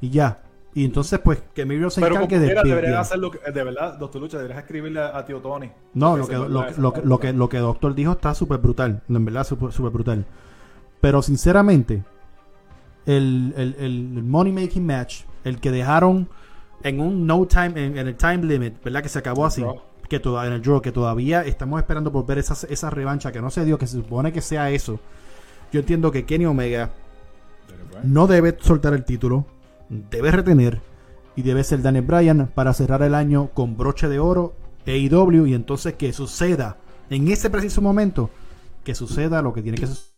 Y 0.00 0.10
ya. 0.10 0.40
Y 0.74 0.84
entonces, 0.84 1.18
pues, 1.18 1.42
que 1.54 1.64
Miro 1.66 1.90
se 1.90 2.00
Pero 2.00 2.14
encargue 2.16 2.38
de... 2.38 2.46
de- 2.54 2.96
hacerlo, 2.96 3.30
verdad, 3.64 3.98
Doctor 3.98 4.20
Lucha, 4.22 4.36
deberías 4.38 4.60
escribirle 4.62 5.00
a, 5.00 5.16
a 5.18 5.24
Tío 5.24 5.40
Tony. 5.40 5.70
No, 5.94 6.16
lo 6.16 6.26
que, 6.28 6.36
lo, 6.36 6.44
que- 6.44 6.50
lo, 6.50 6.66
que- 6.66 6.80
lo 6.80 6.92
que, 6.92 7.02
parte. 7.28 7.32
lo 7.32 7.48
que 7.48 7.58
Doctor 7.58 7.94
dijo 7.94 8.12
está 8.12 8.34
súper 8.34 8.58
brutal. 8.58 9.02
En 9.08 9.24
verdad, 9.24 9.44
súper 9.44 9.90
brutal. 9.92 10.24
Pero 11.00 11.20
sinceramente, 11.22 12.02
el, 13.06 13.52
el, 13.56 13.76
el 13.78 14.22
Money 14.22 14.52
Making 14.52 14.86
Match, 14.86 15.22
el 15.44 15.60
que 15.60 15.70
dejaron 15.70 16.28
en 16.82 17.00
un 17.00 17.26
no 17.26 17.44
time, 17.46 17.72
en, 17.84 17.98
en 17.98 18.06
el 18.08 18.16
time 18.16 18.38
limit, 18.44 18.82
¿verdad? 18.82 19.02
Que 19.02 19.08
se 19.08 19.18
acabó 19.18 19.44
así. 19.46 19.64
Que 20.08 20.20
toda, 20.20 20.46
en 20.46 20.54
el 20.54 20.62
draw, 20.62 20.80
que 20.80 20.92
todavía 20.92 21.44
estamos 21.44 21.80
esperando 21.80 22.10
por 22.10 22.24
ver 22.26 22.38
esa, 22.38 22.66
esa 22.68 22.90
revancha 22.90 23.30
que 23.30 23.42
no 23.42 23.50
se 23.50 23.64
dio, 23.64 23.78
que 23.78 23.86
se 23.86 23.98
supone 23.98 24.32
que 24.32 24.40
sea 24.40 24.70
eso. 24.70 25.00
Yo 25.70 25.80
entiendo 25.80 26.10
que 26.10 26.24
Kenny 26.24 26.46
Omega 26.46 26.90
Bryan. 27.90 28.12
no 28.12 28.26
debe 28.26 28.56
soltar 28.58 28.94
el 28.94 29.04
título, 29.04 29.44
debe 29.88 30.30
retener 30.30 30.80
y 31.36 31.42
debe 31.42 31.62
ser 31.62 31.82
Daniel 31.82 32.04
Bryan 32.06 32.50
para 32.54 32.72
cerrar 32.72 33.02
el 33.02 33.14
año 33.14 33.50
con 33.52 33.76
broche 33.76 34.08
de 34.08 34.18
oro 34.18 34.54
AEW 34.86 35.46
y 35.46 35.54
entonces 35.54 35.94
que 35.94 36.12
suceda 36.14 36.78
en 37.10 37.28
ese 37.28 37.50
preciso 37.50 37.82
momento 37.82 38.30
que 38.84 38.94
suceda 38.94 39.42
lo 39.42 39.52
que 39.52 39.62
tiene 39.62 39.76
que 39.76 39.86
suceder. 39.86 40.08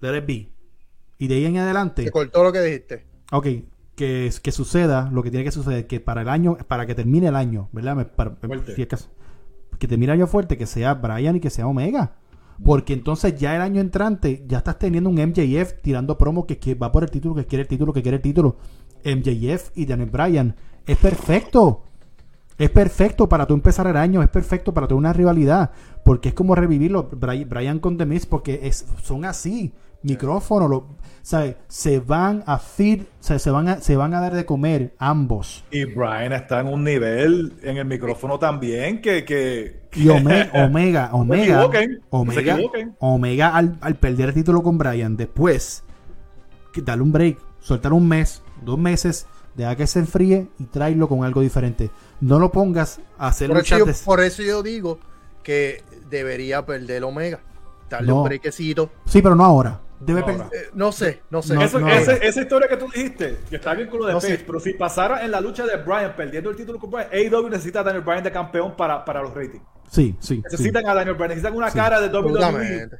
Let 0.00 0.18
it 0.18 0.26
be. 0.26 0.48
Y 1.18 1.28
de 1.28 1.36
ahí 1.36 1.46
en 1.46 1.56
adelante, 1.58 2.04
Se 2.04 2.10
cortó 2.10 2.42
lo 2.44 2.52
que 2.52 2.60
dijiste. 2.60 3.06
ok, 3.32 3.46
que, 3.94 4.32
que 4.42 4.52
suceda 4.52 5.08
lo 5.12 5.22
que 5.22 5.30
tiene 5.30 5.44
que 5.44 5.52
suceder, 5.52 5.86
que 5.86 6.00
para 6.00 6.22
el 6.22 6.28
año, 6.28 6.56
para 6.68 6.86
que 6.86 6.94
termine 6.94 7.28
el 7.28 7.36
año, 7.36 7.68
¿verdad? 7.72 8.10
Para- 8.16 8.36
si 8.74 8.82
es 8.82 8.88
caso, 8.88 9.08
que 9.78 9.86
termine 9.88 10.12
el 10.12 10.20
año 10.20 10.26
fuerte, 10.26 10.56
que 10.56 10.66
sea 10.66 10.94
Bryan 10.94 11.36
y 11.36 11.40
que 11.40 11.50
sea 11.50 11.66
Omega. 11.66 12.16
Porque 12.64 12.92
entonces 12.92 13.36
ya 13.36 13.56
el 13.56 13.62
año 13.62 13.80
entrante 13.80 14.44
ya 14.46 14.58
estás 14.58 14.78
teniendo 14.78 15.10
un 15.10 15.16
MJF 15.16 15.80
tirando 15.82 16.16
promo 16.16 16.46
que, 16.46 16.58
que 16.58 16.76
va 16.76 16.92
por 16.92 17.02
el 17.02 17.10
título, 17.10 17.34
que 17.34 17.46
quiere 17.46 17.62
el 17.62 17.68
título, 17.68 17.92
que 17.92 18.02
quiere 18.02 18.16
el 18.18 18.22
título. 18.22 18.56
MJF 19.04 19.70
y 19.74 19.86
Daniel 19.86 20.10
Bryan. 20.10 20.54
Es 20.86 20.96
perfecto. 20.98 21.82
Es 22.56 22.70
perfecto 22.70 23.28
para 23.28 23.46
tú 23.46 23.54
empezar 23.54 23.88
el 23.88 23.96
año. 23.96 24.22
Es 24.22 24.28
perfecto 24.28 24.72
para 24.72 24.86
tener 24.86 24.98
una 24.98 25.12
rivalidad. 25.12 25.72
Porque 26.04 26.28
es 26.28 26.34
como 26.34 26.54
revivirlo. 26.54 27.10
Bri- 27.10 27.48
Bryan 27.48 27.80
con 27.80 27.98
The 27.98 28.06
Miz. 28.06 28.24
Porque 28.24 28.60
es, 28.62 28.86
son 29.02 29.24
así. 29.24 29.72
Micrófono. 30.04 30.68
Lo, 30.68 30.86
¿sabes? 31.22 31.56
Se 31.68 31.98
van 32.00 32.44
a 32.46 32.58
feed. 32.58 33.02
o 33.02 33.06
sea, 33.20 33.38
se, 33.38 33.50
van 33.50 33.68
a, 33.68 33.80
se 33.80 33.96
van 33.96 34.14
a 34.14 34.20
dar 34.20 34.34
de 34.34 34.44
comer 34.46 34.94
ambos. 34.98 35.64
Y 35.70 35.84
Bryan 35.84 36.32
está 36.32 36.60
en 36.60 36.68
un 36.68 36.84
nivel 36.84 37.54
en 37.62 37.76
el 37.78 37.84
micrófono 37.86 38.38
también 38.38 39.00
que... 39.02 39.24
que 39.24 39.88
Y 39.94 40.06
Ome- 40.08 40.50
Omega, 40.64 41.10
Omega, 41.12 41.64
Omega, 42.10 42.54
equivoquen. 42.54 42.94
Omega 43.00 43.48
al, 43.56 43.76
al 43.80 43.96
perder 43.96 44.28
el 44.28 44.34
título 44.34 44.62
con 44.62 44.78
Bryan, 44.78 45.16
después 45.16 45.82
que 46.72 46.82
darle 46.82 47.02
un 47.04 47.12
break, 47.12 47.38
soltar 47.60 47.92
un 47.92 48.06
mes, 48.08 48.42
dos 48.62 48.78
meses, 48.78 49.26
deja 49.54 49.76
que 49.76 49.86
se 49.86 50.00
enfríe 50.00 50.48
y 50.58 50.64
tráelo 50.64 51.08
con 51.08 51.22
algo 51.24 51.40
diferente. 51.40 51.90
No 52.20 52.38
lo 52.40 52.50
pongas 52.50 53.00
a 53.18 53.28
hacer 53.28 53.48
Por 53.48 53.58
eso, 53.58 53.62
luchas 53.62 53.78
yo, 53.78 53.84
de- 53.86 54.04
por 54.04 54.20
eso 54.20 54.42
yo 54.42 54.62
digo 54.62 54.98
que 55.44 55.82
debería 56.10 56.66
perder 56.66 57.04
Omega. 57.04 57.40
Darle 57.88 58.08
No. 58.08 58.22
un 58.22 58.24
brequecito. 58.24 58.90
Sí, 59.06 59.22
pero 59.22 59.34
no 59.36 59.44
ahora. 59.44 59.80
Debe 60.00 60.20
No. 60.20 60.44
Eh, 60.44 60.68
no 60.74 60.92
sé, 60.92 61.22
no 61.30 61.40
sé. 61.42 61.54
No, 61.54 61.62
Eso- 61.62 61.80
no, 61.80 61.88
ese- 61.88 62.12
ahora. 62.12 62.24
esa 62.26 62.40
historia 62.42 62.68
que 62.68 62.76
tú 62.76 62.86
dijiste, 62.92 63.38
que 63.48 63.56
está 63.56 63.74
bien 63.74 63.88
con 63.88 64.00
lo 64.00 64.06
de 64.06 64.12
No 64.12 64.20
Page, 64.20 64.36
sé. 64.38 64.44
pero 64.46 64.60
si 64.60 64.72
pasara 64.74 65.24
en 65.24 65.30
la 65.30 65.40
lucha 65.40 65.64
de 65.64 65.76
Bryan 65.76 66.14
perdiendo 66.16 66.50
el 66.50 66.56
título 66.56 66.78
con 66.78 66.90
Bryan, 66.90 67.08
AEW 67.12 67.48
necesita 67.48 67.80
a 67.80 67.82
Daniel 67.84 68.02
Bryan 68.04 68.24
de 68.24 68.32
campeón 68.32 68.76
para, 68.76 69.04
para 69.04 69.22
los 69.22 69.32
ratings. 69.34 69.62
Sí, 69.90 70.16
sí. 70.18 70.36
sí. 70.36 70.42
Necesitan 70.42 70.86
a 70.88 70.94
Daniel 70.94 71.14
Bryan, 71.14 71.28
necesitan 71.30 71.54
una 71.56 71.70
Sí. 71.70 71.76
cara 71.78 72.00
de 72.00 72.08
WWE. 72.08 72.42
Absolutamente. 72.44 72.96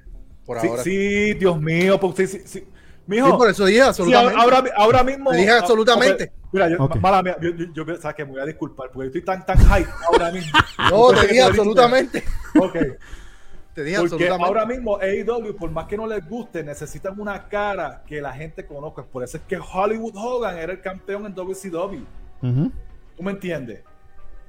Por 0.47 0.61
Sí, 0.61 0.68
ahora. 0.68 0.82
sí, 0.82 1.34
Dios 1.34 1.61
mío, 1.61 1.99
porque 2.01 2.26
sí, 2.26 2.38
sí, 2.38 2.47
sí. 2.47 2.68
Mijo, 3.07 3.26
Sí, 3.26 3.32
por 3.36 3.51
eso 3.51 3.64
dije 3.66 3.80
sí, 3.80 3.86
absolutamente. 3.86 4.40
ahora, 4.40 4.62
ahora 4.76 5.03
mismo. 5.05 5.30
Te 5.30 5.36
dije 5.36 5.51
ah, 5.51 5.59
absolutamente. 5.59 6.32
Mira, 6.53 6.68
yo, 6.70 6.88
mala 7.01 7.22
mía, 7.22 7.36
yo, 7.40 7.51
yo, 7.51 7.84
yo- 7.84 7.97
sabes 8.01 8.16
que 8.16 8.24
me 8.24 8.30
voy 8.32 8.40
a 8.40 8.45
disculpar 8.47 8.90
porque 8.92 9.07
estoy 9.09 9.22
tan, 9.22 9.45
tan 9.45 9.59
hype 9.59 9.90
ahora 10.07 10.30
mismo. 10.30 10.53
no, 10.90 11.09
te 11.20 11.26
dije 11.26 11.42
absolutamente. 11.42 12.24
Ok. 12.59 12.76
Te 13.75 13.83
dije 13.83 13.99
Porque 14.09 14.29
ahora 14.29 14.64
mismo 14.66 14.99
AEW, 15.01 15.57
por 15.57 15.70
más 15.70 15.87
que 15.87 15.97
no 15.97 16.07
les 16.07 16.27
guste, 16.29 16.62
necesitan 16.62 17.18
una 17.18 17.49
cara 17.49 18.03
que 18.07 18.20
la 18.20 18.33
gente 18.33 18.64
conozca. 18.64 19.03
Por 19.03 19.25
eso 19.25 19.37
es 19.37 19.43
que 19.49 19.57
Hollywood 19.59 20.14
Hogan 20.16 20.57
era 20.59 20.72
el 20.72 20.81
campeón 20.81 21.27
en 21.27 21.35
WCW. 21.35 22.05
Ujú. 22.43 22.70
¿Tú 23.16 23.22
me 23.22 23.33
entiendes? 23.33 23.83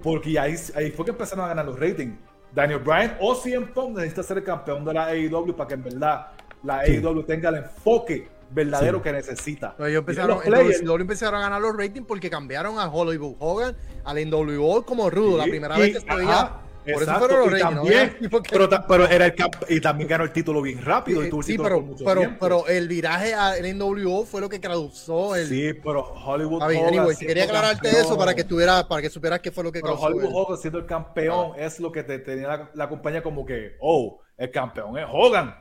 Porque 0.03 0.37
ahí, 0.37 0.55
ahí 0.75 0.91
fue 0.91 1.05
que 1.05 1.11
empezaron 1.11 1.45
a 1.45 1.47
ganar 1.47 1.65
los 1.65 1.79
ratings. 1.79 2.15
Daniel 2.53 2.79
Bryan 2.79 3.17
o 3.19 3.33
CM 3.35 3.65
Punk 3.67 3.95
necesita 3.97 4.23
ser 4.23 4.37
el 4.37 4.43
campeón 4.43 4.85
de 4.85 4.93
la 4.93 5.05
AEW 5.07 5.55
para 5.55 5.67
que 5.67 5.73
en 5.73 5.83
verdad 5.83 6.27
la 6.63 6.79
AEW 6.81 7.23
tenga 7.23 7.49
el 7.49 7.55
enfoque 7.55 8.29
verdadero 8.51 8.97
Sí. 8.99 9.03
que 9.03 9.11
necesita. 9.11 9.73
Pero 9.75 9.89
ellos 9.89 10.03
Mira 10.07 10.23
empezaron, 10.23 10.43
players. 10.43 10.81
WCW 10.83 11.01
empezaron 11.01 11.39
a 11.39 11.43
ganar 11.43 11.61
los 11.61 11.75
ratings 11.75 12.05
porque 12.07 12.29
cambiaron 12.29 12.77
a 12.79 12.87
Hollywood 12.87 13.35
Hogan 13.39 13.75
al 14.03 14.17
NWO 14.19 14.85
como 14.85 15.09
rudo. 15.09 15.37
la 15.37 15.45
Sí, 15.45 15.49
primera 15.49 15.77
y- 15.77 15.81
vez 15.81 15.93
que 15.95 15.99
se 16.11 16.15
veía. 16.15 16.51
Por 16.93 17.01
eso 17.03 17.11
exacto, 17.11 17.19
fueron 17.27 17.49
los 17.51 17.59
y. 17.59 17.63
¿no? 17.63 17.69
también, 17.81 18.17
porque- 18.31 18.49
pero, 18.87 19.07
era 19.07 19.25
el 19.25 19.35
camp 19.35 19.55
y 19.69 19.81
también 19.81 20.07
ganó 20.09 20.23
el 20.23 20.31
título 20.31 20.61
bien 20.61 20.81
rápido. 20.83 21.23
y 21.23 21.27
Eh, 21.27 21.29
tuvo 21.29 21.39
el 21.41 21.45
sí, 21.45 21.51
título 21.53 21.67
pero, 21.69 21.79
por 21.81 21.85
mucho 21.89 22.05
pero, 22.05 22.19
tiempo. 22.21 22.37
pero 22.39 22.67
el 22.67 22.87
viraje 22.87 23.33
al 23.33 23.77
NWO 23.77 24.23
fue 24.25 24.41
lo 24.41 24.49
que 24.49 24.59
causó 24.59 25.35
el. 25.35 25.47
sí, 25.47 25.73
pero 25.83 26.03
Hollywood 26.03 26.53
Está 26.61 26.67
bien, 26.67 26.81
Hogan 26.85 26.99
anyway, 26.99 27.15
quería 27.17 27.43
aclararte 27.45 27.81
campeón- 27.89 28.05
eso 28.05 28.17
para 28.17 28.33
que 28.35 28.43
tuviera, 28.43 28.87
para 28.87 29.01
que 29.01 29.09
supieras 29.09 29.39
qué 29.39 29.51
fue 29.51 29.63
lo 29.63 29.71
que 29.71 29.81
Pero 29.81 29.93
causó. 29.93 30.07
Hollywood 30.07 30.25
el- 30.25 30.31
Hogan 30.33 30.57
siendo 30.57 30.79
el 30.79 30.85
campeón 30.85 31.51
es 31.57 31.79
lo 31.79 31.91
que 31.91 32.03
te 32.03 32.19
tenía 32.19 32.47
la, 32.47 32.71
la 32.73 32.89
compañía 32.89 33.21
como 33.23 33.45
que, 33.45 33.75
oh, 33.81 34.19
el 34.37 34.51
campeón 34.51 34.97
es 34.97 35.05
Hogan. 35.11 35.55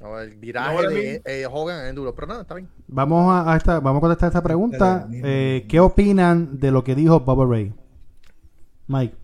no, 0.00 0.18
el 0.20 0.34
No, 0.34 0.40
viraje 0.40 0.76
ahora 0.76 0.88
de 0.88 1.22
eh, 1.24 1.46
Hogan 1.50 1.86
en 1.86 1.94
duro. 1.94 2.14
Pero 2.14 2.26
nada, 2.28 2.42
está 2.42 2.54
bien. 2.54 2.68
Vamos 2.86 3.30
a, 3.32 3.52
a 3.52 3.56
esta, 3.56 3.80
vamos 3.80 3.98
a 3.98 4.00
contestar 4.02 4.28
esta 4.28 4.42
pregunta. 4.42 5.06
Eh, 5.12 5.66
¿Qué 5.68 5.78
opinan 5.80 6.58
de 6.58 6.70
lo 6.70 6.82
que 6.84 6.94
dijo 6.94 7.20
Bubba 7.20 7.44
Ray? 7.46 7.72
Mike. 8.86 9.14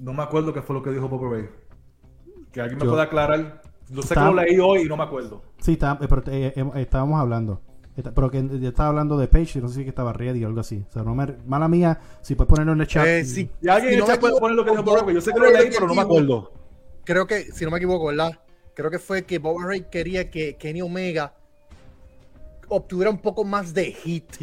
No 0.00 0.12
me 0.12 0.22
acuerdo 0.22 0.52
qué 0.52 0.62
fue 0.62 0.74
lo 0.76 0.82
que 0.82 0.90
dijo 0.90 1.08
Ray. 1.30 1.48
Que 2.52 2.60
alguien 2.60 2.78
me 2.78 2.84
Yo- 2.84 2.90
pueda 2.92 3.04
aclarar. 3.04 3.62
Yo 3.90 4.02
sé 4.02 4.08
Está- 4.14 4.28
que 4.28 4.34
lo 4.34 4.42
leí 4.42 4.58
hoy 4.58 4.82
y 4.82 4.84
no 4.84 4.96
me 4.96 5.02
acuerdo. 5.04 5.42
Sí, 5.60 5.72
está- 5.72 5.98
eh, 6.00 6.06
pero, 6.08 6.22
eh, 6.26 6.52
eh, 6.54 6.70
estábamos 6.76 7.20
hablando. 7.20 7.60
Está- 7.96 8.12
pero 8.14 8.30
que 8.30 8.46
yo 8.60 8.68
estaba 8.68 8.90
hablando 8.90 9.18
de 9.18 9.26
Page 9.28 9.58
y 9.58 9.62
no 9.62 9.68
sé 9.68 9.76
si 9.76 9.82
que 9.82 9.88
estaba 9.88 10.12
ready 10.12 10.44
o 10.44 10.46
algo 10.46 10.60
así. 10.60 10.84
O 10.88 10.92
sea, 10.92 11.02
no 11.02 11.14
me- 11.14 11.36
mala 11.46 11.66
mía, 11.68 11.98
si 12.20 12.34
puedes 12.34 12.48
ponerlo 12.48 12.72
en 12.74 12.80
el 12.82 12.86
chat. 12.86 13.06
Eh, 13.06 13.24
sí. 13.24 13.50
Y 13.60 13.68
alguien 13.68 13.90
Si 13.90 13.94
en 13.94 13.98
no 14.00 14.04
el 14.04 14.10
chat 14.10 14.16
me 14.16 14.20
puede 14.20 14.32
equivoco, 14.34 14.40
poner 14.40 14.56
lo 14.56 14.64
que 14.64 14.70
dijo 14.70 15.04
Ray. 15.04 15.14
Yo 15.14 15.20
sé 15.20 15.32
que 15.32 15.40
lo 15.40 15.50
leí, 15.50 15.68
pero 15.72 15.86
no 15.88 15.94
me 15.94 16.02
acuerdo. 16.02 16.52
Creo 17.04 17.26
que, 17.26 17.50
si 17.52 17.64
no 17.64 17.70
me 17.70 17.78
equivoco, 17.78 18.06
¿verdad? 18.06 18.38
Creo 18.74 18.90
que 18.90 18.98
fue 19.00 19.24
que 19.24 19.38
Bob 19.38 19.58
Ray 19.62 19.86
quería 19.90 20.30
que 20.30 20.56
Kenny 20.56 20.82
Omega 20.82 21.34
obtuviera 22.68 23.10
un 23.10 23.18
poco 23.18 23.44
más 23.44 23.74
de 23.74 23.86
hit. 23.92 24.36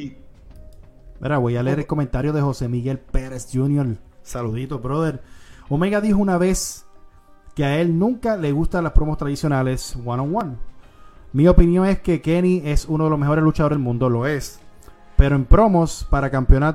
Mira, 1.22 1.38
voy 1.38 1.56
a 1.56 1.64
leer 1.64 1.80
el 1.80 1.88
comentario 1.88 2.34
de 2.34 2.42
José 2.42 2.68
Miguel 2.68 2.98
Pérez 3.00 3.48
Jr. 3.54 3.96
Saludito, 4.24 4.80
brother. 4.80 5.22
Omega 5.70 6.02
dijo 6.02 6.20
una 6.20 6.38
vez 6.38 6.86
que 7.56 7.66
a 7.66 7.80
él 7.80 7.98
nunca 7.98 8.38
le 8.38 8.52
gustan 8.52 8.84
las 8.84 8.94
promos 8.94 9.18
tradicionales 9.18 9.98
one 10.06 10.22
on 10.22 10.36
one. 10.36 10.56
Mi 11.34 11.48
opinión 11.48 11.86
es 11.86 12.00
que 12.00 12.22
Kenny 12.22 12.62
es 12.66 12.86
uno 12.86 13.06
de 13.06 13.10
los 13.10 13.20
mejores 13.20 13.44
luchadores 13.44 13.78
del 13.78 13.84
mundo, 13.84 14.10
lo 14.10 14.26
es. 14.26 14.60
Pero 15.18 15.36
en 15.36 15.46
promos 15.46 16.06
para 16.10 16.30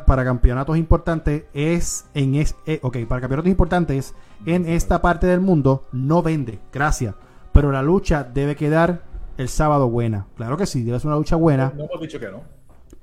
para 0.04 0.24
campeonatos 0.24 0.76
importantes 0.78 1.44
es 1.52 2.06
en 2.14 2.34
es, 2.34 2.56
eh, 2.66 2.80
ok, 2.82 2.98
para 3.06 3.20
campeonatos 3.20 3.50
importantes 3.50 4.14
en 4.46 4.66
esta 4.66 5.02
parte 5.02 5.26
del 5.26 5.40
mundo 5.40 5.86
no 5.92 6.22
vende, 6.22 6.58
gracias. 6.72 7.14
Pero 7.52 7.70
la 7.70 7.82
lucha 7.82 8.24
debe 8.24 8.56
quedar 8.56 9.02
el 9.36 9.48
sábado 9.48 9.88
buena. 9.90 10.26
Claro 10.36 10.56
que 10.56 10.66
sí, 10.66 10.82
debe 10.82 10.98
ser 10.98 11.08
una 11.08 11.16
lucha 11.16 11.36
buena 11.36 11.72
No 11.76 11.84
hemos 11.84 12.00
dicho 12.00 12.18
que 12.18 12.30
no. 12.30 12.42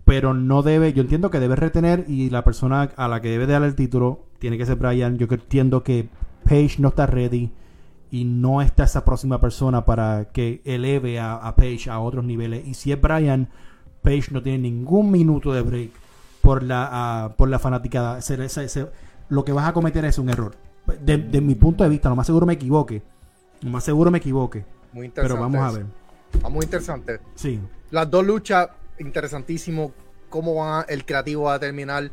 pero 0.06 0.34
no 0.34 0.64
debe, 0.64 0.94
yo 0.94 1.02
entiendo 1.02 1.30
que 1.30 1.40
debe 1.40 1.56
retener 1.56 2.06
y 2.08 2.30
la 2.30 2.44
persona 2.44 2.90
a 2.96 3.08
la 3.08 3.22
que 3.22 3.30
debe 3.30 3.46
dar 3.46 3.62
el 3.64 3.76
título 3.76 4.27
tiene 4.40 4.58
que 4.58 4.66
ser 4.66 4.76
Brian. 4.78 5.18
Yo 5.18 5.28
entiendo 5.30 5.84
que 5.84 6.10
Page 6.44 6.76
no 6.80 6.90
está 6.90 7.06
ready 7.06 7.52
y 8.12 8.24
no 8.26 8.62
está 8.62 8.84
esa 8.86 9.04
próxima 9.04 9.40
persona 9.42 9.84
para 9.86 10.30
que 10.32 10.62
eleve 10.66 11.20
a, 11.20 11.36
a 11.36 11.56
Page 11.56 11.90
a 11.90 12.00
otros 12.00 12.24
niveles. 12.24 12.66
Y 12.68 12.74
si 12.74 12.92
es 12.92 13.00
Brian, 13.02 13.50
Page 14.02 14.28
no 14.32 14.42
tiene 14.42 14.60
ningún 14.60 15.12
minuto 15.12 15.52
de 15.54 15.62
break 15.62 15.90
por 16.42 16.64
la, 16.64 17.34
por 17.38 17.50
la 17.50 17.60
fanaticada. 17.60 18.22
Se- 18.22 18.48
se- 18.50 18.70
se- 18.70 18.88
lo 19.30 19.44
que 19.44 19.52
vas 19.52 19.68
a 19.68 19.74
cometer 19.74 20.06
es 20.06 20.18
un 20.20 20.30
error. 20.30 20.56
De, 21.02 21.18
de 21.18 21.42
mi 21.42 21.56
punto 21.56 21.84
de 21.84 21.90
vista, 21.90 22.08
lo 22.08 22.16
más 22.16 22.26
seguro 22.28 22.46
me 22.46 22.54
equivoque. 22.54 23.02
Lo 23.62 23.70
más 23.72 23.84
seguro 23.84 24.10
me 24.10 24.20
equivoque. 24.20 24.64
Muy 24.94 25.08
interesante. 25.08 25.38
Pero 25.38 25.42
vamos 25.52 25.76
a 25.76 25.78
ver. 25.78 25.86
Ah, 26.44 26.50
muy 26.50 26.64
interesante. 26.64 27.20
Sí. 27.36 27.60
Las 27.92 28.10
dos 28.10 28.26
luchas, 28.26 28.70
interesantísimo. 29.00 29.92
Cómo 30.30 30.56
va 30.56 30.86
el 30.88 31.06
creativo 31.06 31.44
va 31.44 31.56
a 31.56 31.60
terminar. 31.60 32.10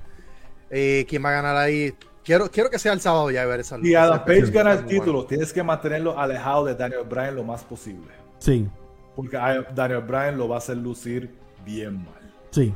eh, 0.71 1.07
quién 1.09 1.25
va 1.25 1.29
a 1.29 1.33
ganar 1.33 1.57
ahí. 1.57 1.95
Quiero, 2.25 2.51
quiero 2.51 2.71
que 2.71 2.79
sea 2.79 2.93
el 2.95 3.01
sábado 3.01 3.31
ya 3.31 3.45
ver 3.45 3.61
esa 3.61 3.77
lucha. 3.77 3.87
Si 3.89 3.95
Adam 3.95 4.25
Page 4.25 4.51
gana 4.51 4.73
el 4.73 4.87
título, 4.87 5.13
bueno. 5.13 5.29
tienes 5.29 5.53
que 5.53 5.63
mantenerlo 5.63 6.19
alejado 6.19 6.65
de 6.65 6.75
Daniel 6.75 7.03
Bryan 7.09 7.37
lo 7.37 7.45
más 7.45 7.63
posible. 7.65 8.09
Sí. 8.39 8.67
Porque 9.15 9.37
a- 9.37 9.63
Daniel 9.75 10.01
Bryan 10.01 10.39
lo 10.39 10.49
va 10.49 10.57
a 10.57 10.59
hacer 10.59 10.77
lucir 10.79 11.31
bien 11.65 11.97
mal. 11.99 12.15
Sí. 12.51 12.73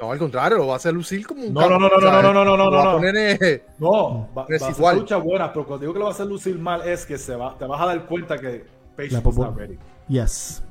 No, 0.00 0.10
al 0.10 0.18
contrario, 0.18 0.58
lo 0.58 0.66
va 0.68 0.74
a 0.74 0.76
hacer 0.76 0.92
lucir 0.94 1.26
como 1.26 1.42
un 1.44 1.52
No, 1.54 1.68
no, 1.68 1.78
no, 1.78 1.88
no, 1.88 1.98
no, 2.00 2.22
no, 2.22 2.32
no, 2.32 2.44
no, 2.44 2.56
no, 2.56 2.70
Lo 2.70 2.76
va 2.76 2.82
a 2.82 2.84
no. 2.86 2.92
poner, 2.92 3.16
eh, 3.40 3.64
No, 3.78 4.28
va, 4.36 4.46
va 4.48 4.66
a 4.68 4.74
ser 4.74 4.96
lucha 4.96 5.16
buena, 5.16 5.52
pero 5.52 5.66
cuando 5.66 5.82
digo 5.82 5.92
que 5.92 5.98
lo 5.98 6.04
va 6.06 6.10
a 6.10 6.14
hacer 6.14 6.26
lucir 6.26 6.58
mal 6.58 6.86
es 6.88 7.04
que 7.06 7.18
se 7.18 7.34
va, 7.36 7.56
te 7.58 7.64
vas 7.66 7.80
a 7.80 7.86
dar 7.86 8.06
cuenta 8.06 8.38
que 8.38 8.64
Page 8.96 9.10
no 9.20 9.30
está 9.30 9.50
ready. 9.56 9.78
Yes. 10.08 10.62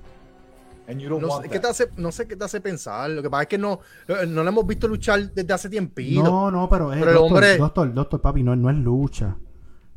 And 0.92 1.00
you 1.00 1.10
don't 1.10 1.22
no, 1.22 1.30
want 1.30 1.44
sé, 1.44 1.50
¿qué 1.50 1.60
te 1.60 1.68
hace, 1.68 1.90
no 1.98 2.12
sé 2.12 2.28
qué 2.28 2.36
te 2.36 2.44
hace 2.44 2.60
pensar. 2.62 3.10
Lo 3.10 3.22
que 3.22 3.30
pasa 3.30 3.44
es 3.44 3.48
que 3.48 3.58
no, 3.58 3.80
eh, 4.08 4.26
no 4.28 4.44
lo 4.44 4.50
hemos 4.50 4.68
visto 4.68 4.88
luchar 4.88 5.32
desde 5.34 5.54
hace 5.54 5.70
tiempito. 5.70 6.22
No, 6.24 6.52
no, 6.52 6.68
pero, 6.70 6.92
es 6.92 7.00
Pero 7.00 7.12
el 7.12 7.16
doctor, 7.18 7.32
hombre- 7.38 7.58
doctor, 7.58 7.94
doctor, 7.94 8.22
papi, 8.22 8.44
no, 8.44 8.56
no 8.56 8.70
es 8.70 8.76
lucha. 8.78 9.38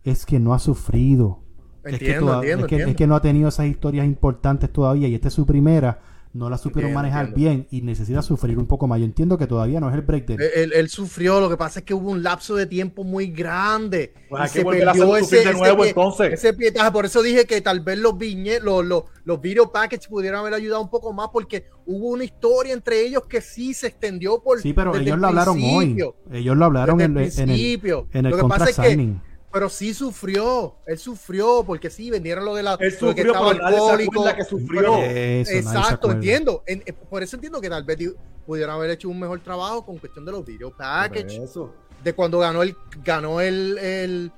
Es 0.03 0.25
que 0.25 0.39
no 0.39 0.55
ha 0.55 0.59
sufrido. 0.59 1.41
es, 1.83 1.99
que 1.99 2.07
Entiendo, 2.07 2.27
toda- 2.27 2.37
entiendo, 2.37 2.65
es, 2.67 2.69
que, 2.69 2.75
entiendo. 2.77 2.91
es 2.93 2.97
que 2.97 3.07
no 3.07 3.17
ha 3.17 3.21
tenido 3.23 3.49
esas 3.49 3.67
historias 3.67 4.07
importantes 4.07 4.73
todavía 4.73 5.09
y 5.09 5.15
esta 5.15 5.29
es 5.29 5.35
su 5.35 5.45
primera. 5.45 6.01
No 6.35 6.51
la 6.51 6.59
supieron 6.59 6.91
Entiendo, 6.91 6.99
manejar 6.99 7.27
entiendo. 7.29 7.65
bien 7.65 7.67
y 7.71 7.83
necesita 7.87 8.21
sufrir 8.21 8.59
un 8.59 8.67
poco 8.67 8.89
más. 8.89 8.99
Yo 8.99 9.05
entiendo 9.05 9.39
que 9.39 9.47
todavía 9.47 9.79
no 9.79 9.89
es 9.89 9.95
el 9.95 10.01
break 10.03 10.27
del- 10.27 10.43
Él, 10.43 10.51
él- 10.57 10.73
él 10.75 10.89
sufrió, 10.89 11.41
lo 11.41 11.49
que 11.49 11.57
pasa 11.57 11.79
es 11.79 11.85
que 11.85 11.95
hubo 11.95 12.11
un 12.11 12.25
lapso 12.25 12.57
de 12.57 12.67
tiempo 12.67 13.05
muy 13.05 13.29
grande. 13.29 14.13
Pues 14.29 14.51
que 14.51 14.65
volver 14.65 14.89
a 14.89 14.91
hacerlo 14.91 15.17
sufrir 15.21 15.45
de 15.47 15.53
nuevo, 15.53 15.83
pie- 15.85 15.89
entonces. 15.91 16.33
ese 16.33 16.53
pietaje. 16.53 16.91
Por 16.91 17.05
eso 17.07 17.23
dije 17.23 17.45
que 17.45 17.61
tal 17.61 17.81
vez 17.81 17.99
los 18.01 18.19
viñe, 18.19 18.59
los, 18.59 18.85
los, 18.85 19.05
los 19.25 19.41
video 19.41 19.71
packages 19.71 20.09
pudieran 20.09 20.41
haber 20.41 20.55
ayudado 20.55 20.83
un 20.83 20.91
poco 20.91 21.13
más, 21.13 21.29
porque 21.33 21.67
hubo 21.87 22.09
una 22.09 22.25
historia 22.25 22.73
entre 22.73 23.01
ellos 23.07 23.23
que 23.29 23.41
sí 23.41 23.73
se 23.73 23.87
extendió 23.87 24.43
por. 24.43 24.61
Sí, 24.61 24.73
pero 24.73 24.97
ellos 24.97 25.15
el 25.15 25.21
lo 25.21 25.29
hablaron 25.29 25.57
hoy. 25.63 25.97
Ellos 26.33 26.57
lo 26.57 26.65
hablaron 26.65 26.99
Desde 26.99 27.13
en, 27.13 27.17
el 27.19 27.23
en 27.23 27.39
el, 27.39 27.47
principio. 27.47 28.09
en 28.13 28.27
el 28.27 28.31
Lo 28.33 28.37
que 28.39 28.43
pasa 28.43 28.65
contract 28.67 28.71
es 28.71 28.85
que- 28.85 28.91
signing. 28.91 29.21
Pero 29.55 29.69
sí 29.71 29.95
sufrió, 29.95 30.75
él 30.85 30.99
sufrió, 30.99 31.63
porque 31.65 31.89
sí, 31.89 32.11
vendieron 32.11 32.45
lo 32.45 32.57
de 32.57 32.65
la. 32.65 32.73
Él 32.73 32.79
de 32.81 32.89
que 32.91 32.97
sufrió, 32.99 33.27
estaba 33.33 33.51
pero 33.53 33.63
nadie 33.63 33.77
se 33.77 33.83
alcohólico. 33.83 34.13
acuerda 34.21 34.37
que 34.37 34.45
sufrió. 34.45 34.97
Eso, 34.99 35.51
Exacto, 35.53 36.11
entiendo. 36.11 36.63
En- 36.67 36.83
eh, 36.85 36.93
por 36.93 37.23
eso 37.23 37.37
entiendo 37.37 37.61
que 37.61 37.71
tal 37.71 37.85
vez 37.85 37.97
di- 37.99 38.13
pudieran 38.45 38.75
haber 38.75 38.91
hecho 38.91 39.09
un 39.09 39.21
mejor 39.21 39.39
trabajo 39.41 39.87
con 39.87 39.99
cuestión 39.99 40.25
de 40.25 40.33
los 40.33 40.45
video 40.45 40.71
package. 40.77 41.37
Eso. 41.43 41.73
de 42.03 42.13
cuando 42.13 42.39
ganó 42.41 42.63
el 42.63 42.77
ganó 43.03 43.41
el, 43.41 43.79
el 43.79 44.33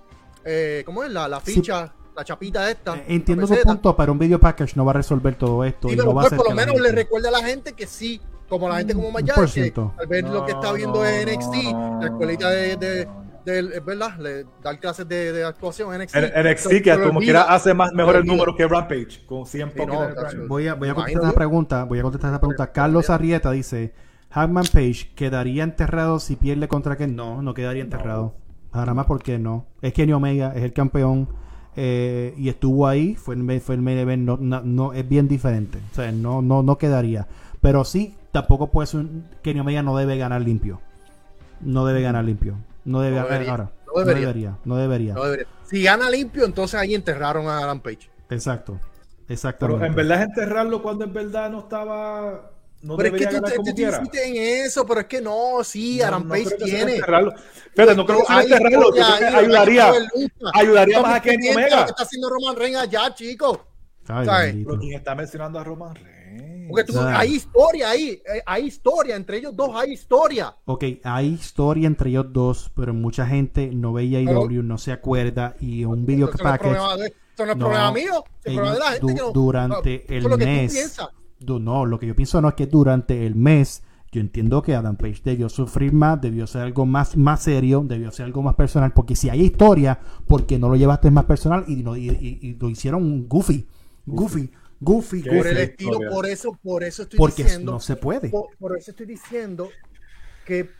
eh, 0.44 0.82
¿cómo 0.86 1.02
es? 1.02 1.10
La, 1.10 1.26
la 1.26 1.40
Sí. 1.40 1.54
ficha, 1.54 1.92
la 2.14 2.22
chapita 2.24 2.70
esta. 2.70 2.94
Eh, 2.96 3.04
Entiendo 3.08 3.42
la 3.44 3.48
peseta. 3.48 3.72
punto, 3.72 3.96
pero 3.96 4.12
un 4.12 4.18
video 4.20 4.38
package 4.38 4.76
no 4.76 4.84
va 4.84 4.90
a 4.92 4.94
resolver 4.94 5.34
todo 5.36 5.64
esto. 5.64 5.88
Sí, 5.88 5.94
y 5.94 5.96
pero 5.96 6.10
no 6.10 6.14
va 6.14 6.20
a 6.20 6.24
pues, 6.24 6.32
hacer 6.34 6.36
por 6.36 6.50
lo 6.50 6.54
la 6.54 6.66
menos 6.66 6.80
le 6.80 6.92
recuerda 6.92 7.28
a 7.30 7.32
la 7.32 7.42
gente 7.42 7.72
que 7.72 7.86
sí, 7.88 8.20
como 8.48 8.68
la 8.68 8.76
gente 8.76 8.94
como 8.94 9.08
Un 9.08 9.14
Maya, 9.14 9.34
por 9.34 9.50
que 9.50 9.70
tal 9.72 10.06
vez 10.06 10.24
lo 10.24 10.44
que 10.44 10.52
está 10.52 10.72
viendo 10.74 10.98
No, 11.00 11.04
es 11.06 11.26
NXT, 11.26 11.54
no, 11.72 11.98
la 12.02 12.06
escuelita 12.06 12.50
de, 12.50 12.76
de, 12.76 13.08
no. 13.46 13.52
de- 13.52 13.76
es 13.76 13.84
verdad, 13.84 14.18
le, 14.18 14.44
dar 14.62 14.78
clases 14.80 15.08
de, 15.08 15.32
de 15.32 15.44
actuación 15.44 15.94
en 15.94 16.02
NXT. 16.02 16.16
En- 16.16 16.46
NXT 16.52 16.68
que 16.82 16.90
como 16.92 17.04
olvida. 17.04 17.20
quiera 17.20 17.42
hace 17.42 17.74
más 17.74 17.92
mejores 17.92 18.20
olvida. 18.20 18.32
números 18.34 18.56
que 18.56 18.66
Rampage 18.68 19.24
con 19.26 19.46
100 19.46 19.72
Sí, 19.74 19.78
no. 19.86 20.08
Voy 20.48 20.66
a, 20.68 20.74
voy 20.74 20.88
a 20.88 20.94
contestar 20.94 21.22
esa 21.24 21.32
pregunta. 21.34 21.84
Voy 21.84 21.98
a 21.98 22.02
contestar 22.02 22.30
esa 22.32 22.40
pregunta. 22.40 22.72
Carlos 22.72 23.10
Arrieta 23.10 23.50
dice: 23.50 23.94
Hackman 24.30 24.64
Page 24.72 25.10
quedaría 25.14 25.62
enterrado 25.64 26.18
si 26.18 26.36
pierde 26.36 26.68
contra 26.68 26.96
Ken. 26.96 27.14
No, 27.16 27.42
no 27.42 27.54
quedaría 27.54 27.82
enterrado. 27.82 28.34
Nada 28.74 28.92
más 28.92 29.06
porque 29.06 29.38
no. 29.38 29.66
Es 29.80 29.92
Kenny 29.94 30.12
Omega, 30.12 30.52
es 30.54 30.62
el 30.62 30.72
campeón. 30.72 31.28
eh, 31.76 32.34
y 32.38 32.48
estuvo 32.48 32.86
ahí, 32.86 33.14
fue 33.16 33.34
el, 33.34 33.60
fue 33.60 33.74
el 33.74 33.82
main 33.82 33.98
event, 33.98 34.22
no, 34.24 34.38
no, 34.40 34.62
no- 34.62 34.92
es 34.94 35.06
bien 35.08 35.28
diferente. 35.28 35.78
O 35.92 35.94
sea, 35.94 36.10
no, 36.10 36.40
no, 36.42 36.62
no 36.62 36.78
quedaría. 36.78 37.26
Pero 37.60 37.84
sí, 37.84 38.14
tampoco 38.32 38.70
puede 38.70 38.86
ser. 38.86 39.00
un- 39.00 39.26
Kenny 39.42 39.60
Omega 39.60 39.82
no 39.82 39.96
debe 39.96 40.16
ganar 40.18 40.40
limpio. 40.42 40.80
No 41.60 41.84
debe 41.86 42.00
ganar 42.02 42.24
limpio. 42.24 42.56
No 42.86 43.00
debe 43.02 43.16
No 43.16 43.22
ganar. 43.24 43.32
debería, 43.32 43.50
Ahora, 43.50 43.64
no 43.64 43.92
no 43.92 44.04
debería. 44.04 44.58
No 44.64 44.76
debería. 44.76 45.12
No 45.14 45.24
debería. 45.24 45.46
Si 45.64 45.82
gana 45.82 46.08
limpio, 46.08 46.44
entonces 46.44 46.80
ahí 46.80 46.94
enterraron 46.94 47.46
a 47.48 47.58
Adam 47.58 47.80
Page. 47.80 48.08
Exacto. 48.30 48.80
Pero 48.80 49.34
Exactamente. 49.34 49.86
en 49.86 49.94
verdad 49.94 50.22
es 50.22 50.28
enterrarlo 50.28 50.82
cuando 50.82 51.04
en 51.04 51.12
verdad 51.12 51.50
no 51.50 51.58
estaba. 51.60 52.52
No 52.82 52.96
pero 52.96 53.08
es 53.08 53.12
que 53.14 53.18
debería 53.26 53.28
tú 53.30 53.34
ganar 53.34 53.50
te, 53.50 53.56
como 53.56 54.10
te 54.10 54.28
en 54.28 54.66
eso, 54.66 54.86
pero 54.86 55.00
es 55.00 55.06
que 55.06 55.20
no, 55.20 55.64
sí, 55.64 55.98
No, 55.98 56.06
Adam 56.06 56.22
no 56.22 56.28
Page 56.28 56.50
tiene. 56.64 56.94
enterrarlo. 56.96 57.32
Fíjate, 57.74 57.94
no 57.96 58.06
creo 58.06 58.18
que 58.20 58.26
sea 58.26 58.42
enterrarlo. 58.42 58.92
Ayudaría. 59.38 59.92
ayudaría 60.54 61.00
más 61.02 61.14
a 61.16 61.22
Kenny 61.22 61.48
Omega. 61.48 61.76
Lo 61.80 61.84
que 61.86 61.90
está 61.90 62.02
haciendo 62.04 62.30
Roman 62.30 62.56
Reigns 62.56 62.78
allá, 62.78 63.14
chicos. 63.14 63.58
Pero 64.06 64.78
¿quién 64.78 64.92
está 64.98 65.14
mencionando 65.16 65.58
a 65.58 65.64
Roman 65.64 65.94
Reigns? 65.96 66.15
Porque 66.68 66.84
tú- 66.84 66.98
hay 67.00 67.34
historia 67.36 67.90
ahí, 67.90 68.08
eh, 68.10 68.42
hay 68.44 68.64
historia, 68.66 69.14
entre 69.16 69.38
ellos 69.38 69.54
dos 69.54 69.70
hay 69.74 69.92
historia. 69.92 70.54
Ok, 70.64 70.84
hay 71.04 71.26
historia 71.28 71.86
entre 71.86 72.10
ellos 72.10 72.26
dos, 72.32 72.70
pero 72.74 72.92
mucha 72.92 73.26
gente 73.26 73.70
no 73.72 73.92
veía 73.92 74.20
IW, 74.20 74.62
no 74.62 74.76
se 74.78 74.92
acuerda 74.92 75.54
y 75.60 75.84
un 75.84 76.04
video 76.06 76.28
es 76.28 76.36
package 76.40 76.72
eso 76.76 77.44
no 77.44 77.52
es 77.52 77.58
No, 77.58 77.64
problema 77.66 77.92
mío, 77.92 78.24
es 78.44 78.54
problema 78.54 78.72
de 78.74 78.78
la 78.80 78.86
gente 78.86 79.00
du- 79.00 79.08
que 79.08 79.14
no- 79.14 79.32
durante 79.32 80.16
el 80.16 80.24
lo 80.24 80.30
que 80.38 80.44
tú 80.44 80.50
mes. 80.50 80.98
Du- 81.38 81.60
no, 81.60 81.84
lo 81.84 81.98
que 81.98 82.06
yo 82.06 82.16
pienso 82.16 82.40
no 82.40 82.48
es 82.48 82.54
que 82.54 82.66
durante 82.66 83.26
el 83.26 83.34
mes, 83.34 83.82
yo 84.10 84.20
entiendo 84.22 84.62
que 84.62 84.74
Adam 84.74 84.96
Page 84.96 85.20
debió 85.22 85.48
sufrir 85.50 85.92
más, 85.92 86.18
debió 86.20 86.46
ser 86.46 86.62
algo 86.62 86.86
más, 86.86 87.14
más 87.16 87.42
serio, 87.42 87.84
debió 87.86 88.10
ser 88.10 88.24
algo 88.24 88.42
más 88.42 88.54
personal, 88.54 88.92
porque 88.94 89.14
si 89.14 89.28
hay 89.28 89.42
historia, 89.42 90.00
porque 90.26 90.58
no 90.58 90.68
lo 90.70 90.76
llevaste 90.76 91.10
más 91.10 91.26
personal 91.26 91.64
y, 91.68 91.74
y- 91.74 92.08
y- 92.10 92.38
y 92.40 92.54
lo 92.54 92.70
hicieron 92.70 93.28
goofy, 93.28 93.66
goofy, 94.06 94.48
goofy, 94.48 94.50
Por 94.78 94.94
goofy, 94.94 95.22
el 95.26 95.36
Esa 95.46 95.62
estilo, 95.62 95.98
por 96.10 96.26
eso, 96.26 96.58
por 96.62 96.84
eso 96.84 97.02
estoy 97.04 97.18
porque 97.18 97.44
diciendo, 97.44 97.72
no 97.72 97.80
se 97.80 97.96
puede. 97.96 98.28
por, 98.28 98.48
por 98.58 98.76
eso 98.76 98.90
estoy 98.90 99.06
diciendo 99.06 99.70
que 100.44 100.70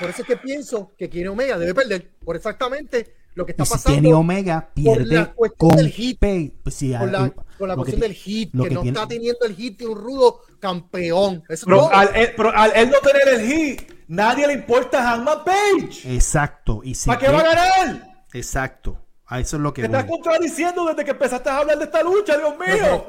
por 0.00 0.10
eso 0.10 0.22
es 0.22 0.28
que 0.28 0.36
pienso 0.36 0.92
que 0.98 1.08
Kenny 1.08 1.28
Omega 1.28 1.56
debe 1.56 1.72
perder 1.74 2.10
por 2.24 2.34
exactamente 2.34 3.14
lo 3.34 3.46
que 3.46 3.52
está 3.52 3.62
Y 3.62 3.66
si 3.66 3.72
pasando 3.72 3.96
Kenny 3.96 4.12
Omega 4.12 4.60
por 4.74 4.84
la 4.84 5.04
pierde 5.06 5.32
con 5.56 5.76
del 5.76 5.88
hit, 5.88 6.18
Pay, 6.18 6.52
pues 6.62 6.74
si 6.74 6.92
con 6.92 7.12
la, 7.12 7.30
con 7.56 7.68
la 7.68 7.74
que 7.74 7.78
cuestión 7.78 8.00
ti- 8.00 8.06
del 8.08 8.12
hit, 8.16 8.50
que, 8.52 8.58
que 8.68 8.74
no 8.74 8.80
tiene- 8.82 8.98
está 8.98 9.08
teniendo 9.08 9.46
el 9.46 9.54
hit 9.54 9.78
de 9.78 9.86
un 9.86 9.96
rudo 9.98 10.40
campeón. 10.58 11.42
Eso 11.48 11.52
es 11.52 11.64
Pero, 11.64 11.76
todo. 11.78 11.92
al, 11.94 12.10
él, 12.16 12.30
pero 12.36 12.50
al 12.54 12.72
él 12.74 12.90
no 12.90 12.98
tener 12.98 13.28
el 13.40 13.46
hit, 13.50 13.92
nadie 14.08 14.46
le 14.48 14.52
importa 14.54 14.98
a 15.00 15.12
Hangman 15.14 15.44
Page. 15.44 16.12
Exacto. 16.14 16.80
Y 16.84 16.94
si 16.96 17.06
¿Para 17.06 17.20
qué 17.20 17.28
va 17.28 17.38
a 17.40 17.44
ganar? 17.44 18.24
Exacto. 18.34 18.98
A 19.26 19.40
eso 19.40 19.56
es 19.56 19.62
lo 19.62 19.72
que 19.72 19.82
Te 19.82 19.86
estás 19.86 20.06
voy. 20.06 20.20
contradiciendo 20.20 20.84
desde 20.86 21.04
que 21.04 21.10
empezaste 21.12 21.48
a 21.48 21.58
hablar 21.58 21.78
de 21.78 21.84
esta 21.84 22.02
lucha, 22.02 22.36
Dios 22.36 22.52
mío. 22.58 22.66
pero, 22.68 23.06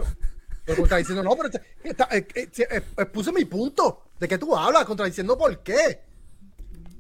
pero 0.66 0.78
contradiciendo, 0.78 1.24
no, 1.24 1.36
pero 1.36 1.49
está- 1.84 2.07
eh, 2.16 2.28
eh, 2.36 2.49
eh, 2.57 2.82
eh, 2.97 3.05
puse 3.07 3.32
mi 3.32 3.45
punto. 3.45 4.03
¿De 4.20 4.28
qué 4.28 4.38
tú 4.38 4.55
hablas? 4.55 4.86
Contradiciendo 4.86 5.38
por 5.38 5.61
qué. 5.64 6.01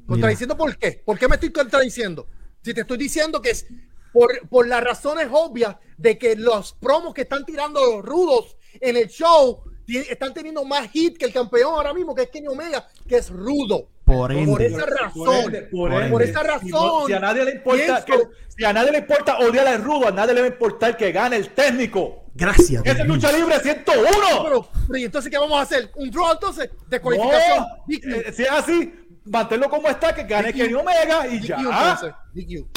Contradiciendo 0.07 0.57
por 0.57 0.75
qué. 0.77 1.01
¿Por 1.05 1.17
qué 1.17 1.27
me 1.27 1.35
estoy 1.35 1.51
contradiciendo? 1.51 2.27
Si 2.61 2.73
te 2.73 2.81
estoy 2.81 2.97
diciendo 2.97 3.41
que 3.41 3.51
es 3.51 3.65
por, 4.11 4.47
por 4.49 4.67
las 4.67 4.83
razones 4.83 5.27
obvias 5.31 5.77
de 5.97 6.17
que 6.17 6.35
los 6.35 6.73
promos 6.73 7.13
que 7.13 7.21
están 7.21 7.45
tirando 7.45 7.79
los 7.79 8.05
rudos 8.05 8.57
en 8.81 8.97
el 8.97 9.07
show 9.07 9.63
están 9.87 10.33
teniendo 10.33 10.63
más 10.65 10.89
hit 10.91 11.17
que 11.17 11.25
el 11.25 11.33
campeón 11.33 11.73
ahora 11.73 11.93
mismo, 11.93 12.13
que 12.13 12.23
es 12.23 12.29
Kenny 12.29 12.47
Omega, 12.47 12.87
que 13.07 13.17
es 13.17 13.29
rudo. 13.29 13.89
Por 14.05 14.31
ende. 14.31 14.51
Por 14.51 14.61
esa 14.61 14.85
razón. 14.85 15.45
ende, 15.45 15.61
por 15.63 15.89
Por, 15.91 16.01
ende. 16.03 16.25
esa 16.25 16.41
Si, 16.59 16.67
no- 16.69 16.83
razón. 16.83 17.07
si 17.07 17.13
a 17.13 17.19
nadie 17.19 17.45
le 17.45 17.51
importa, 17.51 18.05
que, 18.05 18.13
si 18.49 18.65
a 18.65 18.73
nadie 18.73 18.91
le 18.91 18.97
importa 18.99 19.37
odiar 19.39 19.67
al 19.67 19.81
rudo, 19.83 20.07
a 20.07 20.11
nadie 20.11 20.33
le 20.33 20.41
va 20.41 20.47
a 20.47 20.49
importar 20.49 20.97
que 20.97 21.11
gane 21.11 21.37
el 21.37 21.49
técnico. 21.49 22.25
Gracias. 22.35 22.81
Esa 22.85 23.01
es 23.03 23.07
lucha 23.07 23.31
libre 23.31 23.59
101. 23.59 24.09
Pero, 24.43 24.67
pero, 24.87 24.97
¿y 24.99 25.05
entonces 25.05 25.31
qué 25.31 25.37
vamos 25.37 25.57
a 25.57 25.61
hacer? 25.61 25.91
¿Un 25.95 26.09
draw 26.11 26.31
entonces? 26.33 26.69
¿Descualificación? 26.89 27.59
No, 27.59 27.77
DQ. 27.87 28.03
eh, 28.27 28.33
si 28.33 28.41
es 28.43 28.51
así, 28.51 28.93
manténlo 29.25 29.69
como 29.69 29.87
está, 29.87 30.13
que 30.15 30.23
gane 30.23 30.49
DQ. 30.51 30.57
Kenny 30.57 30.73
Omega 30.73 31.27
y 31.27 31.39
DQ, 31.39 31.45
ya. 31.47 31.57
entonces. 31.57 32.13
DQ. 32.33 32.67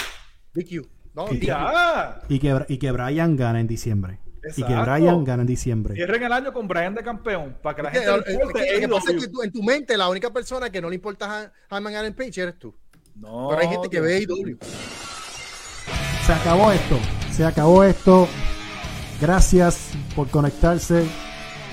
DQ. 0.55 0.89
No, 1.15 1.27
Y 1.33 1.39
DQ. 1.39 1.47
ya. 1.47 2.21
Y 2.29 2.39
que, 2.39 2.65
y 2.69 2.77
que 2.79 2.91
Brian 2.93 3.35
gane 3.37 3.61
en 3.61 3.67
diciembre. 3.67 4.19
Y 4.57 4.63
que. 4.63 4.75
Brian 4.75 5.25
gane 5.25 5.43
en 5.43 5.47
diciembre. 5.47 5.95
Cierren 5.95 6.23
el 6.23 6.33
año 6.33 6.53
con 6.53 6.69
Brian 6.69 6.95
de 6.95 7.03
campeón 7.03 7.57
para 7.63 7.75
que 7.77 7.83
la 7.83 7.91
gente 7.91 8.09
eh, 8.09 8.33
importe 8.33 8.65
que- 8.65 8.75
Lo 8.75 8.81
que 8.81 8.89
pasa 8.89 9.13
es 9.13 9.23
que 9.25 9.29
tú- 9.29 9.43
en 9.43 9.53
tu 9.53 9.63
mente 9.63 9.97
la 9.97 10.09
única 10.09 10.31
persona 10.33 10.71
que 10.71 10.81
no 10.81 10.89
le 10.89 10.95
importa 10.97 11.43
a 11.43 11.53
Hangman 11.71 11.95
Adam 11.97 12.13
Page 12.15 12.41
eres 12.41 12.59
tú. 12.59 12.75
No, 13.15 13.49
Pero 13.51 13.63
hay 13.63 13.69
gente 13.69 13.89
que 13.89 14.01
ve 14.01 14.17
AEW. 14.17 14.59
Se 16.27 16.33
acabó 16.33 16.73
esto. 16.73 16.99
Se 17.33 17.45
acabó 17.45 17.85
esto. 17.85 18.29
Gracias 19.21 19.91
por 20.15 20.29
conectarse. 20.29 21.07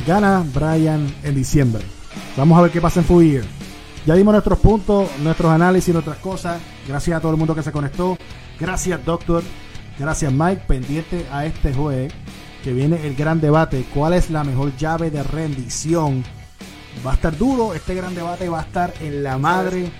Gana 0.07 0.43
Brian 0.53 1.13
en 1.23 1.35
diciembre. 1.35 1.83
Vamos 2.37 2.57
a 2.57 2.61
ver 2.61 2.71
qué 2.71 2.79
pasa 2.81 2.99
en 2.99 3.05
Full 3.05 3.23
Year. 3.23 3.43
Ya 4.05 4.15
dimos 4.15 4.33
nuestros 4.33 4.59
puntos, 4.59 5.09
nuestros 5.19 5.51
análisis, 5.51 5.93
nuestras 5.93 6.17
cosas. 6.17 6.61
Gracias 6.87 7.17
a 7.17 7.21
todo 7.21 7.31
el 7.31 7.37
mundo 7.37 7.55
que 7.55 7.63
se 7.63 7.71
conectó. 7.71 8.17
Gracias, 8.59 9.03
Doctor. 9.05 9.43
Gracias, 9.97 10.31
Mike. 10.31 10.63
Pendiente 10.67 11.25
a 11.31 11.45
este 11.45 11.73
jueves 11.73 12.13
que 12.63 12.73
viene 12.73 13.05
el 13.05 13.15
gran 13.15 13.41
debate. 13.41 13.85
¿Cuál 13.93 14.13
es 14.13 14.29
la 14.29 14.43
mejor 14.43 14.75
llave 14.77 15.11
de 15.11 15.21
rendición? 15.23 16.23
Va 17.05 17.11
a 17.11 17.15
estar 17.15 17.37
duro. 17.37 17.73
Este 17.73 17.93
gran 17.95 18.15
debate 18.15 18.47
va 18.49 18.59
a 18.59 18.63
estar 18.63 18.93
en 19.01 19.23
la 19.23 19.37
madre. 19.37 19.91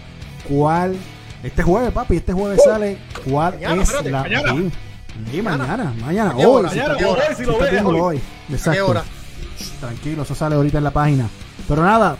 ¿Cuál? 0.48 0.96
Este 1.44 1.62
jueves, 1.64 1.92
papi. 1.92 2.18
Este 2.18 2.34
jueves 2.34 2.62
sale. 2.64 2.98
¿Cuál 3.30 3.56
Mañana, 3.56 3.82
es 3.82 3.90
espérate, 3.90 4.12
la. 4.12 4.22
mañana. 4.22 4.54
Sí, 4.54 4.72
sí, 5.32 5.42
mañana, 5.42 5.94
mañana. 6.00 6.32
¿A 6.32 6.36
qué 6.36 6.46
Hoy. 6.46 6.64
hoy, 6.66 6.70
si 6.70 7.36
si 7.36 7.44
lo 7.46 7.52
está 7.52 7.64
ves, 7.66 7.72
viéndolo 7.72 8.04
hoy. 8.06 8.16
hoy. 8.16 8.18
¿A 8.18 8.48
qué 8.48 8.54
Exacto. 8.56 8.88
hora? 8.88 9.04
Tranquilo, 9.80 10.24
eso 10.24 10.36
sale 10.36 10.56
ahorita 10.56 10.78
en 10.78 10.84
la 10.84 10.92
página. 10.92 11.28
Pero 11.68 11.84
nada, 11.84 12.18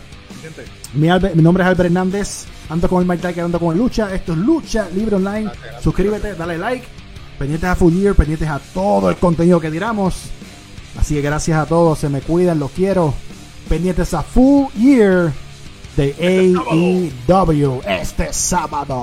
mi, 0.94 1.08
mi 1.34 1.42
nombre 1.42 1.62
es 1.64 1.68
Albert 1.68 1.86
Hernández. 1.86 2.44
Ando 2.68 2.88
con 2.88 3.02
el 3.02 3.08
Mike 3.08 3.26
Tiger, 3.28 3.44
ando 3.44 3.58
con 3.60 3.72
el 3.72 3.78
Lucha. 3.78 4.14
Esto 4.14 4.32
es 4.32 4.38
Lucha 4.38 4.88
Libre 4.94 5.16
Online. 5.16 5.50
Suscríbete, 5.82 6.34
dale 6.34 6.56
like. 6.58 6.86
Pendientes 7.38 7.68
a 7.68 7.74
Full 7.74 7.92
Year, 7.92 8.14
pendientes 8.14 8.48
a 8.48 8.58
todo 8.58 9.10
el 9.10 9.16
contenido 9.16 9.60
que 9.60 9.70
tiramos. 9.70 10.30
Así 10.98 11.14
que 11.14 11.22
gracias 11.22 11.58
a 11.58 11.66
todos, 11.66 11.98
se 11.98 12.08
me 12.08 12.20
cuidan, 12.20 12.58
los 12.58 12.70
quiero. 12.70 13.14
Pendientes 13.68 14.14
a 14.14 14.22
Full 14.22 14.66
Year 14.74 15.32
de 15.96 17.10
AEW 17.28 17.80
este 17.86 18.32
sábado. 18.32 18.86